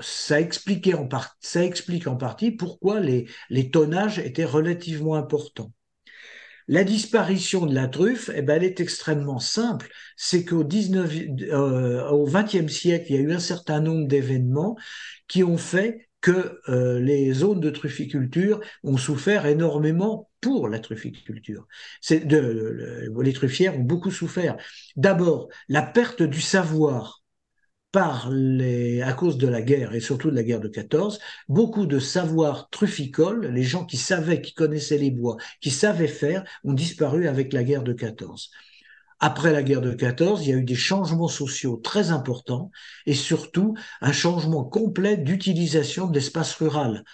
ça, 0.00 0.40
expliquait 0.40 0.94
en 0.94 1.08
ça 1.40 1.64
explique 1.64 2.06
en 2.06 2.16
partie 2.16 2.52
pourquoi 2.52 3.00
les, 3.00 3.28
les 3.48 3.70
tonnages 3.70 4.18
étaient 4.18 4.44
relativement 4.44 5.14
importants. 5.14 5.72
La 6.68 6.84
disparition 6.84 7.66
de 7.66 7.74
la 7.74 7.88
truffe, 7.88 8.30
eh 8.32 8.42
ben, 8.42 8.56
elle 8.56 8.64
est 8.64 8.78
extrêmement 8.78 9.40
simple. 9.40 9.90
C'est 10.16 10.44
qu'au 10.44 10.62
19, 10.62 11.12
euh, 11.50 12.08
au 12.10 12.28
20e 12.28 12.68
siècle, 12.68 13.06
il 13.10 13.16
y 13.16 13.18
a 13.18 13.22
eu 13.22 13.32
un 13.32 13.40
certain 13.40 13.80
nombre 13.80 14.06
d'événements 14.06 14.76
qui 15.26 15.42
ont 15.42 15.58
fait 15.58 16.09
que 16.20 16.60
euh, 16.68 17.00
les 17.00 17.32
zones 17.32 17.60
de 17.60 17.70
trufficulture 17.70 18.60
ont 18.82 18.96
souffert 18.96 19.46
énormément 19.46 20.30
pour 20.40 20.68
la 20.68 20.78
trufficulture. 20.78 21.66
Les 22.10 23.32
truffières 23.32 23.76
ont 23.76 23.82
beaucoup 23.82 24.10
souffert. 24.10 24.56
D'abord, 24.96 25.48
la 25.68 25.82
perte 25.82 26.22
du 26.22 26.40
savoir 26.40 27.20
à 27.92 29.12
cause 29.14 29.36
de 29.36 29.48
la 29.48 29.62
guerre 29.62 29.94
et 29.94 30.00
surtout 30.00 30.30
de 30.30 30.36
la 30.36 30.44
guerre 30.44 30.60
de 30.60 30.68
14, 30.68 31.18
beaucoup 31.48 31.86
de 31.86 31.98
savoir 31.98 32.68
trufficole, 32.70 33.46
les 33.46 33.64
gens 33.64 33.84
qui 33.84 33.96
savaient, 33.96 34.40
qui 34.40 34.54
connaissaient 34.54 34.98
les 34.98 35.10
bois, 35.10 35.36
qui 35.60 35.70
savaient 35.70 36.06
faire, 36.06 36.44
ont 36.62 36.72
disparu 36.72 37.26
avec 37.26 37.52
la 37.52 37.64
guerre 37.64 37.82
de 37.82 37.92
14. 37.92 38.50
Après 39.20 39.52
la 39.52 39.62
guerre 39.62 39.82
de 39.82 39.92
14, 39.92 40.46
il 40.46 40.50
y 40.50 40.52
a 40.54 40.56
eu 40.56 40.64
des 40.64 40.74
changements 40.74 41.28
sociaux 41.28 41.76
très 41.76 42.10
importants 42.10 42.70
et 43.04 43.14
surtout 43.14 43.74
un 44.00 44.12
changement 44.12 44.64
complet 44.64 45.18
d'utilisation 45.18 46.06
de 46.06 46.14
l'espace 46.14 46.54
rural. 46.54 47.04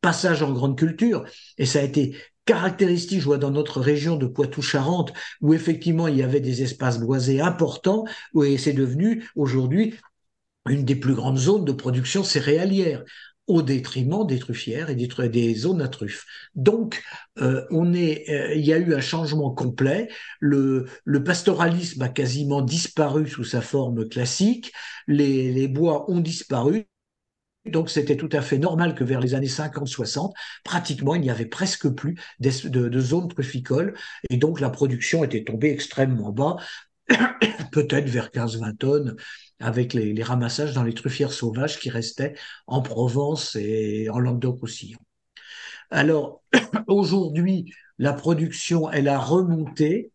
Passage 0.00 0.42
en 0.42 0.52
grande 0.52 0.78
culture, 0.78 1.24
et 1.58 1.66
ça 1.66 1.80
a 1.80 1.82
été 1.82 2.16
caractéristique, 2.44 3.20
je 3.20 3.24
vois 3.24 3.38
dans 3.38 3.50
notre 3.50 3.80
région 3.80 4.14
de 4.16 4.26
Poitou-Charentes, 4.26 5.12
où 5.40 5.52
effectivement 5.52 6.06
il 6.06 6.16
y 6.16 6.22
avait 6.22 6.40
des 6.40 6.62
espaces 6.62 7.00
boisés 7.00 7.40
importants, 7.40 8.04
et 8.44 8.56
c'est 8.58 8.72
devenu 8.72 9.28
aujourd'hui 9.34 9.94
une 10.68 10.84
des 10.84 10.94
plus 10.94 11.14
grandes 11.14 11.38
zones 11.38 11.64
de 11.64 11.72
production 11.72 12.22
céréalière 12.22 13.02
au 13.46 13.62
détriment 13.62 14.26
des 14.26 14.38
truffières 14.38 14.90
et 14.90 14.96
des, 14.96 15.54
zones 15.54 15.80
à 15.80 15.88
truffes. 15.88 16.26
Donc, 16.54 17.02
euh, 17.38 17.64
on 17.70 17.92
est, 17.94 18.28
euh, 18.28 18.54
il 18.54 18.64
y 18.64 18.72
a 18.72 18.78
eu 18.78 18.94
un 18.94 19.00
changement 19.00 19.52
complet. 19.52 20.08
Le, 20.40 20.86
le, 21.04 21.22
pastoralisme 21.22 22.02
a 22.02 22.08
quasiment 22.08 22.62
disparu 22.62 23.28
sous 23.28 23.44
sa 23.44 23.60
forme 23.60 24.08
classique. 24.08 24.72
Les, 25.06 25.52
les 25.52 25.68
bois 25.68 26.10
ont 26.10 26.20
disparu. 26.20 26.86
Donc 27.66 27.90
c'était 27.90 28.16
tout 28.16 28.28
à 28.32 28.42
fait 28.42 28.58
normal 28.58 28.94
que 28.94 29.04
vers 29.04 29.20
les 29.20 29.34
années 29.34 29.48
50-60, 29.48 30.32
pratiquement, 30.64 31.14
il 31.14 31.22
n'y 31.22 31.30
avait 31.30 31.46
presque 31.46 31.88
plus 31.88 32.16
de, 32.38 32.68
de, 32.68 32.88
de 32.88 33.00
zones 33.00 33.28
trufficoles. 33.28 33.94
Et 34.30 34.36
donc 34.36 34.60
la 34.60 34.70
production 34.70 35.24
était 35.24 35.44
tombée 35.44 35.70
extrêmement 35.70 36.30
bas, 36.30 36.56
peut-être 37.72 38.08
vers 38.08 38.30
15-20 38.30 38.76
tonnes 38.76 39.16
avec 39.60 39.94
les, 39.94 40.22
ramassages 40.22 40.74
dans 40.74 40.82
les 40.82 40.94
truffières 40.94 41.32
sauvages 41.32 41.78
qui 41.78 41.90
restaient 41.90 42.34
en 42.66 42.82
Provence 42.82 43.56
et 43.56 44.08
en 44.10 44.18
Languedoc 44.18 44.62
aussi. 44.62 44.96
Alors, 45.90 46.42
aujourd'hui, 46.86 47.72
la 47.98 48.12
production, 48.12 48.90
elle 48.90 49.08
a 49.08 49.18
remonté. 49.18 50.12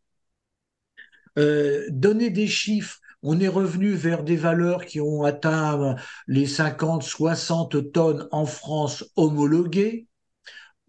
Euh, 1.40 1.86
donner 1.90 2.30
des 2.30 2.48
chiffres, 2.48 3.00
on 3.24 3.40
est 3.40 3.48
revenu 3.48 3.94
vers 3.94 4.24
des 4.24 4.36
valeurs 4.36 4.86
qui 4.86 5.00
ont 5.00 5.24
atteint 5.24 5.96
les 6.28 6.46
50-60 6.46 7.92
tonnes 7.92 8.28
en 8.32 8.46
France 8.46 9.06
homologuées 9.16 10.08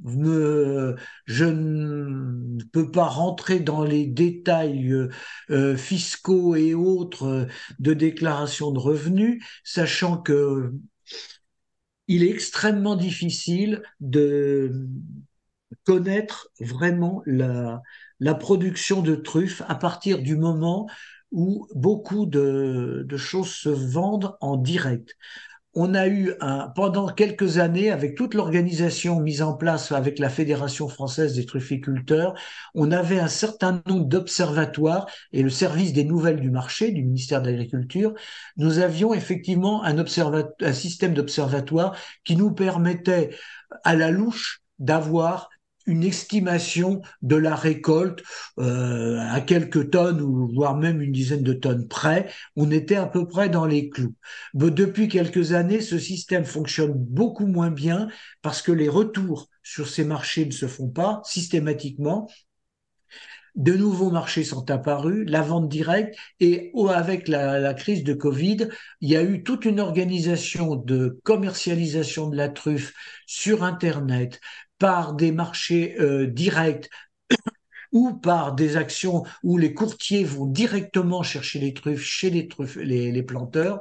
je 0.04 1.44
ne 1.44 2.62
peux 2.72 2.90
pas 2.90 3.06
rentrer 3.06 3.60
dans 3.60 3.84
les 3.84 4.06
détails 4.06 4.94
euh, 5.50 5.76
fiscaux 5.76 6.54
et 6.56 6.74
autres 6.74 7.24
euh, 7.24 7.46
de 7.78 7.94
déclaration 7.94 8.72
de 8.72 8.78
revenus, 8.78 9.42
sachant 9.64 10.16
que 10.18 10.72
il 12.08 12.24
est 12.24 12.30
extrêmement 12.30 12.96
difficile 12.96 13.82
de 14.00 14.88
connaître 15.84 16.48
vraiment 16.60 17.22
la, 17.26 17.80
production 18.40 19.02
de 19.02 19.14
truffes 19.14 19.62
à 19.68 19.76
partir 19.76 20.20
du 20.20 20.36
moment 20.36 20.88
où 21.30 21.66
beaucoup 21.74 22.26
de 22.26 23.16
choses 23.16 23.50
se 23.50 23.68
vendent 23.68 24.36
en 24.40 24.56
direct 24.56 25.16
on 25.74 25.94
a 25.94 26.06
eu 26.06 26.34
pendant 26.74 27.08
quelques 27.08 27.58
années, 27.58 27.90
avec 27.90 28.14
toute 28.14 28.34
l'organisation 28.34 29.20
mise 29.20 29.42
en 29.42 29.54
place 29.54 29.90
avec 29.92 30.18
la 30.18 30.28
Fédération 30.28 30.88
française 30.88 31.34
des 31.34 31.46
trufficulteurs, 31.46 32.34
on 32.74 32.92
avait 32.92 33.18
un 33.18 33.28
certain 33.28 33.82
nombre 33.86 34.06
d'observatoires 34.06 35.06
et 35.32 35.42
le 35.42 35.50
service 35.50 35.92
des 35.92 36.04
nouvelles 36.04 36.40
du 36.40 36.50
marché 36.50 36.90
du 36.90 37.02
ministère 37.02 37.40
de 37.40 37.50
l'Agriculture. 37.50 38.12
Nous 38.56 38.80
avions 38.80 39.14
effectivement 39.14 39.82
un, 39.84 39.96
un 39.98 40.72
système 40.72 41.14
d'observatoire 41.14 41.96
qui 42.24 42.36
nous 42.36 42.52
permettait 42.52 43.30
à 43.84 43.94
la 43.94 44.10
louche 44.10 44.60
d'avoir 44.78 45.48
une 45.86 46.04
estimation 46.04 47.02
de 47.22 47.36
la 47.36 47.54
récolte 47.54 48.22
euh, 48.58 49.18
à 49.30 49.40
quelques 49.40 49.90
tonnes 49.90 50.20
ou 50.20 50.50
voire 50.52 50.76
même 50.76 51.00
une 51.00 51.12
dizaine 51.12 51.42
de 51.42 51.52
tonnes 51.52 51.88
près. 51.88 52.28
On 52.56 52.70
était 52.70 52.96
à 52.96 53.06
peu 53.06 53.26
près 53.26 53.48
dans 53.48 53.66
les 53.66 53.88
clous. 53.88 54.14
Mais 54.54 54.70
depuis 54.70 55.08
quelques 55.08 55.52
années, 55.52 55.80
ce 55.80 55.98
système 55.98 56.44
fonctionne 56.44 56.92
beaucoup 56.94 57.46
moins 57.46 57.70
bien 57.70 58.08
parce 58.42 58.62
que 58.62 58.72
les 58.72 58.88
retours 58.88 59.48
sur 59.62 59.88
ces 59.88 60.04
marchés 60.04 60.46
ne 60.46 60.50
se 60.50 60.66
font 60.66 60.88
pas 60.88 61.20
systématiquement. 61.24 62.28
De 63.54 63.74
nouveaux 63.74 64.10
marchés 64.10 64.44
sont 64.44 64.70
apparus, 64.70 65.26
la 65.28 65.42
vente 65.42 65.68
directe, 65.68 66.16
et 66.40 66.72
avec 66.88 67.28
la, 67.28 67.74
crise 67.74 68.02
de 68.02 68.14
Covid, 68.14 68.68
il 69.02 69.10
y 69.10 69.16
a 69.16 69.22
eu 69.22 69.42
toute 69.42 69.66
une 69.66 69.78
organisation 69.78 70.74
de 70.74 71.20
commercialisation 71.22 72.30
de 72.30 72.36
la 72.36 72.48
truffe 72.48 72.94
sur 73.26 73.62
Internet 73.62 74.40
par 74.82 75.14
des 75.14 75.30
marchés 75.30 75.94
euh, 76.00 76.26
directs 76.26 76.90
ou 77.92 78.14
par 78.14 78.52
des 78.52 78.76
actions 78.76 79.22
où 79.44 79.56
les 79.56 79.74
courtiers 79.74 80.24
vont 80.24 80.44
directement 80.44 81.22
chercher 81.22 81.60
les 81.60 81.72
truffes 81.72 82.02
chez 82.02 82.30
les, 82.30 83.22
planteurs, 83.22 83.78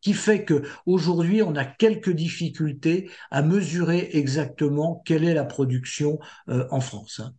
qui 0.00 0.12
fait 0.12 0.44
que 0.44 0.62
aujourd'hui 0.86 1.42
on 1.42 1.56
a 1.56 1.64
quelques 1.64 2.12
difficultés 2.12 3.10
à 3.32 3.42
mesurer 3.42 4.10
exactement 4.12 5.02
quelle 5.04 5.24
est 5.24 5.34
la 5.34 5.44
production 5.44 6.20
euh, 6.48 6.68
en 6.70 6.80
France. 6.80 7.18
Hein. 7.18 7.34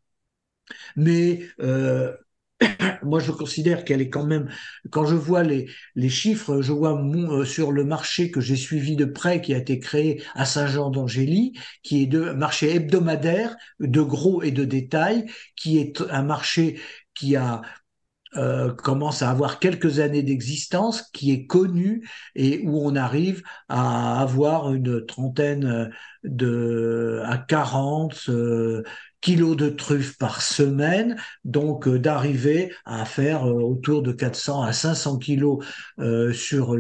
Mais 0.98 1.40
euh, 1.62 2.18
moi, 3.03 3.19
je 3.19 3.32
considère 3.32 3.84
qu'elle 3.84 4.02
est 4.02 4.10
quand 4.10 4.26
même, 4.26 4.49
quand 4.90 5.06
je 5.06 5.15
vois 5.15 5.44
les, 5.44 5.68
les 5.95 6.10
chiffres, 6.10 6.61
je 6.61 6.72
vois 6.72 6.99
euh, 6.99 7.45
sur 7.45 7.72
le 7.72 7.84
marché 7.84 8.32
que 8.32 8.41
j'ai 8.41 8.56
suivi 8.56 8.95
de 8.95 9.06
près, 9.06 9.41
qui 9.41 9.53
a 9.53 9.57
été 9.57 9.80
créé 9.80 10.23
à 10.34 10.45
Saint-Jean 10.45 10.90
d'Angély, 10.90 11.53
qui 11.84 12.03
est 12.03 12.07
de 12.07 12.32
marché 12.32 12.76
hebdomadaire 12.76 13.56
de 13.80 14.02
gros 14.02 14.41
et 14.44 14.52
de 14.52 14.64
détail, 14.65 15.26
qui 15.56 15.77
est 15.80 16.02
un 16.10 16.23
marché 16.23 16.80
qui 17.14 17.36
a 17.36 17.61
euh, 18.38 18.73
commence 18.73 19.22
à 19.22 19.30
avoir 19.30 19.60
quelques 19.60 19.99
années 19.99 20.23
d'existence, 20.23 21.03
qui 21.14 21.32
est 21.32 21.45
connu 21.45 22.06
et 22.36 22.61
où 22.65 22.86
on 22.86 22.95
arrive 22.98 23.44
à 23.69 24.22
avoir 24.22 24.73
une 24.73 25.06
trentaine 25.06 25.90
de 26.23 27.22
à 27.26 27.38
40 27.38 28.30
kilos 29.26 29.57
de 29.57 29.69
truffes 29.69 30.19
par 30.19 30.43
semaine, 30.43 31.15
donc 31.45 31.88
euh, 31.88 31.97
d'arriver 31.97 32.72
à 32.85 33.06
faire 33.06 33.49
euh, 33.49 33.53
autour 33.53 34.03
de 34.03 34.11
400 34.11 34.61
à 34.61 34.72
500 34.72 35.18
kilos 35.18 35.65
euh, 35.97 36.31
sur 36.31 36.77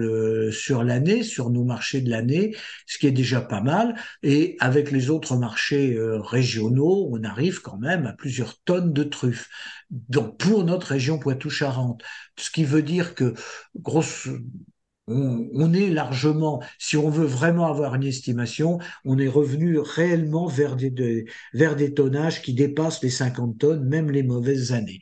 sur 0.51 0.83
l'année, 0.83 1.23
sur 1.23 1.49
nos 1.49 1.63
marchés 1.63 2.01
de 2.01 2.11
l'année, 2.11 2.55
ce 2.85 2.99
qui 2.99 3.07
est 3.07 3.11
déjà 3.11 3.41
pas 3.41 3.61
mal. 3.61 3.95
Et 4.21 4.57
avec 4.59 4.91
les 4.91 5.09
autres 5.09 5.35
marchés 5.37 5.97
régionaux, 5.99 7.09
on 7.11 7.23
arrive 7.23 7.61
quand 7.61 7.77
même 7.77 8.05
à 8.05 8.13
plusieurs 8.13 8.61
tonnes 8.61 8.93
de 8.93 9.03
truffes. 9.03 9.49
Donc 9.89 10.37
pour 10.37 10.65
notre 10.65 10.87
région 10.87 11.17
Poitou-Charentes, 11.17 12.03
ce 12.37 12.51
qui 12.51 12.63
veut 12.63 12.83
dire 12.83 13.15
que 13.15 13.33
grosse 13.75 14.27
on, 15.07 15.73
est 15.73 15.89
largement, 15.89 16.63
si 16.79 16.97
on 16.97 17.09
veut 17.09 17.25
vraiment 17.25 17.67
avoir 17.67 17.95
une 17.95 18.03
estimation, 18.03 18.79
on 19.03 19.19
est 19.19 19.27
revenu 19.27 19.77
réellement 19.79 20.47
vers 20.47 20.75
des, 20.75 21.93
tonnages 21.93 22.41
qui 22.41 22.53
dépassent 22.53 23.03
les 23.03 23.09
50 23.09 23.57
tonnes, 23.59 23.85
même 23.85 24.09
les 24.09 24.23
mauvaises 24.23 24.71
années. 24.71 24.99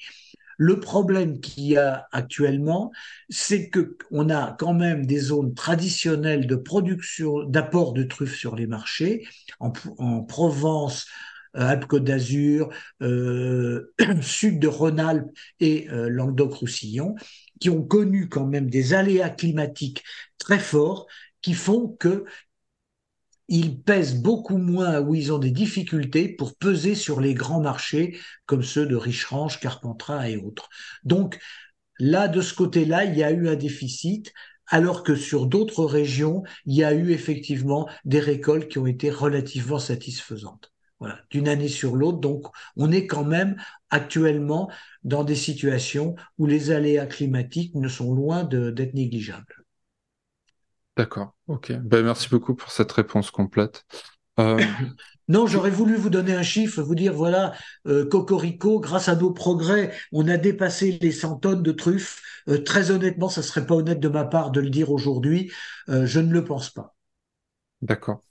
Le 0.57 0.79
problème 0.79 1.39
qu'il 1.39 1.63
y 1.65 1.77
a 1.77 2.07
actuellement, 2.11 2.91
c'est 3.29 3.69
que 3.69 3.97
on 4.11 4.29
a 4.29 4.55
quand 4.59 4.73
même 4.73 5.05
des 5.05 5.19
zones 5.19 5.53
traditionnelles 5.53 6.47
de 6.47 6.55
production, 6.55 7.43
d'apport 7.43 7.93
de 7.93 8.03
truffes 8.03 8.35
sur 8.35 8.55
les 8.55 8.67
marchés, 8.67 9.25
en, 9.59 9.71
Provence, 10.23 11.07
euh, 11.55 11.61
Alpes-Côte 11.61 12.03
d'Azur, 12.03 12.69
euh, 13.01 13.93
sud 14.21 14.59
de 14.59 14.67
Rhône-Alpes 14.67 15.31
et 15.59 15.87
euh, 15.89 16.09
Languedoc-Roussillon, 16.09 17.15
qui 17.63 17.69
ont 17.69 17.81
connu 17.81 18.27
quand 18.27 18.45
même 18.45 18.69
des 18.69 18.93
aléas 18.93 19.29
climatiques 19.29 20.03
très 20.37 20.59
forts 20.59 21.07
qui 21.41 21.53
font 21.53 21.87
que 21.87 22.25
ils 23.47 23.81
pèsent 23.81 24.21
beaucoup 24.21 24.57
moins 24.57 24.99
ou 24.99 25.15
ils 25.15 25.31
ont 25.31 25.37
des 25.37 25.51
difficultés 25.51 26.27
pour 26.27 26.57
peser 26.57 26.93
sur 26.93 27.21
les 27.21 27.33
grands 27.33 27.61
marchés 27.61 28.19
comme 28.45 28.63
ceux 28.63 28.85
de 28.85 28.97
Richerange, 28.97 29.61
Carpentras 29.61 30.27
et 30.27 30.35
autres. 30.35 30.67
Donc 31.05 31.39
là, 31.99 32.27
de 32.27 32.41
ce 32.41 32.53
côté-là, 32.53 33.05
il 33.05 33.17
y 33.17 33.23
a 33.23 33.31
eu 33.31 33.47
un 33.47 33.55
déficit 33.55 34.33
alors 34.67 35.01
que 35.01 35.15
sur 35.15 35.45
d'autres 35.45 35.85
régions, 35.85 36.43
il 36.65 36.75
y 36.75 36.83
a 36.83 36.93
eu 36.93 37.11
effectivement 37.11 37.87
des 38.03 38.19
récoltes 38.19 38.67
qui 38.67 38.79
ont 38.79 38.87
été 38.87 39.09
relativement 39.09 39.79
satisfaisantes 39.79 40.72
d'une 41.29 41.47
année 41.47 41.67
sur 41.67 41.95
l'autre. 41.95 42.19
Donc, 42.19 42.47
on 42.77 42.91
est 42.91 43.07
quand 43.07 43.25
même 43.25 43.55
actuellement 43.89 44.71
dans 45.03 45.23
des 45.23 45.35
situations 45.35 46.15
où 46.37 46.45
les 46.45 46.71
aléas 46.71 47.05
climatiques 47.05 47.75
ne 47.75 47.87
sont 47.87 48.13
loin 48.13 48.43
d'être 48.43 48.93
négligeables. 48.93 49.63
D'accord, 50.95 51.33
ok. 51.47 51.73
Ben, 51.73 52.03
merci 52.03 52.29
beaucoup 52.29 52.55
pour 52.55 52.71
cette 52.71 52.91
réponse 52.91 53.31
complète. 53.31 53.83
Euh, 54.39 54.59
non, 55.27 55.47
j'aurais 55.47 55.71
voulu 55.71 55.95
vous 55.95 56.09
donner 56.09 56.33
un 56.33 56.43
chiffre, 56.43 56.81
vous 56.81 56.95
dire, 56.95 57.13
voilà, 57.13 57.53
euh, 57.87 58.07
Cocorico, 58.07 58.79
grâce 58.79 59.09
à 59.09 59.15
nos 59.15 59.31
progrès, 59.31 59.91
on 60.11 60.27
a 60.27 60.37
dépassé 60.37 60.99
les 61.01 61.11
100 61.11 61.37
tonnes 61.37 61.63
de 61.63 61.71
truffes. 61.71 62.21
Euh, 62.47 62.63
très 62.63 62.91
honnêtement, 62.91 63.29
ça 63.29 63.41
serait 63.41 63.65
pas 63.65 63.75
honnête 63.75 63.99
de 63.99 64.07
ma 64.07 64.25
part 64.25 64.51
de 64.51 64.59
le 64.59 64.69
dire 64.69 64.91
aujourd'hui. 64.91 65.51
je 65.87 66.19
ne 66.19 66.31
le 66.31 66.43
pense 66.43 66.69
pas. 66.69 66.95
D'accord. 67.81 68.21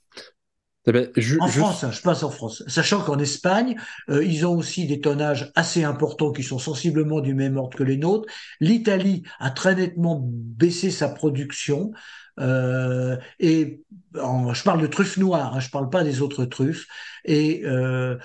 Eh 0.85 0.91
ben, 0.91 1.09
en 1.39 1.47
France, 1.47 1.83
hein, 1.83 1.91
je 1.91 2.01
passe 2.01 2.23
en 2.23 2.29
France. 2.29 2.63
Sachant 2.67 3.01
qu'en 3.01 3.17
Espagne, 3.17 3.77
euh, 4.09 4.23
ils 4.23 4.45
ont 4.45 4.57
aussi 4.57 4.85
des 4.85 4.99
tonnages 4.99 5.51
assez 5.55 5.83
importants 5.83 6.33
qui 6.33 6.43
sont 6.43 6.59
sensiblement 6.59 7.21
du 7.21 7.33
même 7.33 7.57
ordre 7.57 7.77
que 7.77 7.83
les 7.83 7.95
nôtres. 7.95 8.27
L'Italie 8.59 9.23
a 9.39 9.49
très 9.49 9.75
nettement 9.75 10.21
baissé 10.23 10.91
sa 10.91 11.07
production. 11.07 11.91
Euh, 12.39 13.15
et 13.39 13.81
je 14.13 14.63
parle 14.63 14.81
de 14.81 14.87
truffes 14.87 15.17
noires, 15.17 15.55
hein, 15.55 15.59
je 15.59 15.69
parle 15.69 15.89
pas 15.89 16.03
des 16.03 16.21
autres 16.21 16.43
truffes. 16.45 16.87
Et 17.23 17.61
euh, 17.63 18.17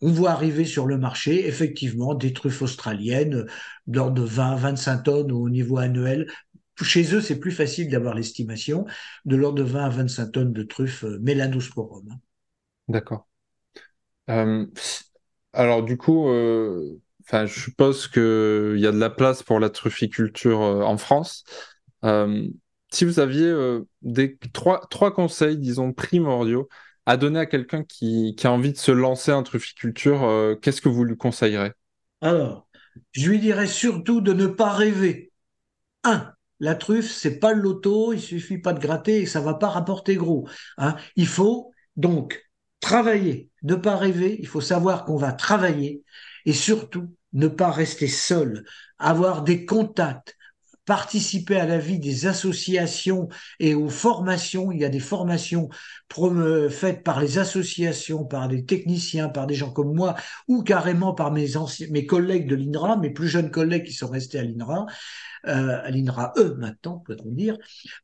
on 0.00 0.10
voit 0.10 0.30
arriver 0.30 0.64
sur 0.64 0.86
le 0.86 0.98
marché 0.98 1.46
effectivement 1.46 2.14
des 2.14 2.32
truffes 2.32 2.62
australiennes 2.62 3.46
d'ordre 3.86 4.22
de 4.22 4.26
20-25 4.26 5.02
tonnes 5.02 5.32
au 5.32 5.48
niveau 5.48 5.78
annuel 5.78 6.26
chez 6.84 7.14
eux, 7.14 7.20
c'est 7.20 7.38
plus 7.38 7.52
facile 7.52 7.88
d'avoir 7.88 8.14
l'estimation 8.14 8.86
de 9.24 9.36
l'ordre 9.36 9.58
de 9.58 9.62
20 9.62 9.84
à 9.84 9.88
25 9.88 10.32
tonnes 10.32 10.52
de 10.52 10.62
truffes 10.62 11.04
euh, 11.04 11.18
mélanosporum. 11.20 12.18
D'accord. 12.88 13.28
Euh, 14.28 14.66
alors 15.52 15.82
du 15.82 15.96
coup, 15.96 16.28
euh, 16.28 17.00
je 17.32 17.46
suppose 17.46 18.08
qu'il 18.08 18.78
y 18.78 18.86
a 18.86 18.92
de 18.92 18.98
la 18.98 19.10
place 19.10 19.42
pour 19.42 19.60
la 19.60 19.70
trufficulture 19.70 20.60
en 20.60 20.96
France. 20.96 21.44
si 22.92 23.04
vous 23.04 23.20
aviez 23.20 23.80
des 24.02 24.36
trois, 24.52 24.86
trois 24.90 25.12
conseils, 25.12 25.56
disons, 25.56 25.92
primordiaux 25.92 26.68
à 27.06 27.16
donner 27.16 27.38
à 27.38 27.46
quelqu'un 27.46 27.84
qui, 27.84 28.34
qui, 28.36 28.46
a 28.46 28.52
envie 28.52 28.72
de 28.72 28.78
se 28.78 28.90
lancer 28.90 29.32
en 29.32 29.44
trufficulture, 29.44 30.56
qu'est-ce 30.60 30.80
que 30.80 30.88
vous 30.88 31.04
lui 31.04 31.16
conseillerez? 31.16 31.72
Alors, 32.20 32.68
je 33.12 33.30
lui 33.30 33.38
dirais 33.38 33.68
surtout 33.68 34.20
de 34.20 34.32
ne 34.32 34.46
pas 34.46 34.72
rêver. 34.72 35.32
Un, 36.02 36.32
la 36.60 36.74
truffe, 36.74 37.10
c'est 37.10 37.38
pas 37.38 37.52
le 37.52 37.62
loto, 37.62 38.12
il 38.12 38.20
suffit 38.20 38.58
pas 38.58 38.72
de 38.72 38.80
gratter 38.80 39.22
et 39.22 39.26
ça 39.26 39.40
va 39.40 39.54
pas 39.54 39.68
rapporter 39.68 40.16
gros. 40.16 40.46
Hein. 40.78 40.96
Il 41.16 41.26
faut 41.26 41.72
donc 41.96 42.40
travailler, 42.80 43.50
ne 43.62 43.74
pas 43.74 43.96
rêver, 43.96 44.36
il 44.38 44.46
faut 44.46 44.60
savoir 44.60 45.04
qu'on 45.04 45.16
va 45.16 45.32
travailler 45.32 46.04
et 46.44 46.52
surtout 46.52 47.14
ne 47.32 47.48
pas 47.48 47.70
rester 47.70 48.08
seul, 48.08 48.64
avoir 48.98 49.42
des 49.42 49.64
contacts, 49.64 50.36
participer 50.86 51.56
à 51.56 51.66
la 51.66 51.78
vie 51.78 51.98
des 51.98 52.26
associations 52.26 53.28
et 53.58 53.74
aux 53.74 53.88
formations. 53.88 54.72
Il 54.72 54.80
y 54.80 54.84
a 54.84 54.88
des 54.88 55.00
formations 55.00 55.68
faites 56.70 57.02
par 57.04 57.20
les 57.20 57.38
associations, 57.38 58.24
par 58.24 58.48
des 58.48 58.64
techniciens, 58.64 59.28
par 59.28 59.46
des 59.46 59.54
gens 59.54 59.70
comme 59.70 59.94
moi, 59.94 60.16
ou 60.48 60.62
carrément 60.62 61.14
par 61.14 61.32
mes, 61.32 61.56
anciens, 61.56 61.86
mes 61.90 62.06
collègues 62.06 62.48
de 62.48 62.56
l'INRA, 62.56 62.96
mes 62.96 63.10
plus 63.10 63.28
jeunes 63.28 63.50
collègues 63.50 63.84
qui 63.84 63.92
sont 63.92 64.08
restés 64.08 64.38
à 64.38 64.42
l'INRA, 64.42 64.86
euh, 65.46 65.80
à 65.82 65.90
l'INRA 65.90 66.32
eux 66.36 66.54
maintenant, 66.58 66.98
peut-on 67.06 67.30
dire, 67.30 67.56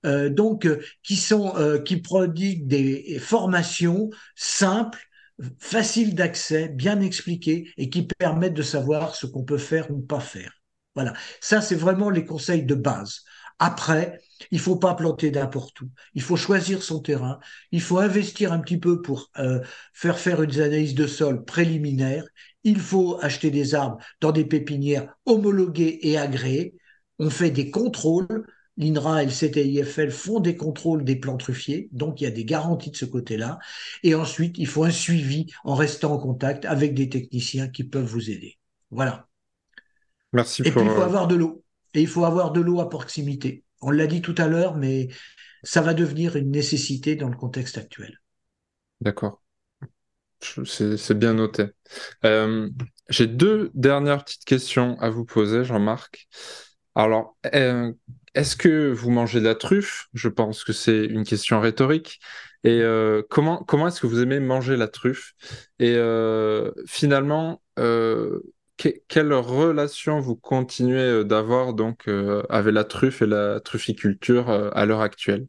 euh, 0.06 0.30
donc 0.30 0.66
euh, 0.66 0.80
qui 1.02 1.16
sont 1.16 1.52
qui 1.84 2.00
des 2.62 3.18
formations 3.20 4.10
simples 4.34 5.06
faciles 5.58 6.14
d'accès, 6.14 6.68
bien 6.68 7.00
expliquées 7.00 7.70
et 7.76 7.90
qui 7.90 8.06
permettent 8.06 8.54
de 8.54 8.62
savoir 8.62 9.14
ce 9.14 9.26
qu'on 9.26 9.44
peut 9.44 9.58
faire 9.58 9.90
ou 9.90 10.00
pas 10.00 10.20
faire. 10.20 10.55
Voilà, 10.96 11.12
ça 11.40 11.60
c'est 11.60 11.76
vraiment 11.76 12.10
les 12.10 12.24
conseils 12.24 12.64
de 12.64 12.74
base. 12.74 13.22
Après, 13.60 14.20
il 14.50 14.58
faut 14.58 14.76
pas 14.76 14.94
planter 14.94 15.30
n'importe 15.30 15.80
où. 15.82 15.90
Il 16.14 16.22
faut 16.22 16.36
choisir 16.36 16.82
son 16.82 17.00
terrain. 17.00 17.38
Il 17.72 17.80
faut 17.80 17.98
investir 17.98 18.52
un 18.52 18.58
petit 18.58 18.78
peu 18.78 19.00
pour 19.00 19.30
faire 19.94 20.18
faire 20.18 20.42
une 20.42 20.60
analyse 20.60 20.94
de 20.94 21.06
sol 21.06 21.44
préliminaire. 21.44 22.24
Il 22.64 22.80
faut 22.80 23.18
acheter 23.22 23.50
des 23.50 23.74
arbres 23.74 23.98
dans 24.20 24.32
des 24.32 24.44
pépinières 24.44 25.14
homologuées 25.24 26.00
et 26.02 26.18
agréées 26.18 26.74
on 27.18 27.30
fait 27.30 27.50
des 27.50 27.70
contrôles. 27.70 28.46
L'INRA 28.78 29.22
et 29.22 29.26
le 29.26 29.32
CTIFL 29.32 30.10
font 30.10 30.38
des 30.38 30.56
contrôles 30.56 31.02
des 31.02 31.16
plants 31.16 31.38
truffiers, 31.38 31.88
donc 31.92 32.20
il 32.20 32.24
y 32.24 32.26
a 32.26 32.30
des 32.30 32.44
garanties 32.44 32.90
de 32.90 32.96
ce 32.96 33.06
côté-là. 33.06 33.58
Et 34.02 34.14
ensuite, 34.14 34.58
il 34.58 34.66
faut 34.66 34.84
un 34.84 34.90
suivi 34.90 35.46
en 35.64 35.74
restant 35.74 36.12
en 36.12 36.18
contact 36.18 36.66
avec 36.66 36.92
des 36.92 37.08
techniciens 37.08 37.68
qui 37.68 37.84
peuvent 37.84 38.04
vous 38.04 38.30
aider. 38.30 38.58
Voilà. 38.90 39.28
Merci. 40.36 40.60
Et 40.66 40.70
puis, 40.70 40.82
il 40.82 40.90
faut 40.90 41.00
euh, 41.00 41.04
avoir 41.04 41.26
de 41.28 41.34
l'eau. 41.34 41.64
Et 41.94 42.02
il 42.02 42.06
faut 42.06 42.26
avoir 42.26 42.52
de 42.52 42.60
l'eau 42.60 42.80
à 42.80 42.90
proximité. 42.90 43.64
On 43.80 43.90
l'a 43.90 44.06
dit 44.06 44.20
tout 44.20 44.34
à 44.36 44.48
l'heure, 44.48 44.76
mais 44.76 45.08
ça 45.62 45.80
va 45.80 45.94
devenir 45.94 46.36
une 46.36 46.50
nécessité 46.50 47.16
dans 47.16 47.30
le 47.30 47.36
contexte 47.36 47.78
actuel. 47.78 48.20
D'accord. 49.00 49.42
C'est 50.40 51.18
bien 51.18 51.32
noté. 51.32 51.68
Euh, 52.26 52.68
j'ai 53.08 53.26
deux 53.26 53.70
dernières 53.72 54.24
petites 54.24 54.44
questions 54.44 55.00
à 55.00 55.08
vous 55.08 55.24
poser, 55.24 55.64
Jean-Marc. 55.64 56.28
Alors, 56.94 57.38
euh, 57.54 57.90
est-ce 58.34 58.56
que 58.56 58.92
vous 58.92 59.10
mangez 59.10 59.40
de 59.40 59.46
la 59.46 59.54
truffe? 59.54 60.08
Je 60.12 60.28
pense 60.28 60.64
que 60.64 60.74
c'est 60.74 61.06
une 61.06 61.24
question 61.24 61.60
rhétorique. 61.60 62.20
Et 62.62 62.82
euh, 62.82 63.22
comment, 63.30 63.64
comment 63.64 63.88
est-ce 63.88 64.02
que 64.02 64.06
vous 64.06 64.20
aimez 64.20 64.40
manger 64.40 64.76
la 64.76 64.88
truffe? 64.88 65.32
Et 65.78 65.96
finalement, 66.86 67.62
quelle 69.08 69.32
relation 69.32 70.20
vous 70.20 70.36
continuez 70.36 71.24
d'avoir 71.24 71.74
donc 71.74 72.08
avec 72.50 72.74
la 72.74 72.84
truffe 72.84 73.22
et 73.22 73.26
la 73.26 73.60
trufficulture 73.60 74.50
à 74.50 74.86
l'heure 74.86 75.00
actuelle? 75.00 75.46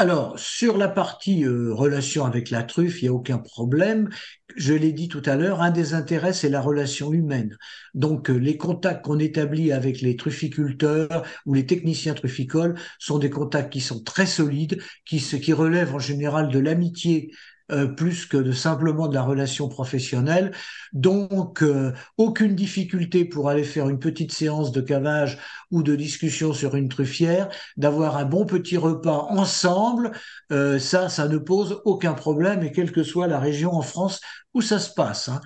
Alors, 0.00 0.38
sur 0.38 0.78
la 0.78 0.86
partie 0.88 1.44
euh, 1.44 1.74
relation 1.74 2.24
avec 2.24 2.50
la 2.50 2.62
truffe, 2.62 3.02
il 3.02 3.06
n'y 3.06 3.08
a 3.08 3.12
aucun 3.12 3.38
problème. 3.38 4.08
Je 4.54 4.72
l'ai 4.72 4.92
dit 4.92 5.08
tout 5.08 5.22
à 5.24 5.34
l'heure, 5.34 5.60
un 5.60 5.72
des 5.72 5.92
intérêts, 5.92 6.32
c'est 6.32 6.48
la 6.50 6.60
relation 6.60 7.12
humaine. 7.12 7.56
Donc, 7.94 8.30
euh, 8.30 8.36
les 8.36 8.56
contacts 8.56 9.04
qu'on 9.04 9.18
établit 9.18 9.72
avec 9.72 10.00
les 10.00 10.14
trufficulteurs 10.16 11.26
ou 11.46 11.54
les 11.54 11.66
techniciens 11.66 12.14
trufficoles 12.14 12.76
sont 13.00 13.18
des 13.18 13.30
contacts 13.30 13.72
qui 13.72 13.80
sont 13.80 14.00
très 14.04 14.26
solides, 14.26 14.80
qui, 15.04 15.18
qui 15.18 15.52
relèvent 15.52 15.94
en 15.96 15.98
général 15.98 16.48
de 16.48 16.60
l'amitié 16.60 17.32
euh, 17.70 17.86
plus 17.86 18.26
que 18.26 18.36
de 18.38 18.52
simplement 18.52 19.08
de 19.08 19.14
la 19.14 19.22
relation 19.22 19.68
professionnelle. 19.68 20.52
Donc, 20.92 21.62
euh, 21.62 21.92
aucune 22.16 22.54
difficulté 22.54 23.24
pour 23.26 23.48
aller 23.50 23.64
faire 23.64 23.88
une 23.88 23.98
petite 23.98 24.32
séance 24.32 24.72
de 24.72 24.80
cavage 24.80 25.38
ou 25.70 25.82
de 25.82 25.94
discussion 25.94 26.52
sur 26.54 26.76
une 26.76 26.88
truffière, 26.88 27.50
d'avoir 27.76 28.16
un 28.16 28.24
bon 28.24 28.46
petit 28.46 28.78
repas 28.78 29.26
ensemble. 29.30 30.12
Euh, 30.50 30.78
ça, 30.78 31.08
ça 31.08 31.28
ne 31.28 31.38
pose 31.38 31.82
aucun 31.84 32.14
problème, 32.14 32.62
et 32.62 32.72
quelle 32.72 32.92
que 32.92 33.02
soit 33.02 33.26
la 33.26 33.38
région 33.38 33.74
en 33.74 33.82
France 33.82 34.20
où 34.54 34.62
ça 34.62 34.78
se 34.78 34.92
passe. 34.94 35.28
Hein. 35.28 35.40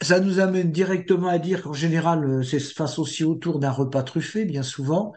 Ça 0.00 0.20
nous 0.20 0.40
amène 0.40 0.72
directement 0.72 1.28
à 1.28 1.38
dire 1.38 1.62
qu'en 1.62 1.72
général, 1.72 2.44
c'est 2.44 2.58
se 2.58 2.74
passe 2.74 2.98
aussi 2.98 3.24
autour 3.24 3.58
d'un 3.58 3.70
repas 3.70 4.02
truffé, 4.02 4.44
bien 4.44 4.62
souvent. 4.62 5.12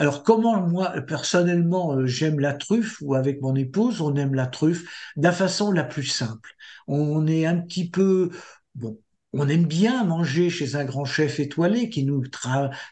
Alors 0.00 0.22
comment 0.22 0.66
moi 0.66 0.98
personnellement 1.02 1.94
euh, 1.94 2.06
j'aime 2.06 2.40
la 2.40 2.54
truffe 2.54 3.02
ou 3.02 3.14
avec 3.14 3.42
mon 3.42 3.54
épouse 3.54 4.00
on 4.00 4.16
aime 4.16 4.34
la 4.34 4.46
truffe 4.46 4.84
de 5.16 5.24
la 5.24 5.30
façon 5.30 5.72
la 5.72 5.84
plus 5.84 6.06
simple. 6.06 6.54
On 6.86 7.26
est 7.26 7.44
un 7.44 7.58
petit 7.58 7.90
peu 7.90 8.30
bon. 8.74 8.98
On 9.34 9.46
aime 9.46 9.66
bien 9.66 10.02
manger 10.04 10.48
chez 10.48 10.74
un 10.74 10.86
grand 10.86 11.04
chef 11.04 11.38
étoilé 11.38 11.90
qui 11.90 12.04
nous 12.04 12.24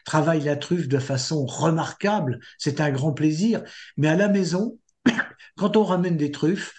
travaille 0.05 0.41
la 0.41 0.55
truffe 0.55 0.87
de 0.87 0.99
façon 0.99 1.47
remarquable. 1.47 2.41
C'est 2.59 2.79
un 2.79 2.91
grand 2.91 3.11
plaisir. 3.11 3.63
Mais 3.97 4.07
à 4.07 4.15
la 4.15 4.27
maison, 4.27 4.77
quand 5.57 5.77
on 5.77 5.85
ramène 5.85 6.15
des 6.15 6.29
truffes, 6.29 6.75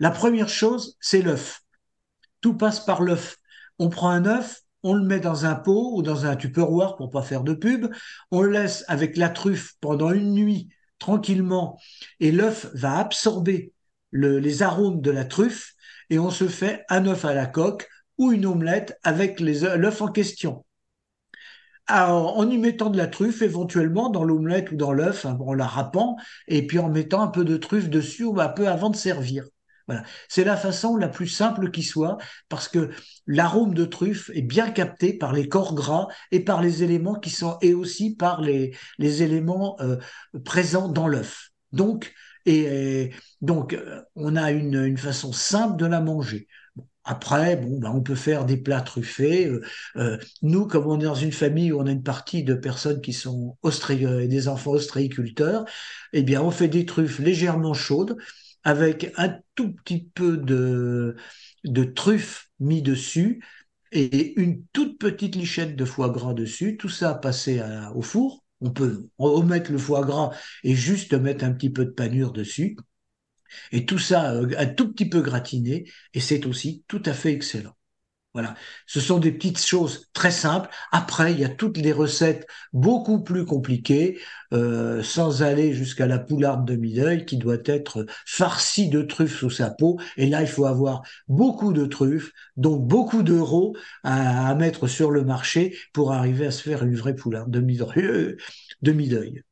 la 0.00 0.10
première 0.10 0.48
chose, 0.48 0.96
c'est 0.98 1.22
l'œuf. 1.22 1.60
Tout 2.40 2.54
passe 2.54 2.84
par 2.84 3.00
l'œuf. 3.00 3.36
On 3.78 3.90
prend 3.90 4.10
un 4.10 4.26
œuf, 4.26 4.60
on 4.82 4.94
le 4.94 5.04
met 5.04 5.20
dans 5.20 5.44
un 5.44 5.54
pot 5.54 5.92
ou 5.94 6.02
dans 6.02 6.26
un 6.26 6.36
tupperware 6.36 6.96
pour 6.96 7.10
pas 7.10 7.22
faire 7.22 7.42
de 7.42 7.54
pub, 7.54 7.86
on 8.30 8.42
le 8.42 8.50
laisse 8.50 8.84
avec 8.88 9.16
la 9.16 9.28
truffe 9.28 9.74
pendant 9.80 10.12
une 10.12 10.32
nuit 10.32 10.68
tranquillement 10.98 11.78
et 12.20 12.32
l'œuf 12.32 12.68
va 12.74 12.98
absorber 12.98 13.72
les 14.12 14.62
arômes 14.62 15.00
de 15.00 15.10
la 15.10 15.24
truffe 15.24 15.74
et 16.10 16.18
on 16.18 16.30
se 16.30 16.48
fait 16.48 16.84
un 16.88 17.06
œuf 17.06 17.24
à 17.24 17.34
la 17.34 17.46
coque 17.46 17.88
ou 18.16 18.32
une 18.32 18.46
omelette 18.46 18.98
avec 19.02 19.40
l'œuf 19.40 20.02
en 20.02 20.08
question. 20.08 20.64
Alors, 21.86 22.36
en 22.36 22.50
y 22.50 22.58
mettant 22.58 22.90
de 22.90 22.98
la 22.98 23.06
truffe 23.06 23.40
éventuellement 23.40 24.10
dans 24.10 24.22
l'omelette 24.22 24.72
ou 24.72 24.76
dans 24.76 24.92
l'œuf, 24.92 25.24
hein, 25.24 25.38
en 25.40 25.54
la 25.54 25.66
râpant, 25.66 26.16
et 26.46 26.66
puis 26.66 26.78
en 26.78 26.90
mettant 26.90 27.22
un 27.22 27.28
peu 27.28 27.44
de 27.44 27.56
truffe 27.56 27.88
dessus 27.88 28.26
un 28.36 28.48
peu 28.48 28.68
avant 28.68 28.90
de 28.90 28.96
servir. 28.96 29.48
C'est 30.28 30.44
la 30.44 30.56
façon 30.56 30.96
la 30.96 31.08
plus 31.08 31.28
simple 31.28 31.70
qui 31.70 31.82
soit 31.82 32.18
parce 32.48 32.68
que 32.68 32.90
l'arôme 33.26 33.74
de 33.74 33.84
truffe 33.84 34.30
est 34.34 34.42
bien 34.42 34.70
capté 34.70 35.12
par 35.12 35.32
les 35.32 35.48
corps 35.48 35.74
gras 35.74 36.08
et 36.30 36.40
par 36.40 36.60
les 36.62 36.82
éléments 36.82 37.18
qui 37.18 37.30
sont 37.30 37.58
et 37.62 37.74
aussi 37.74 38.14
par 38.14 38.40
les, 38.40 38.76
les 38.98 39.22
éléments 39.22 39.76
euh, 39.80 39.96
présents 40.44 40.88
dans 40.88 41.08
l'œuf. 41.08 41.50
Donc, 41.72 42.12
et, 42.46 43.10
donc, 43.42 43.74
euh, 43.74 44.00
on 44.14 44.36
a 44.36 44.52
une, 44.52 44.82
une, 44.84 44.96
façon 44.96 45.32
simple 45.32 45.76
de 45.76 45.84
la 45.84 46.00
manger. 46.00 46.48
Après, 47.04 47.56
bon, 47.56 47.78
ben, 47.78 47.90
on 47.94 48.02
peut 48.02 48.14
faire 48.14 48.44
des 48.44 48.58
plats 48.58 48.82
truffés. 48.82 49.50
Euh, 49.96 50.18
nous, 50.42 50.66
comme 50.66 50.86
on 50.86 51.00
est 51.00 51.04
dans 51.04 51.14
une 51.14 51.32
famille 51.32 51.72
où 51.72 51.80
on 51.80 51.86
a 51.86 51.90
une 51.90 52.02
partie 52.02 52.44
de 52.44 52.54
personnes 52.54 53.00
qui 53.00 53.14
sont 53.14 53.56
et 53.90 54.28
des 54.28 54.48
enfants 54.48 54.72
ostréiculteurs, 54.72 55.64
eh 56.12 56.22
bien, 56.22 56.42
on 56.42 56.50
fait 56.50 56.68
des 56.68 56.84
truffes 56.84 57.18
légèrement 57.18 57.74
chaudes 57.74 58.16
avec 58.64 59.12
un 59.16 59.38
tout 59.54 59.72
petit 59.72 60.08
peu 60.14 60.36
de, 60.36 61.16
de 61.64 61.84
truffe 61.84 62.50
mis 62.60 62.82
dessus 62.82 63.42
et 63.92 64.38
une 64.40 64.64
toute 64.72 64.98
petite 64.98 65.36
lichette 65.36 65.76
de 65.76 65.84
foie 65.84 66.10
gras 66.10 66.34
dessus, 66.34 66.76
tout 66.76 66.88
ça 66.90 67.14
passé 67.14 67.62
au 67.94 68.02
four. 68.02 68.44
On 68.60 68.70
peut 68.72 69.08
omettre 69.18 69.72
le 69.72 69.78
foie 69.78 70.04
gras 70.04 70.30
et 70.64 70.74
juste 70.74 71.14
mettre 71.14 71.44
un 71.44 71.52
petit 71.52 71.70
peu 71.70 71.84
de 71.84 71.90
panure 71.90 72.32
dessus. 72.32 72.76
Et 73.72 73.86
tout 73.86 73.98
ça 73.98 74.34
euh, 74.34 74.50
un 74.58 74.66
tout 74.66 74.92
petit 74.92 75.08
peu 75.08 75.22
gratiné, 75.22 75.90
et 76.14 76.20
c'est 76.20 76.46
aussi 76.46 76.84
tout 76.88 77.02
à 77.06 77.14
fait 77.14 77.32
excellent. 77.32 77.77
Voilà, 78.38 78.54
ce 78.86 79.00
sont 79.00 79.18
des 79.18 79.32
petites 79.32 79.58
choses 79.58 80.10
très 80.12 80.30
simples. 80.30 80.68
Après, 80.92 81.32
il 81.32 81.40
y 81.40 81.44
a 81.44 81.48
toutes 81.48 81.76
les 81.76 81.90
recettes 81.90 82.46
beaucoup 82.72 83.20
plus 83.20 83.44
compliquées, 83.44 84.20
euh, 84.52 85.02
sans 85.02 85.42
aller 85.42 85.72
jusqu'à 85.72 86.06
la 86.06 86.20
poularde 86.20 86.64
de 86.64 86.76
mi-deuil 86.76 87.26
qui 87.26 87.36
doit 87.36 87.56
être 87.64 88.06
farcie 88.26 88.90
de 88.90 89.02
truffes 89.02 89.40
sous 89.40 89.50
sa 89.50 89.70
peau. 89.70 89.98
Et 90.16 90.28
là, 90.28 90.40
il 90.42 90.46
faut 90.46 90.66
avoir 90.66 91.02
beaucoup 91.26 91.72
de 91.72 91.84
truffes, 91.84 92.30
donc 92.56 92.86
beaucoup 92.86 93.24
d'euros 93.24 93.74
à, 94.04 94.54
mettre 94.54 94.86
sur 94.86 95.10
le 95.10 95.24
marché 95.24 95.76
pour 95.92 96.12
arriver 96.12 96.46
à 96.46 96.52
se 96.52 96.62
faire 96.62 96.84
une 96.84 96.94
vraie 96.94 97.16
poularde 97.16 97.50
de 97.50 97.58
mi-deuil. 98.92 99.42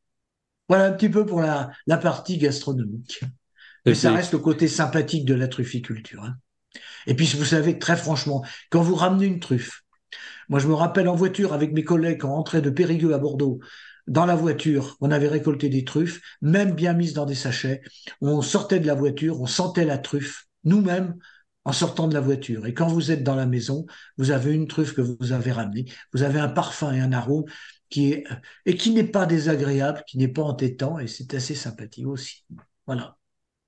Voilà 0.69 0.85
un 0.85 0.93
petit 0.93 1.09
peu 1.09 1.27
pour 1.27 1.41
la, 1.41 1.73
partie 2.01 2.39
gastronomique. 2.39 3.21
Mais 3.85 3.97
ça 3.97 4.13
reste 4.13 4.33
le 4.33 4.39
côté 4.39 4.69
sympathique 4.69 5.25
de 5.25 5.35
la 5.35 5.49
trufficulture. 5.49 6.23
Hein. 6.23 6.37
Et 7.07 7.15
puis, 7.15 7.27
vous 7.37 7.45
savez, 7.45 7.79
très 7.79 7.97
franchement, 7.97 8.45
quand 8.71 8.83
vous 8.83 8.95
ramenez 8.95 9.27
une 9.27 9.41
truffe, 9.41 9.83
moi, 10.49 10.61
je 10.61 10.69
me 10.69 10.75
rappelle 10.75 11.09
en 11.09 11.17
voiture 11.17 11.53
avec 11.53 11.73
mes 11.73 11.85
collègues 11.85 12.21
quand 12.21 12.31
on 12.31 12.37
rentrait 12.37 12.63
de 12.63 12.71
Périgueux 12.71 13.15
à 13.15 13.19
Bordeaux, 13.19 13.61
dans 14.07 14.27
la 14.27 14.37
voiture, 14.37 14.97
on 15.01 15.11
avait 15.11 15.29
récolté 15.29 15.69
des 15.69 15.85
truffes, 15.85 16.21
même 16.41 16.75
bien 16.75 16.93
mises 16.93 17.13
dans 17.13 17.27
des 17.27 17.35
sachets. 17.35 17.83
On 18.21 18.41
sortait 18.43 18.79
de 18.79 18.87
la 18.87 18.95
voiture, 18.95 19.41
on 19.41 19.47
sentait 19.47 19.85
la 19.85 19.99
truffe, 19.99 20.47
nous-mêmes, 20.65 21.17
en 21.65 21.73
sortant 21.73 22.07
de 22.07 22.15
la 22.15 22.21
voiture. 22.21 22.67
Et 22.67 22.75
quand 22.75 22.87
vous 22.87 23.11
êtes 23.11 23.25
dans 23.25 23.35
la 23.35 23.47
maison, 23.47 23.87
vous 24.17 24.31
avez 24.31 24.55
une 24.55 24.69
truffe 24.69 24.95
que 24.95 25.01
vous 25.01 25.33
avez 25.33 25.51
ramenée, 25.51 25.87
vous 26.13 26.23
avez 26.23 26.39
un 26.39 26.49
parfum 26.49 26.93
et 26.93 27.01
un 27.01 27.13
arôme 27.13 27.45
qui 27.91 28.13
est, 28.13 28.25
et 28.67 28.77
qui 28.77 28.93
n'est 28.93 29.05
pas 29.05 29.27
désagréable, 29.27 30.05
qui 30.07 30.19
n'est 30.19 30.29
pas 30.29 30.43
entêtant, 30.43 31.01
et 31.01 31.09
c'est 31.09 31.35
assez 31.35 31.57
sympathique 31.57 32.07
aussi. 32.07 32.45
Voilà. 32.87 33.17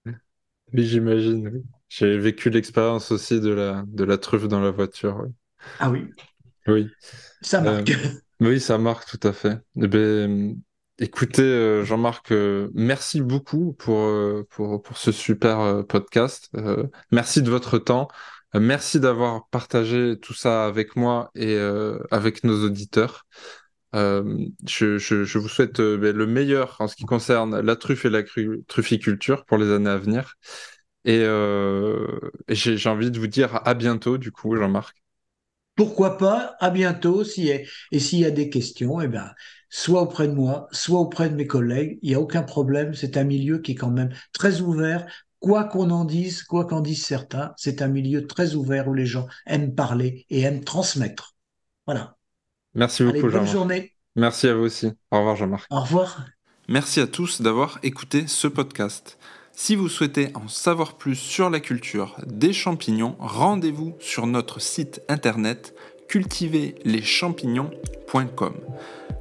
Oui, 0.06 0.84
j'imagine. 0.86 1.64
J'ai 1.88 2.18
vécu 2.18 2.50
l'expérience 2.50 3.10
aussi 3.12 3.40
de 3.40 3.50
la, 3.50 3.84
de 3.86 4.04
la 4.04 4.18
truffe 4.18 4.46
dans 4.46 4.60
la 4.60 4.70
voiture. 4.70 5.26
Ah 5.80 5.90
oui. 5.90 6.10
Oui. 6.66 6.88
Ça 7.40 7.60
marque. 7.60 7.90
Euh, 7.90 7.94
oui, 8.40 8.60
ça 8.60 8.78
marque 8.78 9.08
tout 9.08 9.26
à 9.26 9.32
fait. 9.32 9.58
Eh 9.80 9.88
ben, 9.88 10.56
écoutez, 10.98 11.42
euh, 11.42 11.84
Jean-Marc, 11.84 12.30
euh, 12.32 12.68
merci 12.74 13.20
beaucoup 13.20 13.72
pour, 13.72 14.12
pour, 14.50 14.82
pour 14.82 14.98
ce 14.98 15.12
super 15.12 15.84
podcast. 15.86 16.50
merci 17.10 17.42
de 17.42 17.50
votre 17.50 17.78
temps. 17.78 18.08
merci 18.54 19.00
d'avoir 19.00 19.48
partagé 19.48 20.18
tout 20.20 20.34
ça 20.34 20.66
avec 20.66 20.94
moi 20.94 21.30
et 21.34 21.58
avec 22.10 22.44
nos 22.44 22.64
auditeurs. 22.64 23.26
Je, 23.94 24.98
je, 24.98 25.24
je, 25.24 25.38
vous 25.38 25.48
souhaite 25.48 25.80
ben, 25.80 26.14
le 26.14 26.26
meilleur 26.26 26.76
en 26.80 26.86
ce 26.88 26.96
qui 26.96 27.04
concerne 27.04 27.60
la 27.60 27.76
truffe 27.76 28.04
et 28.04 28.10
la 28.10 28.22
trufficulture 28.66 29.46
pour 29.46 29.56
les 29.56 29.72
années 29.72 29.90
à 29.90 29.96
venir. 29.96 30.34
Et, 31.08 31.20
euh, 31.22 32.06
j'ai 32.50 32.86
envie 32.86 33.10
de 33.10 33.18
vous 33.18 33.28
dire 33.28 33.62
à 33.66 33.72
bientôt, 33.72 34.18
du 34.18 34.30
coup, 34.30 34.54
Jean-Marc. 34.54 35.02
Pourquoi 35.74 36.18
pas, 36.18 36.54
à 36.60 36.68
bientôt. 36.68 37.24
Si, 37.24 37.48
et 37.48 37.98
s'il 37.98 38.18
y 38.18 38.26
a 38.26 38.30
des 38.30 38.50
questions, 38.50 39.00
eh 39.00 39.08
ben, 39.08 39.32
soit 39.70 40.02
auprès 40.02 40.28
de 40.28 40.34
moi, 40.34 40.68
soit 40.70 41.00
auprès 41.00 41.30
de 41.30 41.34
mes 41.34 41.46
collègues, 41.46 41.98
il 42.02 42.10
n'y 42.10 42.14
a 42.14 42.20
aucun 42.20 42.42
problème. 42.42 42.92
C'est 42.92 43.16
un 43.16 43.24
milieu 43.24 43.58
qui 43.58 43.72
est 43.72 43.74
quand 43.74 43.90
même 43.90 44.10
très 44.34 44.60
ouvert. 44.60 45.06
Quoi 45.40 45.64
qu'on 45.64 45.88
en 45.88 46.04
dise, 46.04 46.42
quoi 46.42 46.66
qu'en 46.66 46.82
disent 46.82 47.06
certains, 47.06 47.54
c'est 47.56 47.80
un 47.80 47.88
milieu 47.88 48.26
très 48.26 48.54
ouvert 48.54 48.86
où 48.86 48.92
les 48.92 49.06
gens 49.06 49.28
aiment 49.46 49.74
parler 49.74 50.26
et 50.28 50.42
aiment 50.42 50.62
transmettre. 50.62 51.36
Voilà. 51.86 52.18
Merci 52.74 53.02
beaucoup, 53.02 53.30
Jean-Marc. 53.30 53.44
Bonne 53.44 53.46
journée. 53.46 53.94
Merci 54.14 54.48
à 54.48 54.54
vous 54.54 54.64
aussi. 54.64 54.92
Au 55.10 55.18
revoir, 55.18 55.36
Jean-Marc. 55.36 55.66
Au 55.70 55.80
revoir. 55.80 56.26
Merci 56.68 57.00
à 57.00 57.06
tous 57.06 57.40
d'avoir 57.40 57.78
écouté 57.82 58.26
ce 58.26 58.46
podcast. 58.46 59.16
Si 59.60 59.74
vous 59.74 59.88
souhaitez 59.88 60.28
en 60.34 60.46
savoir 60.46 60.94
plus 60.94 61.16
sur 61.16 61.50
la 61.50 61.58
culture 61.58 62.14
des 62.24 62.52
champignons, 62.52 63.16
rendez-vous 63.18 63.96
sur 63.98 64.28
notre 64.28 64.60
site 64.60 65.02
internet 65.08 65.74
cultiverleschampignons.com. 66.06 68.54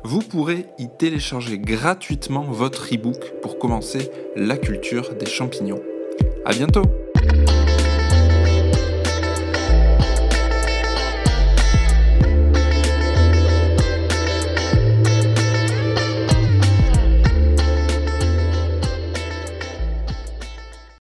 Vous 0.04 0.20
pourrez 0.20 0.68
y 0.78 0.90
télécharger 0.96 1.58
gratuitement 1.58 2.44
votre 2.44 2.94
e-book 2.94 3.34
pour 3.42 3.58
commencer 3.58 4.12
la 4.36 4.58
culture 4.58 5.16
des 5.16 5.26
champignons. 5.26 5.82
À 6.46 6.54
bientôt! 6.54 6.84